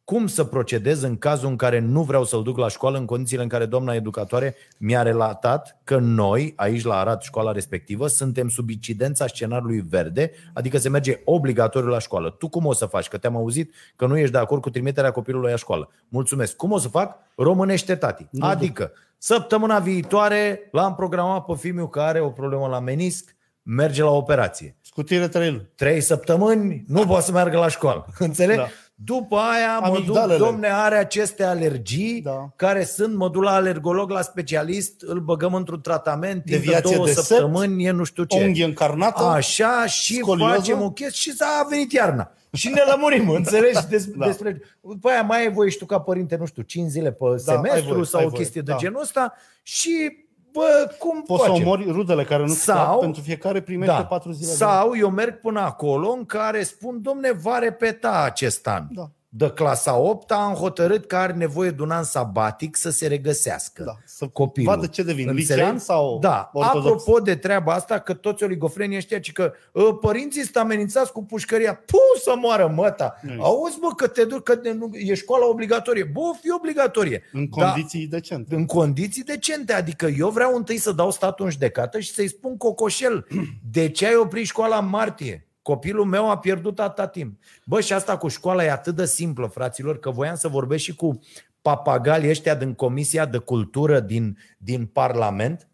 cum 0.04 0.28
să 0.28 0.44
procedez 0.44 1.02
în 1.02 1.18
cazul 1.18 1.50
în 1.50 1.56
care 1.56 1.80
nu 1.80 2.02
vreau 2.04 2.24
să-l 2.24 2.44
duc 2.44 2.58
la 2.58 2.68
școală 2.68 2.98
în 2.98 3.06
condițiile 3.06 3.44
în 3.44 3.50
care 3.50 3.66
doamna 3.66 3.94
educatoare 3.94 4.56
mi-a 4.78 5.02
relatat 5.02 5.80
că 5.84 5.98
noi, 5.98 6.54
aici 6.56 6.84
la 6.84 7.00
Arad, 7.00 7.22
școala 7.22 7.52
respectivă, 7.52 8.08
suntem 8.08 8.50
sub 8.50 8.70
incidența 8.70 9.28
scenariului 9.28 9.84
verde, 9.90 10.32
adică 10.54 10.78
se 10.78 10.90
merge 10.90 11.22
obligatoriu 11.26 11.90
la 11.90 12.00
școală. 12.00 12.30
Tu 12.30 12.50
cum 12.50 12.66
o 12.66 12.74
să 12.74 12.86
faci? 12.86 13.08
Că 13.08 13.18
te-am 13.18 13.36
auzit 13.36 13.74
că 13.96 14.06
nu 14.06 14.18
ești 14.18 14.32
de 14.32 14.38
acord 14.38 14.62
cu 14.62 14.70
trimiterea 14.70 15.12
copilului 15.12 15.50
la 15.50 15.58
școală. 15.58 15.90
Mulțumesc. 16.08 16.56
Cum 16.56 16.72
o 16.72 16.78
să 16.78 16.88
fac? 16.88 17.16
Românește 17.36 17.96
tati. 17.96 18.28
Adică, 18.40 18.92
săptămâna 19.18 19.80
viitoare 19.80 20.70
l-am 20.72 20.96
programat 20.96 21.46
pe 21.46 21.54
Fimiu 21.56 21.88
care 21.88 22.08
are 22.08 22.20
o 22.20 22.30
problemă 22.30 22.68
la 22.68 22.80
menisc, 22.80 23.36
merge 23.62 24.04
la 24.04 24.10
operație 24.12 24.76
Scutire 24.82 25.28
trei 25.28 25.50
luni. 25.50 25.70
trei 25.76 26.02
săptămâni, 26.02 26.84
nu 26.88 27.06
poate 27.06 27.24
să 27.26 27.32
meargă 27.32 27.58
la 27.58 27.68
școală. 27.68 28.06
Înțelegi? 28.18 28.60
Da. 28.60 28.68
Da. 29.06 29.14
După 29.14 29.36
aia 29.36 29.80
mă 29.80 29.88
duc, 29.88 29.96
Amigdalele. 29.96 30.38
domne, 30.38 30.68
are 30.72 30.96
aceste 30.96 31.44
alergii 31.44 32.22
Da. 32.22 32.32
da. 32.32 32.50
care 32.56 32.84
sunt, 32.84 33.16
mă 33.16 33.30
duc 33.30 33.44
la 33.44 33.52
alergolog, 33.54 34.10
la 34.10 34.22
specialist, 34.22 35.02
îl 35.02 35.20
băgăm 35.20 35.54
într-un 35.54 35.82
tratament, 35.82 36.32
timp 36.32 36.46
de 36.46 36.52
Deviație 36.56 36.96
două 36.96 37.06
de 37.06 37.14
set, 37.14 37.24
săptămâni, 37.24 37.86
e 37.86 37.92
nu 37.92 38.04
știu 38.04 38.24
ce. 38.24 38.38
O 38.38 38.42
unghie 38.44 38.66
încarnată. 38.66 39.24
Așa 39.24 39.86
și 39.86 40.16
Scolioză. 40.16 40.54
facem 40.56 40.82
o 40.82 40.92
chestie 40.92 41.32
și 41.32 41.38
s-a 41.38 41.68
venit 41.70 41.92
iarna. 41.92 42.32
Și 42.52 42.70
ne 42.70 42.82
lămurim, 42.92 43.30
înțelegi? 43.40 43.88
Des, 43.88 44.06
Da. 44.06 44.14
da. 44.18 44.26
despre... 44.26 44.62
După 44.82 45.10
aia 45.10 45.22
mai 45.22 45.40
ai 45.42 45.52
voie 45.52 45.70
și 45.70 45.78
tu 45.78 45.86
ca 45.86 46.00
părinte, 46.00 46.36
nu 46.36 46.46
știu, 46.46 46.62
5 46.62 46.90
zile 46.90 47.12
pe 47.12 47.24
ai 47.32 47.40
semestru 47.40 47.94
voie, 47.94 48.06
sau 48.06 48.20
ai 48.20 48.26
o 48.26 48.30
voie, 48.30 48.42
chestie 48.42 48.62
de 48.62 48.72
da. 48.72 48.78
genul 48.78 49.02
ăsta 49.02 49.34
și, 49.64 50.23
bă, 50.54 50.96
cum 51.00 51.22
Poți 51.22 51.44
să 51.44 51.50
facem? 51.50 51.66
omori 51.66 51.92
rudele 51.92 52.24
care 52.24 52.42
nu 52.42 52.48
Sau- 52.54 52.76
sau, 52.86 53.00
pentru 53.00 53.22
fiecare 53.22 53.62
primește 53.62 53.94
da. 53.96 54.06
4 54.06 54.32
zile. 54.32 54.48
de- 54.48 54.54
Sau 54.56 54.98
eu 54.98 55.10
merg 55.10 55.40
până 55.40 55.60
acolo 55.60 56.10
în 56.12 56.26
care 56.26 56.64
spun, 56.64 57.02
domne, 57.02 57.32
va 57.32 57.58
repeta 57.60 58.22
acest 58.26 58.68
an. 58.68 58.88
Da. 58.92 59.10
De 59.36 59.50
clasa 59.50 59.96
8 59.98 60.32
am 60.32 60.54
hotărât 60.54 61.06
că 61.06 61.16
are 61.16 61.34
nevoie 61.34 61.70
de 61.70 61.82
un 61.82 61.90
an 61.92 62.04
sabatic 62.04 62.76
să 62.76 62.90
se 62.90 63.08
regăsească 63.08 63.84
Da, 63.84 63.92
să 64.06 64.28
copilul. 64.28 64.74
vadă 64.76 64.86
ce 64.88 65.04
devin, 65.04 65.28
Înțelegi? 65.30 65.54
licean 65.54 65.78
sau 65.80 66.18
Da, 66.22 66.50
ortodox? 66.54 66.86
apropo 66.86 67.20
de 67.20 67.36
treaba 67.36 67.74
asta, 67.74 68.00
că 68.00 68.14
toți 68.14 68.44
oligofrenii 68.44 68.98
ăștia, 68.98 69.20
ci 69.20 69.32
că 69.32 69.54
uh, 69.72 69.98
părinții 70.02 70.42
sunt 70.42 70.56
amenințați 70.56 71.12
cu 71.12 71.24
pușcăria, 71.24 71.74
pu 71.74 71.98
să 72.24 72.34
moară 72.38 72.68
măta. 72.76 73.16
Nu. 73.22 73.44
Auzi, 73.44 73.80
bă, 73.80 73.88
că 73.96 74.08
te 74.08 74.26
duci, 74.26 74.44
că 74.44 74.56
te, 74.56 74.72
nu, 74.72 74.90
e 74.94 75.14
școala 75.14 75.48
obligatorie. 75.48 76.04
Bă, 76.04 76.20
fi 76.42 76.52
obligatorie. 76.52 77.24
În 77.32 77.50
Da, 77.58 77.66
condiții 77.72 78.08
decente. 78.08 78.56
în 78.56 78.66
condiții 78.66 79.24
decente. 79.24 79.74
Adică 79.74 80.06
eu 80.18 80.30
vreau 80.30 80.56
întâi 80.56 80.78
să 80.78 80.92
dau 80.92 81.12
statul 81.12 81.46
în 81.46 81.52
judecată 81.52 82.00
și 82.00 82.12
să-i 82.14 82.28
spun 82.28 82.58
cocoșel, 82.58 83.28
de 83.72 83.90
ce 83.90 84.06
ai 84.08 84.16
oprit 84.16 84.46
școala 84.46 84.78
în 84.78 84.90
martie? 84.90 85.48
Copilul 85.64 86.06
meu 86.06 86.30
a 86.30 86.38
pierdut 86.38 86.80
atâta 86.80 87.08
timp. 87.08 87.40
Bă, 87.66 87.82
și 87.82 87.94
asta 87.94 88.18
cu 88.18 88.28
școala 88.28 88.64
e 88.64 88.72
atât 88.72 88.96
de 88.96 89.06
simplă, 89.06 89.48
fraților, 89.48 90.00
că 90.00 90.10
voiam 90.10 90.36
să 90.36 90.48
vorbesc 90.48 90.84
și 90.84 90.96
cu 90.96 91.20
papagalii 91.62 92.30
ăștia 92.30 92.56
din 92.56 92.74
Comisia 92.74 93.26
de 93.26 93.38
Cultură 93.38 94.00
din, 94.00 94.38
din 94.58 94.86
Parlament, 94.86 95.68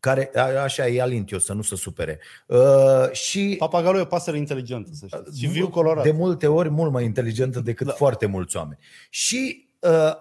care, 0.00 0.30
a- 0.34 0.62
așa 0.62 0.86
e 0.88 1.00
alint 1.02 1.30
eu, 1.30 1.38
să 1.38 1.52
nu 1.52 1.62
se 1.62 1.76
supere. 1.76 2.20
Uh, 2.46 3.10
și 3.12 3.54
Papagalul 3.58 3.98
e 3.98 4.02
o 4.02 4.04
pasăre 4.04 4.36
inteligentă, 4.36 4.90
să 4.92 5.06
știți. 5.06 5.38
Și 5.38 5.46
viu 5.46 5.68
colorat. 5.68 6.04
de 6.04 6.10
multe 6.10 6.46
ori 6.46 6.70
mult 6.70 6.92
mai 6.92 7.04
inteligentă 7.04 7.60
decât 7.60 7.86
da. 7.86 7.92
foarte 7.92 8.26
mulți 8.26 8.56
oameni. 8.56 8.78
Și 9.10 9.62
uh, 9.62 9.67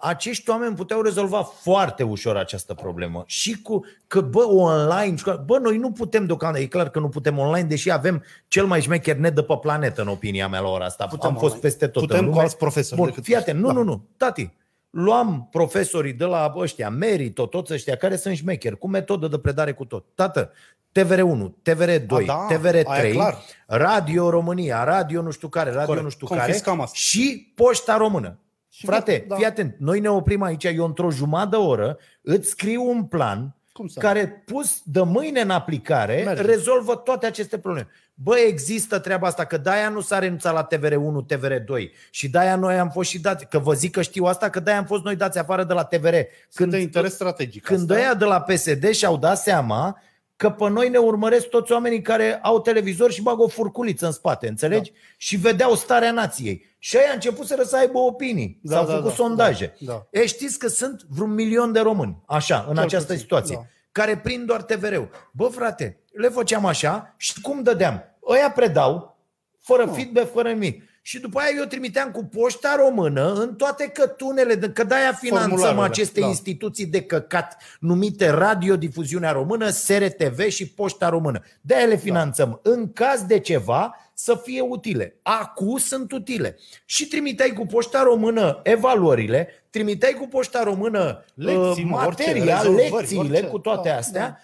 acești 0.01 0.49
oameni 0.49 0.75
puteau 0.75 1.01
rezolva 1.01 1.43
foarte 1.43 2.03
ușor 2.03 2.37
această 2.37 2.73
problemă. 2.73 3.23
Și 3.27 3.61
cu 3.61 3.85
că, 4.07 4.21
bă, 4.21 4.43
online, 4.47 5.15
școală- 5.15 5.43
bă, 5.45 5.57
noi 5.57 5.77
nu 5.77 5.91
putem 5.91 6.25
deocamdată, 6.25 6.63
e 6.63 6.67
clar 6.67 6.89
că 6.89 6.99
nu 6.99 7.09
putem 7.09 7.37
online, 7.37 7.67
deși 7.67 7.91
avem 7.91 8.23
cel 8.47 8.65
mai 8.65 8.81
șmecher 8.81 9.15
net 9.15 9.35
de 9.35 9.43
pe 9.43 9.57
planetă, 9.61 10.01
în 10.01 10.07
opinia 10.07 10.47
mea, 10.47 10.59
la 10.59 10.67
ora 10.69 10.85
asta. 10.85 11.05
Putem 11.05 11.29
Am 11.29 11.35
fost 11.35 11.45
online. 11.53 11.61
peste 11.69 11.87
tot 11.87 12.01
Putem 12.01 12.17
în 12.17 12.23
cu 12.25 12.29
lume. 12.29 12.41
alți 12.41 12.57
profesori 12.57 12.99
Bun, 12.99 13.09
decât 13.09 13.23
fii 13.23 13.35
atent, 13.35 13.59
nu, 13.59 13.67
da. 13.67 13.73
nu, 13.73 13.83
nu, 13.83 14.07
tati, 14.17 14.53
luam 14.89 15.47
profesorii 15.51 16.13
de 16.13 16.25
la 16.25 16.53
ăștia, 16.57 16.89
Merito, 16.89 17.45
toți 17.45 17.73
ăștia 17.73 17.95
care 17.95 18.15
sunt 18.15 18.35
șmecheri, 18.35 18.77
cu 18.77 18.87
metodă 18.87 19.27
de 19.27 19.37
predare 19.39 19.71
cu 19.73 19.85
tot. 19.85 20.05
Tată, 20.15 20.51
TVR1, 20.99 21.51
TVR2, 21.69 22.07
A, 22.09 22.21
da, 22.25 22.47
TVR3, 22.51 22.83
aia 22.85 23.07
e 23.07 23.11
clar. 23.11 23.37
Radio 23.67 24.29
România, 24.29 24.83
Radio 24.83 25.21
nu 25.21 25.31
știu 25.31 25.47
care, 25.47 25.69
Radio 25.69 25.85
Corect. 25.85 26.03
nu 26.03 26.09
știu 26.09 26.27
Confiscam 26.27 26.73
care 26.73 26.83
asta. 26.83 26.95
și 26.97 27.51
Poșta 27.55 27.97
Română. 27.97 28.37
Și 28.77 28.85
Frate, 28.85 29.25
da. 29.27 29.35
fii 29.35 29.45
atent, 29.45 29.75
noi 29.79 29.99
ne 29.99 30.09
oprim 30.09 30.41
aici, 30.41 30.63
eu 30.63 30.85
într-o 30.85 31.11
jumătate 31.11 31.49
de 31.49 31.55
oră 31.55 31.97
îți 32.21 32.49
scriu 32.49 32.89
un 32.89 33.03
plan 33.03 33.55
Cum 33.71 33.87
să? 33.87 33.99
care 33.99 34.43
pus 34.45 34.81
de 34.83 35.01
mâine 35.01 35.41
în 35.41 35.49
aplicare 35.49 36.21
Merge. 36.25 36.41
rezolvă 36.41 36.95
toate 36.95 37.25
aceste 37.25 37.57
probleme. 37.57 37.87
Bă, 38.13 38.35
există 38.47 38.99
treaba 38.99 39.27
asta, 39.27 39.45
că 39.45 39.57
de-aia 39.57 39.89
nu 39.89 40.01
s-a 40.01 40.19
renunțat 40.19 40.53
la 40.53 40.67
TVR1, 40.67 41.35
TVR2 41.35 41.89
și 42.09 42.29
de-aia 42.29 42.55
noi 42.55 42.79
am 42.79 42.89
fost 42.89 43.09
și 43.09 43.19
dați, 43.19 43.47
că 43.47 43.59
vă 43.59 43.73
zic 43.73 43.91
că 43.91 44.01
știu 44.01 44.23
asta, 44.23 44.49
că 44.49 44.59
de-aia 44.59 44.79
am 44.79 44.85
fost 44.85 45.03
noi 45.03 45.15
dați 45.15 45.39
afară 45.39 45.63
de 45.63 45.73
la 45.73 45.83
TVR. 45.83 46.15
Sunt 46.49 46.71
de 46.71 46.77
interes 46.77 47.13
strategic. 47.13 47.63
Când 47.63 47.91
asta. 47.91 48.03
ăia 48.03 48.13
de 48.13 48.25
la 48.25 48.41
PSD 48.41 48.89
și-au 48.89 49.17
dat 49.17 49.37
seama 49.37 50.01
că 50.37 50.49
pe 50.49 50.69
noi 50.69 50.89
ne 50.89 50.97
urmăresc 50.97 51.47
toți 51.47 51.71
oamenii 51.71 52.01
care 52.01 52.39
au 52.41 52.61
televizor 52.61 53.11
și 53.11 53.21
bagă 53.21 53.41
o 53.41 53.47
furculiță 53.47 54.05
în 54.05 54.11
spate, 54.11 54.47
înțelegi? 54.47 54.91
Da. 54.91 54.97
Și 55.17 55.35
vedeau 55.35 55.75
starea 55.75 56.11
nației. 56.11 56.75
Și 56.79 56.95
ei 56.95 57.03
început 57.13 57.45
să 57.45 57.75
aibă 57.77 57.97
opinii. 57.97 58.59
Da, 58.63 58.75
S-au 58.75 58.85
da, 58.85 58.91
făcut 58.91 59.09
da, 59.09 59.15
sondaje. 59.15 59.75
da, 59.79 59.91
da. 59.91 60.19
E, 60.19 60.25
știți 60.25 60.59
că 60.59 60.67
sunt 60.67 61.01
vreun 61.09 61.33
milion 61.33 61.71
de 61.71 61.79
români, 61.79 62.23
așa, 62.25 62.65
în 62.67 62.75
Cel 62.75 62.83
această 62.83 63.07
puțin, 63.07 63.21
situație, 63.21 63.55
da. 63.55 63.65
care 63.91 64.17
prind 64.17 64.45
doar 64.45 64.63
TVR-ul. 64.63 65.09
Bă, 65.31 65.47
frate, 65.47 65.99
le 66.11 66.29
făceam 66.29 66.65
așa 66.65 67.13
și 67.17 67.41
cum 67.41 67.63
dădeam? 67.63 68.03
Ăia 68.29 68.51
predau, 68.51 69.17
fără 69.59 69.85
feedback, 69.85 70.31
fără 70.31 70.51
nimic. 70.51 70.83
Și 71.07 71.19
după 71.19 71.39
aia 71.39 71.49
eu 71.57 71.65
trimiteam 71.65 72.11
cu 72.11 72.23
poșta 72.23 72.75
română 72.85 73.33
în 73.33 73.55
toate 73.55 73.87
cătunele, 73.87 74.55
de- 74.55 74.69
că 74.69 74.83
de-aia 74.83 75.13
finanțăm 75.13 75.49
Formularele, 75.49 75.83
aceste 75.83 76.19
da. 76.19 76.27
instituții 76.27 76.85
de 76.85 77.01
căcat 77.01 77.61
numite 77.79 78.29
Radiodifuziunea 78.29 79.31
Română, 79.31 79.69
SRTV 79.69 80.39
și 80.47 80.67
Poșta 80.69 81.09
Română. 81.09 81.41
De-aia 81.61 81.85
le 81.85 81.95
finanțăm. 81.95 82.59
În 82.63 82.93
caz 82.93 83.21
de 83.21 83.39
ceva, 83.39 83.95
să 84.13 84.41
fie 84.43 84.61
utile. 84.61 85.15
Acum 85.21 85.77
sunt 85.77 86.11
utile. 86.11 86.57
Și 86.85 87.07
trimiteai 87.07 87.53
cu 87.57 87.65
Poșta 87.65 88.03
Română 88.03 88.59
evaluările, 88.63 89.47
trimiteai 89.69 90.13
cu 90.13 90.27
Poșta 90.27 90.63
Română 90.63 91.23
Lecții, 91.33 91.83
uh, 91.83 91.89
mă, 91.89 92.03
orice, 92.05 92.23
material, 92.25 92.57
rezolvări, 92.57 92.91
lecțiile 92.91 93.21
orice. 93.37 93.47
cu 93.47 93.59
toate 93.59 93.89
Da, 93.89 93.95
astea, 93.95 94.39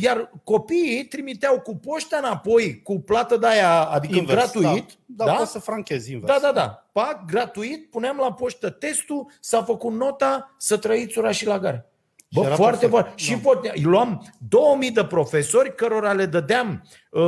iar 0.00 0.30
copiii 0.44 1.04
trimiteau 1.04 1.60
cu 1.60 1.76
poșta 1.76 2.16
înapoi, 2.16 2.82
cu 2.82 3.00
plată 3.00 3.36
de 3.36 3.46
aia, 3.46 3.82
adică 3.82 4.16
Invers, 4.16 4.52
gratuit. 4.52 4.90
Da, 5.06 5.24
da, 5.24 5.32
poți 5.32 5.50
să 5.50 5.58
franchezi 5.58 6.12
invers. 6.12 6.32
Da, 6.32 6.38
da, 6.42 6.52
da. 6.52 6.88
Pac, 6.92 7.24
gratuit, 7.26 7.90
puneam 7.90 8.16
la 8.16 8.32
poștă 8.32 8.70
testul, 8.70 9.26
s-a 9.40 9.62
făcut 9.62 9.92
nota 9.92 10.54
să 10.58 10.76
trăiți 10.76 11.18
ora 11.18 11.30
și 11.30 11.46
la 11.46 11.58
gara. 11.58 11.84
Bă, 12.30 12.40
Și 12.40 12.46
era 12.46 12.54
foarte, 12.54 12.86
perfect. 12.86 12.90
foarte. 12.90 13.22
Și 13.22 13.38
pot, 13.38 13.82
luam 13.82 14.34
2000 14.48 14.90
de 14.90 15.04
profesori 15.04 15.74
cărora 15.74 16.12
le 16.12 16.26
dădeam 16.26 16.88
uh, 17.10 17.22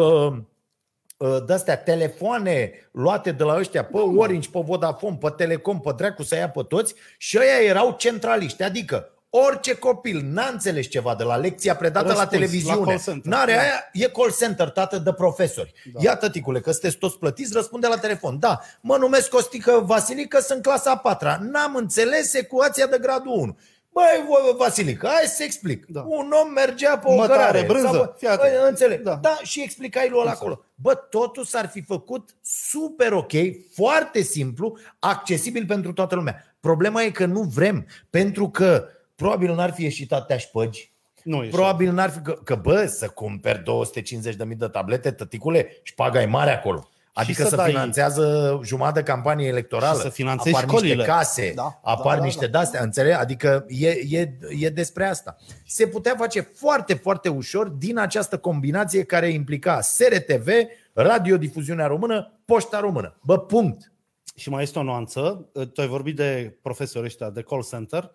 uh, 1.16 1.44
de-astea 1.46 1.76
telefoane 1.78 2.72
luate 2.92 3.32
de 3.32 3.44
la 3.44 3.58
ăștia 3.58 3.84
pe 3.84 3.96
Orange, 3.96 4.48
pe 4.52 4.60
Vodafone, 4.64 5.16
pe 5.20 5.28
Telecom, 5.36 5.80
pe 5.80 5.92
dracu 5.96 6.22
să 6.22 6.34
ia 6.34 6.50
pe 6.50 6.62
toți 6.62 6.94
și 7.18 7.38
ăia 7.40 7.68
erau 7.68 7.94
centraliști, 7.98 8.62
adică 8.62 9.10
orice 9.46 9.74
copil 9.74 10.20
n-a 10.24 10.48
înțeles 10.52 10.86
ceva 10.86 11.14
de 11.14 11.22
la 11.24 11.36
lecția 11.36 11.76
predată 11.76 12.06
Răspuns, 12.06 12.24
la 12.24 12.30
televiziune, 12.36 12.76
la 12.80 12.84
call 12.86 13.00
center. 13.00 13.32
n-are 13.32 13.52
Da. 13.52 13.60
aia, 13.60 13.88
e 13.92 14.08
call 14.08 14.34
center, 14.38 14.68
tată 14.68 14.98
de 14.98 15.12
profesori. 15.12 15.72
Da. 15.92 16.00
Ia 16.02 16.16
tăticule, 16.16 16.60
că 16.60 16.70
sunteți 16.70 16.96
toți 16.96 17.18
plătiți, 17.18 17.52
răspunde 17.52 17.86
la 17.86 17.96
telefon. 17.98 18.38
Da, 18.38 18.60
mă 18.80 18.96
numesc 18.96 19.28
Costică 19.28 19.82
Vasilică, 19.86 20.40
sunt 20.40 20.62
clasa 20.62 20.90
a 20.90 20.96
patra. 20.96 21.38
N-am 21.42 21.74
înțeles 21.74 22.34
ecuația 22.34 22.86
de 22.86 22.98
gradul 23.00 23.32
1. 23.32 23.58
Băi, 23.92 24.24
voi, 24.28 24.54
Vasilică, 24.56 25.06
hai 25.06 25.24
să 25.26 25.42
explic. 25.42 25.86
Da. 25.86 26.00
Da. 26.00 26.06
Un 26.08 26.30
om 26.44 26.52
mergea 26.52 26.98
pe 26.98 27.06
o 27.08 27.14
Mătare, 27.14 27.36
cărare. 27.38 27.62
brânză, 27.62 27.86
sau, 27.86 27.96
bă, 27.96 28.14
fii 28.18 28.28
atent. 28.28 28.52
băi, 28.58 28.68
înțeleg. 28.68 29.00
Da. 29.02 29.10
Da. 29.10 29.16
da, 29.16 29.38
și 29.42 29.62
explicai 29.62 30.08
lui 30.08 30.18
ăla 30.20 30.30
acolo. 30.30 30.64
Bă, 30.74 30.94
totul 30.94 31.44
s-ar 31.44 31.68
fi 31.68 31.82
făcut 31.82 32.30
super 32.42 33.12
ok, 33.12 33.32
foarte 33.74 34.22
simplu, 34.22 34.78
accesibil 34.98 35.66
pentru 35.66 35.92
toată 35.92 36.14
lumea. 36.14 36.56
Problema 36.60 37.02
e 37.02 37.10
că 37.10 37.26
nu 37.26 37.40
vrem, 37.42 37.86
pentru 38.10 38.48
că 38.50 38.88
probabil 39.16 39.54
n-ar 39.54 39.72
fi 39.72 39.82
ieșit 39.82 40.12
atâtea 40.12 40.36
șpăgi, 40.36 40.92
Nu 41.22 41.44
e 41.44 41.48
Probabil 41.48 41.92
n-ar 41.92 42.10
fi 42.10 42.18
că, 42.18 42.32
că 42.32 42.54
bă, 42.54 42.86
să 42.86 43.08
cumperi 43.08 43.62
250.000 43.62 44.56
de 44.56 44.66
tablete, 44.66 45.10
tăticule, 45.10 45.68
și 45.68 45.80
șpaga 45.82 46.22
e 46.22 46.26
mare 46.26 46.50
acolo. 46.50 46.88
Adică 47.12 47.42
să 47.42 47.48
să, 47.48 47.56
dai- 47.56 47.70
finanțează 47.70 48.60
jumătate 48.64 49.00
de 49.00 49.10
campanie 49.10 49.48
electorală. 49.48 49.96
Și 49.96 50.02
să 50.02 50.08
finanțezi 50.08 50.56
apar 50.56 50.68
școlile. 50.68 50.94
niște 50.94 51.10
case, 51.10 51.52
Da, 51.54 51.80
apar 51.82 52.14
da, 52.14 52.18
da, 52.18 52.24
niște 52.24 52.46
da. 52.46 52.50
de-astea, 52.50 52.82
înțeleg? 52.82 53.12
Adică 53.12 53.64
e, 53.68 53.88
e, 54.08 54.36
e 54.58 54.68
despre 54.68 55.06
asta. 55.06 55.36
Se 55.66 55.86
putea 55.86 56.14
face 56.18 56.40
foarte, 56.40 56.94
foarte 56.94 57.28
ușor 57.28 57.68
din 57.68 57.98
această 57.98 58.38
combinație 58.38 59.02
care 59.02 59.28
implica 59.28 59.80
SRTV, 59.80 60.48
Radiodifuziunea 60.92 61.86
Română, 61.86 62.32
Poșta 62.44 62.80
Română. 62.80 63.18
Bă, 63.22 63.38
punct. 63.38 63.92
Și 64.34 64.48
mai 64.48 64.62
este 64.62 64.78
o 64.78 64.82
nuanță. 64.82 65.48
Tu 65.72 65.80
ai 65.80 65.86
vorbit 65.86 66.16
de 66.16 66.58
profesori 66.62 67.04
ăștia 67.04 67.30
de 67.30 67.42
call 67.42 67.64
center. 67.70 68.10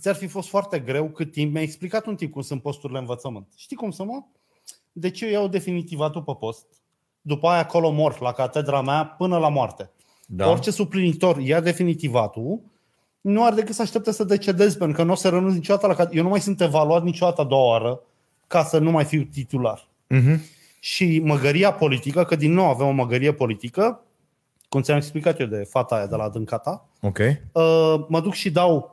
Ți-ar 0.00 0.14
fi 0.14 0.26
fost 0.26 0.48
foarte 0.48 0.78
greu 0.78 1.08
cât 1.08 1.32
timp 1.32 1.52
mi-ai 1.52 1.64
explicat 1.64 2.06
un 2.06 2.16
timp 2.16 2.32
cum 2.32 2.42
sunt 2.42 2.62
posturile 2.62 2.98
învățământ. 2.98 3.46
Știi 3.56 3.76
cum 3.76 3.90
să 3.90 4.04
mă? 4.04 4.22
Deci 4.92 5.20
eu 5.20 5.28
iau 5.28 5.48
definitivatul 5.48 6.22
pe 6.22 6.32
post, 6.38 6.66
după 7.20 7.48
aia 7.48 7.60
acolo 7.60 7.90
mor 7.90 8.20
la 8.20 8.32
catedra 8.32 8.80
mea 8.82 9.04
până 9.04 9.38
la 9.38 9.48
moarte. 9.48 9.90
Da. 10.26 10.44
Da. 10.44 10.50
Orice 10.50 10.70
suplinitor 10.70 11.38
ia 11.38 11.60
definitivatul, 11.60 12.60
nu 13.20 13.44
are 13.44 13.54
decât 13.54 13.74
să 13.74 13.82
aștepte 13.82 14.12
să 14.12 14.24
decedezi, 14.24 14.78
pentru 14.78 14.96
că 14.96 15.02
nu 15.02 15.12
o 15.12 15.14
să 15.14 15.28
renunț 15.28 15.54
niciodată 15.54 15.86
la 15.86 15.94
cat- 15.94 16.14
Eu 16.14 16.22
nu 16.22 16.28
mai 16.28 16.40
sunt 16.40 16.60
evaluat 16.60 17.02
niciodată 17.02 17.40
a 17.40 17.44
doua 17.44 17.66
oară 17.68 18.00
ca 18.46 18.64
să 18.64 18.78
nu 18.78 18.90
mai 18.90 19.04
fiu 19.04 19.22
titular. 19.22 19.88
Uh-huh. 20.14 20.38
Și 20.80 21.20
măgăria 21.24 21.72
politică, 21.72 22.24
că 22.24 22.36
din 22.36 22.52
nou 22.52 22.64
avem 22.68 22.86
o 22.86 22.90
măgărie 22.90 23.32
politică, 23.32 24.00
cum 24.68 24.82
ți-am 24.82 24.96
explicat 24.96 25.40
eu 25.40 25.46
de 25.46 25.66
fata 25.70 25.94
aia 25.94 26.06
de 26.06 26.16
la 26.16 26.28
Dâncata, 26.28 26.88
Ok. 27.02 27.18
uh, 27.18 28.04
mă 28.08 28.20
duc 28.20 28.32
și 28.32 28.50
dau 28.50 28.91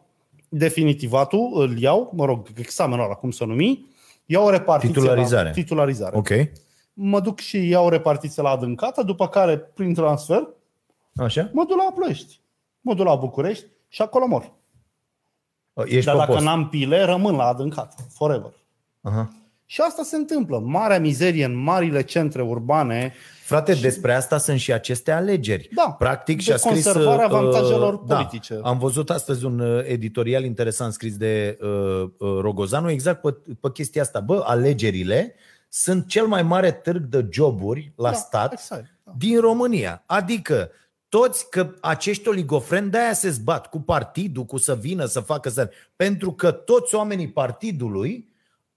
definitivatul, 0.50 1.52
îl 1.54 1.80
iau, 1.80 2.12
mă 2.16 2.26
rog, 2.26 2.48
examenul 2.56 3.04
ăla, 3.06 3.14
cum 3.14 3.32
să 3.32 3.44
o 3.44 3.48
numi, 3.48 3.86
iau 4.26 4.46
o 4.46 4.50
repartiție 4.50 4.94
Titularizare. 4.94 5.48
La, 5.48 5.54
titularizare. 5.54 6.18
Ok. 6.18 6.30
Mă 6.94 7.20
duc 7.20 7.40
și 7.40 7.68
iau 7.68 7.86
o 7.86 7.90
repartiție 7.90 8.42
la 8.42 8.50
Adâncata, 8.50 9.04
după 9.04 9.28
care, 9.28 9.58
prin 9.58 9.94
transfer, 9.94 10.48
Așa? 11.16 11.50
mă 11.54 11.66
duc 11.68 11.78
la 11.78 11.92
Ploiești. 11.96 12.40
Mă 12.82 12.94
duc 12.94 13.06
la 13.06 13.16
București 13.16 13.66
și 13.88 14.02
acolo 14.02 14.26
mor. 14.28 14.52
Ești 15.86 16.06
Dar 16.06 16.14
pe 16.14 16.20
dacă 16.20 16.32
post. 16.32 16.44
n-am 16.44 16.70
pile, 16.70 17.04
rămân 17.04 17.36
la 17.36 17.44
Adâncata, 17.44 17.96
forever. 18.10 18.52
Aha. 19.02 19.34
Și 19.72 19.82
asta 19.82 20.04
se 20.04 20.16
întâmplă. 20.16 20.60
Marea 20.60 21.00
mizerie 21.00 21.46
în 21.46 21.56
marile 21.56 22.04
centre 22.04 22.42
urbane, 22.42 23.14
Frate, 23.42 23.74
despre 23.74 24.14
asta 24.14 24.38
sunt 24.38 24.60
și 24.60 24.74
aceste 24.74 25.12
alegeri. 25.12 25.70
Da, 25.74 25.96
Practic 26.00 26.36
de 26.36 26.42
și-a 26.42 26.58
scris 26.58 26.84
conservarea 26.84 27.26
uh, 27.26 27.34
avantajelor 27.34 27.96
da, 27.96 28.16
politice. 28.16 28.60
Am 28.64 28.78
văzut 28.80 29.10
astăzi 29.10 29.46
un 29.46 29.60
uh, 29.60 29.84
editorial 29.88 30.44
interesant 30.44 30.94
scris 30.94 31.18
de 31.18 31.58
uh, 31.62 31.70
uh, 32.18 32.40
Rogozanu 32.42 32.90
exact 32.90 33.22
pe, 33.22 33.36
pe 33.60 33.72
chestia 33.74 34.02
asta. 34.02 34.20
Bă, 34.20 34.44
alegerile 34.46 35.36
sunt 35.68 36.08
cel 36.08 36.26
mai 36.26 36.44
mare 36.44 36.72
târg 36.72 37.04
de 37.04 37.28
joburi 37.32 37.94
la 37.96 38.10
Da, 38.10 38.16
stat 38.16 38.52
exact, 38.52 38.86
da. 39.04 39.12
din 39.18 39.40
România. 39.40 40.04
Adică 40.06 40.72
toți 41.10 41.50
că 41.50 41.74
acești 41.82 42.28
oligofreni 42.28 42.90
de-aia 42.90 43.14
se 43.14 43.30
zbat 43.30 43.70
cu 43.70 43.80
partidul, 43.80 44.46
cu 44.46 44.58
să 44.58 44.76
vină 44.76 45.06
să 45.06 45.20
facă 45.20 45.50
să... 45.50 45.70
Pentru 45.96 46.32
că 46.32 46.52
toți 46.52 46.96
oamenii 46.96 47.30
partidului 47.30 48.28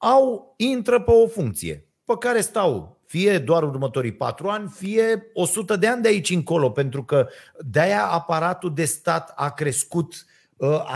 au, 0.03 0.55
intră 0.57 1.01
pe 1.01 1.11
o 1.11 1.27
funcție 1.27 1.87
pe 2.05 2.15
care 2.19 2.41
stau 2.41 3.01
fie 3.07 3.39
doar 3.39 3.63
următorii 3.63 4.13
patru 4.13 4.49
ani, 4.49 4.69
fie 4.69 5.31
100 5.33 5.77
de 5.77 5.87
ani 5.87 6.03
de 6.03 6.09
aici 6.09 6.31
încolo, 6.31 6.71
pentru 6.71 7.05
că 7.05 7.29
de-aia 7.59 8.07
aparatul 8.07 8.75
de 8.75 8.85
stat 8.85 9.33
a 9.37 9.51
crescut 9.51 10.13
uh, 10.15 10.32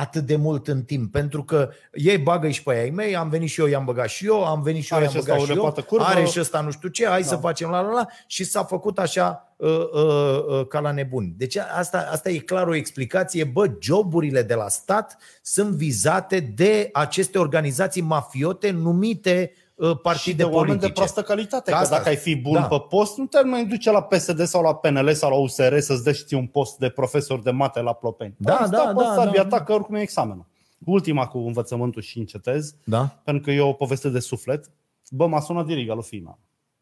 atât 0.00 0.22
de 0.22 0.36
mult 0.36 0.68
în 0.68 0.82
timp, 0.82 1.12
pentru 1.12 1.44
că 1.44 1.70
ei 1.92 2.18
bagă 2.18 2.48
și 2.48 2.62
pe 2.62 2.82
ei 2.84 2.90
mei, 2.90 3.16
am 3.16 3.28
venit 3.28 3.48
și 3.48 3.60
eu, 3.60 3.66
i-am 3.66 3.84
băgat 3.84 4.08
și 4.08 4.26
eu, 4.26 4.44
am 4.44 4.62
venit 4.62 4.84
și 4.84 4.92
eu, 4.92 4.98
Are 4.98 5.06
i-am 5.06 5.14
și 5.14 5.18
ăsta 5.20 5.32
băgat 5.32 5.48
o 5.48 5.52
și 5.52 5.58
eu, 5.58 5.62
lepată 5.64 5.80
curvă. 5.82 6.04
are 6.04 6.24
și 6.24 6.40
ăsta 6.40 6.60
nu 6.60 6.70
știu 6.70 6.88
ce, 6.88 7.06
hai 7.06 7.20
Da. 7.20 7.26
să 7.26 7.36
facem 7.36 7.70
la 7.70 7.80
la 7.80 7.90
la 7.92 8.06
și 8.26 8.44
s-a 8.44 8.64
făcut 8.64 8.98
așa 8.98 9.54
uh, 9.56 9.68
uh, 9.92 10.44
uh, 10.48 10.66
ca 10.66 10.80
la 10.80 10.92
nebuni. 10.92 11.34
Deci 11.36 11.56
asta, 11.56 12.08
asta 12.10 12.30
e 12.30 12.38
clar 12.38 12.66
o 12.68 12.74
explicație. 12.74 13.44
Bă, 13.44 13.66
joburile 13.80 14.42
de 14.42 14.54
la 14.54 14.68
stat 14.68 15.16
sunt 15.42 15.70
vizate 15.74 16.40
de 16.40 16.88
aceste 16.92 17.38
organizații 17.38 18.02
mafiote 18.02 18.70
numite 18.70 19.50
uh, 19.52 19.58
și 19.58 19.65
partide 20.02 20.36
de 20.36 20.42
oameni 20.42 20.64
politice. 20.66 20.86
de 20.86 20.92
proastă 20.92 21.22
calitate. 21.22 21.70
Ca 21.70 21.76
Că 21.76 21.82
asta- 21.82 21.96
dacă 21.96 22.08
ai 22.08 22.16
fi 22.16 22.36
bun 22.36 22.52
da. 22.52 22.66
pe 22.66 22.76
post, 22.88 23.16
nu 23.16 23.26
te 23.26 23.42
mai 23.42 23.66
duce 23.66 23.90
la 23.90 24.02
PSD 24.02 24.44
sau 24.44 24.62
la 24.62 24.74
PNL 24.74 25.12
sau 25.12 25.30
la 25.30 25.36
USR 25.36 25.78
să-ți 25.78 26.04
dea 26.04 26.12
și 26.12 26.24
ție 26.24 26.36
un 26.36 26.46
post 26.46 26.78
de 26.78 26.88
profesor 26.88 27.40
de 27.42 27.50
mate 27.50 27.80
la 27.80 27.92
Plopeni. 27.92 28.34
Da, 28.38 28.54
Asta 28.56 28.84
da, 28.84 28.92
pe 28.96 29.02
da, 29.02 29.14
sabia 29.14 29.42
da. 29.42 29.48
ta, 29.56 29.64
că 29.64 29.72
oricum 29.72 29.94
e 29.94 30.00
examenul. 30.00 30.46
Ultima 30.84 31.26
cu 31.26 31.38
învățământul 31.38 32.02
și 32.02 32.18
încetez, 32.18 32.74
Da? 32.84 33.20
pentru 33.24 33.42
că 33.42 33.50
e 33.50 33.60
o 33.60 33.72
poveste 33.72 34.08
de 34.08 34.18
suflet. 34.18 34.70
Bă, 35.10 35.26
m-a 35.26 35.40
sunat 35.40 35.66
Diriga 35.66 35.94
lui 35.94 36.02
Fima. 36.02 36.38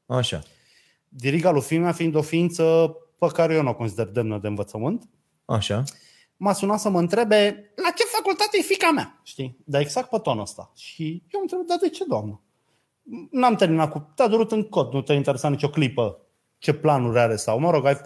Așa. 0.07 0.42
Diriga 1.09 1.51
lui 1.51 1.61
Fima 1.62 1.92
fiind 1.92 2.14
o 2.14 2.22
ființă 2.22 2.95
pe 3.18 3.26
care 3.32 3.55
eu 3.55 3.62
nu 3.62 3.68
o 3.70 3.74
consider 3.74 4.07
demnă 4.07 4.38
de 4.38 4.47
învățământ, 4.49 5.09
Așa. 5.45 5.82
m-a 6.36 6.53
sunat 6.53 6.80
să 6.80 6.88
mă 6.88 6.99
întrebe 6.99 7.72
la 7.82 7.90
ce 7.90 8.05
facultate 8.16 8.57
e 8.59 8.62
fica 8.62 8.90
mea, 8.90 9.20
știi? 9.22 9.59
Dar 9.64 9.80
exact 9.80 10.09
pe 10.09 10.18
tonul 10.18 10.42
ăsta. 10.42 10.72
Și 10.76 11.22
eu 11.32 11.40
am 11.40 11.40
întrebat, 11.42 11.66
dar 11.66 11.78
de 11.80 11.88
ce, 11.88 12.05
doamnă? 12.09 12.40
N-am 13.30 13.55
terminat 13.55 13.90
cu... 13.90 14.12
Te-a 14.14 14.28
durut 14.28 14.52
în 14.52 14.62
cod, 14.62 14.92
nu 14.92 15.02
te-a 15.02 15.14
interesat 15.14 15.50
nicio 15.50 15.68
clipă 15.68 16.18
ce 16.59 16.72
planuri 16.72 17.18
are 17.18 17.36
sau, 17.36 17.59
mă 17.59 17.70
rog, 17.70 17.86
ai... 17.86 17.96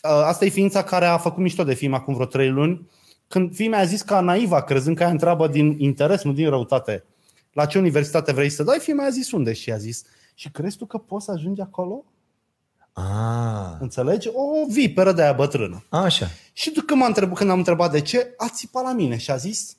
asta 0.00 0.44
e 0.44 0.48
ființa 0.48 0.82
care 0.82 1.06
a 1.06 1.18
făcut 1.18 1.42
mișto 1.42 1.64
de 1.64 1.74
film 1.74 1.94
acum 1.94 2.14
vreo 2.14 2.26
trei 2.26 2.48
luni, 2.48 2.88
când 3.28 3.54
fiimea 3.54 3.78
a 3.78 3.84
zis 3.84 4.02
ca 4.02 4.20
naiva, 4.20 4.62
crezând 4.62 4.96
că 4.96 5.02
ea 5.02 5.10
întreabă 5.10 5.48
din 5.48 5.74
interes, 5.78 6.22
nu 6.22 6.32
din 6.32 6.48
răutate, 6.48 7.04
la 7.52 7.66
ce 7.66 7.78
universitate 7.78 8.32
vrei 8.32 8.48
să 8.48 8.62
dai, 8.62 8.78
fiimea 8.78 9.06
a 9.06 9.10
zis 9.10 9.32
unde 9.32 9.52
și 9.52 9.72
a 9.72 9.76
zis, 9.76 10.04
și 10.34 10.50
crezi 10.50 10.76
tu 10.76 10.86
că 10.86 10.98
poți 10.98 11.24
să 11.24 11.30
ajungi 11.30 11.60
acolo? 11.60 12.04
Ah. 12.92 13.76
Înțelegi? 13.80 14.28
O 14.28 14.66
viperă 14.68 15.12
de 15.12 15.22
aia 15.22 15.32
bătrână. 15.32 15.84
Așa. 15.88 16.26
Și 16.52 16.70
când, 16.70 17.00
m-a 17.00 17.06
întrebat, 17.06 17.36
când 17.36 17.50
am 17.50 17.58
întrebat 17.58 17.90
de 17.90 18.00
ce, 18.00 18.34
a 18.36 18.48
țipat 18.48 18.84
la 18.84 18.92
mine 18.92 19.16
și 19.16 19.30
a 19.30 19.36
zis 19.36 19.76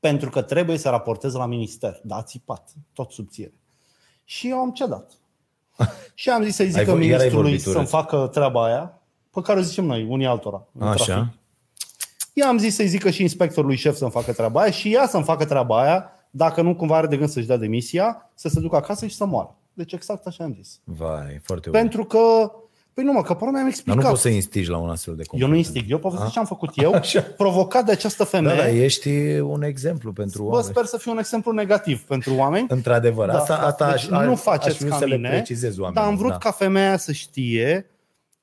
pentru 0.00 0.30
că 0.30 0.42
trebuie 0.42 0.78
să 0.78 0.88
raportez 0.88 1.34
la 1.34 1.46
minister. 1.46 2.00
Da, 2.02 2.16
a 2.16 2.22
țipat, 2.22 2.72
tot 2.92 3.10
subțire. 3.10 3.52
Și 4.28 4.48
eu 4.48 4.58
am 4.58 4.70
cedat. 4.70 5.10
și 6.14 6.30
am 6.30 6.42
zis 6.42 6.54
să-i 6.54 6.64
Ai 6.64 6.70
zică 6.70 6.84
vo- 6.84 6.86
iar 6.86 6.96
ai 6.98 6.98
ministrului 7.06 7.32
vorbit 7.42 7.60
urât. 7.60 7.74
să-mi 7.74 7.86
facă 7.86 8.26
treaba 8.32 8.64
aia, 8.64 9.00
pe 9.30 9.40
care 9.40 9.58
o 9.58 9.62
zicem 9.62 9.84
noi, 9.84 10.06
unii 10.08 10.26
altora. 10.26 10.66
în 10.72 10.80
trafic. 10.80 11.00
Așa. 11.00 11.34
Eu 12.32 12.46
am 12.48 12.58
zis 12.58 12.74
să-i 12.74 12.86
zică 12.86 13.10
și 13.10 13.22
inspectorului 13.22 13.76
șef 13.76 13.96
să-mi 13.96 14.10
facă 14.10 14.32
treaba 14.32 14.60
aia 14.60 14.70
și 14.70 14.92
ea 14.94 15.06
să-mi 15.06 15.24
facă 15.24 15.44
treaba 15.44 15.80
aia, 15.82 16.10
dacă 16.30 16.62
nu 16.62 16.74
cumva 16.76 16.96
are 16.96 17.06
de 17.06 17.16
gând 17.16 17.28
să-și 17.30 17.46
dea 17.46 17.56
demisia, 17.56 18.30
să 18.34 18.48
se 18.48 18.60
ducă 18.60 18.76
acasă 18.76 19.06
și 19.06 19.14
să 19.16 19.24
moară. 19.24 19.54
Deci 19.72 19.92
exact 19.92 20.26
așa 20.26 20.44
am 20.44 20.54
zis. 20.62 20.80
Vai, 20.84 21.40
foarte 21.42 21.70
bun. 21.70 21.80
Pentru 21.80 22.04
că 22.04 22.52
Păi 22.96 23.04
nu 23.04 23.12
mă, 23.12 23.22
că 23.22 23.34
până 23.34 23.50
mi-am 23.50 23.62
Dar 23.62 23.70
explicat. 23.72 24.02
nu 24.02 24.08
poți 24.08 24.22
să 24.22 24.28
instigi 24.28 24.68
la 24.70 24.76
un 24.78 24.88
astfel 24.90 25.14
de 25.16 25.20
Eu 25.22 25.26
comportament. 25.28 25.66
nu 25.68 25.74
instig, 25.74 25.90
eu 25.90 25.98
povestesc 25.98 26.32
ce 26.32 26.38
am 26.38 26.44
făcut 26.44 26.70
eu, 26.74 26.92
Așa. 27.02 27.20
provocat 27.22 27.84
de 27.84 27.92
această 27.92 28.22
Da, 28.22 28.28
femeie. 28.28 28.56
da, 28.56 28.68
ești 28.68 29.08
un 29.38 29.62
exemplu 29.62 30.12
pentru 30.12 30.42
Bă, 30.42 30.48
oameni. 30.48 30.64
sper 30.72 30.84
să 30.84 30.98
fiu 30.98 31.10
un 31.12 31.18
exemplu 31.18 31.52
negativ 31.52 32.00
pentru 32.02 32.34
oameni. 32.34 32.66
Într-adevăr, 32.70 33.28
Da, 33.28 33.38
asta, 33.38 33.56
da. 33.56 33.66
asta 33.66 33.84
Deci 33.90 33.94
aș, 33.94 34.08
nu 34.08 34.16
aș, 34.16 34.26
aș 34.26 34.38
faceți 34.40 34.76
vrea 34.78 34.90
ca 34.90 34.96
să 34.96 35.04
le 35.04 35.14
mine, 35.16 35.28
precizez 35.28 35.78
oamenilor. 35.78 35.92
Dar 36.04 36.12
am 36.12 36.18
vrut 36.18 36.30
da. 36.30 36.38
ca 36.38 36.50
femeia 36.50 36.96
să 36.96 37.12
știe 37.12 37.90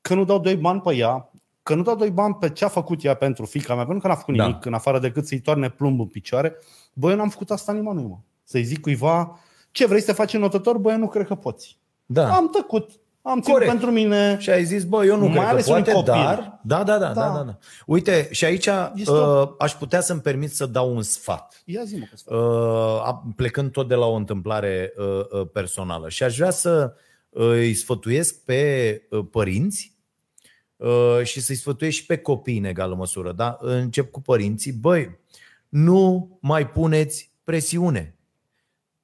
că 0.01 0.13
nu 0.13 0.25
dau 0.25 0.39
doi 0.39 0.55
bani 0.55 0.81
pe 0.81 0.95
ea, 0.95 1.29
că 1.63 1.75
nu 1.75 1.81
dau 1.81 1.95
doi 1.95 2.09
bani 2.09 2.33
pe 2.39 2.49
ce 2.49 2.65
a 2.65 2.67
făcut 2.67 3.03
ea 3.03 3.13
pentru 3.13 3.45
fica 3.45 3.75
mea, 3.75 3.83
pentru 3.85 4.01
că 4.01 4.07
n-a 4.07 4.15
făcut 4.15 4.35
Da. 4.37 4.45
nimic, 4.45 4.65
în 4.65 4.73
afară 4.73 4.99
decât 4.99 5.27
să-i 5.27 5.39
toarne 5.39 5.69
plumb 5.69 5.99
în 5.99 6.05
picioare. 6.07 6.55
Bă, 6.93 7.09
eu 7.09 7.15
n-am 7.15 7.29
făcut 7.29 7.51
asta 7.51 7.71
nimănui, 7.73 8.03
mă. 8.03 8.17
Să-i 8.43 8.63
zic 8.63 8.81
cuiva, 8.81 9.39
ce 9.71 9.85
vrei 9.87 9.99
să 9.99 10.05
te 10.05 10.11
faci 10.11 10.33
înotător? 10.33 10.77
Bă, 10.77 10.91
eu 10.91 10.97
nu 10.97 11.07
cred 11.07 11.27
că 11.27 11.35
poți. 11.35 11.77
Da. 12.05 12.35
Am 12.35 12.49
tăcut. 12.49 12.91
Am 13.25 13.41
ținut 13.41 13.57
Corect. 13.57 13.71
pentru 13.71 13.91
mine. 13.91 14.37
Și 14.39 14.49
ai 14.49 14.65
zis, 14.65 14.83
bă, 14.83 15.05
eu 15.05 15.17
nu 15.17 15.25
Mai 15.27 15.33
cred 15.37 15.47
ales 15.47 15.65
că 15.65 15.71
unui 15.71 15.83
poate, 15.83 15.97
copil. 15.97 16.21
dar... 16.21 16.59
Da, 16.63 16.83
da, 16.83 16.97
da, 16.97 17.07
da, 17.07 17.13
Da. 17.13 17.33
da, 17.37 17.43
da. 17.43 17.57
Uite, 17.85 18.27
și 18.31 18.45
aici 18.45 18.69
Este 18.95 19.11
uh, 19.11 19.49
aș 19.57 19.71
putea 19.73 20.01
să-mi 20.01 20.21
permit 20.21 20.53
să 20.55 20.65
dau 20.65 20.95
un 20.95 21.01
sfat. 21.01 21.61
Ia 21.65 21.83
zi 21.83 21.95
mă 21.97 22.05
că 22.09 22.15
sfat. 22.15 22.33
Uh, 22.37 23.01
a- 23.07 23.33
plecând 23.35 23.71
tot 23.71 23.87
de 23.87 23.95
la 23.95 24.05
o 24.05 24.13
întâmplare 24.13 24.93
uh, 24.97 25.05
uh, 25.39 25.47
personală. 25.53 26.09
Și 26.09 26.23
aș 26.23 26.35
vrea 26.37 26.49
să 26.49 26.93
uh, 27.29 27.45
îi 27.47 27.73
sfătuiesc 27.73 28.43
pe 28.43 29.01
uh, 29.09 29.25
părinți 29.31 29.95
uh, 30.75 31.19
și 31.23 31.41
să-i 31.41 31.55
sfătuiesc 31.55 31.97
și 31.97 32.05
pe 32.05 32.17
copii 32.17 32.57
în 32.57 32.63
egală 32.63 32.95
măsură. 32.95 33.31
Da? 33.31 33.57
Încep 33.61 34.11
cu 34.11 34.21
părinții. 34.21 34.71
Băi, 34.71 35.19
nu 35.69 36.29
mai 36.41 36.67
puneți 36.69 37.31
presiune 37.43 38.15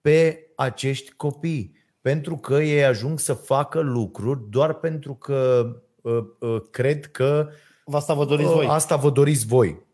pe 0.01 0.39
acești 0.55 1.11
copii. 1.11 1.77
Pentru 2.01 2.37
că 2.37 2.53
ei 2.53 2.85
ajung 2.85 3.19
să 3.19 3.33
facă 3.33 3.79
lucruri 3.79 4.39
doar 4.49 4.73
pentru 4.73 5.13
că 5.13 5.69
uh, 6.01 6.23
uh, 6.39 6.61
cred 6.71 7.05
că 7.11 7.49
Asta 7.91 8.13
vă 8.13 8.25
doriți 8.25 8.49
Uh, 8.49 8.55
voi. 8.55 8.65
Asta 8.69 8.95
vă 8.95 9.09
doriți 9.09 9.45
voi. 9.45 9.87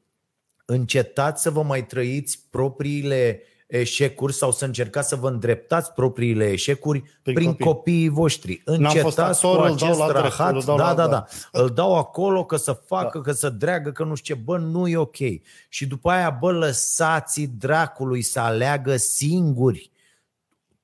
Încetați 0.65 1.41
să 1.41 1.49
vă 1.49 1.63
mai 1.63 1.85
trăiți 1.85 2.45
propriile 2.49 3.41
eșecuri 3.67 4.33
sau 4.33 4.51
să 4.51 4.65
încercați 4.65 5.07
să 5.09 5.15
vă 5.15 5.27
îndreptați 5.29 5.91
propriile 5.93 6.51
eșecuri 6.51 7.03
Prin 7.23 7.35
prin, 7.35 7.47
copii. 7.49 7.65
copiii 7.65 8.09
voștri. 8.09 8.61
fost 8.65 8.77
Încetați 8.79 9.41
cu 9.41 9.47
actor, 9.47 9.69
îl 9.69 9.75
dau 9.75 9.87
acest 9.87 9.99
la 9.99 10.07
drept, 10.07 10.23
rahat. 10.23 10.53
îl 10.53 10.61
dau 10.65 10.77
Da, 10.77 10.87
la- 10.87 10.93
da, 10.93 11.07
da. 11.07 11.09
da. 11.11 11.25
Îl 11.61 11.69
dau 11.69 11.97
acolo 11.97 12.45
că 12.45 12.55
să 12.55 12.71
facă, 12.71 13.21
că 13.21 13.31
să 13.31 13.49
dreagă, 13.49 13.91
că 13.91 14.03
nu 14.03 14.15
știu 14.15 14.35
ce. 14.35 14.41
Bă, 14.41 14.57
nu 14.57 14.87
e 14.87 14.97
ok. 14.97 15.17
Și 15.69 15.85
după 15.87 16.09
aia, 16.09 16.37
bă, 16.39 16.51
lăsați 16.51 17.41
dracului 17.57 18.21
să 18.21 18.39
aleagă 18.39 18.95
singuri 18.95 19.91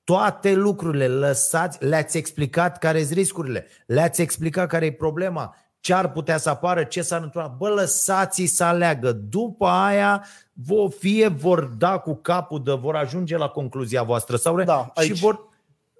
toate 0.04 0.52
lucrurile 0.52 1.08
lăsați, 1.08 1.84
le-ați 1.84 2.16
explicat 2.16 2.78
care 2.78 2.98
sunt 3.02 3.12
riscurile, 3.16 3.66
le-ați 3.86 4.20
explicat 4.22 4.68
care 4.68 4.86
e 4.86 4.92
problema, 4.92 5.56
ce 5.80 5.94
ar 5.94 6.12
putea 6.12 6.38
să 6.38 6.48
apară, 6.50 6.84
ce 6.84 7.02
s-ar 7.02 7.22
întâmpla. 7.22 7.54
Bă, 7.58 7.68
lăsați-i 7.68 8.46
să 8.46 8.64
aleagă. 8.64 9.12
După 9.12 9.66
aia, 9.66 10.24
vo, 10.52 10.88
fie 10.88 11.28
vor 11.28 11.64
da 11.64 11.98
cu 11.98 12.14
capul 12.14 12.62
de, 12.62 12.72
vor 12.72 12.96
ajunge 12.96 13.36
la 13.36 13.48
concluzia 13.48 14.02
voastră 14.02 14.36
sau 14.36 14.56
re- 14.56 14.64
Da, 14.64 14.92
și 15.00 15.10
aici- 15.12 15.18
vor, 15.20 15.48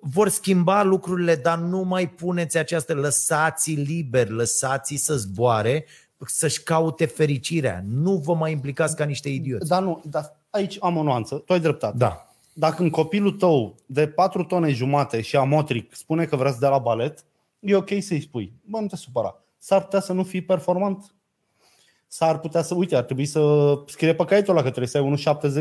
vor 0.00 0.28
schimba 0.28 0.82
lucrurile, 0.82 1.34
dar 1.34 1.58
nu 1.58 1.80
mai 1.80 2.08
puneți 2.08 2.58
această, 2.58 2.94
lăsați-i 2.94 3.74
liber, 3.74 4.28
lăsați-i 4.28 4.96
să 4.96 5.16
zboare, 5.16 5.84
să-și 6.26 6.62
caute 6.62 7.06
fericirea. 7.06 7.84
Nu 7.88 8.16
vă 8.16 8.34
mai 8.34 8.52
implicați 8.52 8.96
ca 8.96 9.04
niște 9.04 9.28
idioți. 9.28 9.68
Dar 9.68 9.82
nu, 9.82 10.02
dar 10.04 10.36
aici 10.50 10.76
am 10.80 10.96
o 10.96 11.02
nuanță. 11.02 11.34
Tu 11.34 11.52
ai 11.52 11.60
dreptate. 11.60 11.96
Da. 11.96 12.26
Dacă 12.54 12.82
în 12.82 12.90
copilul 12.90 13.32
tău 13.32 13.74
de 13.86 14.08
4 14.08 14.44
tone 14.44 14.70
jumate 14.70 15.20
și 15.20 15.36
amotric 15.36 15.94
spune 15.94 16.24
că 16.24 16.36
vrea 16.36 16.52
să 16.52 16.58
dea 16.60 16.68
la 16.68 16.78
balet, 16.78 17.24
e 17.60 17.76
ok 17.76 17.90
să-i 18.00 18.20
spui. 18.20 18.52
Bă, 18.64 18.80
nu 18.80 18.86
te 18.86 18.96
supăra. 18.96 19.36
S-ar 19.58 19.82
putea 19.82 20.00
să 20.00 20.12
nu 20.12 20.22
fii 20.22 20.42
performant. 20.42 21.14
S-ar 22.14 22.38
putea 22.38 22.62
să, 22.62 22.74
uite, 22.74 22.96
ar 22.96 23.02
trebui 23.02 23.24
să 23.24 23.40
scrie 23.86 24.14
pe 24.14 24.24
caietul 24.24 24.52
ăla 24.52 24.62
că 24.62 24.68
trebuie 24.70 24.88
să 24.88 24.98
ai 24.98 25.04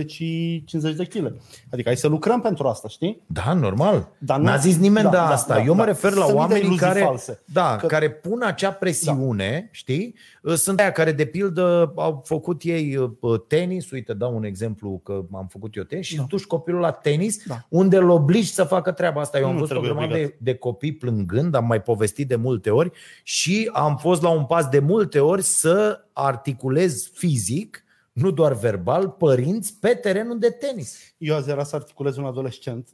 1,70 0.02 0.06
și 0.08 0.64
50 0.66 0.96
de 0.96 1.04
kg. 1.06 1.36
Adică 1.72 1.88
hai 1.88 1.98
să 1.98 2.08
lucrăm 2.08 2.42
pentru 2.42 2.68
asta, 2.68 2.88
știi? 2.88 3.22
Da, 3.28 3.54
normal. 3.54 4.08
Dar 4.18 4.38
nu- 4.38 4.44
N-a 4.44 4.56
zis 4.56 4.78
nimeni 4.78 5.04
da, 5.06 5.10
de 5.10 5.16
da, 5.16 5.28
asta. 5.30 5.54
da, 5.56 5.62
Eu 5.64 5.74
mă 5.74 5.80
da. 5.80 5.86
refer 5.86 6.12
la 6.12 6.16
Sunt 6.16 6.26
mii 6.26 6.34
de 6.34 6.40
oamenii 6.40 6.64
iluzii 6.64 6.86
care, 6.86 7.00
false. 7.00 7.40
da, 7.46 7.76
Că- 7.76 7.86
care 7.88 8.10
pun 8.12 8.42
acea 8.42 8.72
presiune, 8.72 9.70
știi? 9.72 10.16
Sunt 10.56 10.80
aia 10.80 10.92
care, 10.92 11.12
de 11.12 11.26
pildă, 11.26 11.92
au 11.96 12.22
făcut 12.26 12.62
ei 12.64 12.96
uh, 13.20 13.40
tenis. 13.48 13.92
Uite, 13.92 14.14
dau 14.14 14.36
un 14.36 14.44
exemplu 14.44 15.02
că 15.04 15.22
am 15.34 15.48
făcut 15.50 15.76
eu 15.76 15.84
tenis 15.84 16.06
și 16.06 16.16
Da. 16.16 16.26
duci 16.28 16.44
copilul 16.46 16.80
la 16.80 16.92
tenis 16.92 17.46
Da. 17.46 17.66
unde 17.70 17.98
îl 17.98 18.10
obligi 18.10 18.54
să 18.54 18.64
facă 18.64 18.92
treaba 18.92 19.22
asta. 19.22 19.40
Eu 19.40 19.46
am 19.46 19.54
Nu 19.54 19.60
văzut 19.60 19.76
o 19.78 19.80
trebuie 19.80 19.92
grămadă 19.92 20.14
de, 20.20 20.24
obligat. 20.24 20.40
de 20.44 20.56
copii 20.56 20.94
plângând, 20.94 21.56
am 21.56 21.66
mai 21.66 21.82
povestit 21.82 22.28
de 22.28 22.36
multe 22.36 22.70
ori 22.70 22.92
și 23.24 23.70
am 23.74 23.98
fost 23.98 24.22
la 24.22 24.30
un 24.30 24.46
pas 24.46 24.68
de 24.68 24.80
multe 24.80 25.20
ori 25.20 25.42
să 25.44 26.00
articulez 26.42 27.12
fizic, 27.14 27.84
nu 28.12 28.32
doar 28.32 28.54
verbal, 28.54 29.10
părinți 29.10 29.78
pe 29.80 29.88
terenul 29.88 30.40
de 30.40 30.50
tenis. 30.50 30.98
Eu 31.18 31.36
azi 31.36 31.50
era 31.50 31.64
să 31.64 31.76
articulez 31.76 32.18
un 32.18 32.26
adolescent. 32.26 32.90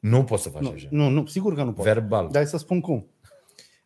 Nu 0.00 0.24
poți 0.24 0.42
să 0.42 0.48
faci 0.48 0.62
Nu, 0.62 0.70
așa. 0.74 0.86
nu, 0.90 1.08
nu, 1.08 1.26
sigur 1.26 1.54
că 1.54 1.62
nu 1.62 1.72
pot. 1.72 1.84
Verbal. 1.84 2.24
Dar 2.24 2.34
hai 2.34 2.46
să 2.46 2.56
spun 2.56 2.80
cum. 2.80 3.06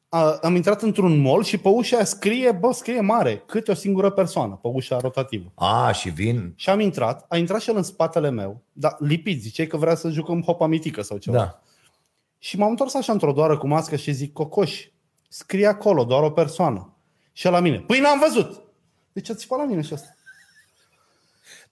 A, 0.08 0.38
am 0.42 0.54
intrat 0.54 0.82
într-un 0.82 1.20
mall 1.20 1.42
și 1.42 1.58
pe 1.58 1.68
ușa 1.68 1.96
aia 1.96 2.04
scrie, 2.04 2.52
bă, 2.52 2.72
scrie 2.72 3.00
mare, 3.00 3.42
câte 3.46 3.70
o 3.70 3.74
singură 3.74 4.10
persoană, 4.10 4.58
pe 4.62 4.68
ușa 4.68 4.98
rotativă. 4.98 5.52
A, 5.54 5.92
și 5.92 6.08
vin. 6.08 6.52
Și 6.56 6.70
am 6.70 6.80
intrat, 6.80 7.24
a 7.28 7.36
intrat 7.36 7.60
și 7.60 7.70
el 7.70 7.76
în 7.76 7.82
spatele 7.82 8.30
meu, 8.30 8.62
dar 8.72 8.96
lipit, 8.98 9.40
ziceai 9.40 9.66
că 9.66 9.76
vrea 9.76 9.94
să 9.94 10.10
jucăm 10.10 10.42
hopa 10.42 10.66
mitică 10.66 11.02
sau 11.02 11.16
ceva. 11.18 11.36
Da. 11.36 11.62
Și 12.38 12.58
m-am 12.58 12.70
întors 12.70 12.94
așa 12.94 13.12
într-o 13.12 13.32
doară 13.32 13.58
cu 13.58 13.66
mască 13.66 13.96
și 13.96 14.12
zic, 14.12 14.32
Cocoș, 14.32 14.86
scrie 15.28 15.66
acolo, 15.66 16.04
doar 16.04 16.22
o 16.22 16.30
persoană. 16.30 16.96
Și 17.32 17.46
el 17.46 17.52
la 17.52 17.60
mine, 17.60 17.78
păi 17.86 18.00
n-am 18.00 18.18
văzut. 18.18 18.65
Deci 19.16 19.30
a 19.30 19.34
țipat 19.34 19.58
la 19.58 19.64
mine 19.64 19.82
și 19.82 19.92
asta. 19.92 20.08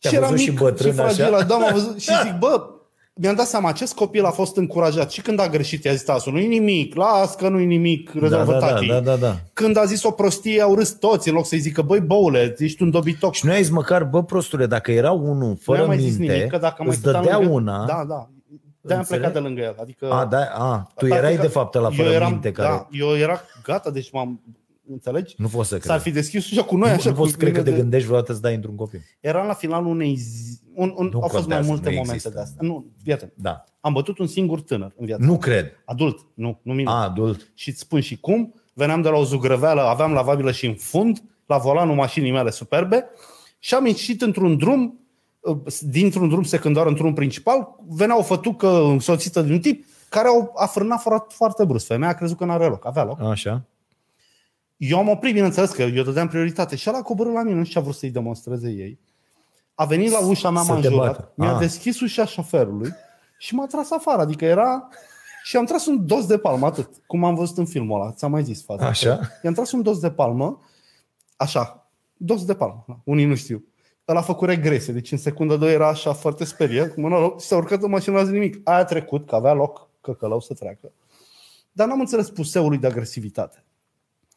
Te-a 0.00 0.20
văzut 0.20 0.38
și 0.38 0.50
bătrân 0.50 0.90
și 0.90 0.96
fragil, 0.96 1.34
așa? 1.34 1.44
Da, 1.44 1.56
m-a 1.56 1.72
văzut 1.72 2.00
și 2.00 2.10
zic, 2.22 2.38
bă, 2.38 2.66
mi-am 3.14 3.34
dat 3.34 3.46
seama, 3.46 3.68
acest 3.68 3.94
copil 3.94 4.24
a 4.24 4.30
fost 4.30 4.56
încurajat 4.56 5.10
și 5.10 5.20
când 5.20 5.40
a 5.40 5.48
greșit, 5.48 5.84
i-a 5.84 5.92
zis 5.92 6.02
tasul, 6.02 6.32
nu-i 6.32 6.46
nimic, 6.46 6.94
las 6.94 7.34
că 7.34 7.48
nu-i 7.48 7.66
nimic, 7.66 8.10
rezolvă 8.14 8.52
da, 8.52 8.58
da, 8.58 8.66
tati. 8.66 8.86
da, 8.86 9.00
da, 9.00 9.16
da. 9.16 9.36
Când 9.52 9.76
a 9.76 9.84
zis 9.84 10.02
o 10.02 10.10
prostie, 10.10 10.62
au 10.62 10.74
râs 10.74 10.90
toți, 10.90 11.28
în 11.28 11.34
loc 11.34 11.46
să-i 11.46 11.58
zică, 11.58 11.82
băi, 11.82 12.00
boule, 12.00 12.54
ești 12.58 12.82
un 12.82 12.90
dobitoc. 12.90 13.34
Și 13.34 13.46
nu 13.46 13.52
ai 13.52 13.62
zis 13.62 13.72
măcar, 13.72 14.04
bă, 14.04 14.22
prostule, 14.24 14.66
dacă 14.66 14.92
era 14.92 15.10
unul 15.10 15.48
Nu 15.48 15.58
fără 15.62 15.78
i-am 15.78 15.86
mai 15.86 15.98
zis 15.98 16.16
minte, 16.16 16.34
nimic, 16.34 16.50
că 16.50 16.58
dacă 16.58 16.76
mai 16.78 16.88
îți 16.88 16.98
stăteam 16.98 17.22
dădea 17.22 17.38
lângă... 17.38 17.52
una. 17.52 17.84
Da, 17.86 18.04
da. 18.08 18.28
De-aia 18.80 19.00
am 19.00 19.06
Înțeleg? 19.10 19.22
plecat 19.22 19.32
de 19.32 19.38
lângă 19.38 19.60
el. 19.60 19.74
Adică, 19.80 20.10
A, 20.10 20.24
da, 20.24 20.38
a, 20.38 20.90
tu 20.96 21.06
Tactica- 21.06 21.16
erai 21.16 21.36
de 21.36 21.46
fapt 21.46 21.74
la 21.74 21.90
fără 21.90 22.08
eu 22.08 22.14
eram, 22.14 22.30
minte 22.30 22.52
care... 22.52 22.68
Da, 22.68 22.88
eu 22.90 23.16
era 23.16 23.40
gata, 23.64 23.90
deci 23.90 24.10
m-am... 24.12 24.40
Înțelegi? 24.90 25.34
Nu 25.38 25.48
pot 25.48 25.66
să 25.66 25.78
S-ar 25.78 25.80
cred. 25.80 26.00
fi 26.00 26.10
deschis 26.10 26.50
ușa 26.50 26.62
cu 26.62 26.76
noi, 26.76 26.88
Nu, 26.88 26.94
așa. 26.94 27.08
nu 27.08 27.14
cu 27.14 27.20
pot 27.20 27.30
să 27.30 27.36
cred 27.36 27.52
că 27.52 27.58
mine 27.58 27.70
te 27.70 27.76
gândești 27.80 28.06
vreodată 28.06 28.32
să 28.32 28.40
dai 28.40 28.54
într-un 28.54 28.74
copil. 28.74 29.00
Eram 29.20 29.46
la 29.46 29.52
finalul 29.54 29.86
unei 29.90 30.14
zi... 30.14 30.58
Un, 30.74 30.94
un, 30.96 31.08
Nu 31.12 31.20
au 31.20 31.28
fost 31.28 31.32
mai 31.32 31.56
contează, 31.56 31.68
multe 31.68 31.88
nu 31.88 31.94
momente 31.94 32.14
există. 32.14 32.34
de 32.34 32.40
astea. 32.40 32.58
Nu, 32.66 32.86
iată, 33.04 33.32
Da. 33.34 33.64
am 33.80 33.92
bătut 33.92 34.18
un 34.18 34.26
singur 34.26 34.60
tânăr 34.60 34.92
în 34.96 35.06
viață. 35.06 35.24
Nu 35.24 35.38
cred. 35.38 35.82
Adult, 35.84 36.26
nu, 36.34 36.60
nu 36.62 36.72
mine. 36.74 36.90
A, 36.90 36.94
adult. 36.94 37.50
Și 37.54 37.68
îți 37.68 37.78
spun 37.78 38.00
și 38.00 38.18
cum. 38.20 38.54
Veneam 38.72 39.02
de 39.02 39.08
la 39.08 39.16
o 39.16 39.24
zugrăveală, 39.24 39.80
aveam 39.80 40.12
lavabilă 40.12 40.52
și 40.52 40.66
în 40.66 40.74
fund, 40.74 41.22
la 41.46 41.58
volanul 41.58 41.94
mașinii 41.94 42.32
mele 42.32 42.50
superbe 42.50 43.04
și 43.58 43.74
am 43.74 43.86
ieșit 43.86 44.22
într-un 44.22 44.56
drum, 44.56 45.00
uh, 45.40 45.56
dintr-un 45.80 46.28
drum 46.28 46.42
secundar 46.42 46.86
într-un 46.86 47.12
principal, 47.12 47.68
venea 47.88 48.18
o 48.18 48.22
fătucă 48.22 48.68
însoțită 48.84 49.42
de 49.42 49.52
un 49.52 49.60
tip 49.60 49.84
care 50.08 50.28
au, 50.28 50.52
a 50.56 50.66
frânat 50.66 51.00
foarte, 51.00 51.34
foarte 51.36 51.64
brusc. 51.64 51.86
Femeia 51.86 52.10
a 52.10 52.14
crezut 52.14 52.36
că 52.36 52.44
n-are 52.44 52.66
loc, 52.66 52.86
avea 52.86 53.04
loc. 53.04 53.20
Așa. 53.20 53.64
Eu 54.76 54.98
am 54.98 55.08
oprit, 55.08 55.32
bineînțeles, 55.34 55.70
că 55.70 55.82
eu 55.82 56.02
dădeam 56.04 56.28
prioritate 56.28 56.76
și 56.76 56.88
ăla 56.88 56.98
a 56.98 57.02
coborât 57.02 57.32
la 57.32 57.42
mine, 57.42 57.56
nu 57.56 57.64
știu 57.64 57.72
ce 57.72 57.78
a 57.78 57.82
vrut 57.82 57.94
să-i 57.94 58.10
demonstreze 58.10 58.68
ei. 58.70 58.98
A 59.74 59.84
venit 59.84 60.10
la 60.10 60.26
ușa 60.26 60.50
mea, 60.50 60.62
Să 60.62 60.72
m-a 60.72 60.80
te 60.80 60.86
înjurat, 60.86 61.06
bată. 61.16 61.32
mi-a 61.36 61.52
Ah. 61.52 61.58
deschis 61.58 62.00
ușa 62.00 62.24
șoferului 62.24 62.90
și 63.38 63.54
m-a 63.54 63.66
tras 63.66 63.90
afară. 63.90 64.20
Adică 64.20 64.44
era... 64.44 64.88
Și 65.42 65.56
am 65.56 65.64
tras 65.64 65.86
un 65.86 66.06
dos 66.06 66.26
de 66.26 66.38
palmă, 66.38 66.66
atât, 66.66 66.88
cum 67.06 67.24
am 67.24 67.34
văzut 67.34 67.58
în 67.58 67.66
filmul 67.66 68.00
ăla. 68.00 68.12
Ți-am 68.12 68.30
mai 68.30 68.42
zis 68.44 68.64
faza. 68.64 68.86
Așa. 68.86 69.20
I-am 69.42 69.52
tras 69.54 69.72
un 69.72 69.82
dos 69.82 69.98
de 70.00 70.10
palmă, 70.10 70.60
așa, 71.36 71.88
dos 72.16 72.44
de 72.44 72.54
palmă, 72.54 72.84
da, 72.88 72.98
unii 73.04 73.24
nu 73.24 73.34
știu. 73.34 73.64
El 74.04 74.16
a 74.16 74.20
făcut 74.20 74.48
regrese, 74.48 74.92
deci 74.92 75.12
în 75.12 75.18
secundă 75.18 75.56
două 75.56 75.70
era 75.70 75.88
așa 75.88 76.12
foarte 76.12 76.44
speriat, 76.44 76.94
cu 76.94 77.00
mâna 77.00 77.18
loc, 77.18 77.40
și 77.40 77.46
s-a 77.46 77.56
urcat 77.56 77.82
în 77.82 77.90
mașină, 77.90 78.16
n-a 78.16 78.22
zis 78.22 78.32
nimic. 78.32 78.60
Aia 78.64 78.78
a 78.78 78.84
trecut, 78.84 79.26
că 79.26 79.34
avea 79.34 79.52
loc 79.52 79.88
căcălău 80.00 80.40
să 80.40 80.54
treacă. 80.54 80.92
Dar 81.72 81.86
n-am 81.88 82.00
înțeles 82.00 82.30
puseul 82.30 82.68
lui 82.68 82.78
de 82.78 82.86
agresivitate. 82.86 83.63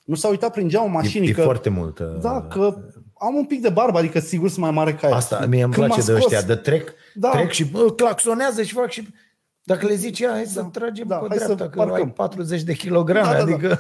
Nu 0.08 0.16
s-a 0.16 0.28
uitat 0.28 0.52
prin 0.52 0.68
geamul 0.68 0.90
E, 0.90 0.94
mașinii 0.94 1.30
e 1.30 1.32
că, 1.32 1.42
foarte 1.42 1.70
mult. 1.70 2.00
uh, 2.00 2.06
da, 2.22 2.42
că 2.50 2.78
am 3.20 3.36
un 3.36 3.46
pic 3.46 3.62
de 3.62 3.70
barbă, 3.70 3.98
adică 3.98 4.20
sigur 4.20 4.50
sunt 4.50 4.62
mai 4.62 4.72
mare 4.72 4.94
ca 4.94 5.08
el. 5.08 5.14
Asta 5.14 5.46
mie 5.46 5.64
îmi 5.64 5.74
Când 5.74 5.86
place 5.86 6.00
m-a 6.12 6.16
de 6.16 6.20
scos- 6.20 6.34
ăștia, 6.34 6.48
de 6.56 6.56
trec, 6.62 6.94
Da. 7.14 7.30
trec 7.30 7.52
și 7.52 7.66
bă, 7.66 7.92
claxonează 7.92 8.62
și 8.64 8.74
fac 8.74 8.90
și... 8.90 9.08
Dacă 9.64 9.86
le 9.86 9.96
zici, 9.96 10.26
hai 10.26 10.46
să 10.46 10.62
Da. 10.62 10.68
tragem 10.68 11.08
Da, 11.08 11.16
pe 11.18 11.26
hai 11.30 11.38
să 11.38 11.44
dreapta, 11.44 11.70
că 11.70 11.78
parcăm. 11.78 12.06
ai 12.06 12.12
40 12.12 12.62
de 12.64 12.74
kilograme, 12.74 13.26
Da, 13.32 13.38
da, 13.38 13.44
da. 13.46 13.54
adică... 13.54 13.80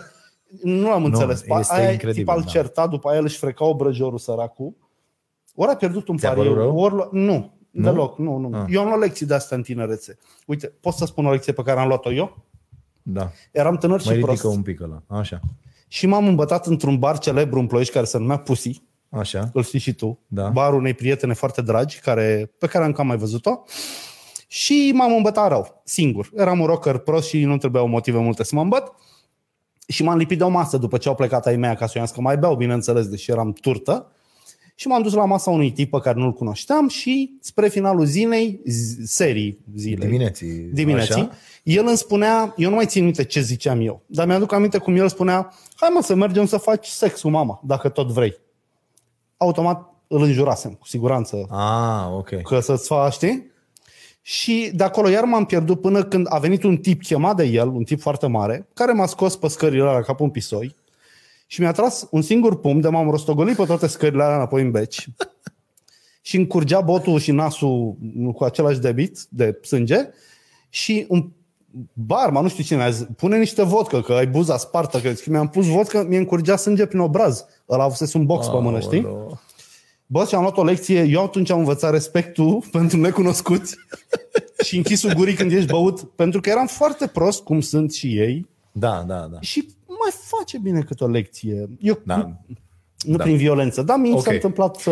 Nu 0.64 0.92
am 0.92 1.04
înțeles. 1.06 1.44
Nu, 1.48 1.60
este 1.60 1.74
aia 1.74 1.92
incredibil, 1.92 2.24
tip 2.26 2.30
al 2.34 2.42
da. 2.42 2.46
certa, 2.48 2.88
după 2.88 3.10
aia 3.10 3.18
el 3.18 3.24
își 3.24 3.38
freca 3.38 3.66
obrăjorul 3.66 4.18
săracul. 4.18 4.74
Ori 5.56 5.72
a 5.72 5.76
pierdut 5.76 6.08
un 6.08 6.18
Ți-a 6.18 6.30
pariu, 6.30 6.44
părut 6.44 6.58
rău? 6.58 6.78
ori 6.78 6.94
lua- 6.94 7.10
nu, 7.12 7.58
Nu? 7.72 7.84
deloc, 7.84 8.18
nu, 8.18 8.38
nu. 8.38 8.58
Ah. 8.58 8.66
Eu 8.70 8.82
am 8.82 8.88
luat 8.88 9.00
lecții 9.00 9.26
de 9.26 9.34
astea 9.34 9.58
în 9.58 9.64
tinerețe. 9.64 10.18
Uite, 10.46 10.74
pot 10.82 10.94
să 10.94 11.06
spun 11.06 11.26
o 11.26 11.32
lecție 11.32 11.54
pe 11.54 11.62
care 11.64 11.80
am 11.80 11.88
luat-o 11.88 12.12
eu? 12.14 12.38
Da. 13.02 13.32
Eram 13.52 13.78
tânăr 13.78 14.02
Mai 14.06 14.16
și 14.16 14.22
prost. 14.22 14.42
ridică 14.42 14.48
un 14.58 14.62
pic 14.62 14.82
ăla. 14.82 15.04
Așa. 15.08 15.40
Și 15.88 16.06
m-am 16.06 16.28
îmbătat 16.28 16.66
într-un 16.66 17.00
bar 17.00 17.18
celebru 17.18 17.60
în 17.60 17.68
Ploiești 17.68 17.94
care 17.94 18.06
se 18.06 18.18
numea 18.18 18.38
Pussy, 18.38 18.82
Așa. 19.10 19.50
îl 19.54 19.64
știi 19.64 19.80
și 19.80 19.94
tu, 19.94 20.20
Da. 20.28 20.50
barul 20.50 20.80
unei 20.80 20.94
prietene 20.94 21.34
foarte 21.34 21.62
dragi 21.62 22.00
care, 22.00 22.52
pe 22.60 22.68
care 22.68 22.84
am 22.86 22.92
cam 22.92 23.08
mai 23.08 23.18
văzut-o. 23.18 23.64
Și 24.48 24.92
m-am 24.96 25.14
îmbătat 25.16 25.50
rău, 25.50 25.82
singur. 25.84 26.30
Eram 26.36 26.60
un 26.60 26.66
rocker 26.66 26.98
prost 26.98 27.28
și 27.28 27.44
nu 27.44 27.58
trebuiau 27.58 27.88
motive 27.88 28.18
multe 28.18 28.44
să 28.44 28.56
mă 28.56 28.62
îmbăt. 28.62 28.94
Și 29.88 30.04
m-am 30.04 30.18
lipit 30.18 30.38
de 30.38 30.44
o 30.44 30.50
masă 30.50 30.78
după 30.78 30.98
ce 30.98 31.08
au 31.08 31.16
plecat 31.16 31.46
ai 31.46 31.56
mei 31.56 31.70
acasă. 31.70 31.92
Eu 31.96 32.02
am 32.02 32.08
zis 32.08 32.16
că 32.16 32.22
mai 32.22 32.38
beau, 32.38 32.56
bineînțeles, 32.56 33.08
deși 33.08 33.32
eram 33.32 33.52
turtă. 33.54 34.12
Și 34.80 34.88
m-am 34.88 35.02
dus 35.02 35.14
la 35.14 35.26
masa 35.26 35.50
unui 35.52 35.72
tip 35.72 35.92
pe 35.92 36.00
care 36.00 36.20
nu-l 36.20 36.34
cunoșteam 36.34 36.88
și 36.88 37.38
spre 37.42 37.68
finalul 37.68 38.06
zilei, 38.06 38.60
z- 38.70 39.04
serii 39.04 39.60
zilei, 39.76 40.08
Dimineții. 40.08 40.48
dimineții, 40.74 41.14
Așa? 41.14 41.32
el 41.64 41.86
îmi 41.88 41.98
spunea, 41.98 42.54
eu 42.58 42.70
nu 42.70 42.76
mai 42.76 42.86
țin 42.86 43.04
minte 43.04 43.24
ce 43.24 43.42
ziceam 43.42 43.82
eu, 43.82 44.02
dar 44.06 44.28
mi-aduc 44.28 44.52
aminte 44.52 44.78
cum 44.78 44.96
el 44.96 45.10
spunea, 45.10 45.54
hai 45.76 45.90
mă 45.94 46.02
să 46.02 46.16
mergem 46.16 46.46
să 46.46 46.58
faci 46.58 46.88
sex 46.88 47.22
cu 47.22 47.30
mama, 47.30 47.60
dacă 47.64 47.90
tot 47.90 48.08
vrei. 48.12 48.38
Automat 49.38 49.94
îl 50.08 50.22
înjurasem, 50.22 50.72
cu 50.72 50.88
siguranță, 50.88 51.48
Ah, 51.50 52.08
ok. 52.18 52.42
că 52.42 52.60
să-ți 52.60 52.88
faci, 52.88 53.14
știi? 53.14 53.52
Și 54.22 54.72
de 54.76 54.84
acolo 54.84 55.10
iar 55.10 55.24
m-am 55.24 55.46
pierdut 55.46 55.82
până 55.82 56.04
când 56.04 56.26
a 56.30 56.38
venit 56.38 56.64
un 56.64 56.78
tip 56.78 57.02
chemat 57.04 57.36
de 57.36 57.44
el, 57.44 57.68
un 57.68 57.84
tip 57.84 58.00
foarte 58.02 58.28
mare, 58.28 58.68
care 58.74 58.92
m-a 58.92 59.06
scos 59.06 59.36
pe 59.36 59.48
scările 59.48 59.82
alea 59.88 60.02
ca 60.02 60.14
pe 60.14 60.24
un 60.24 60.30
pisoi 60.30 60.76
și 61.48 61.62
mi-a 61.62 61.72
tras 61.72 62.08
un 62.12 62.22
singur 62.22 62.60
pumn 62.60 62.82
de 62.82 62.90
m-am 62.90 63.10
rostogolit 63.10 63.56
pe 63.56 63.66
toate 63.66 63.88
scările 63.88 64.24
alea 64.24 64.36
înapoi 64.36 64.62
în 64.62 64.72
beci 64.72 65.08
și 66.22 66.38
îmi 66.38 66.48
curgea 66.48 66.82
botul 66.82 67.20
și 67.20 67.32
nasul 67.32 67.98
cu 68.34 68.44
același 68.44 68.80
debit 68.80 69.20
de 69.30 69.60
sânge 69.62 70.10
și 70.70 71.06
un 71.10 71.30
barman, 71.94 72.44
nu 72.44 72.50
știu 72.50 72.64
cine, 72.64 72.84
a 72.84 72.90
zis, 72.90 73.08
pune 73.18 73.38
niște 73.38 73.64
vodcă, 73.64 74.02
că 74.02 74.14
ai 74.14 74.28
buza 74.28 74.58
spartă, 74.58 75.00
că 75.00 75.14
și 75.14 75.30
mi-am 75.30 75.48
pus 75.48 75.66
vodcă, 75.66 76.06
mi-e 76.08 76.18
încurgea 76.18 76.56
sânge 76.56 76.86
prin 76.86 77.00
obraz. 77.00 77.46
Ăla 77.70 77.84
avusese 77.84 78.18
un 78.18 78.26
box 78.26 78.48
pe 78.48 78.60
mână, 78.60 78.80
știi? 78.80 79.04
Aoleu. 79.04 79.40
Bă, 80.06 80.26
și 80.26 80.36
am 80.36 80.42
luat 80.42 80.58
o 80.58 80.64
lecție, 80.64 81.04
eu 81.04 81.24
atunci 81.24 81.50
am 81.50 81.60
învățat 81.60 81.92
respectul 81.92 82.64
pentru 82.72 82.98
necunoscuți 82.98 83.76
și 84.66 84.78
închisul 84.78 85.14
gurii 85.14 85.34
când 85.34 85.52
ești 85.52 85.72
băut, 85.72 86.02
pentru 86.02 86.42
că 86.42 86.50
eram 86.50 86.68
foarte 86.68 87.08
prost, 87.08 87.44
cum 87.44 87.62
sunt 87.62 87.94
și 87.94 88.18
ei, 88.18 88.48
Da, 88.72 89.04
da, 89.08 89.28
da. 89.32 89.42
și 89.42 89.68
mai 90.02 90.12
face 90.24 90.58
bine 90.58 90.82
cât 90.82 91.02
o 91.02 91.08
lecție. 91.08 91.70
Eu, 91.80 92.00
Da. 92.06 92.16
nu, 92.16 92.42
nu 93.06 93.16
Da. 93.16 93.24
prin 93.24 93.38
violență, 93.38 93.82
dar 93.82 93.98
mi 93.98 94.12
Ok. 94.12 94.22
s-a 94.22 94.32
întâmplat 94.34 94.76
să... 94.76 94.92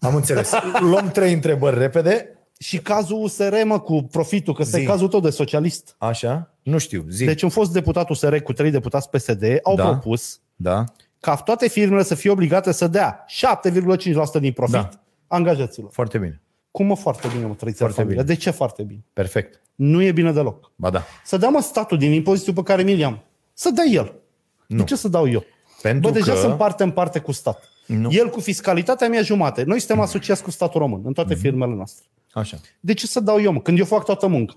Am 0.00 0.14
înțeles. 0.14 0.52
Luăm 0.80 1.10
trei 1.10 1.32
întrebări 1.32 1.78
repede. 1.78 2.28
Și 2.58 2.78
cazul 2.78 3.22
USR, 3.22 3.54
mă, 3.64 3.80
cu 3.80 4.02
profitul, 4.02 4.54
că 4.54 4.62
ăsta 4.62 4.76
e 4.76 4.80
Zi. 4.80 4.86
cazul 4.86 5.08
tău 5.08 5.20
de 5.20 5.30
socialist. 5.30 5.94
Așa? 5.98 6.54
Nu 6.62 6.78
știu. 6.78 7.04
Zi. 7.08 7.24
Deci 7.24 7.42
un 7.42 7.48
fost 7.48 7.72
deputat 7.72 8.08
USR 8.08 8.36
cu 8.36 8.52
trei 8.52 8.70
deputați 8.70 9.10
PSD 9.10 9.42
au 9.62 9.74
Da. 9.76 9.82
propus 9.88 10.40
Da. 10.56 10.84
ca 11.20 11.34
toate 11.36 11.68
firmele 11.68 12.02
să 12.02 12.14
fie 12.14 12.30
obligate 12.30 12.72
să 12.72 12.86
dea 12.86 13.24
7,5% 13.28 14.40
din 14.40 14.52
profit 14.52 14.72
Da. 14.74 14.88
angajaților. 15.26 15.90
Foarte 15.92 16.18
bine. 16.18 16.42
Cum 16.70 16.86
mă 16.86 16.96
foarte 16.96 17.28
bine, 17.34 17.46
mă, 17.46 17.54
trăiți 17.54 17.82
în 17.82 17.86
Foarte 17.88 17.94
familie. 18.02 18.22
bine. 18.22 18.34
De 18.34 18.40
ce 18.40 18.50
foarte 18.50 18.82
bine? 18.82 19.04
Perfect. 19.12 19.62
Nu 19.74 20.02
e 20.02 20.12
bine 20.12 20.32
deloc. 20.32 20.70
Ba 20.76 20.90
da. 20.90 21.02
Să 21.24 21.36
dea 21.36 21.48
mă 21.48 21.60
statul 21.60 21.98
din 21.98 22.12
impozitul 22.12 22.54
pe 22.54 22.62
care 22.62 22.82
mi-l 22.82 22.98
iam. 22.98 23.22
Să 23.52 23.70
dea 23.70 23.84
el. 23.84 24.14
Nu. 24.74 24.80
De 24.80 24.84
ce 24.84 24.96
să 24.96 25.08
dau 25.08 25.28
eu? 25.30 25.44
Pentru 25.82 26.10
Bă, 26.10 26.18
deja 26.18 26.32
că... 26.32 26.38
sunt 26.38 26.56
parte 26.56 26.82
în 26.82 26.90
parte 26.90 27.18
cu 27.18 27.32
stat. 27.32 27.68
Nu. 27.86 28.08
El 28.12 28.28
cu 28.30 28.40
fiscalitatea 28.40 29.08
mea 29.08 29.22
jumate. 29.22 29.62
Noi 29.62 29.78
suntem 29.78 30.00
asociați 30.00 30.42
cu 30.42 30.50
statul 30.50 30.80
român 30.80 31.00
în 31.04 31.12
toate 31.12 31.34
firmele 31.34 31.74
noastre. 31.74 32.04
Așa. 32.32 32.56
De 32.80 32.94
ce 32.94 33.06
să 33.06 33.20
dau 33.20 33.40
eu, 33.40 33.52
mă, 33.52 33.60
când 33.60 33.78
eu 33.78 33.84
fac 33.84 34.04
toată 34.04 34.26
munca? 34.26 34.54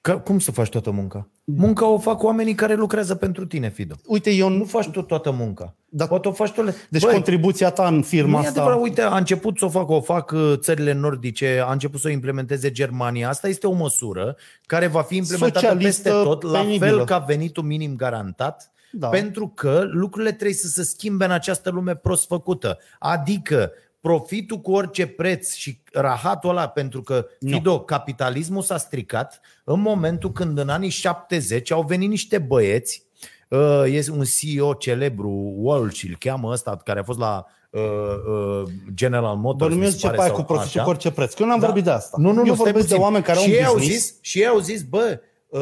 Că, 0.00 0.18
cum 0.18 0.38
să 0.38 0.50
faci 0.50 0.68
toată 0.68 0.90
munca? 0.90 1.28
Munca 1.44 1.86
o 1.86 1.98
fac 1.98 2.22
oamenii 2.22 2.54
care 2.54 2.74
lucrează 2.74 3.14
pentru 3.14 3.46
tine, 3.46 3.70
Fido. 3.70 3.94
Uite, 4.06 4.30
eu 4.30 4.48
Nu 4.48 4.56
nu... 4.56 4.64
faci 4.64 4.88
tu 4.88 5.02
toată 5.02 5.30
munca. 5.30 5.64
Da. 5.64 5.74
Da. 5.88 6.06
Poate 6.06 6.28
o 6.28 6.32
faci 6.32 6.50
tu. 6.50 6.62
le- 6.62 6.74
Deci 6.88 7.02
Băi, 7.02 7.12
contribuția 7.12 7.70
ta 7.70 7.86
în 7.86 8.02
firma 8.02 8.38
nu 8.38 8.44
e 8.44 8.46
asta... 8.46 8.60
adevărat, 8.60 8.82
uite, 8.82 9.00
a 9.02 9.16
început 9.16 9.58
să 9.58 9.64
o 9.64 9.68
facă, 9.68 9.92
o 9.92 10.00
fac 10.00 10.30
uh, 10.30 10.52
țările 10.56 10.92
nordice, 10.92 11.62
a 11.66 11.72
început 11.72 12.00
să 12.00 12.08
o 12.08 12.10
implementeze 12.10 12.70
Germania. 12.70 13.28
Asta 13.28 13.48
este 13.48 13.66
o 13.66 13.72
măsură 13.72 14.36
care 14.66 14.86
va 14.86 15.02
fi 15.02 15.16
implementată 15.16 15.58
Socialistă, 15.66 16.02
peste 16.02 16.22
tot, 16.24 16.42
la 16.42 16.58
penibilă. 16.60 16.86
fel 16.90 17.04
ca 17.04 17.18
venitul 17.18 17.62
minim 17.62 17.96
garantat, 17.96 18.70
Da. 18.92 19.08
pentru 19.08 19.48
că 19.48 19.82
lucrurile 19.90 20.32
trebuie 20.32 20.54
să 20.56 20.66
se 20.68 20.82
schimbe 20.82 21.24
în 21.24 21.30
această 21.30 21.70
lume 21.70 21.94
prost 21.94 22.26
făcută. 22.26 22.78
Adică 22.98 23.72
profitul 24.00 24.60
cu 24.60 24.72
orice 24.72 25.06
preț 25.06 25.54
și 25.54 25.82
rahatul 25.92 26.50
ăla, 26.50 26.68
pentru 26.68 27.02
că, 27.02 27.26
Nu. 27.40 27.50
Fido, 27.56 27.80
capitalismul 27.80 28.62
s-a 28.62 28.76
stricat 28.76 29.40
în 29.64 29.80
momentul 29.80 30.32
când 30.32 30.58
în 30.58 30.68
anii 30.68 30.88
70 30.88 31.70
au 31.70 31.82
venit 31.82 32.08
niște 32.08 32.38
băieți 32.38 33.08
Uh, 33.48 33.82
este 33.86 34.10
un 34.10 34.24
CEO 34.24 34.72
celebru, 34.74 35.52
Walsh, 35.56 36.02
îl 36.08 36.16
cheamă 36.18 36.50
ăsta, 36.50 36.80
care 36.84 37.00
a 37.00 37.02
fost 37.02 37.18
la 37.18 37.44
uh, 37.70 37.80
uh, 37.82 38.62
General 38.94 39.34
Bă, 39.34 39.40
Motors. 39.40 39.70
nu 39.72 39.78
mi 39.78 39.84
mi 39.84 39.90
se 39.90 39.96
zice 39.96 40.06
pare, 40.06 40.16
pe 40.16 40.22
aia 40.22 40.30
sau 40.32 40.40
cu 40.40 40.46
profitul 40.52 40.74
așa. 40.78 40.82
cu 40.82 40.88
orice 40.90 41.10
preț. 41.10 41.34
Că 41.34 41.42
eu 41.42 41.48
n-am 41.48 41.58
Da. 41.60 41.66
vorbit 41.66 41.84
de 41.84 41.90
asta. 41.90 42.16
Nu, 42.20 42.28
nu, 42.32 42.40
nu, 42.40 42.46
eu 42.46 42.54
stai 42.54 42.56
vorbesc 42.56 42.86
de 42.86 42.90
puțin. 42.94 43.02
oameni 43.02 43.24
care 43.24 43.38
au 43.38 43.44
și 43.44 43.50
un 43.50 43.56
ei 43.56 43.64
au 43.64 43.74
business. 43.74 44.00
zis, 44.06 44.18
și 44.20 44.38
ei 44.38 44.46
au 44.46 44.58
zis, 44.58 44.82
bă, 44.82 45.20
uh, 45.48 45.60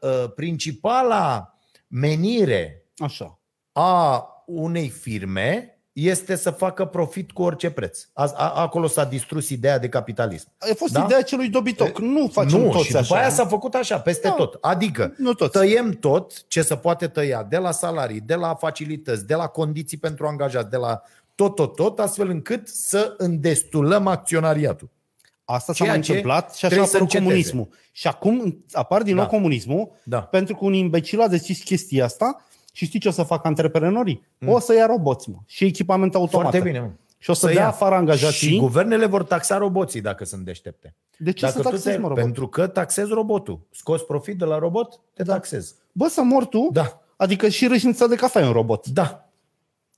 uh, 0.00 0.30
principala 0.34 1.55
menire 1.86 2.84
Așa. 2.96 3.40
a 3.72 4.26
unei 4.46 4.88
firme 4.88 5.70
este 5.92 6.34
să 6.36 6.50
facă 6.50 6.84
profit 6.84 7.32
cu 7.32 7.42
orice 7.42 7.70
preț. 7.70 8.00
A, 8.12 8.32
a, 8.34 8.50
acolo 8.50 8.86
s-a 8.86 9.04
distrus 9.04 9.48
ideea 9.48 9.78
de 9.78 9.88
capitalism. 9.88 10.46
A 10.58 10.66
fost 10.76 10.92
Da? 10.92 11.02
ideea 11.04 11.22
celui 11.22 11.48
dobitoc. 11.48 11.98
Nu 11.98 12.28
facem 12.32 12.60
nu, 12.60 12.70
toți 12.70 12.84
și 12.84 12.90
după 12.90 13.02
așa. 13.02 13.16
aia 13.16 13.28
s-a 13.30 13.46
făcut 13.46 13.74
așa, 13.74 14.00
peste 14.00 14.28
Da. 14.28 14.34
tot. 14.34 14.58
Adică 14.60 15.14
Nu 15.16 15.32
toți. 15.32 15.50
tăiem 15.58 15.90
tot 15.90 16.46
ce 16.48 16.62
se 16.62 16.76
poate 16.76 17.08
tăia, 17.08 17.42
de 17.42 17.56
la 17.56 17.70
salarii, 17.70 18.20
de 18.20 18.34
la 18.34 18.54
facilități, 18.54 19.26
de 19.26 19.34
la 19.34 19.46
condiții 19.46 19.96
pentru 19.98 20.26
angajați, 20.26 20.70
de 20.70 20.76
la 20.76 21.02
tot, 21.34 21.54
tot, 21.54 21.74
tot, 21.74 21.98
astfel 21.98 22.28
încât 22.28 22.68
să 22.68 23.14
îndestulăm 23.16 24.06
acționariatul. 24.06 24.90
Asta 25.48 25.72
s-a 25.72 25.84
Ceea 25.84 25.94
mai 25.94 26.00
ce 26.04 26.10
întâmplat 26.10 26.54
și 26.54 26.64
așa 26.64 26.66
a 26.66 26.68
trebuie 26.68 26.88
să 26.88 26.96
apărut 26.96 27.12
înceteze. 27.14 27.28
comunismul. 27.52 27.68
Și 27.92 28.06
acum 28.06 28.64
apar 28.72 29.02
din 29.02 29.14
nou 29.14 29.24
Da. 29.24 29.30
comunismul 29.30 29.90
Da. 30.04 30.20
pentru 30.22 30.54
că 30.56 30.64
un 30.64 30.72
imbecil 30.72 31.20
a 31.20 31.28
decis 31.28 31.62
chestia 31.62 32.04
asta 32.04 32.44
și 32.72 32.84
știi 32.84 32.98
ce 33.00 33.08
o 33.08 33.10
să 33.10 33.22
facă 33.22 33.46
antreprenorii? 33.46 34.26
O 34.46 34.58
să 34.58 34.74
ia 34.74 34.86
roboți, 34.86 35.30
mă, 35.30 35.36
și 35.46 35.64
echipament 35.64 36.14
automat. 36.14 36.44
Mm. 36.44 36.50
Foarte 36.50 36.68
bine, 36.70 36.80
mă. 36.84 36.90
Și 37.18 37.30
o 37.30 37.32
să, 37.32 37.46
Să 37.46 37.52
dea 37.52 37.62
ia. 37.62 37.68
afară 37.68 37.94
angajații. 37.94 38.48
Și 38.48 38.58
guvernele 38.58 39.06
vor 39.06 39.22
taxa 39.24 39.56
roboții 39.56 40.00
dacă 40.00 40.24
sunt 40.24 40.44
deștepte. 40.44 40.94
De 41.18 41.32
ce 41.32 41.40
Dacă 41.44 41.56
să 41.56 41.62
tu 41.62 41.68
taxezi, 41.68 41.94
te- 41.96 42.00
mă, 42.02 42.08
robot? 42.08 42.22
Pentru 42.22 42.48
că 42.48 42.66
taxezi 42.66 43.10
robotul. 43.12 43.60
Scoți 43.70 44.04
profit 44.04 44.38
de 44.38 44.44
la 44.44 44.58
robot, 44.58 45.00
te 45.14 45.22
Da. 45.22 45.32
taxezi. 45.32 45.74
Bă, 45.92 46.06
să 46.08 46.22
mor 46.22 46.44
tu? 46.46 46.68
Da. 46.72 47.00
Adică 47.16 47.48
și 47.48 47.66
râșnița 47.66 48.06
de 48.06 48.14
cafea 48.14 48.42
e 48.42 48.46
un 48.46 48.52
robot. 48.52 48.86
Da. 48.86 49.28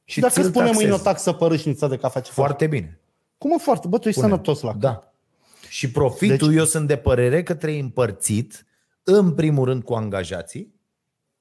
Și 0.04 0.20
dacă 0.20 0.32
ți-l 0.32 0.42
îți 0.42 0.52
punem 0.52 0.72
mâine 0.74 0.92
o 0.92 0.96
taxezi. 0.96 1.24
taxă 1.24 1.32
pe 1.32 1.44
râșnița 1.44 1.88
de 1.88 1.96
cafea, 1.96 2.20
ce 2.20 2.26
faci? 2.30 2.36
Foarte 2.44 2.66
bine. 2.66 2.98
Cum 3.38 3.50
mă 3.50 3.58
foarte? 3.58 3.88
Bă, 3.88 3.98
tu 3.98 4.08
ești 4.08 4.20
Punem. 4.20 4.34
sănătos 4.36 4.60
la 4.60 4.72
Da. 4.72 5.07
Și 5.68 5.90
profitul, 5.90 6.48
deci... 6.48 6.58
eu 6.58 6.64
sunt 6.64 6.86
de 6.86 6.96
părere 6.96 7.42
că 7.42 7.54
trebuie 7.54 7.80
împărțit, 7.80 8.66
în 9.02 9.34
primul 9.34 9.64
rând, 9.64 9.82
cu 9.82 9.94
angajații, 9.94 10.74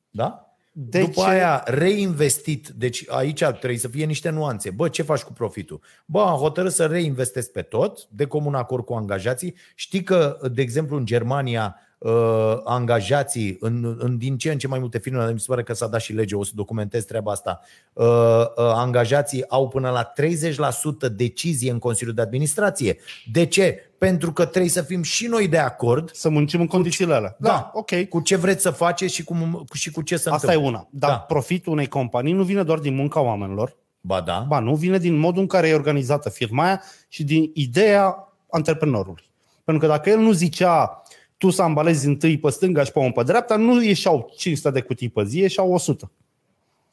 da? 0.09 0.41
De 0.71 0.99
După 0.99 1.21
ce? 1.21 1.27
aia 1.27 1.63
reinvestit, 1.65 2.67
deci 2.67 3.03
aici 3.07 3.43
trebuie 3.43 3.77
să 3.77 3.87
fie 3.87 4.05
niște 4.05 4.29
nuanțe. 4.29 4.69
Bă, 4.69 4.89
ce 4.89 5.01
faci 5.01 5.21
cu 5.21 5.33
profitul? 5.33 5.81
Bă, 6.05 6.21
am 6.21 6.35
hotărât 6.35 6.71
să 6.71 6.85
reinvestesc 6.85 7.51
pe 7.51 7.61
tot, 7.61 8.07
de 8.09 8.25
comun 8.25 8.55
acord 8.55 8.85
cu 8.85 8.93
angajații. 8.93 9.55
Știi 9.75 10.03
că, 10.03 10.39
de 10.51 10.61
exemplu, 10.61 10.97
în 10.97 11.05
Germania, 11.05 11.75
uh, 11.97 12.57
angajații, 12.63 13.57
în, 13.59 13.95
în 13.99 14.17
din 14.17 14.37
ce 14.37 14.51
în 14.51 14.57
ce 14.57 14.67
mai 14.67 14.79
multe 14.79 14.97
firme, 14.99 15.17
dar 15.19 15.33
mi 15.33 15.39
se 15.39 15.45
pare 15.49 15.63
că 15.63 15.73
s-a 15.73 15.87
dat 15.87 16.01
și 16.01 16.13
lege, 16.13 16.35
o 16.35 16.43
să 16.43 16.51
documentez 16.55 17.03
treaba 17.05 17.31
asta, 17.31 17.59
uh, 17.93 18.05
uh, 18.05 18.45
angajații 18.55 19.49
au 19.49 19.67
până 19.67 19.89
la 19.89 20.03
30% 20.03 21.09
decizie 21.15 21.71
în 21.71 21.79
Consiliul 21.79 22.15
de 22.15 22.21
Administrație. 22.21 22.97
De 23.31 23.45
ce? 23.45 23.91
Pentru 23.97 24.31
că 24.33 24.45
trebuie 24.45 24.71
să 24.71 24.81
fim 24.81 25.01
și 25.01 25.25
noi 25.27 25.47
de 25.47 25.57
acord 25.57 26.11
Să 26.13 26.29
muncim 26.29 26.59
în 26.59 26.67
condițiile 26.67 27.13
alea. 27.13 27.35
Da, 27.39 27.49
Da. 27.49 27.71
ok. 27.73 28.03
cu 28.09 28.19
ce 28.19 28.35
vreți 28.35 28.61
să 28.61 28.69
faceți 28.69 29.13
și, 29.13 29.23
cum, 29.23 29.65
și 29.73 29.91
cu 29.91 30.01
ce 30.01 30.17
să 30.17 30.29
Asta 30.29 30.51
e 30.51 30.55
întâmplă. 30.55 30.77
una. 30.77 30.87
Dar 30.91 31.09
Da. 31.09 31.15
profitul 31.17 31.71
unei 31.73 31.87
companii 31.87 32.33
nu 32.33 32.43
vine 32.43 32.63
doar 32.63 32.79
din 32.79 32.95
munca 32.95 33.21
oamenilor, 33.21 33.75
Ba 34.01 34.21
da. 34.21 34.45
ba 34.47 34.59
nu, 34.59 34.75
vine 34.75 34.97
din 34.97 35.17
modul 35.17 35.41
în 35.41 35.47
care 35.47 35.67
e 35.67 35.73
organizată 35.73 36.29
firma 36.29 36.63
aia 36.65 36.81
și 37.07 37.23
din 37.23 37.51
ideea 37.53 38.33
antreprenorului. 38.51 39.29
Pentru 39.63 39.87
că 39.87 39.93
dacă 39.93 40.09
el 40.09 40.17
nu 40.19 40.31
zicea 40.31 41.01
tu 41.37 41.49
să 41.49 41.61
ambalezi 41.61 42.07
întâi 42.07 42.37
pe 42.37 42.49
stânga 42.49 42.83
și 42.83 42.91
pe 42.91 42.99
omul 42.99 43.11
pe 43.11 43.23
dreapta, 43.23 43.55
nu 43.55 43.83
ieșeau 43.83 44.31
500 44.37 44.69
de 44.69 44.81
cutii 44.81 45.09
pe 45.09 45.23
zi, 45.23 45.37
ieșeau 45.37 45.73
100. 45.73 46.11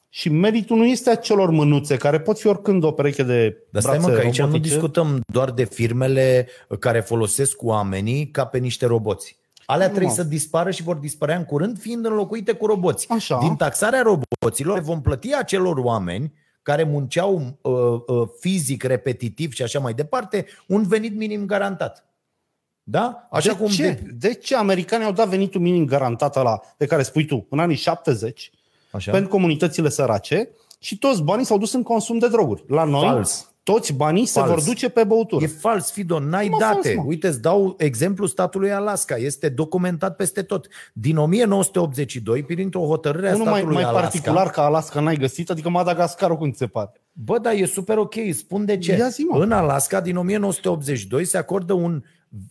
Și 0.08 0.28
meritul 0.28 0.76
nu 0.76 0.84
este 0.84 1.10
a 1.10 1.14
celor 1.14 1.50
mânuțe, 1.50 1.96
care 1.96 2.20
pot 2.20 2.38
fi 2.38 2.46
oricând 2.46 2.84
o 2.84 2.90
pereche 2.90 3.22
de 3.22 3.56
Dar 3.70 3.82
stai 3.82 3.98
mă, 3.98 4.04
brațe 4.04 4.20
că 4.20 4.26
aici 4.26 4.38
nu 4.38 4.44
robotice. 4.44 4.68
discutăm 4.68 5.20
doar 5.26 5.50
de 5.50 5.64
firmele 5.64 6.48
care 6.78 7.00
folosesc 7.00 7.62
oamenii 7.62 8.30
ca 8.30 8.44
pe 8.46 8.58
niște 8.58 8.86
roboți. 8.86 9.36
Alea 9.66 9.86
Nu, 9.86 9.92
trebuie 9.92 10.14
mă. 10.16 10.22
să 10.22 10.28
dispară 10.28 10.70
și 10.70 10.82
vor 10.82 10.96
dispărea 10.96 11.36
în 11.36 11.44
curând, 11.44 11.78
fiind 11.78 12.04
înlocuite 12.04 12.52
cu 12.52 12.66
roboți. 12.66 13.06
Așa. 13.10 13.38
Din 13.38 13.56
taxarea 13.56 14.02
roboților 14.02 14.80
vom 14.80 15.00
plăti 15.00 15.34
acelor 15.34 15.76
oameni 15.78 16.32
care 16.62 16.82
munceau 16.82 17.58
uh, 17.60 17.72
uh, 18.06 18.28
fizic, 18.40 18.82
repetitiv 18.82 19.52
și 19.52 19.62
așa 19.62 19.78
mai 19.78 19.94
departe, 19.94 20.46
un 20.66 20.82
venit 20.82 21.16
minim 21.16 21.46
garantat. 21.46 22.06
Da? 22.86 23.28
Așa 23.30 23.52
de 23.52 23.58
cum 23.58 23.66
ce? 23.68 24.02
De... 24.14 24.34
ce 24.34 24.56
americanii 24.56 25.06
au 25.06 25.12
dat 25.12 25.28
venitul 25.28 25.60
minim 25.60 25.84
garantat 25.84 26.34
la 26.42 26.60
pe 26.76 26.86
care 26.86 27.02
spui 27.02 27.24
tu, 27.26 27.46
în 27.50 27.58
anii 27.58 27.76
70, 27.76 28.50
Așa. 28.90 29.10
pentru 29.10 29.30
comunitățile 29.30 29.88
sărace 29.88 30.48
și 30.78 30.98
toți 30.98 31.22
banii 31.22 31.44
s-au 31.44 31.58
dus 31.58 31.72
în 31.72 31.82
consum 31.82 32.18
de 32.18 32.28
droguri. 32.28 32.64
La 32.68 32.84
noi, 32.84 33.06
Fals. 33.06 33.52
toți 33.62 33.92
banii 33.92 34.26
se 34.26 34.38
Fals. 34.40 34.50
vor 34.52 34.62
duce 34.62 34.88
pe 34.88 35.04
băutură. 35.04 35.44
E 35.44 35.46
fals, 35.46 35.90
Fido, 35.90 36.18
n-ai 36.18 36.48
Mă, 36.48 36.56
date. 36.58 36.74
fals, 36.88 36.94
mă. 36.96 37.02
Uite, 37.06 37.26
îți 37.28 37.40
dau 37.40 37.74
exemplu 37.78 38.26
statului 38.26 38.72
Alaska. 38.72 39.16
Este 39.16 39.48
documentat 39.48 40.16
peste 40.16 40.42
tot. 40.42 40.66
Din 40.92 41.16
1982, 41.16 42.42
printr-o 42.42 42.80
hotărâre 42.86 43.28
a 43.30 43.34
Unul 43.34 43.44
mai, 43.44 43.52
statului 43.54 43.74
mai 43.74 43.84
Alaska. 43.84 44.00
particular 44.06 44.50
ca 44.50 44.62
Alaska 44.64 45.00
n-ai 45.00 45.16
găsit, 45.16 45.50
adică 45.50 45.68
Madagascarul 45.68 46.36
cum 46.36 46.50
ți 46.50 46.58
se 46.58 46.66
pare. 46.66 46.90
Bă, 47.12 47.38
dar 47.38 47.52
e 47.54 47.64
super 47.64 47.98
ok, 47.98 48.14
spun 48.32 48.64
de 48.64 48.78
ce. 48.78 48.92
Ia 48.96 49.08
zi, 49.08 49.20
mă. 49.22 49.38
în 49.42 49.52
Alaska, 49.52 50.00
din 50.00 50.16
1982, 50.16 51.24
se 51.24 51.36
acordă 51.38 51.72
un, 51.72 52.02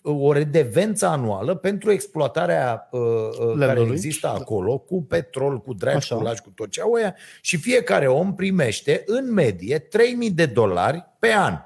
o 0.02 0.32
redevență 0.32 1.06
anuală 1.06 1.56
pentru 1.56 1.92
exploatarea 1.92 2.88
uh, 2.92 3.00
uh, 3.02 3.38
care 3.60 3.74
Lemnului. 3.74 3.94
există 3.96 4.28
acolo, 4.28 4.78
cu 4.78 5.04
petrol, 5.04 5.60
cu 5.60 5.74
dragi, 5.74 5.96
Așa. 5.98 6.16
cu 6.16 6.24
lași, 6.24 6.42
cu 6.42 6.52
tot 6.56 6.70
ce 6.70 6.82
au 6.82 6.92
ăia, 6.92 7.16
și 7.42 7.58
fiecare 7.58 8.08
om 8.08 8.36
primește, 8.36 9.04
în 9.06 9.34
medie, 9.34 9.80
3000 9.80 10.32
de 10.32 10.46
dolari 10.46 11.06
pe 11.20 11.34
an. 11.34 11.58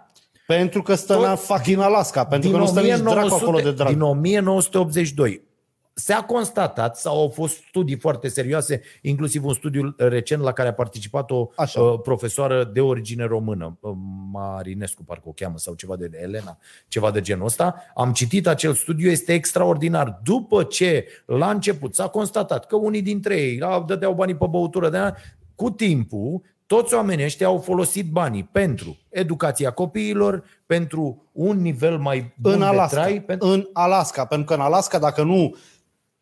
Pentru 0.48 0.82
că 0.82 0.96
stă 0.96 1.14
Tot 1.14 1.26
în 1.26 1.36
fucking 1.36 1.82
Alaska, 1.82 2.26
pentru 2.26 2.50
că 2.50 2.58
nu 2.58 2.66
stă 2.66 2.82
nici 2.82 2.98
dracu 2.98 3.34
acolo 3.34 3.60
de 3.60 3.72
drag. 3.72 3.90
din 3.90 4.02
1982. 4.02 5.42
Se-a 6.00 6.24
constatat, 6.24 6.98
sau 6.98 7.20
au 7.20 7.30
fost 7.30 7.64
studii 7.70 8.00
foarte 8.00 8.28
serioase, 8.28 8.82
inclusiv 9.02 9.46
un 9.46 9.54
studiu 9.54 9.96
recent 9.98 10.42
la 10.42 10.52
care 10.52 10.70
a 10.70 10.74
participat 10.74 11.32
o 11.32 11.50
Așa. 11.56 11.82
uh, 11.82 12.00
profesoară 12.02 12.64
de 12.74 12.82
origine 12.82 13.26
română, 13.26 13.78
uh, 13.80 13.92
Marinescu 14.32 15.04
parcă 15.04 15.24
o 15.28 15.32
cheamă, 15.32 15.58
sau 15.58 15.74
ceva 15.74 15.96
de 15.96 16.10
Elena, 16.22 16.58
ceva 16.88 17.12
de 17.12 17.22
genul 17.22 17.46
ăsta. 17.46 17.76
Am 17.96 18.14
citit 18.14 18.48
acel 18.48 18.74
studiu, 18.74 19.10
este 19.10 19.34
extraordinar. 19.34 20.20
După 20.24 20.64
ce 20.64 21.08
la 21.26 21.50
început 21.50 21.96
s-a 21.96 22.08
constatat 22.08 22.66
că 22.66 22.76
unii 22.76 23.02
dintre 23.02 23.36
ei 23.36 23.62
a, 23.62 23.84
dădeau 23.88 24.14
banii 24.14 24.36
pe 24.36 24.46
băutură, 24.50 24.90
de 24.90 25.14
cu 25.56 25.70
timpul 25.70 26.42
toți 26.68 26.94
oamenii 26.94 27.26
ăștia 27.26 27.48
au 27.48 27.58
folosit 27.58 28.12
banii 28.12 28.44
pentru 28.44 28.98
educația 29.10 29.72
copiilor, 29.72 30.44
pentru 30.66 31.30
un 31.32 31.62
nivel 31.62 31.98
mai 31.98 32.34
bun 32.42 32.52
în 32.52 32.60
de 32.60 32.66
Alaska. 32.66 33.02
trai, 33.02 33.22
pentru 33.22 33.48
În 33.48 33.70
Alaska, 33.74 34.26
pentru 34.26 34.48
că 34.48 34.54
în 34.54 34.60
Alaska 34.60 35.00
dacă 35.00 35.24
nu 35.24 35.56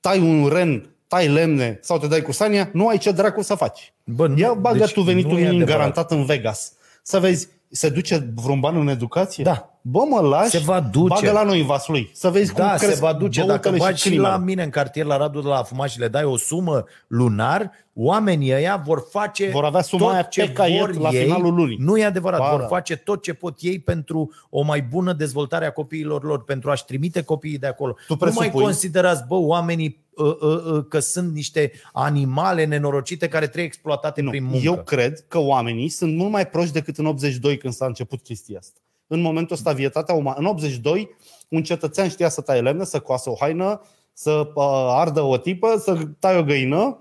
tai 0.06 0.20
un 0.20 0.48
ren, 0.48 0.90
tai 1.08 1.28
lemne 1.28 1.80
sau 1.82 1.98
te 2.00 2.08
dai 2.08 2.22
cu 2.22 2.32
sania, 2.32 2.70
nu 2.74 2.88
ai 2.88 2.98
ce 2.98 3.12
dracu 3.12 3.42
să 3.42 3.56
faci. 3.56 3.94
Bă, 4.04 4.28
nu- 4.28 4.38
Ia 4.38 4.54
bagă 4.54 4.78
deci 4.78 4.92
tu 4.94 5.02
venitul 5.02 5.32
nu 5.32 5.38
e 5.38 5.42
minim 5.42 5.56
adevărat. 5.56 5.78
garantat 5.78 6.12
în 6.12 6.26
Vegas. 6.26 6.74
Să 7.04 7.20
vezi, 7.20 7.48
se 7.70 7.90
duce 7.90 8.32
vreun 8.36 8.60
ban 8.60 8.76
în 8.78 8.88
educație? 8.88 9.44
Da. 9.44 9.75
Bă, 9.88 10.04
mă 10.10 10.20
lași, 10.20 10.50
Se 10.50 10.58
va 10.58 10.80
duce. 10.80 11.08
bagă 11.08 11.32
la 11.32 11.44
noi 11.44 11.60
în 11.60 11.66
Vaslui. 11.66 12.10
Să 12.14 12.30
vezi 12.30 12.52
cum 12.54 12.64
Da, 12.64 12.78
se 12.78 12.86
cresc 12.86 13.00
va 13.02 13.14
duce. 13.14 13.40
Dacă 13.40 13.70
băutele 13.70 13.78
bagi 13.78 14.02
și 14.02 14.08
crimele. 14.08 14.28
la 14.30 14.38
mine 14.38 14.64
în 14.64 14.70
cartier, 14.70 15.06
la 15.06 15.18
Radu 15.18 15.42
de 15.42 15.48
la 15.48 15.64
Fumat 15.64 15.90
și 15.90 16.00
le 16.00 16.08
dai 16.08 16.24
o 16.24 16.38
sumă 16.38 16.84
lunar, 17.08 17.72
oamenii 17.94 18.54
ăia 18.54 18.82
vor 18.86 19.06
face 19.10 19.50
Vor 19.50 19.64
avea 19.64 19.82
suma 19.82 20.04
tot 20.06 20.14
aia 20.14 20.22
ce 20.22 20.42
pe 20.46 20.52
caiet 20.52 20.80
vor 20.80 20.96
la 21.02 21.10
ei. 21.10 21.24
finalul 21.24 21.54
lunii. 21.54 21.78
Nu 21.80 21.98
e 21.98 22.06
adevărat. 22.06 22.40
Ba, 22.40 22.50
vor 22.52 22.60
da. 22.60 22.66
face 22.68 22.96
tot 22.96 23.22
ce 23.22 23.34
pot 23.34 23.58
ei 23.62 23.80
pentru 23.80 24.32
o 24.50 24.62
mai 24.62 24.82
bună 24.82 25.14
dezvoltare 25.14 25.66
a 25.66 25.72
copiilor 25.72 26.24
lor, 26.24 26.44
pentru 26.44 26.70
a-și 26.70 26.86
trimite 26.86 27.22
copiii 27.24 27.58
de 27.58 27.68
acolo. 27.68 27.92
Tu 28.08 28.14
nu 28.14 28.18
mai 28.20 28.30
presupui- 28.50 28.62
considerați, 28.64 29.24
bă, 29.28 29.36
oamenii 29.36 30.06
uh, 30.16 30.26
uh, 30.26 30.64
uh, 30.74 30.86
că 30.90 31.00
sunt 31.00 31.34
niște 31.34 31.72
animale 31.94 32.66
nenorocite 32.66 33.28
care 33.28 33.46
trebuie 33.46 33.66
exploatate 33.66 34.22
Nu, 34.22 34.30
prin 34.30 34.44
muncă. 34.44 34.60
eu 34.64 34.76
cred 34.84 35.26
că 35.28 35.38
oamenii 35.40 35.90
sunt 35.90 36.16
mult 36.18 36.32
mai 36.32 36.48
proști 36.48 36.74
decât 36.74 36.98
în 36.98 37.06
82 37.06 37.58
când 37.58 37.74
s-a 37.74 37.86
început 37.86 38.22
chestia 38.22 38.58
asta. 38.60 38.80
În 39.08 39.22
momentul 39.22 39.56
ăsta, 39.56 39.72
vietatea 39.72 40.16
umană. 40.16 40.38
În 40.40 40.46
82, 40.46 41.10
un 41.50 41.64
cetățean 41.64 42.10
știa 42.10 42.30
să 42.30 42.42
taie 42.42 42.62
lemne, 42.62 42.84
să 42.84 43.00
coasă 43.00 43.30
o 43.30 43.36
haină, 43.40 43.82
să 44.14 44.52
uh, 44.54 44.64
ardă 44.90 45.22
o 45.22 45.38
tipă, 45.38 45.78
să 45.84 45.98
taie 46.20 46.38
o 46.38 46.44
găină 46.44 47.00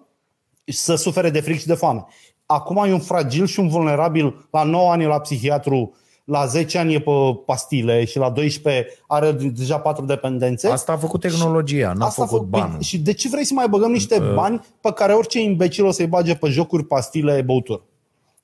și 0.65 0.77
să 0.77 0.95
sufere 0.95 1.31
de 1.31 1.41
fric 1.41 1.59
și 1.59 1.67
de 1.67 1.75
foame. 1.75 2.05
Acum 2.47 2.77
e 2.77 2.93
un 2.93 3.01
fragil 3.01 3.47
și 3.47 3.61
un 3.61 3.69
vulnerabil. 3.69 4.47
La 4.51 4.63
9 4.63 4.91
ani 4.91 5.03
e 5.03 5.07
la 5.07 5.21
psihiatru, 5.21 5.95
la 6.25 6.47
10 6.47 6.79
ani 6.79 6.95
e 6.95 7.01
pe 7.01 7.11
pastile 7.47 8.05
și 8.05 8.19
la 8.19 8.31
12 8.31 8.87
are 9.07 9.33
deja 9.33 9.79
patru 9.79 10.05
dependențe. 10.05 10.69
Asta 10.69 10.93
a 10.93 10.97
făcut 10.97 11.21
tehnologia, 11.21 11.93
n-a 11.93 12.07
Asta 12.07 12.23
a 12.23 12.27
făcut 12.27 12.45
făcut- 12.45 12.61
banul. 12.61 12.81
Și 12.81 12.99
de 12.99 13.13
ce 13.13 13.29
vrei 13.29 13.45
să 13.45 13.55
mai 13.55 13.69
băgăm 13.69 13.91
niște 13.91 14.19
bani 14.35 14.61
pe 14.81 14.93
care 14.93 15.13
orice 15.13 15.41
imbecil 15.41 15.85
o 15.85 15.91
să-i 15.91 16.07
bage 16.07 16.35
pe 16.35 16.49
jocuri, 16.49 16.85
pastile, 16.85 17.43
băuturi? 17.43 17.83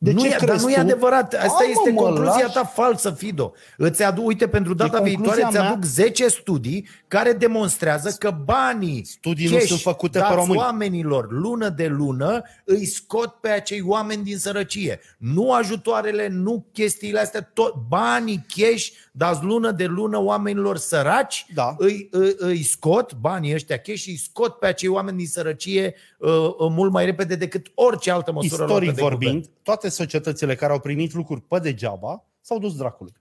De 0.02 0.12
nu 0.12 0.20
ce 0.20 0.26
e, 0.26 0.30
dar 0.30 0.38
crezi 0.38 0.64
nu 0.64 0.70
e 0.70 0.74
tu? 0.74 0.80
adevărat. 0.80 1.34
Asta 1.34 1.54
Hai, 1.58 1.70
este 1.70 1.90
mă, 1.90 2.00
mă, 2.00 2.06
concluzia 2.06 2.42
lași. 2.42 2.52
ta 2.54 2.64
falsă, 2.64 3.10
Fido. 3.10 3.52
Îți 3.76 4.02
aduc, 4.02 4.26
uite, 4.26 4.48
pentru 4.48 4.74
data 4.74 4.90
concluzia 4.98 5.16
viitoare 5.18 5.42
îți 5.42 5.56
mea. 5.56 5.70
aduc 5.70 5.84
10 5.84 6.28
studii 6.28 6.88
care 7.08 7.32
demonstrează 7.32 8.14
că 8.18 8.30
banii 8.44 9.04
Studii 9.04 9.48
nu 9.48 9.54
cash 9.56 9.66
sunt 9.66 9.80
făcute 9.80 10.18
pe 10.18 10.24
dați 10.24 10.34
români. 10.34 10.58
oamenilor 10.58 11.26
lună 11.32 11.68
de 11.68 11.86
lună 11.86 12.42
îi 12.64 12.86
scot 12.86 13.34
pe 13.40 13.48
acei 13.48 13.82
oameni 13.86 14.24
din 14.24 14.38
sărăcie. 14.38 15.00
Nu 15.18 15.52
ajutoarele, 15.52 16.28
nu 16.28 16.66
chestiile 16.72 17.20
astea, 17.20 17.50
tot 17.52 17.74
banii 17.88 18.46
cash 18.56 18.88
dați 19.20 19.44
lună 19.44 19.70
de 19.70 19.84
lună 19.84 20.18
oamenilor 20.18 20.76
săraci, 20.76 21.46
Da. 21.54 21.74
îi, 21.78 22.08
îi, 22.10 22.34
îi 22.38 22.62
scot 22.62 23.14
banii 23.14 23.54
ăștia 23.54 23.76
cash 23.76 23.98
și 23.98 24.08
îi 24.10 24.16
scot 24.16 24.58
pe 24.58 24.66
acei 24.66 24.88
oameni 24.88 25.16
din 25.16 25.26
sărăcie 25.26 25.94
uh, 26.18 26.30
uh, 26.30 26.54
mult 26.58 26.92
mai 26.92 27.04
repede 27.04 27.34
decât 27.34 27.66
orice 27.74 28.10
altă 28.10 28.32
măsură 28.32 28.56
luată 28.64 28.72
Istoric 28.72 28.94
de 28.94 29.02
vorbind, 29.02 29.32
guvern. 29.34 29.50
toate 29.62 29.88
societățile 29.88 30.54
care 30.54 30.72
au 30.72 30.78
primit 30.80 31.12
lucruri 31.14 31.40
pe 31.40 31.58
degeaba 31.58 32.24
s-au 32.40 32.58
dus 32.58 32.76
dracului. 32.76 33.12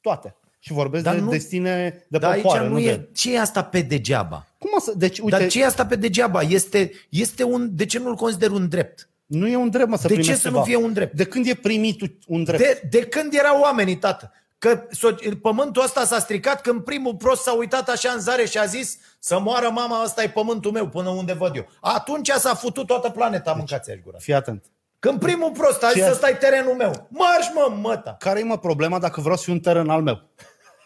Toate. 0.00 0.36
Și 0.58 0.72
vorbesc 0.72 1.04
Dar 1.04 1.14
de 1.14 1.20
nu- 1.20 1.30
destine 1.30 2.04
de 2.08 2.18
Dar 2.18 2.30
aici 2.30 2.42
popoare, 2.42 2.66
nu 2.66 2.72
nu 2.72 2.78
e... 2.80 2.96
de... 2.96 3.08
Ce 3.14 3.34
e 3.34 3.40
asta 3.40 3.64
pe 3.64 3.80
degeaba? 3.80 4.46
Cum 4.58 4.70
o 4.76 4.80
să... 4.80 4.92
Deci, 4.96 5.18
uite, 5.18 5.36
Dar 5.38 5.46
ce 5.48 5.60
e 5.60 5.66
asta 5.66 5.86
pe 5.86 5.96
degeaba? 5.96 6.40
Este, 6.42 6.90
este 7.08 7.44
un... 7.44 7.68
De 7.72 7.84
ce 7.86 7.98
nu-l 7.98 8.14
consider 8.14 8.50
un 8.50 8.68
drept? 8.68 9.06
nu 9.26 9.48
e 9.48 9.56
un 9.56 9.70
drept, 9.70 9.88
mă, 9.88 9.96
să 9.96 10.06
De 10.08 10.14
ce 10.14 10.18
primești 10.18 10.42
să 10.42 10.48
nu 10.48 10.54
ceva. 10.54 10.66
fie 10.66 10.76
un 10.76 10.92
drept? 10.92 11.14
De 11.16 11.24
când 11.24 11.46
e 11.46 11.54
primit 11.54 12.00
un 12.26 12.44
drept? 12.44 12.62
De, 12.62 12.88
de 12.90 12.98
când 13.06 13.34
erau 13.34 13.60
oamenii, 13.60 13.96
tată? 13.96 14.32
Că 14.62 14.86
so- 14.92 15.38
pământul 15.42 15.82
ăsta 15.82 16.04
s-a 16.04 16.18
stricat 16.18 16.60
când 16.60 16.84
primul 16.84 17.14
prost 17.14 17.42
s-a 17.42 17.52
uitat 17.52 17.88
așa 17.88 18.10
în 18.12 18.20
zare 18.20 18.44
și 18.46 18.58
a 18.58 18.64
zis 18.64 18.98
să 19.18 19.38
moară 19.38 19.68
mama, 19.68 20.02
ăsta 20.04 20.22
e 20.22 20.28
pământul 20.28 20.72
meu 20.72 20.88
până 20.88 21.08
unde 21.08 21.32
văd 21.32 21.56
eu. 21.56 21.66
Atunci 21.80 22.28
s-a 22.28 22.54
futut 22.54 22.86
toată 22.86 23.10
planeta, 23.10 23.52
mâncați 23.52 23.90
aș 23.90 23.96
guraș. 24.04 24.22
Fii 24.22 24.34
atent. 24.34 24.64
Când 24.98 25.20
primul 25.20 25.50
prost 25.50 25.82
a 25.82 25.88
zis 25.92 26.02
Ce- 26.02 26.10
ăsta 26.10 26.28
e 26.28 26.32
terenul 26.34 26.74
meu. 26.74 27.06
Marș 27.08 27.46
mă, 27.54 27.74
măta! 27.80 28.16
care 28.18 28.40
e 28.40 28.42
mă 28.42 28.58
problema 28.58 28.98
dacă 28.98 29.20
vreau 29.20 29.36
să 29.36 29.42
fiu 29.42 29.52
un 29.52 29.60
teren 29.60 29.88
al 29.88 30.02
meu? 30.02 30.22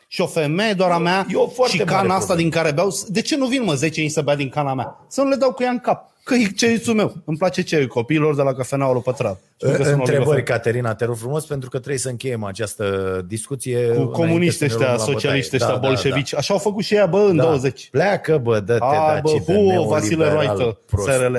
Și 0.08 0.20
o 0.20 0.26
femeie 0.26 0.72
doar 0.72 0.90
a 0.90 0.98
mea 0.98 1.26
E 1.30 1.36
o 1.36 1.46
foarte 1.48 1.76
și 1.76 1.82
mare 1.82 1.90
cana 1.96 2.14
asta 2.14 2.26
problemă. 2.26 2.40
din 2.40 2.50
care 2.50 2.72
beau, 2.72 2.90
de 3.06 3.20
ce 3.20 3.36
nu 3.36 3.46
vin 3.46 3.64
mă 3.64 3.74
10 3.74 4.00
ani 4.00 4.08
să 4.10 4.20
bea 4.22 4.34
din 4.36 4.48
cana 4.48 4.74
mea? 4.74 4.96
Să 5.08 5.22
nu 5.22 5.28
le 5.28 5.36
dau 5.36 5.52
cu 5.52 5.62
ea 5.62 5.70
în 5.70 5.78
cap. 5.78 6.10
Că 6.26 6.34
e 6.34 6.44
ceițul 6.56 6.94
meu. 6.94 7.14
Îmi 7.24 7.36
place 7.36 7.62
ce 7.62 7.86
copiilor 7.86 8.34
de 8.36 8.42
la 8.42 8.52
cafeneaua 8.54 8.92
lui 8.92 9.02
Pătrat. 9.02 9.40
Știu 9.56 9.68
că 9.68 9.74
sunt 9.74 9.86
Întrebări, 9.86 10.16
oligofreni. 10.16 10.44
Caterina, 10.46 10.94
te 10.94 11.04
rog 11.04 11.16
frumos, 11.16 11.44
pentru 11.46 11.68
că 11.68 11.76
trebuie 11.78 11.98
să 11.98 12.08
încheiem 12.08 12.44
această 12.44 12.84
discuție. 13.28 13.86
Cu 13.86 13.92
înainte 13.92 14.12
comuniști 14.12 14.56
să 14.58 14.64
ne 14.64 14.70
ăștia, 14.70 14.86
luăm 14.86 14.98
la 14.98 15.04
socialiști 15.04 15.50
bătaie. 15.50 15.72
ăștia, 15.72 15.88
bolșevici. 15.88 16.34
Așa 16.34 16.52
au 16.54 16.60
făcut 16.60 16.84
și 16.84 16.94
ea, 16.94 17.06
bă, 17.06 17.18
în 17.18 17.36
Da. 17.36 17.42
20. 17.42 17.88
Pleacă, 17.90 18.38
bă, 18.38 18.60
dă-te, 18.60 18.84
Hai, 18.84 19.20
bă, 19.20 19.30
daci 19.30 19.44
de 19.44 19.52
hu, 19.52 19.52
neoliberal 19.52 19.86
Vasile 19.86 20.28
Roită, 20.32 20.78
prost. 20.86 21.08
SRL. 21.08 21.36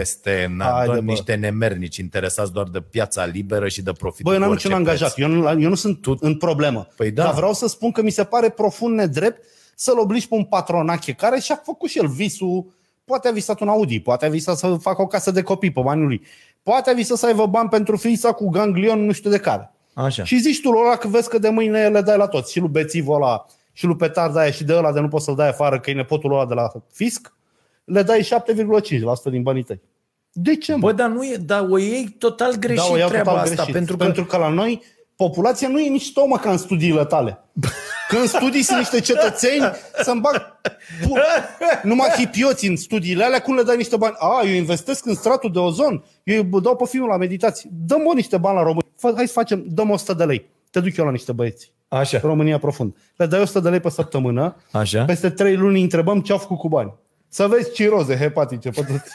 Este, 0.00 0.52
na, 0.56 0.64
Haide, 0.64 0.84
doar 0.86 0.98
bă. 0.98 1.04
niște 1.10 1.34
nemernici 1.34 1.96
interesați 1.96 2.52
doar 2.52 2.66
de 2.72 2.80
piața 2.90 3.24
liberă 3.24 3.68
și 3.68 3.82
de 3.82 3.92
profit. 3.92 4.24
Bă, 4.24 4.32
eu 4.32 4.38
n-am 4.38 4.48
cu 4.48 4.54
niciun 4.54 4.72
orice 4.72 4.84
angajat. 4.88 5.14
preț. 5.14 5.26
Eu 5.28 5.34
nu, 5.36 5.60
eu 5.62 5.68
nu 5.68 5.74
sunt 5.74 6.06
în 6.20 6.36
problemă. 6.36 6.88
Păi 6.96 7.10
da. 7.10 7.22
Dar 7.22 7.34
vreau 7.34 7.52
să 7.52 7.68
spun 7.68 7.90
că 7.92 8.02
mi 8.02 8.10
se 8.10 8.24
pare 8.24 8.48
profund 8.48 8.94
nedrept 8.94 9.42
să-l 9.74 9.98
obligi 9.98 10.28
pe 10.28 10.34
un 10.34 10.44
patronache 10.44 11.12
care 11.12 11.38
și-a 11.40 11.60
făcut 11.64 11.88
și 11.90 11.98
el 11.98 12.06
visul. 12.08 12.78
Poate 13.10 13.28
a 13.28 13.32
visat 13.32 13.60
un 13.60 13.68
Audi, 13.68 14.00
poate 14.00 14.26
a 14.26 14.28
visat 14.28 14.56
să 14.56 14.76
facă 14.80 15.02
o 15.02 15.06
casă 15.06 15.30
de 15.30 15.42
copii 15.42 15.70
pe 15.70 15.80
banii 15.80 16.06
lui. 16.06 16.22
Poate 16.62 16.90
a 16.90 16.92
visat 16.92 17.16
să 17.16 17.26
aibă 17.26 17.46
bani 17.46 17.68
pentru 17.68 17.96
fița 17.96 18.32
cu 18.32 18.48
ganglion 18.48 19.04
nu 19.04 19.12
știu 19.12 19.30
de 19.30 19.38
care. 19.38 19.72
Așa. 19.94 20.24
Și 20.24 20.38
zici 20.38 20.60
tu 20.60 20.70
lui 20.70 20.80
ăla 20.80 20.96
că 20.96 21.08
vezi 21.08 21.28
că 21.28 21.38
de 21.38 21.48
mâine 21.48 21.88
le 21.88 22.00
dai 22.00 22.16
la 22.16 22.26
toți. 22.26 22.52
Și 22.52 22.60
lui 22.60 22.68
bețivul 22.68 23.14
ăla, 23.14 23.46
și 23.72 23.86
lui 23.86 23.96
petarda 23.96 24.40
aia, 24.40 24.50
și 24.50 24.64
de 24.64 24.74
ăla 24.74 24.92
de 24.92 25.00
nu 25.00 25.08
poți 25.08 25.24
să-l 25.24 25.34
dai 25.34 25.48
afară, 25.48 25.80
că 25.80 25.90
e 25.90 25.94
nepotul 25.94 26.32
ăla 26.32 26.46
de 26.46 26.54
la 26.54 26.72
fisc, 26.92 27.32
le 27.84 28.02
dai 28.02 28.28
7,5% 29.24 29.30
din 29.30 29.42
banii 29.42 29.62
tăi. 29.62 29.80
De 30.32 30.56
ce, 30.56 30.74
mă? 30.74 30.78
Bă, 30.78 30.92
dar 30.92 31.08
nu 31.08 31.24
e, 31.24 31.36
dar 31.36 31.66
o 31.70 31.78
iei 31.78 32.08
total 32.18 32.54
greșit 32.54 32.86
da, 32.86 32.92
o 32.92 32.96
iau 32.96 33.08
treaba 33.08 33.30
total 33.30 33.44
asta, 33.44 33.54
greșit. 33.54 33.72
pentru 33.72 33.96
că 33.96 34.04
pentru 34.04 34.24
că 34.24 34.36
la 34.36 34.48
noi 34.48 34.82
populația 35.24 35.68
nu 35.68 35.80
e 35.80 35.88
nici 35.88 36.12
tomă 36.12 36.38
ca 36.38 36.50
în 36.50 36.56
studiile 36.56 37.04
tale. 37.04 37.44
Când 38.08 38.26
studii 38.28 38.62
sunt 38.62 38.78
niște 38.78 39.00
cetățeni 39.00 39.70
să-mi 40.02 40.20
bag 40.20 40.58
pu- 41.06 41.16
numai 41.82 42.08
hipioți 42.16 42.66
în 42.66 42.76
studiile 42.76 43.24
alea, 43.24 43.40
cum 43.40 43.54
le 43.54 43.62
dai 43.62 43.76
niște 43.76 43.96
bani? 43.96 44.14
A, 44.18 44.42
eu 44.44 44.52
investesc 44.52 45.06
în 45.06 45.14
stratul 45.14 45.52
de 45.52 45.58
ozon, 45.58 46.04
eu 46.24 46.46
îi 46.52 46.60
dau 46.60 46.76
pe 46.76 46.84
filmul 46.88 47.08
la 47.08 47.16
meditații. 47.16 47.70
Dăm 47.72 48.06
o 48.06 48.12
niște 48.12 48.36
bani 48.36 48.56
la 48.56 48.62
români. 48.62 48.86
Fă, 48.96 49.12
hai 49.16 49.26
să 49.26 49.32
facem, 49.32 49.64
dăm 49.66 49.90
100 49.90 50.14
de 50.14 50.24
lei. 50.24 50.48
Te 50.70 50.80
duc 50.80 50.96
eu 50.96 51.04
la 51.04 51.10
niște 51.10 51.32
băieți. 51.32 51.72
Așa. 51.88 52.18
România 52.22 52.58
profund. 52.58 52.96
Le 53.16 53.26
dai 53.26 53.40
100 53.40 53.60
de 53.60 53.68
lei 53.68 53.80
pe 53.80 53.90
săptămână, 53.90 54.56
Așa. 54.72 55.04
peste 55.04 55.30
3 55.30 55.56
luni 55.56 55.76
îi 55.76 55.82
întrebăm 55.82 56.20
ce 56.20 56.32
au 56.32 56.38
făcut 56.38 56.58
cu 56.58 56.68
bani. 56.68 56.94
Să 57.28 57.46
vezi 57.46 57.72
ciroze 57.72 58.16
hepatice 58.16 58.70
pe 58.70 58.80
toți. 58.80 59.10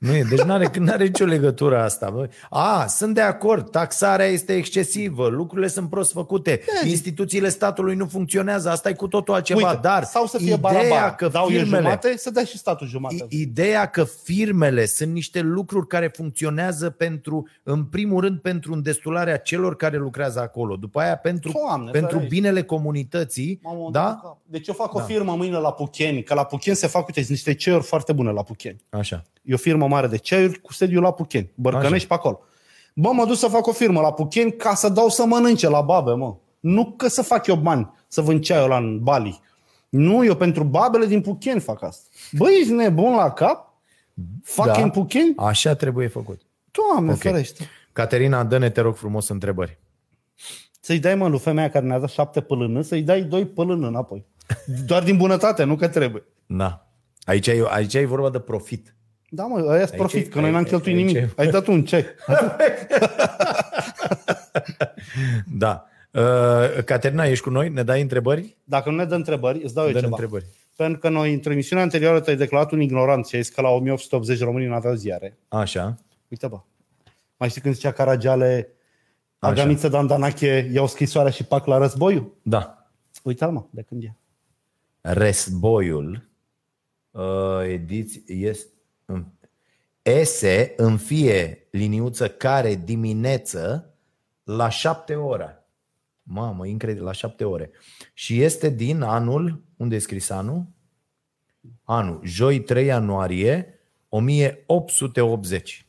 Nu 0.00 0.14
e, 0.16 0.22
deci 0.28 0.40
nu 0.40 0.52
are 0.52 0.70
n-are 0.78 1.04
nicio 1.04 1.24
legătură 1.24 1.78
asta. 1.82 2.10
Bă. 2.10 2.28
A, 2.50 2.86
sunt 2.86 3.14
de 3.14 3.20
acord, 3.20 3.70
taxarea 3.70 4.26
este 4.26 4.52
excesivă, 4.54 5.26
lucrurile 5.28 5.68
sunt 5.68 5.90
prost 5.90 6.12
făcute, 6.12 6.60
instituțiile 6.84 7.48
statului 7.48 7.94
nu 7.94 8.06
funcționează, 8.06 8.70
asta 8.70 8.88
e 8.88 8.92
cu 8.92 9.08
totul 9.08 9.34
altceva, 9.34 9.68
Uite, 9.68 9.78
dar 9.82 10.04
sau 10.04 10.26
să 10.26 10.36
fie 10.38 10.46
ideea 10.46 10.58
barabara. 10.58 11.14
că 11.14 11.28
Dau 11.28 11.42
eu 11.50 11.58
firmele, 11.58 11.82
jumate, 11.82 12.16
să 12.16 12.30
dea 12.30 12.44
și 12.44 12.58
statul 12.58 12.86
jumate. 12.86 13.26
I- 13.28 13.40
Ideea 13.40 13.86
că 13.86 14.04
firmele 14.04 14.84
sunt 14.86 15.12
niște 15.12 15.40
lucruri 15.40 15.86
care 15.86 16.10
funcționează 16.14 16.90
pentru, 16.90 17.48
în 17.62 17.84
primul 17.84 18.20
rând, 18.20 18.38
pentru 18.38 18.72
îndestularea 18.72 19.36
celor 19.36 19.76
care 19.76 19.96
lucrează 19.96 20.40
acolo, 20.40 20.76
după 20.76 21.00
aia 21.00 21.16
pentru, 21.16 21.52
Doamne, 21.66 21.90
pentru 21.90 22.10
ferește. 22.16 22.34
binele 22.34 22.62
comunității, 22.62 23.60
Mamă, 23.62 23.88
da? 23.92 24.38
Deci 24.46 24.66
eu 24.68 24.74
fac 24.74 24.94
o 24.94 24.98
Da. 24.98 25.04
firmă 25.04 25.34
mâine 25.36 25.56
la 25.56 25.72
Pucheni, 25.72 26.22
că 26.22 26.34
la 26.34 26.44
Pucheni 26.44 26.76
se 26.76 26.86
fac, 26.86 27.06
uite, 27.06 27.18
sunt 27.20 27.30
niște 27.30 27.54
ceaiuri 27.54 27.84
foarte 27.84 28.12
bune 28.12 28.30
la 28.30 28.42
Pucheni. 28.42 28.84
Așa. 28.90 29.24
E 29.42 29.54
o 29.54 29.56
firmă 29.56 29.86
mare 29.90 30.06
de 30.06 30.16
ceaiuri 30.16 30.60
cu 30.60 30.72
sediul 30.72 31.02
la 31.02 31.12
Pucheni, 31.12 31.52
Bărcănești 31.54 32.08
pe 32.08 32.14
acolo. 32.14 32.40
Bă, 32.94 33.10
mă 33.12 33.24
duc 33.26 33.36
să 33.36 33.46
fac 33.46 33.66
o 33.66 33.72
firmă 33.72 34.00
la 34.00 34.12
Pucheni 34.12 34.52
ca 34.56 34.74
să 34.74 34.88
dau 34.88 35.08
să 35.08 35.24
mănânce 35.26 35.68
la 35.68 35.80
babe, 35.80 36.12
mă. 36.12 36.36
Nu 36.60 36.94
că 36.96 37.08
să 37.08 37.22
fac 37.22 37.46
eu 37.46 37.56
bani, 37.56 37.90
să 38.08 38.20
vând 38.20 38.40
ceaiul 38.42 38.68
la 38.68 38.76
în 38.76 39.02
Bali. 39.02 39.40
Nu, 39.88 40.24
eu 40.24 40.34
pentru 40.34 40.64
babele 40.64 41.06
din 41.06 41.20
Pucheni 41.20 41.60
fac 41.60 41.82
asta. 41.82 42.08
Bă, 42.32 42.50
ești 42.50 42.72
nebun 42.72 43.14
la 43.14 43.30
cap? 43.30 43.74
Fac 44.42 44.66
Da. 44.66 44.82
în 44.82 44.90
Pucheni? 44.90 45.34
Așa 45.36 45.74
trebuie 45.74 46.08
făcut. 46.08 46.40
Doamne, 46.70 47.10
Ok. 47.10 47.16
okay. 47.16 47.32
ferește. 47.32 47.68
Caterina, 47.92 48.44
dă-ne, 48.44 48.70
te 48.70 48.80
rog 48.80 48.96
frumos, 48.96 49.28
întrebări. 49.28 49.78
Să-i 50.80 50.98
dai, 50.98 51.14
mă, 51.14 51.28
lui 51.28 51.38
femeia 51.38 51.70
care 51.70 51.86
ne-a 51.86 51.98
dat 51.98 52.08
șapte 52.08 52.40
pălână, 52.40 52.80
să-i 52.80 53.02
dai 53.02 53.22
doi 53.22 53.46
pălână 53.46 53.86
înapoi. 53.86 54.26
Doar 54.86 55.02
din 55.02 55.16
bunătate, 55.16 55.64
nu 55.64 55.76
că 55.76 55.88
trebuie. 55.88 56.22
Da. 56.46 56.86
Aici 57.24 57.46
e, 57.46 57.62
aici 57.68 57.94
e 57.94 58.04
vorba 58.06 58.30
de 58.30 58.38
profit. 58.38 58.94
Da, 59.32 59.44
mă, 59.46 59.70
aia 59.70 59.80
Aici 59.80 59.90
profit, 59.96 60.26
e- 60.26 60.28
că 60.28 60.40
noi 60.40 60.50
n-am 60.50 60.58
aici- 60.58 60.68
cheltuit 60.68 60.96
aici 60.96 61.04
nimic. 61.06 61.22
e- 61.22 61.32
Ai 61.36 61.50
dat 61.50 61.66
un 61.66 61.84
cec. 61.84 62.06
Da. 65.58 65.84
Uh, 66.12 66.82
Caterina, 66.84 67.24
ești 67.24 67.44
cu 67.44 67.50
noi? 67.50 67.68
Ne 67.68 67.82
dai 67.82 68.00
întrebări? 68.00 68.56
Dacă 68.64 68.90
nu 68.90 68.96
ne 68.96 69.04
dă 69.04 69.14
întrebări, 69.14 69.62
îți 69.62 69.74
dau 69.74 69.84
eu 69.84 69.90
Dă-ne 69.90 70.02
ceva. 70.04 70.14
întrebări. 70.16 70.44
Pentru 70.76 70.98
că 70.98 71.08
noi, 71.08 71.32
într-o 71.32 71.52
emisiune 71.52 71.82
anterioară, 71.82 72.20
te-ai 72.20 72.36
declarat 72.36 72.72
un 72.72 72.80
ignorant 72.80 73.26
și 73.26 73.34
ai 73.36 73.42
zis 73.42 73.52
că 73.54 73.60
la 73.60 73.68
1880 73.68 74.40
românii 74.40 74.66
nu 74.68 74.74
aveau 74.74 74.94
ziare. 74.94 75.38
Așa. 75.48 75.96
Uite, 76.28 76.46
bă. 76.46 76.60
Mai 77.36 77.48
știi 77.48 77.60
când 77.60 77.74
zicea 77.74 77.92
Caragiale, 77.92 78.68
Așa. 79.38 79.52
Agamiță 79.52 79.88
Dandanache 79.88 80.70
iau 80.72 80.86
scrisoarea 80.86 81.30
și 81.30 81.44
pac 81.44 81.66
la 81.66 81.78
războiul? 81.78 82.36
Da. 82.42 82.86
Uite-l, 83.22 83.50
mă, 83.50 83.64
de 83.70 83.82
când 83.82 84.02
e. 84.02 84.14
Războiul 85.00 86.28
uh, 87.10 87.22
ediți 87.68 88.22
este 88.26 88.66
ese 90.02 90.72
în 90.76 90.96
fie 90.96 91.66
liniuță 91.70 92.28
care 92.28 92.74
dimineță 92.74 93.94
la 94.44 94.68
șapte 94.68 95.14
ore. 95.14 95.64
Mamă, 96.22 96.66
incredibil, 96.66 97.04
la 97.04 97.12
șapte 97.12 97.44
ore. 97.44 97.70
Și 98.14 98.42
este 98.42 98.68
din 98.68 99.02
anul, 99.02 99.64
unde 99.76 99.94
e 99.94 99.98
scris 99.98 100.30
anul? 100.30 100.66
Anul, 101.82 102.20
joi 102.24 102.60
3 102.60 102.86
ianuarie 102.86 103.80
1880. 104.08 105.86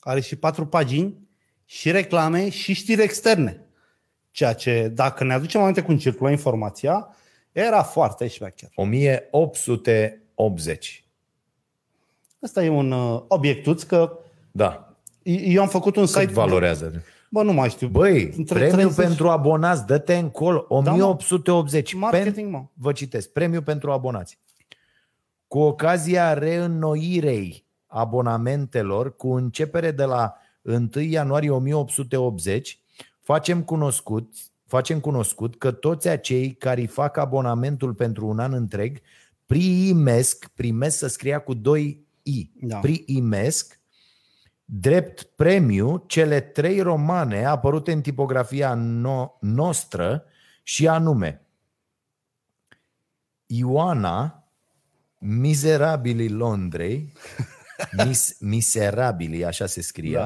Are 0.00 0.20
și 0.20 0.36
patru 0.36 0.66
pagini, 0.66 1.26
și 1.64 1.90
reclame, 1.90 2.48
și 2.48 2.72
știri 2.72 3.02
externe. 3.02 3.62
Ceea 4.30 4.52
ce, 4.52 4.88
dacă 4.88 5.24
ne 5.24 5.32
aducem 5.32 5.60
aminte 5.60 5.82
cum 5.82 5.98
circula 5.98 6.30
informația, 6.30 7.16
era 7.52 7.82
foarte 7.82 8.28
șmecher. 8.28 8.70
1880. 8.74 11.07
Ăsta 12.42 12.64
e 12.64 12.68
un 12.68 12.90
uh, 12.90 13.22
obiectuț, 13.28 13.82
că 13.82 14.18
Da. 14.50 14.94
eu 15.22 15.62
am 15.62 15.68
făcut 15.68 15.96
un 15.96 16.04
Cât 16.04 16.14
site... 16.20 16.32
valorează? 16.32 17.02
Bă, 17.30 17.42
nu 17.42 17.52
mai 17.52 17.68
știu. 17.68 17.88
Băi, 17.88 18.32
Între 18.36 18.58
premiu 18.58 18.76
30 18.76 18.94
pentru 18.94 19.28
abonați, 19.28 19.86
dă-te 19.86 20.16
încolo, 20.16 20.64
1880. 20.68 21.94
Marketing, 21.94 22.52
mă. 22.52 22.64
Vă 22.74 22.92
citesc, 22.92 23.32
premiu 23.32 23.62
pentru 23.62 23.92
abonați. 23.92 24.38
Cu 25.46 25.58
ocazia 25.58 26.34
reînnoirei 26.34 27.66
abonamentelor, 27.86 29.16
cu 29.16 29.32
începere 29.32 29.90
de 29.90 30.04
la 30.04 30.34
1 30.62 30.88
ianuarie 31.00 31.50
1880, 31.50 32.80
facem 33.20 33.62
cunoscut, 33.62 34.34
facem 34.66 35.00
cunoscut 35.00 35.58
că 35.58 35.70
toți 35.70 36.08
acei 36.08 36.52
care 36.52 36.80
îi 36.80 36.86
fac 36.86 37.16
abonamentul 37.16 37.94
pentru 37.94 38.26
un 38.26 38.38
an 38.38 38.52
întreg 38.52 39.00
primesc, 39.46 40.50
primesc 40.54 40.98
să 40.98 41.06
scria 41.06 41.38
cu 41.38 41.54
2 41.54 42.06
i, 42.28 42.50
Da. 42.60 42.78
primesc 42.78 43.80
drept 44.64 45.22
premiu 45.22 46.04
cele 46.06 46.40
trei 46.40 46.80
romane 46.80 47.44
apărute 47.44 47.92
în 47.92 48.00
tipografia 48.00 48.74
no- 48.76 49.38
noastră 49.40 50.24
și 50.62 50.88
anume 50.88 51.42
Ioana, 53.46 54.48
Miserabilii 55.18 56.28
Londrei, 56.28 57.12
mis, 58.06 58.36
Miserabilii, 58.40 59.44
așa 59.44 59.66
se 59.66 59.80
scria, 59.80 60.20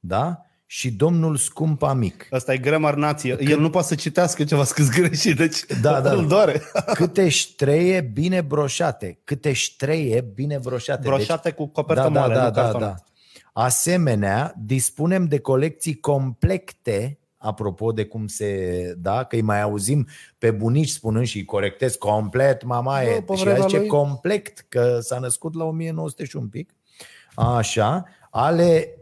da. 0.00 0.16
da? 0.18 0.46
Și 0.74 0.90
domnul 0.90 1.36
Scumpa 1.36 1.92
Mic. 1.92 2.26
Asta 2.30 2.52
e 2.52 2.58
grammar 2.58 2.94
nație. 2.94 3.36
El 3.40 3.60
nu 3.60 3.70
poate 3.70 3.86
să 3.86 3.94
citească 3.94 4.44
ceva 4.44 4.64
scris 4.64 4.90
greșit, 4.90 5.36
deci 5.36 5.64
Da, 5.82 6.00
da. 6.00 6.12
îl 6.12 6.26
doare. 6.26 6.62
Câte 6.94 7.28
ștreie 7.28 8.00
bine 8.00 8.40
broșate. 8.40 9.20
Câte 9.24 9.52
ștreie 9.52 10.20
bine 10.34 10.58
broșate. 10.62 11.00
Broșate 11.08 11.50
cu 11.50 11.66
copertă 11.66 12.02
da, 12.02 12.08
moale, 12.08 12.34
da, 12.34 12.42
nu 12.42 12.50
da, 12.50 12.54
da, 12.54 12.62
cartonat. 12.62 13.04
da. 13.52 13.62
Asemenea, 13.62 14.54
dispunem 14.64 15.24
de 15.24 15.38
colecții 15.38 15.94
complecte, 16.00 17.18
apropo 17.36 17.92
de 17.92 18.04
cum 18.04 18.26
se, 18.26 18.94
da, 18.98 19.24
că 19.24 19.36
îi 19.36 19.42
mai 19.42 19.60
auzim 19.62 20.08
pe 20.38 20.50
bunici 20.50 20.88
spunând 20.88 21.26
și 21.26 21.36
îi 21.36 21.44
corectez 21.44 21.94
complet, 21.94 22.64
mama 22.64 23.02
Bă, 23.02 23.08
e, 23.08 23.22
pe 23.22 23.34
și 23.34 23.42
vremea 23.42 23.58
ea 23.60 23.66
zice 23.66 23.78
lui- 23.78 23.86
complet, 23.88 24.64
că 24.68 24.98
s-a 25.00 25.18
născut 25.18 25.54
la 25.54 25.64
1900 25.64 26.24
și 26.24 26.36
un 26.36 26.48
pic, 26.48 26.74
așa, 27.34 28.04
ale 28.30 28.96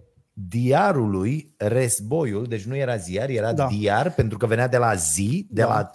diarului 0.49 1.55
Resboiul, 1.57 2.45
deci 2.45 2.63
nu 2.65 2.77
era 2.77 2.97
ziar, 2.97 3.29
era 3.29 3.53
Da. 3.53 3.63
da. 3.63 3.69
diar, 3.69 4.15
pentru 4.15 4.39
că 4.39 4.47
venea 4.47 4.69
de 4.69 4.77
la 4.77 4.95
zi, 4.95 5.47
de 5.51 5.61
Da. 5.61 5.67
da. 5.67 5.75
la 5.75 5.91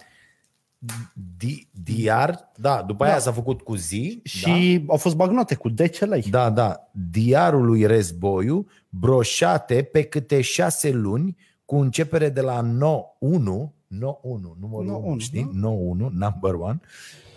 di, 1.36 1.68
diar, 1.82 2.50
da, 2.56 2.84
după 2.86 3.04
Da. 3.04 3.10
aia 3.10 3.18
s-a 3.18 3.32
făcut 3.32 3.60
cu 3.62 3.74
zi, 3.74 4.22
da. 4.22 4.30
Și 4.30 4.84
au 4.86 4.96
fost 4.96 5.16
bagnote 5.16 5.54
cu 5.54 5.68
10 5.76 6.04
lei. 6.04 6.22
Da, 6.30 6.50
da. 6.50 6.88
Diarul 7.10 7.64
lui 7.64 7.84
Războiu, 7.84 8.66
broșate 8.88 9.82
pe 9.82 10.02
câte 10.02 10.40
șase 10.40 10.90
luni, 10.90 11.36
cu 11.64 11.76
începere 11.76 12.28
de 12.28 12.40
la 12.40 12.62
9-1, 12.62 13.74
9-1, 13.88 14.56
numărul 14.60 14.86
1, 14.86 15.14
9-1, 15.16 15.18
știi? 15.18 15.50
da. 15.54 15.68
9-1, 15.68 16.12
number 16.12 16.54
one, 16.54 16.80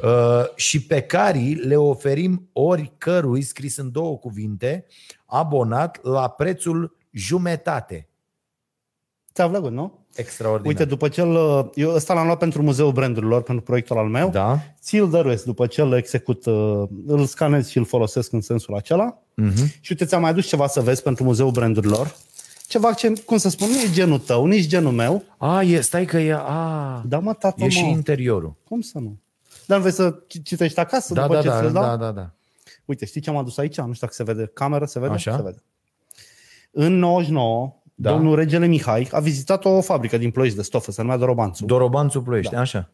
uh, 0.03 0.43
și 0.55 0.85
pe 0.85 1.01
care 1.01 1.39
le 1.39 1.75
oferim 1.75 2.49
oricărui, 2.53 3.41
scris 3.41 3.77
în 3.77 3.91
două 3.91 4.17
cuvinte, 4.17 4.85
abonat 5.25 6.03
la 6.03 6.29
prețul 6.29 6.97
jumătate. 7.19 8.07
Ți-a 9.33 9.49
plăcut, 9.49 9.71
nu? 9.71 9.97
Extraordinar. 10.15 10.67
Uite, 10.71 10.85
după 10.85 11.07
ce 11.09 11.21
îl- 11.21 11.71
eu 11.75 11.93
ăsta 11.93 12.13
l-am 12.13 12.25
luat 12.25 12.37
pentru 12.37 12.61
Muzeul 12.61 12.91
Brandurilor, 12.91 13.41
pentru 13.41 13.63
proiectul 13.63 13.97
al 13.97 14.07
meu. 14.07 14.29
Da. 14.29 14.59
Ți-l 14.81 15.09
dăruiesc 15.09 15.43
după 15.45 15.67
ce 15.67 15.81
îl 15.81 15.93
execut, 15.93 16.45
uh, 16.45 16.83
îl 17.05 17.25
scanez 17.25 17.67
și 17.67 17.77
îl 17.77 17.85
folosesc 17.85 18.31
în 18.31 18.41
sensul 18.41 18.75
acela. 18.75 19.17
Uh-huh. 19.41 19.79
Și 19.79 19.91
uite, 19.91 20.05
ți-am 20.05 20.21
mai 20.21 20.29
adus 20.29 20.47
ceva 20.47 20.67
să 20.67 20.81
vezi 20.81 21.01
pentru 21.03 21.23
Muzeul 21.23 21.51
Brandurilor. 21.51 22.15
Ceva 22.67 22.93
ce, 22.93 23.13
cum 23.25 23.37
să 23.37 23.49
spun, 23.49 23.67
nu 23.67 23.75
e 23.75 23.91
genul 23.91 24.19
tău, 24.19 24.45
nici 24.45 24.67
genul 24.67 24.91
meu. 24.91 25.23
A, 25.37 25.61
e, 25.63 25.81
stai 25.81 26.05
că 26.05 26.17
e, 26.17 26.33
a, 26.39 27.01
Da, 27.07 27.19
mă, 27.19 27.33
tată, 27.33 27.55
e 27.57 27.63
mă. 27.63 27.69
și 27.69 27.89
interiorul. 27.89 28.55
Cum 28.67 28.81
să 28.81 28.99
nu? 28.99 29.17
Dar 29.65 29.79
vrei 29.79 29.91
să 29.91 30.15
ci- 30.27 30.43
citești 30.43 30.79
acasă 30.79 31.13
Da, 31.13 31.21
după 31.21 31.33
da, 31.33 31.41
ce 31.41 31.47
da, 31.47 31.59
ți-l 31.61 31.71
dau? 31.71 31.83
da, 31.83 31.95
da, 31.97 32.11
da. 32.11 32.31
Uite, 32.85 33.05
știi 33.05 33.21
ce 33.21 33.29
am 33.29 33.37
adus 33.37 33.57
aici? 33.57 33.77
Nu 33.77 33.93
știu 33.93 34.07
dacă 34.07 34.13
se 34.13 34.23
vede. 34.23 34.51
Camera 34.53 34.85
se 34.85 34.99
vede? 34.99 35.13
Așa. 35.13 35.35
Se 35.35 35.41
vede. 35.41 35.63
În 36.81 36.97
99, 36.99 37.73
Da. 37.95 38.11
domnul 38.11 38.35
regele 38.35 38.67
Mihai 38.67 39.07
a 39.11 39.19
vizitat 39.19 39.65
o 39.65 39.81
fabrică 39.81 40.17
din 40.17 40.31
Ploiești 40.31 40.57
de 40.57 40.63
stofă, 40.63 40.91
se 40.91 41.01
numea 41.01 41.17
Dorobanțu. 41.17 41.65
Dorobanțul 41.65 42.21
Ploiești, 42.21 42.51
da. 42.53 42.59
așa. 42.59 42.89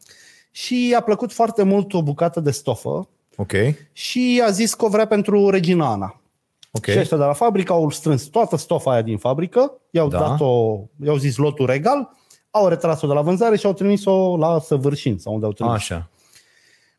și 0.50 0.88
i-a 0.88 1.00
plăcut 1.00 1.32
foarte 1.32 1.62
mult 1.62 1.92
o 1.94 2.02
bucată 2.02 2.40
de 2.40 2.50
stofă 2.50 3.08
Ok, 3.36 3.52
și 3.92 4.42
a 4.46 4.50
zis 4.50 4.74
că 4.74 4.84
o 4.84 4.88
vrea 4.88 5.06
pentru 5.06 5.48
Regina 5.50 5.90
Ana. 5.90 6.20
ok. 6.72 6.84
Și 6.84 6.98
ăștia 6.98 7.16
de 7.16 7.22
la 7.24 7.32
fabrică 7.32 7.72
au 7.72 7.90
strâns 7.90 8.22
toată 8.22 8.56
stofa 8.56 8.90
aia 8.92 9.02
din 9.02 9.18
fabrică, 9.18 9.72
i-au, 9.90 10.08
Da. 10.08 10.18
dat-o, 10.18 10.78
i-au 11.04 11.16
zis 11.16 11.36
lotul 11.36 11.66
regal, 11.66 12.10
au 12.50 12.68
retras-o 12.68 13.06
de 13.06 13.12
la 13.12 13.20
vânzare 13.20 13.56
și 13.56 13.66
au 13.66 13.72
trimis-o 13.72 14.36
la 14.36 14.58
Săvârșin 14.60 15.18
sau 15.18 15.32
unde 15.34 15.46
au 15.46 15.52
trimis. 15.52 15.74
Așa. 15.74 16.08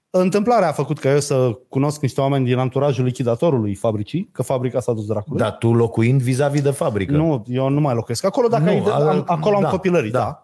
Întâmplarea 0.10 0.68
a 0.68 0.72
făcut 0.72 1.00
ca 1.00 1.10
eu 1.12 1.20
să 1.20 1.60
cunosc 1.70 2.02
niște 2.02 2.22
oameni 2.22 2.46
din 2.46 2.58
anturajul 2.58 3.06
lichidatorului 3.06 3.76
fabricii, 3.76 4.30
că 4.32 4.42
fabrica 4.44 4.80
s-a 4.80 4.94
dus 4.94 5.06
dracului. 5.06 5.40
Dar 5.40 5.58
tu 5.58 5.74
locuind 5.74 6.22
vis-a-vis 6.22 6.62
de 6.62 6.72
fabrică. 6.72 7.12
Nu, 7.16 7.44
eu 7.48 7.70
nu 7.70 7.80
mai 7.82 7.94
locuiesc 7.96 8.26
acolo, 8.26 8.48
dacă 8.48 8.64
Nu, 8.64 8.70
ai, 8.70 8.84
a- 8.86 9.10
am, 9.10 9.24
acolo 9.28 9.56
am 9.56 9.62
da, 9.62 9.70
copilării, 9.70 10.12
da. 10.12 10.20
da. 10.20 10.26
da. 10.26 10.42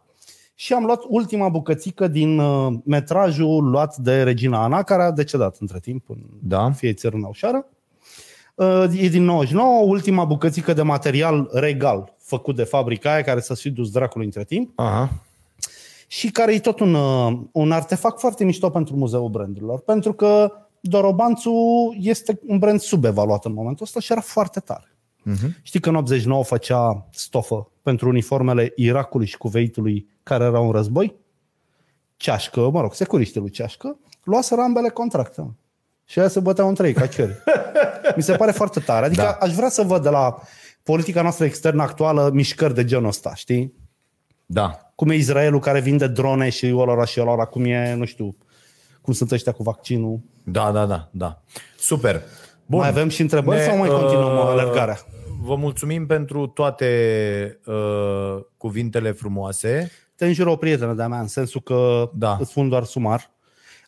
Și 0.55 0.73
am 0.73 0.83
luat 0.83 1.01
ultima 1.07 1.49
bucățică 1.49 2.07
din 2.07 2.39
uh, 2.39 2.73
metrajul 2.85 3.69
luat 3.69 3.97
de 3.97 4.23
Regina 4.23 4.63
Ana, 4.63 4.83
care 4.83 5.03
a 5.03 5.11
decedat 5.11 5.57
între 5.59 5.79
timp 5.79 6.03
în 6.09 6.17
Da. 6.41 6.71
fie 6.71 6.93
țărână 6.93 7.27
ușoară. 7.29 7.65
Uh, 8.55 8.83
E 8.97 9.07
din 9.09 9.23
99, 9.23 9.83
ultima 9.85 10.25
bucățică 10.25 10.73
de 10.73 10.81
material 10.81 11.49
regal 11.53 12.13
făcut 12.19 12.55
de 12.55 12.63
fabrica 12.63 13.11
aia, 13.13 13.21
care 13.21 13.39
să 13.39 13.53
fi 13.53 13.69
dus 13.69 13.91
dracului 13.91 14.25
între 14.25 14.43
timp 14.43 14.71
Aha. 14.79 15.09
Și 16.07 16.31
care 16.31 16.53
e 16.53 16.59
tot 16.59 16.79
un, 16.79 16.93
uh, 16.93 17.39
un 17.51 17.71
artefact 17.71 18.19
foarte 18.19 18.43
mișto 18.43 18.69
pentru 18.69 18.95
Muzeul 18.95 19.29
Brandurilor. 19.29 19.79
Pentru 19.79 20.13
că 20.13 20.51
Dorobanțu 20.79 21.51
este 21.99 22.39
un 22.47 22.57
brand 22.57 22.79
subevaluat 22.79 23.45
în 23.45 23.53
momentul 23.53 23.85
ăsta 23.85 23.99
și 23.99 24.11
era 24.11 24.21
foarte 24.21 24.59
tare. 24.59 24.95
Mhm. 25.23 25.57
Știi 25.61 25.79
că 25.79 25.89
în 25.89 25.95
89 25.95 26.43
făcea 26.43 27.07
stofă 27.11 27.71
pentru 27.81 28.09
uniformele 28.09 28.73
Irakului 28.75 29.25
și 29.27 29.37
Cuveitului 29.37 30.07
care 30.23 30.43
erau 30.43 30.65
în 30.65 30.71
război? 30.71 31.15
Ceașcă, 32.17 32.69
mă 32.69 32.81
rog, 32.81 32.93
securiștii 32.93 33.39
lui 33.39 33.49
Ceașcă, 33.49 33.97
luaseră 34.23 34.61
ambele 34.61 34.89
contracte. 34.89 35.41
mă. 35.41 35.49
Și 36.05 36.19
aia 36.19 36.27
se 36.27 36.39
băteau 36.39 36.67
în 36.67 36.75
trei, 36.75 36.93
ca 36.93 37.07
chiori. 37.07 37.43
Mi 38.15 38.23
se 38.23 38.35
pare 38.35 38.51
foarte 38.51 38.79
tare. 38.79 39.05
Adică 39.05 39.21
Da. 39.21 39.27
da. 39.39 39.45
aș 39.45 39.53
vrea 39.53 39.69
să 39.69 39.81
văd 39.81 40.03
de 40.03 40.09
la 40.09 40.37
politica 40.83 41.21
noastră 41.21 41.45
externă 41.45 41.81
actuală 41.81 42.29
mișcări 42.33 42.73
de 42.73 42.85
genul 42.85 43.07
ăsta, 43.07 43.35
știi? 43.35 43.73
Da. 44.45 44.82
Cum 44.95 45.09
e 45.09 45.15
Israelul 45.15 45.59
care 45.59 45.79
vinde 45.79 46.07
drone 46.07 46.49
și 46.49 46.73
ălora 46.75 47.05
și 47.05 47.21
ălora, 47.21 47.45
cum 47.45 47.65
e, 47.65 47.93
nu 47.93 48.05
știu, 48.05 48.35
cum 49.01 49.13
sunt 49.13 49.31
ăștia 49.31 49.51
cu 49.51 49.63
vaccinul. 49.63 50.19
Da, 50.43 50.71
da, 50.71 50.85
da, 50.85 51.09
da. 51.11 51.41
Super. 51.77 52.21
Bun. 52.65 52.79
Mai 52.79 52.87
avem 52.87 53.09
și 53.09 53.21
întrebări 53.21 53.61
sau 53.61 53.77
mai 53.77 53.89
continuăm 53.89 54.37
uh, 54.37 54.43
alergarea? 54.45 54.97
Vă 55.41 55.55
mulțumim 55.55 56.05
pentru 56.05 56.47
toate 56.47 57.59
uh, 57.65 58.43
cuvintele 58.57 59.11
frumoase. 59.11 59.91
Te 60.15 60.25
înjură 60.25 60.49
o 60.49 60.55
prietenă 60.55 60.93
de-a 60.93 61.07
mea, 61.07 61.19
în 61.19 61.27
sensul 61.27 61.61
că 61.61 62.09
Da. 62.13 62.37
îți 62.39 62.49
spun 62.49 62.69
doar 62.69 62.83
sumar. 62.83 63.31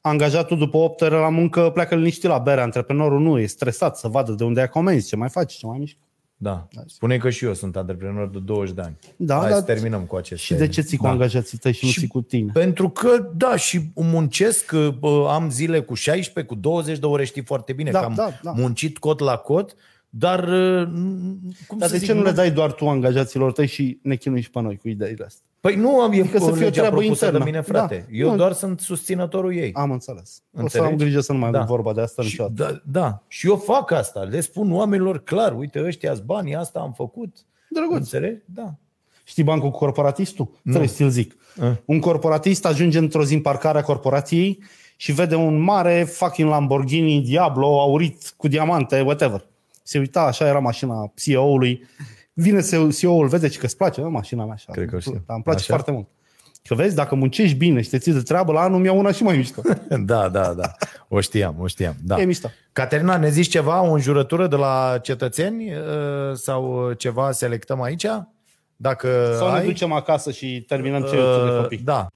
Angajatul 0.02 0.58
după 0.58 0.78
8 0.78 1.02
ore 1.02 1.16
la 1.16 1.30
muncă 1.30 1.70
pleacă 1.70 1.96
liniștit 1.96 2.30
la 2.30 2.38
bere, 2.38 2.62
antreprenorul 2.62 3.20
nu, 3.20 3.40
e 3.40 3.46
stresat 3.46 3.98
să 3.98 4.08
vadă 4.08 4.32
de 4.32 4.44
unde 4.44 4.62
ai 4.62 4.70
comenzi, 4.70 5.08
ce 5.08 5.16
mai 5.16 5.30
faci, 5.30 5.54
ce 5.54 5.66
mai 5.66 5.78
mișcă. 5.78 6.00
Da. 6.38 6.68
Spune 6.88 7.18
că 7.18 7.30
și 7.30 7.46
eu 7.46 7.54
sunt 7.54 7.76
antreprenor 7.76 8.30
de 8.30 8.40
20 8.40 8.76
de 8.76 8.82
ani. 8.82 8.98
Da, 9.16 9.38
Hai 9.38 9.50
dar- 9.50 9.58
să 9.60 9.64
terminăm 9.64 10.02
cu 10.02 10.16
aceste... 10.16 10.44
Și 10.44 10.54
de 10.54 10.68
ce 10.68 10.82
ții 10.82 10.98
cu 10.98 11.04
Da. 11.04 11.10
angajații 11.10 11.58
tăi 11.58 11.74
și 11.74 11.86
nu 11.86 11.92
Și- 11.92 12.00
ții 12.00 12.08
cu 12.08 12.22
tine? 12.22 12.52
Pentru 12.54 12.90
că, 12.90 13.30
da, 13.36 13.56
și 13.56 13.82
muncesc, 13.96 14.74
bă, 15.00 15.28
am 15.32 15.50
zile 15.50 15.82
cu 15.82 15.94
16, 15.94 16.54
cu 16.54 16.60
20 16.60 17.00
de 17.00 17.06
ore, 17.06 17.26
știi 17.26 17.44
foarte 17.44 17.74
bine 17.74 17.92
Da, 17.92 18.00
că 18.00 18.06
am 18.06 18.14
da, 18.14 18.30
da. 18.44 18.52
muncit 18.52 18.98
cot 18.98 19.20
la 19.20 19.36
cot, 19.38 19.76
dar 20.18 20.40
uh, 20.44 20.88
n- 20.88 21.68
cum 21.68 21.78
Dar 21.78 21.88
să 21.88 21.94
de 21.94 21.98
zic, 22.00 22.08
ce 22.08 22.14
nu 22.14 22.24
le 22.24 22.32
dai 22.32 22.52
doar 22.52 22.72
tu 22.74 22.90
angajaților 22.90 23.52
tăi 23.52 23.68
și 23.68 24.00
ne 24.02 24.16
chinui 24.16 24.42
și 24.42 24.50
pe 24.50 24.62
noi 24.62 24.78
cu 24.78 24.88
ideile 24.88 25.24
astea? 25.26 25.44
Păi 25.60 25.76
nu 25.76 26.00
am 26.02 26.12
e 26.12 26.20
Adică 26.20 26.38
să 26.38 26.44
să 26.46 26.52
fie 26.52 26.62
o 26.62 26.64
legea 26.66 26.80
treabă 26.82 26.98
propusă 26.98 27.26
internă. 27.26 27.46
de 27.46 27.52
mine, 27.52 27.62
frate. 27.64 28.06
Da. 28.10 28.16
Eu 28.18 28.30
Nu. 28.30 28.36
doar 28.36 28.52
sunt 28.52 28.80
susținătorul 28.80 29.56
ei. 29.56 29.74
Am 29.74 29.92
înțeles. 29.92 30.42
O 30.52 30.58
să 30.58 30.62
Înțelegi? 30.62 30.92
am 30.92 30.98
grijă 30.98 31.20
să 31.20 31.32
nu 31.34 31.38
mai 31.40 31.52
Da. 31.52 31.58
da. 31.58 31.64
vorba 31.64 31.94
de 31.94 32.02
asta 32.02 32.22
Și, 32.22 32.28
niciodată. 32.30 32.84
da, 32.86 33.00
da, 33.00 33.24
și 33.28 33.48
eu 33.48 33.56
fac 33.56 33.92
asta. 33.92 34.20
Le 34.20 34.40
spun 34.42 34.72
oamenilor 34.72 35.24
clar, 35.24 35.58
uite, 35.58 35.84
ăștia 35.86 36.14
banii, 36.26 36.56
asta 36.56 36.80
am 36.80 36.94
făcut. 36.94 37.36
Drăguț. 37.70 37.98
Înțelegi? 37.98 38.42
Da. 38.46 38.74
Știi 39.24 39.44
bancul 39.44 39.70
cu 39.70 39.78
corporatistul? 39.78 40.50
Trebuie 40.64 40.88
să 40.88 40.96
ți-l 40.96 41.10
zic. 41.10 41.36
Eh. 41.62 41.72
Un 41.86 42.00
corporatist 42.00 42.66
ajunge 42.66 42.98
într-o 42.98 43.24
zi 43.24 43.34
în 43.34 43.42
parcarea 43.42 43.82
corporației 43.84 44.64
și 44.96 45.12
vede 45.12 45.36
un 45.36 45.60
mare 45.62 46.04
fucking 46.04 46.50
Lamborghini 46.50 47.22
Diablo 47.22 47.80
aurit 47.82 48.34
cu 48.38 48.48
diamante, 48.48 49.02
whatever. 49.02 49.46
Se 49.88 50.00
uita, 50.00 50.22
așa 50.22 50.48
era 50.48 50.60
mașina 50.60 51.12
CEO-ului. 51.16 51.88
Vine 52.34 52.62
CEO-ul, 53.00 53.28
vede 53.28 53.50
și 53.50 53.58
că 53.58 53.66
îți 53.66 53.78
place, 53.78 54.02
mă, 54.02 54.10
mașina 54.10 54.44
mea 54.44 54.54
așa. 54.54 54.72
Cred 54.72 54.90
că 54.90 55.00
știu. 55.00 55.24
Da, 55.28 55.34
îmi 55.34 55.44
place 55.44 55.60
Așa? 55.60 55.74
foarte 55.74 55.92
mult. 55.92 56.08
Că 56.64 56.76
vezi, 56.76 56.96
dacă 56.96 57.16
muncești 57.16 57.56
bine 57.56 57.82
și 57.82 57.90
te 57.90 57.98
ții 57.98 58.14
de 58.14 58.22
treabă, 58.22 58.52
la 58.52 58.62
anul 58.62 58.80
mi-au 58.80 58.98
una 58.98 59.12
și 59.12 59.24
mai 59.24 59.38
mișto. 59.38 59.62
Da, 60.06 60.30
da, 60.30 60.54
da. 60.54 60.72
O 61.08 61.20
știam, 61.20 61.56
o 61.60 61.68
știam. 61.68 61.96
Da. 62.04 62.22
E 62.22 62.26
mișto. 62.26 62.52
Caterina, 62.74 63.18
ne 63.18 63.30
zici 63.30 63.48
ceva, 63.48 63.82
o 63.82 63.92
înjurătură 63.92 64.48
de 64.48 64.56
la 64.56 65.00
cetățeni 65.02 65.74
uh, 65.74 66.34
sau 66.34 66.92
ceva 66.92 67.32
selectăm 67.32 67.82
aici? 67.82 68.06
Dacă 68.76 69.36
Sau 69.38 69.48
ai, 69.48 69.60
ne 69.60 69.66
ducem 69.66 69.92
acasă 69.92 70.32
și 70.32 70.64
terminăm 70.68 71.02
ce 71.02 71.16
uh, 71.16 71.44
de 71.50 71.58
copii. 71.62 71.78
Da. 71.78 72.08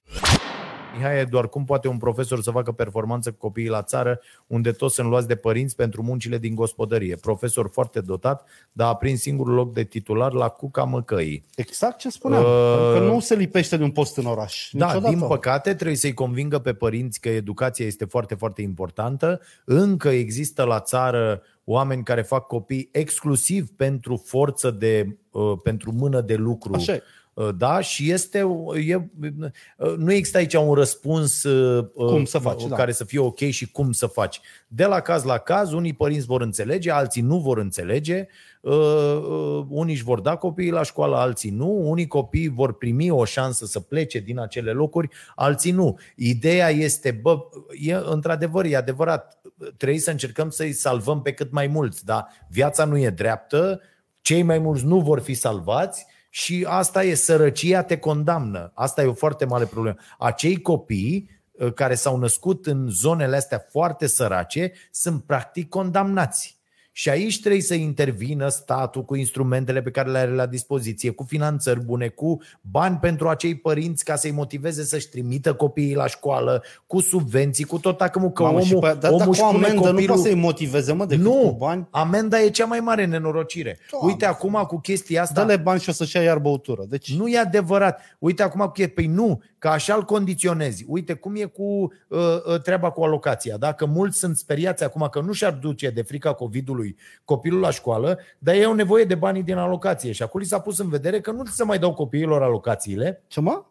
Mihai, 0.96 1.26
doar 1.26 1.48
cum 1.48 1.64
poate 1.64 1.88
un 1.88 1.96
profesor 1.96 2.42
să 2.42 2.50
facă 2.50 2.72
performanță 2.72 3.30
cu 3.30 3.36
copiii 3.38 3.68
la 3.68 3.82
țară, 3.82 4.20
unde 4.46 4.72
toți 4.72 4.94
sunt 4.94 5.08
luați 5.08 5.26
de 5.26 5.36
părinți 5.36 5.76
pentru 5.76 6.02
muncile 6.02 6.38
din 6.38 6.54
gospodărie? 6.54 7.16
Profesor 7.16 7.70
foarte 7.72 8.00
dotat, 8.00 8.46
dar 8.72 8.88
a 8.88 8.94
prins 8.94 9.20
singurul 9.20 9.54
loc 9.54 9.72
de 9.72 9.84
titular 9.84 10.32
la 10.32 10.48
Cuca 10.48 10.84
Măcăii. 10.84 11.44
Exact 11.56 11.98
ce 11.98 12.08
spuneam. 12.08 12.44
Uh, 12.44 12.92
Că 12.92 12.98
nu 12.98 13.20
se 13.20 13.34
lipește 13.34 13.76
de 13.76 13.82
un 13.82 13.90
post 13.90 14.16
în 14.16 14.26
oraș. 14.26 14.68
Da, 14.72 14.86
Niciodată. 14.86 15.14
din 15.14 15.26
păcate 15.26 15.74
trebuie 15.74 15.96
să-i 15.96 16.14
convingă 16.14 16.58
pe 16.58 16.72
părinți 16.72 17.20
că 17.20 17.28
educația 17.28 17.86
este 17.86 18.04
foarte, 18.04 18.34
foarte 18.34 18.62
importantă. 18.62 19.40
Încă 19.64 20.08
există 20.08 20.64
la 20.64 20.80
țară 20.80 21.42
oameni 21.64 22.02
care 22.02 22.22
fac 22.22 22.46
copii 22.46 22.88
exclusiv 22.92 23.68
pentru 23.76 24.22
forță 24.26 24.70
de, 24.70 25.16
uh, 25.30 25.52
pentru 25.62 25.92
mână 25.92 26.20
de 26.20 26.34
lucru. 26.34 26.74
Așa 26.74 26.92
e. 26.92 27.02
Uh, 27.34 27.48
Da, 27.56 27.80
și 27.80 28.10
este, 28.10 28.38
e, 28.86 28.96
uh, 28.96 29.94
nu 29.96 30.12
există 30.12 30.38
aici 30.38 30.54
un 30.54 30.74
răspuns 30.74 31.42
uh, 31.42 31.86
Cum 31.94 32.24
să 32.24 32.38
faci, 32.38 32.62
uh, 32.62 32.68
da. 32.68 32.76
care 32.76 32.92
să 32.92 33.04
fie 33.04 33.18
ok 33.18 33.38
și 33.38 33.70
cum 33.70 33.92
să 33.92 34.06
faci. 34.06 34.40
De 34.66 34.84
la 34.84 35.00
caz 35.00 35.22
la 35.22 35.38
caz, 35.38 35.72
unii 35.72 35.92
părinți 35.92 36.26
vor 36.26 36.40
înțelege, 36.40 36.90
alții 36.90 37.22
nu 37.22 37.38
vor 37.38 37.58
înțelege, 37.58 38.26
uh, 38.60 38.72
uh, 38.72 39.64
unii 39.68 39.94
își 39.94 40.02
vor 40.02 40.20
da 40.20 40.36
copiii 40.36 40.70
la 40.70 40.82
școală, 40.82 41.16
alții 41.16 41.50
nu, 41.50 41.88
unii 41.88 42.06
copii 42.06 42.48
vor 42.48 42.72
primi 42.72 43.10
o 43.10 43.24
șansă 43.24 43.66
să 43.66 43.80
plece 43.80 44.18
din 44.18 44.38
acele 44.38 44.70
locuri, 44.70 45.08
alții 45.34 45.72
nu. 45.72 45.98
Ideea 46.16 46.68
este, 46.68 47.10
bă, 47.10 47.38
e, 47.80 47.94
într-adevăr, 47.94 48.64
e 48.64 48.76
adevărat, 48.76 49.40
trebuie 49.76 50.00
să 50.00 50.10
încercăm 50.10 50.50
să-i 50.50 50.72
salvăm 50.72 51.22
pe 51.22 51.32
cât 51.32 51.52
mai 51.52 51.66
mulți, 51.66 52.04
dar 52.04 52.26
viața 52.48 52.84
nu 52.84 52.98
e 52.98 53.10
dreaptă, 53.10 53.80
cei 54.20 54.42
mai 54.42 54.58
mulți 54.58 54.84
nu 54.84 55.00
vor 55.00 55.20
fi 55.20 55.34
salvați 55.34 56.06
și 56.30 56.66
asta 56.68 57.04
e, 57.04 57.14
sărăcia 57.14 57.82
te 57.82 57.98
condamnă. 57.98 58.72
Asta 58.74 59.02
e 59.02 59.06
o 59.06 59.14
foarte 59.14 59.44
mare 59.44 59.64
problemă. 59.64 59.96
Acei 60.18 60.60
copii 60.60 61.30
uh, 61.52 61.72
care 61.72 61.94
s-au 61.94 62.16
născut 62.16 62.66
în 62.66 62.88
zonele 62.88 63.36
astea 63.36 63.66
foarte 63.70 64.06
sărace 64.06 64.72
sunt 64.90 65.24
practic 65.24 65.68
condamnați. 65.68 66.59
Și 67.00 67.08
aici 67.08 67.40
trebuie 67.40 67.62
să 67.62 67.74
intervină 67.74 68.48
statul 68.48 69.04
cu 69.04 69.14
instrumentele 69.14 69.82
pe 69.82 69.90
care 69.90 70.10
le 70.10 70.18
are 70.18 70.30
la 70.34 70.46
dispoziție, 70.46 71.10
cu 71.10 71.24
finanțări 71.24 71.84
bune, 71.84 72.08
cu 72.08 72.40
bani 72.60 72.96
pentru 72.96 73.28
acei 73.28 73.54
părinți 73.54 74.04
ca 74.04 74.16
să-i 74.16 74.30
motiveze 74.30 74.84
să-și 74.84 75.08
trimită 75.08 75.54
copiii 75.54 75.94
la 75.94 76.06
școală, 76.06 76.62
cu 76.86 77.00
subvenții, 77.00 77.64
cu 77.64 77.78
tot 77.78 78.00
acum 78.00 78.30
că 78.30 78.42
Mamă, 78.42 78.54
omul, 78.54 78.66
și 78.66 78.74
pe, 78.74 78.96
dar 79.00 79.10
omul 79.10 79.18
dacă 79.18 79.30
își 79.30 79.40
o 79.40 79.44
pune 79.44 79.64
amendă 79.66 79.80
nu 79.80 79.90
copilul... 79.90 80.06
poate 80.06 80.22
să-i 80.28 80.40
motiveze, 80.40 80.92
mă, 80.92 81.04
decât 81.04 81.24
Nu, 81.24 81.32
cu 81.32 81.56
bani. 81.58 81.86
amenda 81.90 82.40
e 82.40 82.48
cea 82.50 82.64
mai 82.64 82.80
mare 82.80 83.06
nenorocire. 83.06 83.78
Doamne. 83.90 84.10
Uite 84.10 84.26
acum 84.26 84.64
cu 84.66 84.80
chestia 84.80 85.22
asta. 85.22 85.44
Dă-le 85.44 85.56
bani 85.56 85.80
și 85.80 85.88
o 85.88 85.92
să-și 85.92 86.16
ia 86.16 86.22
iar 86.22 86.38
băutură. 86.38 86.84
Deci 86.88 87.16
Nu 87.16 87.28
e 87.28 87.38
adevărat. 87.38 88.00
Uite 88.18 88.42
acum 88.42 88.60
cu 88.60 88.90
păi 88.94 89.06
nu, 89.06 89.42
că 89.60 89.68
așa 89.68 89.94
îl 89.94 90.02
condiționezi. 90.04 90.84
Uite 90.88 91.14
cum 91.14 91.36
e 91.36 91.44
cu 91.44 91.62
uh, 91.62 92.18
uh, 92.18 92.60
treaba 92.62 92.90
cu 92.90 93.02
alocația. 93.02 93.56
Dacă 93.56 93.86
mulți 93.86 94.18
sunt 94.18 94.36
speriați 94.36 94.84
acum 94.84 95.08
că 95.10 95.20
nu 95.20 95.32
și-ar 95.32 95.52
duce 95.52 95.90
de 95.90 96.02
frica 96.02 96.32
COVID-ului 96.32 96.96
copilul 97.24 97.60
la 97.60 97.70
școală, 97.70 98.18
dar 98.38 98.54
ei 98.54 98.64
au 98.64 98.72
nevoie 98.74 99.04
de 99.04 99.14
banii 99.14 99.42
din 99.42 99.56
alocație. 99.56 100.12
Și 100.12 100.22
acum 100.22 100.40
li 100.40 100.46
s-a 100.46 100.60
pus 100.60 100.78
în 100.78 100.88
vedere 100.88 101.20
că 101.20 101.30
nu 101.30 101.44
se 101.44 101.64
mai 101.64 101.78
dau 101.78 101.94
copiilor 101.94 102.42
alocațiile. 102.42 103.22
ce 103.26 103.40
mă? 103.40 103.64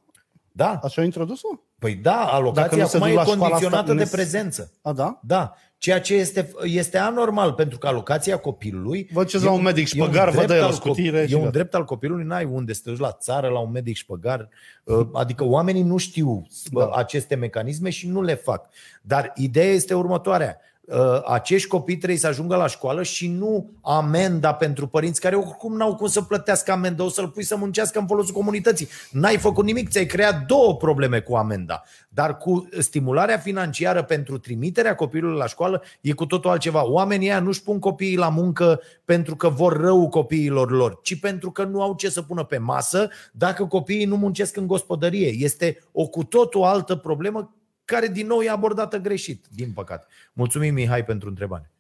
Da, 0.52 0.80
Așa 0.84 1.02
au 1.02 1.04
introdus-o? 1.06 1.48
păi 1.80 1.96
da, 1.96 2.12
Dacă 2.12 2.36
alocația 2.36 2.78
nu 2.78 2.88
se 2.88 2.98
acum 2.98 3.08
duc 3.08 3.18
e 3.18 3.20
la 3.20 3.24
școala 3.24 3.40
condiționată 3.42 3.82
asta, 3.82 3.94
de 3.94 4.04
ne- 4.04 4.10
prezență. 4.12 4.72
A, 4.82 4.94
da? 4.94 5.20
Da, 5.24 5.54
ceea 5.80 6.01
ce 6.01 6.13
este, 6.15 6.51
este 6.63 6.97
anormal, 6.97 7.53
pentru 7.53 7.77
că 7.77 7.88
alocația 7.88 8.38
copilului... 8.38 9.09
Vă 9.11 9.23
duceți 9.23 9.43
e 9.43 9.47
la 9.47 9.51
un 9.53 9.61
medic 9.61 9.93
e 9.93 10.01
un 10.01 10.05
șpăgar, 10.07 10.30
vă 10.30 10.36
drept 10.36 10.47
dă 10.47 10.55
el 10.55 10.61
o 10.61 10.65
al 10.65 10.71
scutire 10.71 11.23
cop- 11.23 11.27
și 11.27 11.32
E 11.34 11.36
un 11.36 11.41
gata. 11.41 11.51
drept 11.53 11.73
al 11.73 11.84
copilului, 11.84 12.25
n-ai 12.25 12.45
unde 12.45 12.73
să 12.73 12.82
te 12.84 12.89
duci 12.89 12.99
la 12.99 13.11
țară, 13.11 13.47
la 13.47 13.59
un 13.59 13.71
medic 13.71 13.95
șpăgar. 13.95 14.49
Uh, 14.84 15.07
Adică 15.13 15.43
oamenii 15.43 15.82
nu 15.82 15.97
știu 15.97 16.47
Da. 16.71 16.80
da. 16.86 16.91
aceste 16.95 17.36
mecanisme 17.36 17.89
și 17.89 18.07
nu 18.07 18.21
le 18.21 18.34
fac. 18.36 18.69
Dar 19.01 19.32
ideea 19.36 19.71
este 19.73 19.93
următoarea. 19.93 20.57
Uh, 20.92 21.22
Acești 21.26 21.68
copii 21.68 21.98
trebuie 21.98 22.20
să 22.20 22.28
ajungă 22.28 22.56
la 22.56 22.68
școală 22.68 23.04
și 23.04 23.28
nu 23.28 23.70
amenda 23.82 24.54
pentru 24.54 24.88
părinți 24.88 25.22
care 25.22 25.36
oricum 25.36 25.76
n-au 25.76 25.96
cum 25.96 26.08
să 26.08 26.22
plătească 26.22 26.72
amenda, 26.72 27.04
o 27.04 27.10
să-l 27.10 27.28
pui 27.28 27.44
să 27.44 27.56
muncească 27.56 28.00
în 28.00 28.08
folosul 28.08 28.34
comunității. 28.34 28.88
N-ai 29.12 29.38
făcut 29.38 29.66
nimic, 29.66 29.90
ți-ai 29.90 30.06
creat 30.06 30.46
două 30.46 30.76
probleme 30.76 31.20
cu 31.20 31.36
amenda. 31.36 31.84
Dar 32.10 32.38
cu 32.38 32.70
stimularea 32.80 33.38
financiară 33.38 34.04
pentru 34.04 34.38
trimiterea 34.38 34.96
copilului 34.96 35.38
la 35.38 35.48
școală 35.48 35.82
e 36.02 36.12
cu 36.12 36.26
totul 36.26 36.50
altceva. 36.50 36.90
Oamenii 36.90 37.28
ăia 37.28 37.40
nu-și 37.40 37.64
pun 37.64 37.80
copiii 37.80 38.18
la 38.18 38.30
muncă 38.30 38.82
pentru 39.06 39.36
că 39.36 39.50
vor 39.50 39.78
rău 39.82 40.10
copiilor 40.10 40.72
lor, 40.72 41.00
ci 41.02 41.20
pentru 41.20 41.52
că 41.52 41.64
nu 41.64 41.82
au 41.82 41.96
ce 41.96 42.10
să 42.10 42.22
pună 42.22 42.44
pe 42.44 42.58
masă 42.58 43.10
dacă 43.32 43.66
copiii 43.66 44.06
nu 44.06 44.16
muncesc 44.16 44.57
în 44.57 44.68
gospodărie. 44.68 45.36
Este 45.38 45.84
o 45.91 46.07
cu 46.07 46.24
totul 46.24 46.64
altă 46.64 46.95
problemă 46.95 47.53
care 47.90 48.07
din 48.07 48.28
nou 48.28 48.41
e 48.41 48.49
abordată 48.49 48.98
greșit, 48.98 49.45
din 49.49 49.72
păcate. 49.72 50.06
Mulțumim, 50.34 50.74
Mihai, 50.74 51.06
pentru 51.06 51.30
întrebare. 51.30 51.72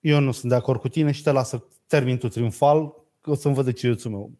Eu 0.00 0.20
nu 0.20 0.32
sunt 0.32 0.50
de 0.50 0.56
acord 0.56 0.80
cu 0.80 0.88
tine 0.88 1.12
și 1.12 1.22
te 1.22 1.30
las 1.30 1.48
să 1.48 1.62
termin 1.86 2.18
tu 2.18 2.28
triumfal, 2.28 2.94
că 3.20 3.30
o 3.30 3.34
să-mi 3.34 3.54
văd 3.54 3.64
de 3.64 3.72
ceiuțul 3.72 4.10
meu. 4.10 4.32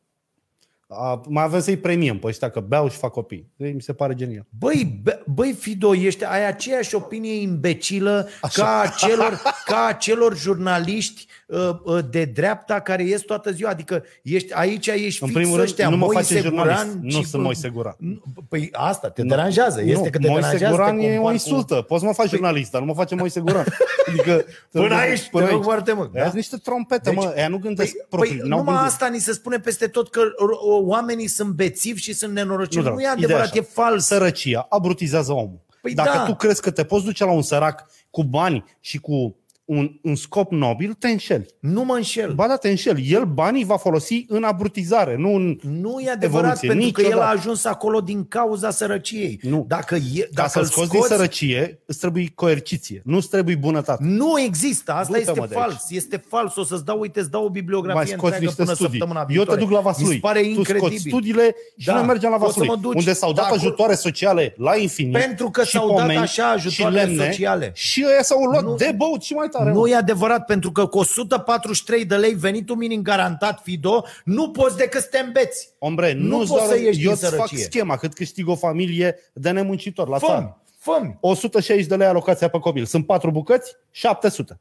A, 0.93 1.21
mai 1.29 1.45
avem 1.45 1.61
să-i 1.61 1.77
premiem 1.77 2.19
pe 2.19 2.27
ăștia 2.27 2.51
că 2.51 2.61
beau 2.61 2.89
și 2.89 2.97
fac 2.97 3.11
copii. 3.13 3.51
Ei, 3.57 3.73
mi 3.73 3.81
se 3.83 3.93
pare 3.93 4.15
genial. 4.15 4.47
Băi, 4.59 5.03
bă- 5.11 5.25
băi 5.35 5.53
Fido, 5.53 5.95
ești, 5.95 6.25
ai 6.25 6.47
aceeași 6.47 6.95
opinie 6.95 7.41
imbecilă 7.41 8.29
ca 8.53 8.81
a, 8.81 8.87
celor, 8.87 9.43
ca 9.65 9.85
a 9.89 9.93
celor 9.93 10.37
jurnaliști 10.37 11.27
uh, 11.47 11.59
uh, 11.85 11.99
de 12.11 12.25
dreapta 12.25 12.81
care 12.81 13.03
ies 13.05 13.21
toată 13.21 13.51
ziua. 13.51 13.71
Adică 13.71 14.05
ești, 14.23 14.53
aici 14.55 14.87
ești 14.87 15.23
În 15.23 15.29
fix 15.29 15.33
primul 15.41 15.57
rând, 15.57 15.69
ăștia, 15.69 15.89
nu 15.89 15.97
mă 15.97 16.05
Moise 16.13 16.35
face 16.35 16.47
jurnalist. 16.47 16.83
Guran 16.85 16.99
Nu 17.03 17.11
și- 17.23 17.25
sunt 17.29 17.43
Moise 17.43 17.69
Guran. 17.69 17.95
Nu, 17.99 18.23
Păi 18.49 18.69
asta 18.73 19.11
te 19.11 19.23
deranjează. 19.23 19.81
Este 19.81 19.95
nu, 20.05 20.11
că 20.11 20.19
te 20.19 20.29
Moise 20.29 20.41
deranjează. 20.41 20.75
Guran 20.75 20.97
te 20.99 21.05
e 21.05 21.09
o 21.09 21.13
compar 21.15 21.27
cu- 21.27 21.33
insultă. 21.33 21.75
Poți 21.75 22.01
să 22.01 22.07
mă 22.07 22.13
faci 22.13 22.29
jurnalist, 22.29 22.71
dar 22.71 22.81
nu 22.81 22.87
mă 22.87 22.95
face 22.95 23.15
Moise 23.15 23.41
Guran. 23.41 23.65
Adică, 24.09 24.45
Până 24.71 24.95
aici, 24.95 25.29
te 25.33 25.45
rog 25.45 25.63
foarte 25.63 25.93
mult. 25.93 26.13
Da? 26.13 26.31
niște 26.35 26.57
trompete, 26.57 27.11
Deci- 27.11 27.19
mă. 27.25 27.35
Ea 27.37 27.49
nu 27.49 27.59
gândesc 27.59 27.93
Păi, 27.93 28.07
proprii. 28.09 28.37
păi 28.37 28.49
n-au 28.49 28.59
numai 28.59 28.75
gândit. 28.75 28.93
asta 28.93 29.09
ni 29.09 29.19
se 29.19 29.33
spune 29.33 29.59
peste 29.59 29.87
tot 29.87 30.11
că 30.11 30.21
o- 30.37 30.69
o- 30.75 30.80
oamenii 30.81 31.27
sunt 31.27 31.51
bețivi 31.51 32.01
și 32.01 32.13
sunt 32.13 32.33
nenorociți. 32.33 32.77
Nu, 32.77 32.83
drag, 32.83 32.95
nu 32.95 33.01
e 33.01 33.03
ideea 33.03 33.17
adevărat, 33.17 33.51
așa. 33.51 33.53
e 33.57 33.61
fals. 33.61 34.05
Sărăcia 34.05 34.67
abrutizează 34.69 35.33
omul. 35.33 35.61
Păi 35.83 35.95
Dacă 35.95 36.17
da. 36.17 36.25
tu 36.25 36.35
crezi 36.35 36.61
că 36.61 36.71
te 36.71 36.85
poți 36.85 37.05
duce 37.05 37.25
la 37.25 37.33
un 37.33 37.43
sărac 37.43 37.87
cu 38.11 38.25
bani 38.25 38.65
și 38.81 38.99
cu 38.99 39.37
un, 39.71 39.91
un 40.03 40.15
scop 40.15 40.51
nobil, 40.53 40.93
te 40.99 41.09
înșeli. 41.09 41.47
Nu 41.61 41.85
mă 41.85 41.95
înșel. 41.95 42.33
Ba 42.33 42.47
da, 42.47 42.57
te 42.57 42.69
înșeli. 42.69 43.09
El 43.13 43.25
banii 43.25 43.65
va 43.65 43.77
folosi 43.77 44.25
în 44.29 44.43
abrutizare, 44.45 45.17
nu 45.17 45.35
în... 45.35 45.59
Nu 45.63 46.01
e 46.01 46.11
adevărat, 46.11 46.63
Evoluție, 46.63 46.69
pentru 46.69 46.91
că 46.93 47.01
el 47.01 47.07
a 47.07 47.11
niciodată. 47.11 47.37
ajuns 47.39 47.65
acolo 47.65 48.01
din 48.01 48.25
cauza 48.29 48.71
sărăciei. 48.71 49.41
Nu. 49.43 49.65
Dacă, 49.69 49.95
e, 49.95 50.21
Ca 50.21 50.29
dacă 50.33 50.49
să-l 50.49 50.63
îl 50.63 50.67
scoți 50.69 50.87
scoți, 50.89 51.09
din 51.09 51.17
sărăcie, 51.17 51.83
îți 51.87 51.99
trebuie 51.99 52.33
coerciție, 52.35 53.03
nu 53.05 53.17
îți 53.17 53.29
trebuie 53.29 53.55
bunătate. 53.55 54.03
Nu 54.05 54.41
există, 54.41 54.93
asta 54.93 55.07
Du-te, 55.07 55.19
este 55.19 55.41
mă, 55.41 55.47
de 55.47 55.55
aici. 55.55 55.65
fals. 55.65 55.85
Este 55.91 56.25
fals. 56.29 56.57
O 56.57 56.65
să-ți 56.65 56.85
dau, 56.85 56.99
uite, 57.01 57.21
îți 57.21 57.31
dau 57.31 57.45
o 57.45 57.49
bibliografie 57.51 57.95
Mai 57.99 58.07
scoți 58.07 58.23
întreagă 58.25 58.45
niște 58.45 58.63
până 58.63 58.75
studii. 58.75 58.99
săptămâna 58.99 59.21
Eu 59.21 59.27
te 59.27 59.33
viitoare. 59.33 59.61
duc 59.61 59.71
la 59.71 59.79
Mi 59.79 59.85
Vaslui. 59.85 60.13
se 60.15 60.19
pare 60.21 60.41
tu 60.41 60.47
incredibil. 60.47 60.89
scoți 60.89 61.09
studiile 61.09 61.55
și 61.79 61.87
Da, 61.87 61.95
noi 61.95 62.07
mergem 62.07 62.31
la 62.31 62.37
poți 62.37 62.53
să 62.53 62.59
Vaslui, 62.59 62.77
mă 62.77 62.83
duci. 62.83 62.97
unde 62.99 63.13
s-au 63.13 63.33
dat 63.33 63.45
Da, 63.45 63.51
cu- 63.51 63.55
ajutoare 63.57 63.95
sociale 63.95 64.55
la 64.57 64.77
infinit. 64.77 65.13
Pentru 65.13 65.51
că 65.51 65.63
și 65.65 65.71
s-au 65.71 65.89
dat 65.89 65.97
pomeni 65.97 66.19
așa 66.19 66.49
ajutoarele 66.51 67.01
și 67.01 67.07
lemne, 67.07 67.25
sociale. 67.25 67.71
Și 67.75 68.05
ăia 68.09 68.23
s-au 68.23 68.43
luat 68.43 68.65
Nu- 68.65 68.75
de 68.75 68.93
băut 68.97 69.23
și 69.23 69.33
mai 69.33 69.49
tare. 69.49 69.60
Nu 69.65 69.81
mă. 69.81 69.89
e 69.89 69.97
adevărat, 69.97 70.45
pentru 70.45 70.73
că 70.73 70.87
cu 70.87 70.99
143 70.99 72.05
de 72.05 72.17
lei 72.17 72.35
venitul 72.35 72.77
minim 72.77 73.03
garantat 73.03 73.61
FIDO, 73.63 74.05
nu 74.25 74.51
poți 74.51 74.77
decât 74.77 75.01
să 75.01 75.09
te 75.11 75.19
îmbeți. 75.19 75.69
Ombre, 75.79 76.13
Nu 76.13 76.27
nu 76.29 76.37
poți 76.37 76.51
doar, 76.51 76.67
să 76.67 76.79
ieși 76.79 76.87
eu 76.87 76.93
din 76.93 77.11
îți 77.11 77.21
fac 77.25 77.31
sărăcie. 77.31 77.59
schema 77.65 77.97
cât 77.97 78.13
câștig 78.15 78.49
o 78.49 78.55
familie 78.57 79.17
de 79.33 79.51
nemuncitor 79.51 80.09
la 80.09 80.19
Fă 80.19 80.27
țară. 80.27 80.61
fă 80.79 81.01
160 81.21 81.87
de 81.87 81.97
lei 81.97 82.07
alocația 82.07 82.49
pe 82.49 82.59
copil. 82.59 82.85
Sunt 82.85 83.07
4 83.07 83.31
bucăți, 83.31 83.77
700. 83.91 84.61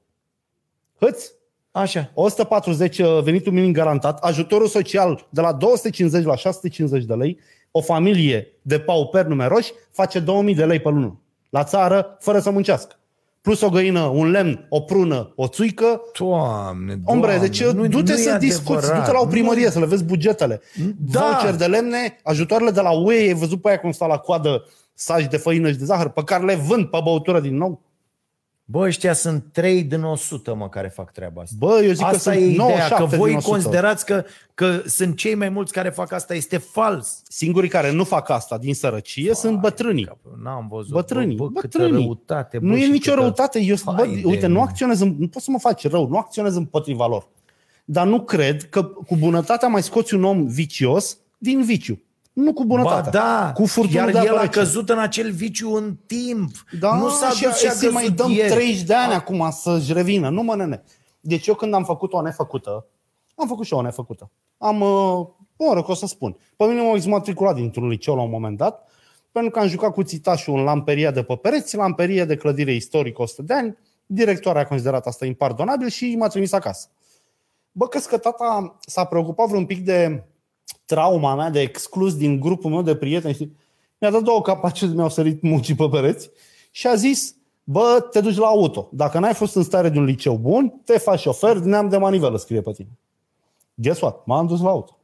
Hâți? 0.99 1.31
Așa. 1.71 2.11
140 2.13 2.97
uh, 2.99 3.19
venitul 3.23 3.51
minim 3.53 3.71
garantat, 3.71 4.19
ajutorul 4.23 4.67
social 4.67 5.27
de 5.29 5.41
la 5.41 5.53
250 5.53 6.25
la 6.25 6.35
650 6.35 7.05
de 7.05 7.13
lei, 7.13 7.39
o 7.71 7.81
familie 7.81 8.47
de 8.61 8.79
pauperi 8.79 9.27
numeroși 9.27 9.71
face 9.91 10.19
2000 10.19 10.55
de 10.55 10.65
lei 10.65 10.79
pe 10.79 10.89
lună. 10.89 11.19
La 11.49 11.63
țară, 11.63 12.17
fără 12.19 12.39
să 12.39 12.49
muncească. 12.49 12.98
Plus 13.49 13.61
o 13.61 13.69
găină, 13.69 13.99
un 13.99 14.29
lemn, 14.31 14.65
o 14.69 14.79
prună, 14.79 15.33
o 15.35 15.47
țuică. 15.47 16.01
Doamne, 16.19 16.99
Ombre, 17.03 17.27
doamne, 17.29 17.47
deci 17.47 17.63
nu- 17.63 17.87
du-te 17.87 18.11
nu 18.11 18.17
e 18.17 18.21
să 18.21 18.37
discuți, 18.37 18.71
adevărat. 18.77 18.99
du-te 18.99 19.11
la 19.11 19.19
o 19.19 19.25
primărie 19.25 19.65
Nu- 19.65 19.71
să 19.71 19.79
le 19.79 19.85
vezi 19.85 20.03
bugetele. 20.03 20.61
Da. 20.97 21.19
Voucher 21.19 21.55
de 21.55 21.65
lemne, 21.65 22.19
ajutoarele 22.23 22.71
de 22.71 22.81
la 22.81 22.91
UE, 22.91 23.15
ai 23.15 23.33
văzut 23.33 23.61
pe 23.61 23.67
aia 23.67 23.79
cum 23.79 23.91
stau 23.91 24.07
la 24.07 24.17
coadă 24.17 24.65
saci 24.93 25.27
de 25.29 25.37
făină 25.37 25.71
și 25.71 25.77
de 25.77 25.85
zahăr, 25.85 26.09
pe 26.09 26.23
care 26.23 26.45
le 26.45 26.55
vând 26.55 26.85
pe 26.85 26.99
băutură 27.03 27.39
din 27.39 27.57
nou. 27.57 27.81
Bă, 28.71 28.79
ăștia 28.79 29.13
sunt 29.13 29.45
3 29.51 29.83
din 29.83 30.03
100, 30.03 30.55
mă, 30.55 30.69
care 30.69 30.87
fac 30.87 31.11
treaba 31.11 31.41
asta. 31.41 31.55
Bă, 31.59 31.79
eu 31.83 31.91
zic 31.91 31.97
că 31.99 32.05
asta 32.05 32.17
sunt 32.31 32.35
e 32.35 32.37
ideea, 32.45 32.57
97 32.57 33.03
că 33.09 33.15
voi 33.17 33.27
din 33.29 33.37
100. 33.37 33.51
considerați 33.51 34.05
că, 34.05 34.23
că 34.53 34.81
sunt 34.85 35.17
cei 35.17 35.35
mai 35.35 35.49
mulți 35.49 35.71
care 35.73 35.89
fac 35.89 36.11
asta. 36.11 36.33
Este 36.35 36.57
fals. 36.57 37.21
Singurii 37.27 37.69
care 37.69 37.91
nu 37.91 38.03
fac 38.03 38.29
asta 38.29 38.57
din 38.57 38.73
sărăcie 38.73 39.33
sunt 39.33 39.59
bătrânii. 39.59 40.05
Capul, 40.05 40.39
N-am 40.43 40.67
văzut. 40.71 40.91
Bătrânii, 40.93 41.35
Bă, 41.35 41.47
bă, 41.47 41.59
câtă 41.59 41.77
bătrânii. 41.77 42.03
răutate. 42.05 42.59
Bă, 42.59 42.65
Nu 42.65 42.75
e 42.75 42.81
și 42.83 42.91
nicio 42.91 43.09
câtă- 43.11 43.21
răutate. 43.21 43.59
Eu, 43.61 43.75
bă, 43.85 43.91
Hai 43.91 44.07
de 44.21 44.21
uite, 44.27 44.47
nu 44.47 44.53
mine. 44.53 44.65
acționez, 44.67 44.99
în- 44.99 45.15
nu 45.19 45.27
pot 45.27 45.41
să 45.41 45.51
mă 45.51 45.59
faci 45.59 45.87
rău, 45.89 46.07
nu 46.07 46.17
acționez 46.17 46.55
împotriva 46.55 47.07
lor. 47.07 47.27
Dar 47.85 48.07
nu 48.07 48.21
cred 48.21 48.69
că 48.69 48.83
cu 48.83 49.15
bunătatea 49.15 49.67
mai 49.67 49.83
scoți 49.83 50.13
un 50.13 50.23
om 50.23 50.45
vicios 50.47 51.17
din 51.37 51.61
viciu. 51.63 51.99
Nu 52.39 52.53
cu 52.53 52.63
Ba 52.63 52.75
bunătatea. 52.75 53.11
da, 53.11 53.51
cu 53.53 53.65
furtunul 53.65 53.95
iar 53.95 54.11
de 54.11 54.17
el 54.17 54.27
apă 54.33 54.37
a 54.37 54.41
rece. 54.41 54.59
căzut 54.59 54.89
în 54.89 54.99
acel 54.99 55.31
viciu 55.31 55.73
în 55.73 55.95
timp. 56.05 56.51
Da, 56.79 56.95
nu 56.95 57.09
s-a 57.09 57.29
și, 57.29 57.43
dus 57.43 57.57
și 57.57 57.67
a 57.67 57.71
să 57.71 57.91
mai 57.91 58.01
căzut 58.03 58.15
dăm 58.17 58.31
ieri. 58.31 58.51
30 58.51 58.81
de 58.81 58.93
ani 58.93 59.13
acum 59.13 59.49
să-și 59.51 59.93
revină. 59.93 60.29
Nu 60.29 60.41
mă 60.43 60.55
nene. 60.55 60.83
Deci 61.19 61.47
eu 61.47 61.55
când 61.55 61.73
am 61.73 61.83
făcut 61.83 62.13
o 62.13 62.21
nefăcută, 62.21 62.85
am 63.35 63.47
făcut 63.47 63.65
și 63.65 63.73
eu 63.73 63.79
o 63.79 63.81
nefăcută. 63.81 64.31
Am, 64.57 64.81
uh, 64.81 65.27
mă 65.57 65.73
rog, 65.73 65.89
o 65.89 65.93
să 65.93 66.05
spun. 66.05 66.37
Pe 66.55 66.65
mine 66.65 66.81
m-au 66.81 66.95
exmatriculat 66.95 67.55
dintr-un 67.55 67.87
liceu 67.87 68.15
la 68.15 68.21
un 68.21 68.29
moment 68.29 68.57
dat, 68.57 68.89
pentru 69.31 69.51
că 69.51 69.59
am 69.59 69.67
jucat 69.67 69.93
cu 69.93 70.03
țitașul 70.03 70.57
în 70.57 70.63
lamperia 70.63 71.11
de 71.11 71.23
pe 71.23 71.35
pereți, 71.35 71.75
lamperie 71.75 72.25
de 72.25 72.35
clădire 72.35 72.73
istorică 72.73 73.21
100 73.21 73.41
de 73.41 73.53
ani, 73.53 73.77
directoarea 74.05 74.61
a 74.61 74.65
considerat 74.65 75.05
asta 75.05 75.25
impardonabil 75.25 75.87
și 75.87 76.15
m-a 76.15 76.27
trimis 76.27 76.51
acasă. 76.51 76.87
Bă, 77.71 77.87
că 77.87 77.99
că 77.99 78.17
tata 78.17 78.77
s-a 78.85 79.03
preocupat 79.03 79.47
vreun 79.47 79.65
pic 79.65 79.85
de 79.85 80.23
trauma 80.85 81.35
mea 81.35 81.49
de 81.49 81.59
exclus 81.59 82.15
din 82.15 82.39
grupul 82.39 82.71
meu 82.71 82.81
de 82.81 82.95
prieteni. 82.95 83.33
Știi? 83.33 83.57
Mi-a 83.99 84.11
dat 84.11 84.21
două 84.21 84.41
capacități, 84.41 84.95
mi-au 84.95 85.09
sărit 85.09 85.41
muncii 85.41 85.75
pe 85.75 85.87
pereți 85.91 86.29
și 86.71 86.87
a 86.87 86.95
zis, 86.95 87.35
bă, 87.63 88.07
te 88.11 88.21
duci 88.21 88.37
la 88.37 88.47
auto. 88.47 88.89
Dacă 88.91 89.19
n-ai 89.19 89.33
fost 89.33 89.55
în 89.55 89.63
stare 89.63 89.89
de 89.89 89.97
un 89.97 90.03
liceu 90.03 90.35
bun, 90.35 90.81
te 90.85 90.97
faci 90.97 91.19
șofer, 91.19 91.57
neam 91.57 91.89
de 91.89 91.97
manivelă 91.97 92.37
scrie 92.37 92.61
pe 92.61 92.71
tine. 92.71 92.89
Guess 93.73 94.01
what? 94.01 94.25
M-am 94.25 94.47
dus 94.47 94.61
la 94.61 94.69
auto. 94.69 94.97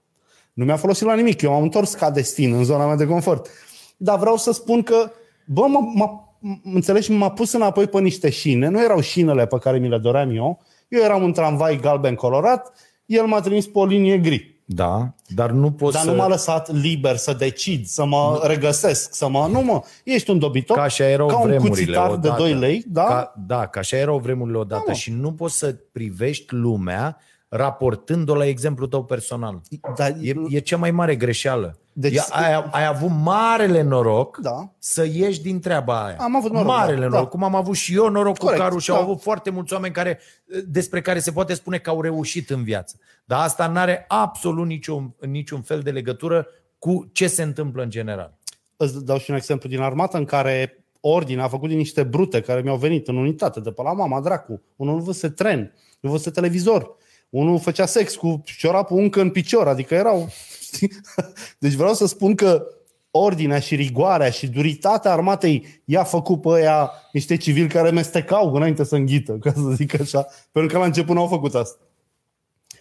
Nu 0.54 0.66
mi-a 0.66 0.76
folosit 0.76 1.08
la 1.08 1.16
nimic. 1.16 1.42
Eu 1.42 1.52
m-am 1.52 1.62
întors 1.62 1.94
ca 1.94 2.12
destin 2.12 2.54
în 2.54 2.64
zona 2.64 2.86
mea 2.86 2.96
de 2.96 3.06
confort. 3.06 3.50
Dar 3.98 4.20
vreau 4.20 4.38
să 4.38 4.52
spun 4.52 4.84
că, 4.84 5.12
bă, 5.46 5.62
m-a, 5.68 5.80
m-a, 5.80 6.38
m- 6.40 6.62
înțelegi, 6.74 7.12
m-a 7.12 7.32
pus 7.32 7.52
înapoi 7.52 7.88
pe 7.88 8.00
niște 8.00 8.30
șine. 8.30 8.68
Nu 8.68 8.82
erau 8.84 9.00
șinele 9.00 9.46
pe 9.48 9.58
care 9.58 9.78
mi 9.78 9.90
le 9.90 9.98
doream 9.98 10.36
eu. 10.36 10.62
Eu 10.88 11.02
eram 11.02 11.24
un 11.24 11.34
tramvai 11.34 11.80
galben 11.80 12.16
colorat, 12.16 12.74
el 13.06 13.26
m-a 13.26 13.40
trimis 13.40 13.68
pe 13.68 13.78
o 13.80 13.86
linie 13.86 14.18
gri. 14.18 14.55
Da, 14.68 15.14
dar 15.28 15.52
nu 15.52 15.72
poți 15.72 15.94
Dar 15.94 16.04
să... 16.04 16.10
nu 16.10 16.16
m-a 16.16 16.28
lăsat 16.28 16.72
liber 16.72 17.16
să 17.16 17.34
decid, 17.34 17.86
să 17.86 18.06
mă 18.06 18.42
regăsesc, 18.44 19.14
să 19.14 19.28
mă... 19.28 19.48
Nu 19.52 19.62
mă, 19.62 19.82
ești 20.04 20.30
un 20.30 20.40
dobitoc, 20.40 20.78
Ca 20.78 20.84
așa 20.84 21.10
erau 21.10 21.28
ca 21.28 21.38
un 21.38 21.48
vremurile 21.48 21.86
cuțitar 21.86 22.08
de 22.08 22.28
odată. 22.28 22.42
2 22.42 22.54
lei, 22.54 22.84
da? 22.88 23.04
Ca, 23.04 23.34
da, 23.48 23.68
ca 23.68 23.80
așa 23.80 23.98
erau 23.98 24.18
vremurile 24.18 24.58
odată 24.58 24.84
Da, 24.86 24.92
mă. 24.92 24.98
și 24.98 25.12
nu 25.12 25.34
poți 25.34 25.58
să 25.58 25.76
privești 25.92 26.54
lumea 26.54 27.18
raportând-o 27.50 28.36
la 28.36 28.46
exemplu 28.46 28.86
tău 28.88 29.04
personal. 29.06 29.62
Dar 29.96 30.16
E, 30.22 30.34
e 30.50 30.60
cea 30.60 30.78
mai 30.78 30.92
mare 30.92 31.16
greșeală. 31.16 31.78
Deci- 31.94 32.12
Deci, 32.12 32.22
ai, 32.30 32.64
ai 32.72 32.86
avut 32.86 33.10
marele 33.24 33.82
noroc 33.82 34.38
Da. 34.38 34.74
să 34.78 35.06
ieși 35.14 35.42
din 35.42 35.60
treaba 35.60 36.06
aia. 36.06 36.18
Am 36.20 36.36
avut 36.36 36.52
noroc, 36.52 36.68
Marele 36.68 37.00
da, 37.02 37.08
noroc. 37.08 37.24
da. 37.24 37.30
Cum 37.30 37.44
am 37.44 37.56
avut 37.56 37.76
și 37.76 37.96
eu 37.96 38.10
noroc 38.10 38.38
Corect, 38.38 38.60
cu 38.62 38.68
Caru 38.68 38.80
și 38.80 38.90
da. 38.90 38.96
au 38.96 39.02
avut 39.02 39.22
foarte 39.22 39.50
mulți 39.50 39.74
oameni 39.74 39.94
care, 39.94 40.20
despre 40.68 41.02
care 41.02 41.20
se 41.20 41.32
poate 41.32 41.54
spune 41.54 41.78
că 41.78 41.90
au 41.90 42.02
reușit 42.02 42.50
în 42.50 42.64
viață. 42.64 43.00
Dar 43.26 43.40
asta 43.44 43.68
nu 43.68 43.80
are 43.80 44.06
absolut 44.08 44.66
niciun, 44.66 45.16
niciun 45.20 45.62
fel 45.62 45.80
de 45.80 45.92
legătură 45.92 46.48
cu 46.80 47.10
ce 47.12 47.28
se 47.28 47.44
întâmplă 47.44 47.84
în 47.84 47.90
general. 47.90 48.38
Îți 48.78 49.06
dau 49.06 49.18
și 49.18 49.30
un 49.32 49.36
exemplu 49.36 49.70
din 49.70 49.80
armată 49.82 50.18
în 50.18 50.26
care 50.26 50.86
ordine 51.00 51.42
a 51.42 51.48
făcut 51.48 51.70
din 51.70 51.78
niște 51.78 52.04
brute 52.04 52.42
care 52.42 52.62
mi-au 52.62 52.78
venit 52.78 53.08
în 53.08 53.16
unitate 53.18 53.60
de 53.60 53.72
pe 53.72 53.82
la 53.82 53.94
mama 53.94 54.22
dracu. 54.22 54.62
Unul 54.76 55.00
văse 55.00 55.30
tren, 55.30 55.74
unul 56.02 56.16
văse 56.16 56.30
televizor, 56.32 56.96
unul 57.40 57.60
făcea 57.60 57.86
sex 57.86 58.16
cu 58.16 58.44
ciorapul 58.46 59.00
încă 59.00 59.22
în 59.22 59.30
picior, 59.30 59.68
adică 59.68 59.94
erau... 59.94 60.30
știi? 60.62 60.92
Deci 61.60 61.74
vreau 61.74 61.94
să 61.94 62.06
spun 62.06 62.36
că 62.36 62.68
ordinea 63.12 63.60
și 63.60 63.76
rigoarea 63.76 64.30
și 64.30 64.48
duritatea 64.48 65.12
armatei 65.12 65.82
i-a 65.86 66.04
făcut 66.04 66.42
pe 66.42 66.50
ăia 66.50 66.92
niște 67.12 67.38
civili 67.38 67.68
care 67.68 67.90
mestecau 67.90 68.54
înainte 68.54 68.84
să 68.84 68.96
înghită, 68.96 69.34
ca 69.34 69.54
să 69.54 69.70
zic 69.74 70.00
așa, 70.00 70.28
pentru 70.52 70.74
că 70.74 70.80
la 70.80 70.86
început 70.86 71.16
n-au 71.16 71.28
făcut 71.28 71.56
asta. 71.56 71.80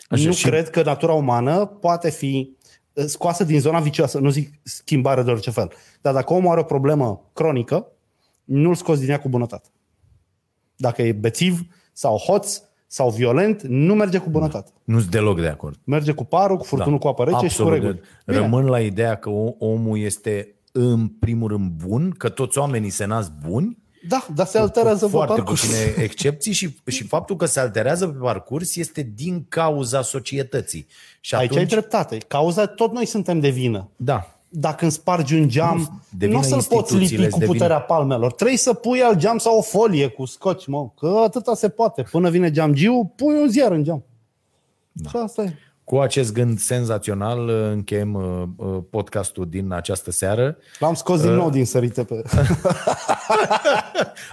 Așa, 0.08 0.24
nu 0.24 0.32
și- 0.32 0.46
cred 0.46 0.70
că 0.70 0.82
natura 0.82 1.12
umană 1.12 1.66
poate 1.66 2.10
fi 2.10 2.56
uh, 2.92 3.04
scoasă 3.04 3.44
din 3.44 3.60
zona 3.60 3.80
vicioasă, 3.80 4.18
nu 4.18 4.30
zic 4.30 4.50
schimbare 4.62 5.22
de 5.22 5.30
orice 5.30 5.50
fel. 5.50 5.72
Dar 6.00 6.14
dacă 6.14 6.32
omul 6.32 6.50
are 6.50 6.60
o 6.60 6.64
problemă 6.64 7.30
cronică, 7.32 7.86
nu-l 8.44 8.74
scoți 8.74 9.00
din 9.00 9.10
ea 9.10 9.20
cu 9.20 9.28
bunătate. 9.28 9.68
Dacă 10.76 11.02
e 11.02 11.12
bețiv 11.12 11.60
sau 11.92 12.16
hoț 12.16 12.60
sau 12.86 13.10
violent, 13.10 13.62
nu 13.62 13.94
merge 13.94 14.18
cu 14.18 14.30
bunătate. 14.30 14.70
Nu 14.84 14.98
sunt 14.98 15.10
deloc 15.10 15.40
de 15.40 15.46
acord. 15.48 15.76
Merge 15.84 16.12
cu 16.12 16.24
parul, 16.24 16.56
cu 16.56 16.64
furtunul 16.64 16.98
cu 16.98 17.08
apă 17.08 17.24
rece 17.24 17.46
și 17.46 17.60
cu 17.62 17.68
reguli. 17.68 18.00
Bine. 18.26 18.38
Rămân 18.38 18.64
la 18.64 18.80
ideea 18.80 19.14
că 19.14 19.28
o- 19.30 19.54
omul 19.58 19.98
este 19.98 20.54
în 20.72 21.08
primul 21.08 21.48
rând 21.48 21.70
bun, 21.86 22.10
că 22.10 22.28
toți 22.28 22.58
oamenii 22.58 22.90
se 22.90 23.04
nasc 23.04 23.30
buni, 23.48 23.78
Da, 24.08 24.26
dar 24.34 24.46
se 24.46 24.58
alterează 24.58 25.04
cu 25.04 25.10
pe 25.10 25.16
foarte 25.16 25.34
parcurs. 25.34 25.60
puține 25.60 25.94
excepții 26.02 26.52
și, 26.52 26.76
și 26.86 27.04
faptul 27.06 27.36
că 27.36 27.46
se 27.46 27.60
alterează 27.60 28.06
pe 28.06 28.18
parcurs 28.18 28.76
este 28.76 29.12
din 29.14 29.46
cauza 29.48 30.02
societății. 30.02 30.86
Și 31.20 31.34
Aici 31.34 31.44
atunci, 31.50 31.60
ai 31.60 31.66
dreptate. 31.78 32.18
Cauza, 32.28 32.66
tot 32.66 32.92
noi 32.92 33.06
suntem 33.06 33.40
de 33.40 33.48
vină. 33.48 33.90
Da. 33.96 34.33
Dacă 34.56 34.82
îmi 34.82 34.92
spargi 34.92 35.34
un 35.34 35.48
geam, 35.48 36.02
de 36.10 36.26
nu 36.26 36.40
vină 36.40 36.56
o 36.56 36.60
să-l 36.60 36.62
poți 36.62 36.92
instituțiile, 36.92 37.22
lipi 37.22 37.32
cu 37.32 37.38
sunt 37.38 37.50
de 37.50 37.56
puterea 37.56 37.80
palmelor. 37.80 38.32
Trebuie 38.32 38.56
să 38.56 38.74
pui 38.74 39.02
al 39.02 39.16
geam 39.16 39.38
sau 39.38 39.58
o 39.58 39.62
folie 39.62 40.08
cu 40.08 40.24
scoci, 40.24 40.66
mă. 40.66 40.88
Că 40.98 41.20
atâta 41.24 41.54
se 41.54 41.68
poate. 41.68 42.02
Până 42.10 42.30
vine 42.30 42.50
geamgiu, 42.50 43.12
pui 43.16 43.34
un 43.40 43.48
ziar 43.48 43.72
în 43.72 43.84
geam. 43.84 44.04
Da. 44.92 45.08
Și 45.08 45.16
asta 45.16 45.42
e. 45.42 45.52
Cu 45.84 45.98
acest 45.98 46.32
gând 46.32 46.58
senzațional 46.58 47.48
încheiem 47.48 48.12
podcastul 48.90 49.48
din 49.48 49.72
această 49.72 50.10
seară. 50.10 50.56
L-am 50.78 50.94
scos 50.94 51.20
din 51.20 51.30
nou 51.30 51.50
din 51.50 51.64
sărite 51.64 52.04
pe... 52.04 52.22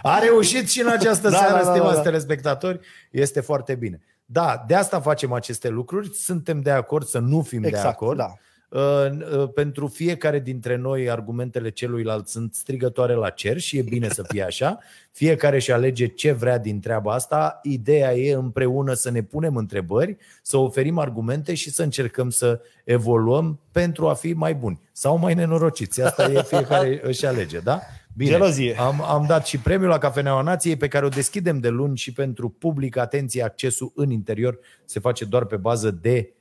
A 0.01 0.19
reușit 0.19 0.69
și 0.69 0.81
în 0.81 0.87
această 0.87 1.29
da, 1.29 1.37
seară, 1.37 1.57
da, 1.57 1.63
da, 1.63 1.71
stimați 1.71 1.95
da, 1.95 2.01
da. 2.01 2.01
telespectatori. 2.01 2.79
Este 3.11 3.39
foarte 3.39 3.75
bine. 3.75 4.01
Da, 4.25 4.63
de 4.67 4.75
asta 4.75 4.99
facem 4.99 5.33
aceste 5.33 5.69
lucruri. 5.69 6.13
Suntem 6.13 6.61
de 6.61 6.71
acord 6.71 7.07
să 7.07 7.19
nu 7.19 7.41
fim 7.41 7.63
exact, 7.63 7.83
de 7.83 7.89
acord. 7.89 8.17
Da. 8.17 8.33
Uh, 8.71 9.49
pentru 9.53 9.87
fiecare 9.87 10.39
dintre 10.39 10.75
noi 10.75 11.09
argumentele 11.09 11.69
celuilalt 11.69 12.27
sunt 12.27 12.53
strigătoare 12.53 13.13
la 13.13 13.29
cer 13.29 13.57
și 13.57 13.77
e 13.77 13.81
bine 13.81 14.09
să 14.09 14.23
fie 14.27 14.43
așa. 14.43 14.79
Fiecare 15.11 15.59
și 15.59 15.71
alege 15.71 16.07
ce 16.07 16.31
vrea 16.31 16.57
din 16.57 16.79
treaba 16.79 17.13
asta. 17.13 17.59
Ideea 17.63 18.15
e 18.15 18.33
împreună 18.33 18.93
să 18.93 19.11
ne 19.11 19.23
punem 19.23 19.55
întrebări, 19.55 20.17
să 20.41 20.57
oferim 20.57 20.97
argumente 20.97 21.53
și 21.53 21.71
să 21.71 21.83
încercăm 21.83 22.29
să 22.29 22.61
evoluăm 22.83 23.59
pentru 23.71 24.07
a 24.07 24.13
fi 24.13 24.33
mai 24.33 24.55
buni 24.55 24.79
sau 24.91 25.17
mai 25.17 25.33
nenorociți. 25.33 26.01
Asta 26.01 26.31
e 26.31 26.43
fiecare 26.43 26.99
își 27.07 27.25
alege, 27.25 27.59
da? 27.59 27.79
Bine, 28.17 28.31
Gelozie. 28.31 28.75
Am, 28.79 29.01
am 29.01 29.25
dat 29.27 29.45
și 29.45 29.57
premiul 29.57 29.89
la 29.89 29.97
Cafeneaua 29.97 30.41
Nației 30.41 30.75
pe 30.75 30.87
care 30.87 31.05
o 31.05 31.09
deschidem 31.09 31.59
de 31.59 31.69
luni 31.69 31.97
și 31.97 32.13
pentru 32.13 32.49
public. 32.49 32.97
Atenție, 32.97 33.43
accesul 33.43 33.91
în 33.95 34.11
interior 34.11 34.59
se 34.85 34.99
face 34.99 35.25
doar 35.25 35.45
pe 35.45 35.55
bază 35.55 35.91
de 36.01 36.33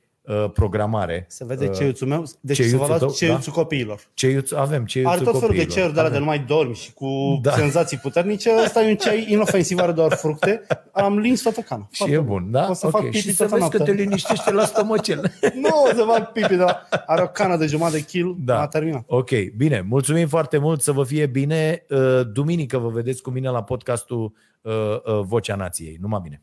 programare. 0.53 1.25
Se 1.29 1.45
vede 1.45 1.67
uh, 1.67 1.75
ceiuțul 1.75 2.07
meu. 2.07 2.23
Deci 2.39 2.55
ceiuțul 2.55 2.79
să 2.79 2.85
vă 2.85 2.97
luați 2.97 3.17
ceiuțul 3.17 3.53
da? 3.55 3.61
copiilor. 3.61 3.99
Ceiuț, 4.13 4.51
avem 4.51 4.85
ceiuțul 4.85 5.15
Are 5.15 5.23
tot 5.23 5.39
felul 5.39 5.55
de 5.55 5.65
ceaiuri 5.65 5.93
de 5.93 5.99
alea 5.99 6.11
de 6.11 6.17
nu 6.17 6.25
mai 6.25 6.39
dormi 6.39 6.75
și 6.75 6.93
cu 6.93 7.07
da. 7.41 7.51
senzații 7.51 7.97
puternice. 7.97 8.51
Ăsta 8.63 8.83
e 8.83 8.89
un 8.89 8.95
ceai 8.95 9.25
inofensiv, 9.29 9.77
are 9.77 9.91
doar 9.91 10.13
fructe. 10.13 10.61
Am 10.91 11.17
lins 11.17 11.41
toată 11.41 11.61
cana. 11.61 11.87
Și 11.91 11.97
Foarte 11.97 12.15
e 12.15 12.19
bun, 12.19 12.51
da? 12.51 12.67
O 12.69 12.73
să 12.73 12.87
okay. 12.87 13.01
fac 13.01 13.11
pipi 13.11 13.27
și 13.27 13.33
să 13.33 13.45
vezi 13.45 13.69
că 13.69 13.79
te 13.79 13.91
liniștește 13.91 14.51
la 14.51 14.65
stomacel. 14.65 15.31
nu, 15.63 15.69
o 15.85 15.93
să 15.95 16.03
fac 16.07 16.31
pipi, 16.31 16.55
dar 16.55 16.87
are 17.05 17.21
o 17.21 17.27
cană 17.27 17.57
de 17.57 17.65
jumătate 17.65 17.97
de 17.97 18.03
kil. 18.03 18.35
Da. 18.39 18.61
A 18.61 18.67
terminat. 18.67 19.03
Ok, 19.07 19.29
bine. 19.57 19.85
Mulțumim 19.89 20.27
foarte 20.27 20.57
mult, 20.57 20.81
să 20.81 20.91
vă 20.91 21.03
fie 21.03 21.25
bine. 21.25 21.85
Uh, 21.89 22.21
duminică 22.31 22.77
vă 22.77 22.89
vedeți 22.89 23.21
cu 23.21 23.29
mine 23.29 23.49
la 23.49 23.63
podcastul 23.63 24.33
Vocea 25.21 25.55
Nației. 25.55 25.97
Numai 26.01 26.19
bine. 26.23 26.41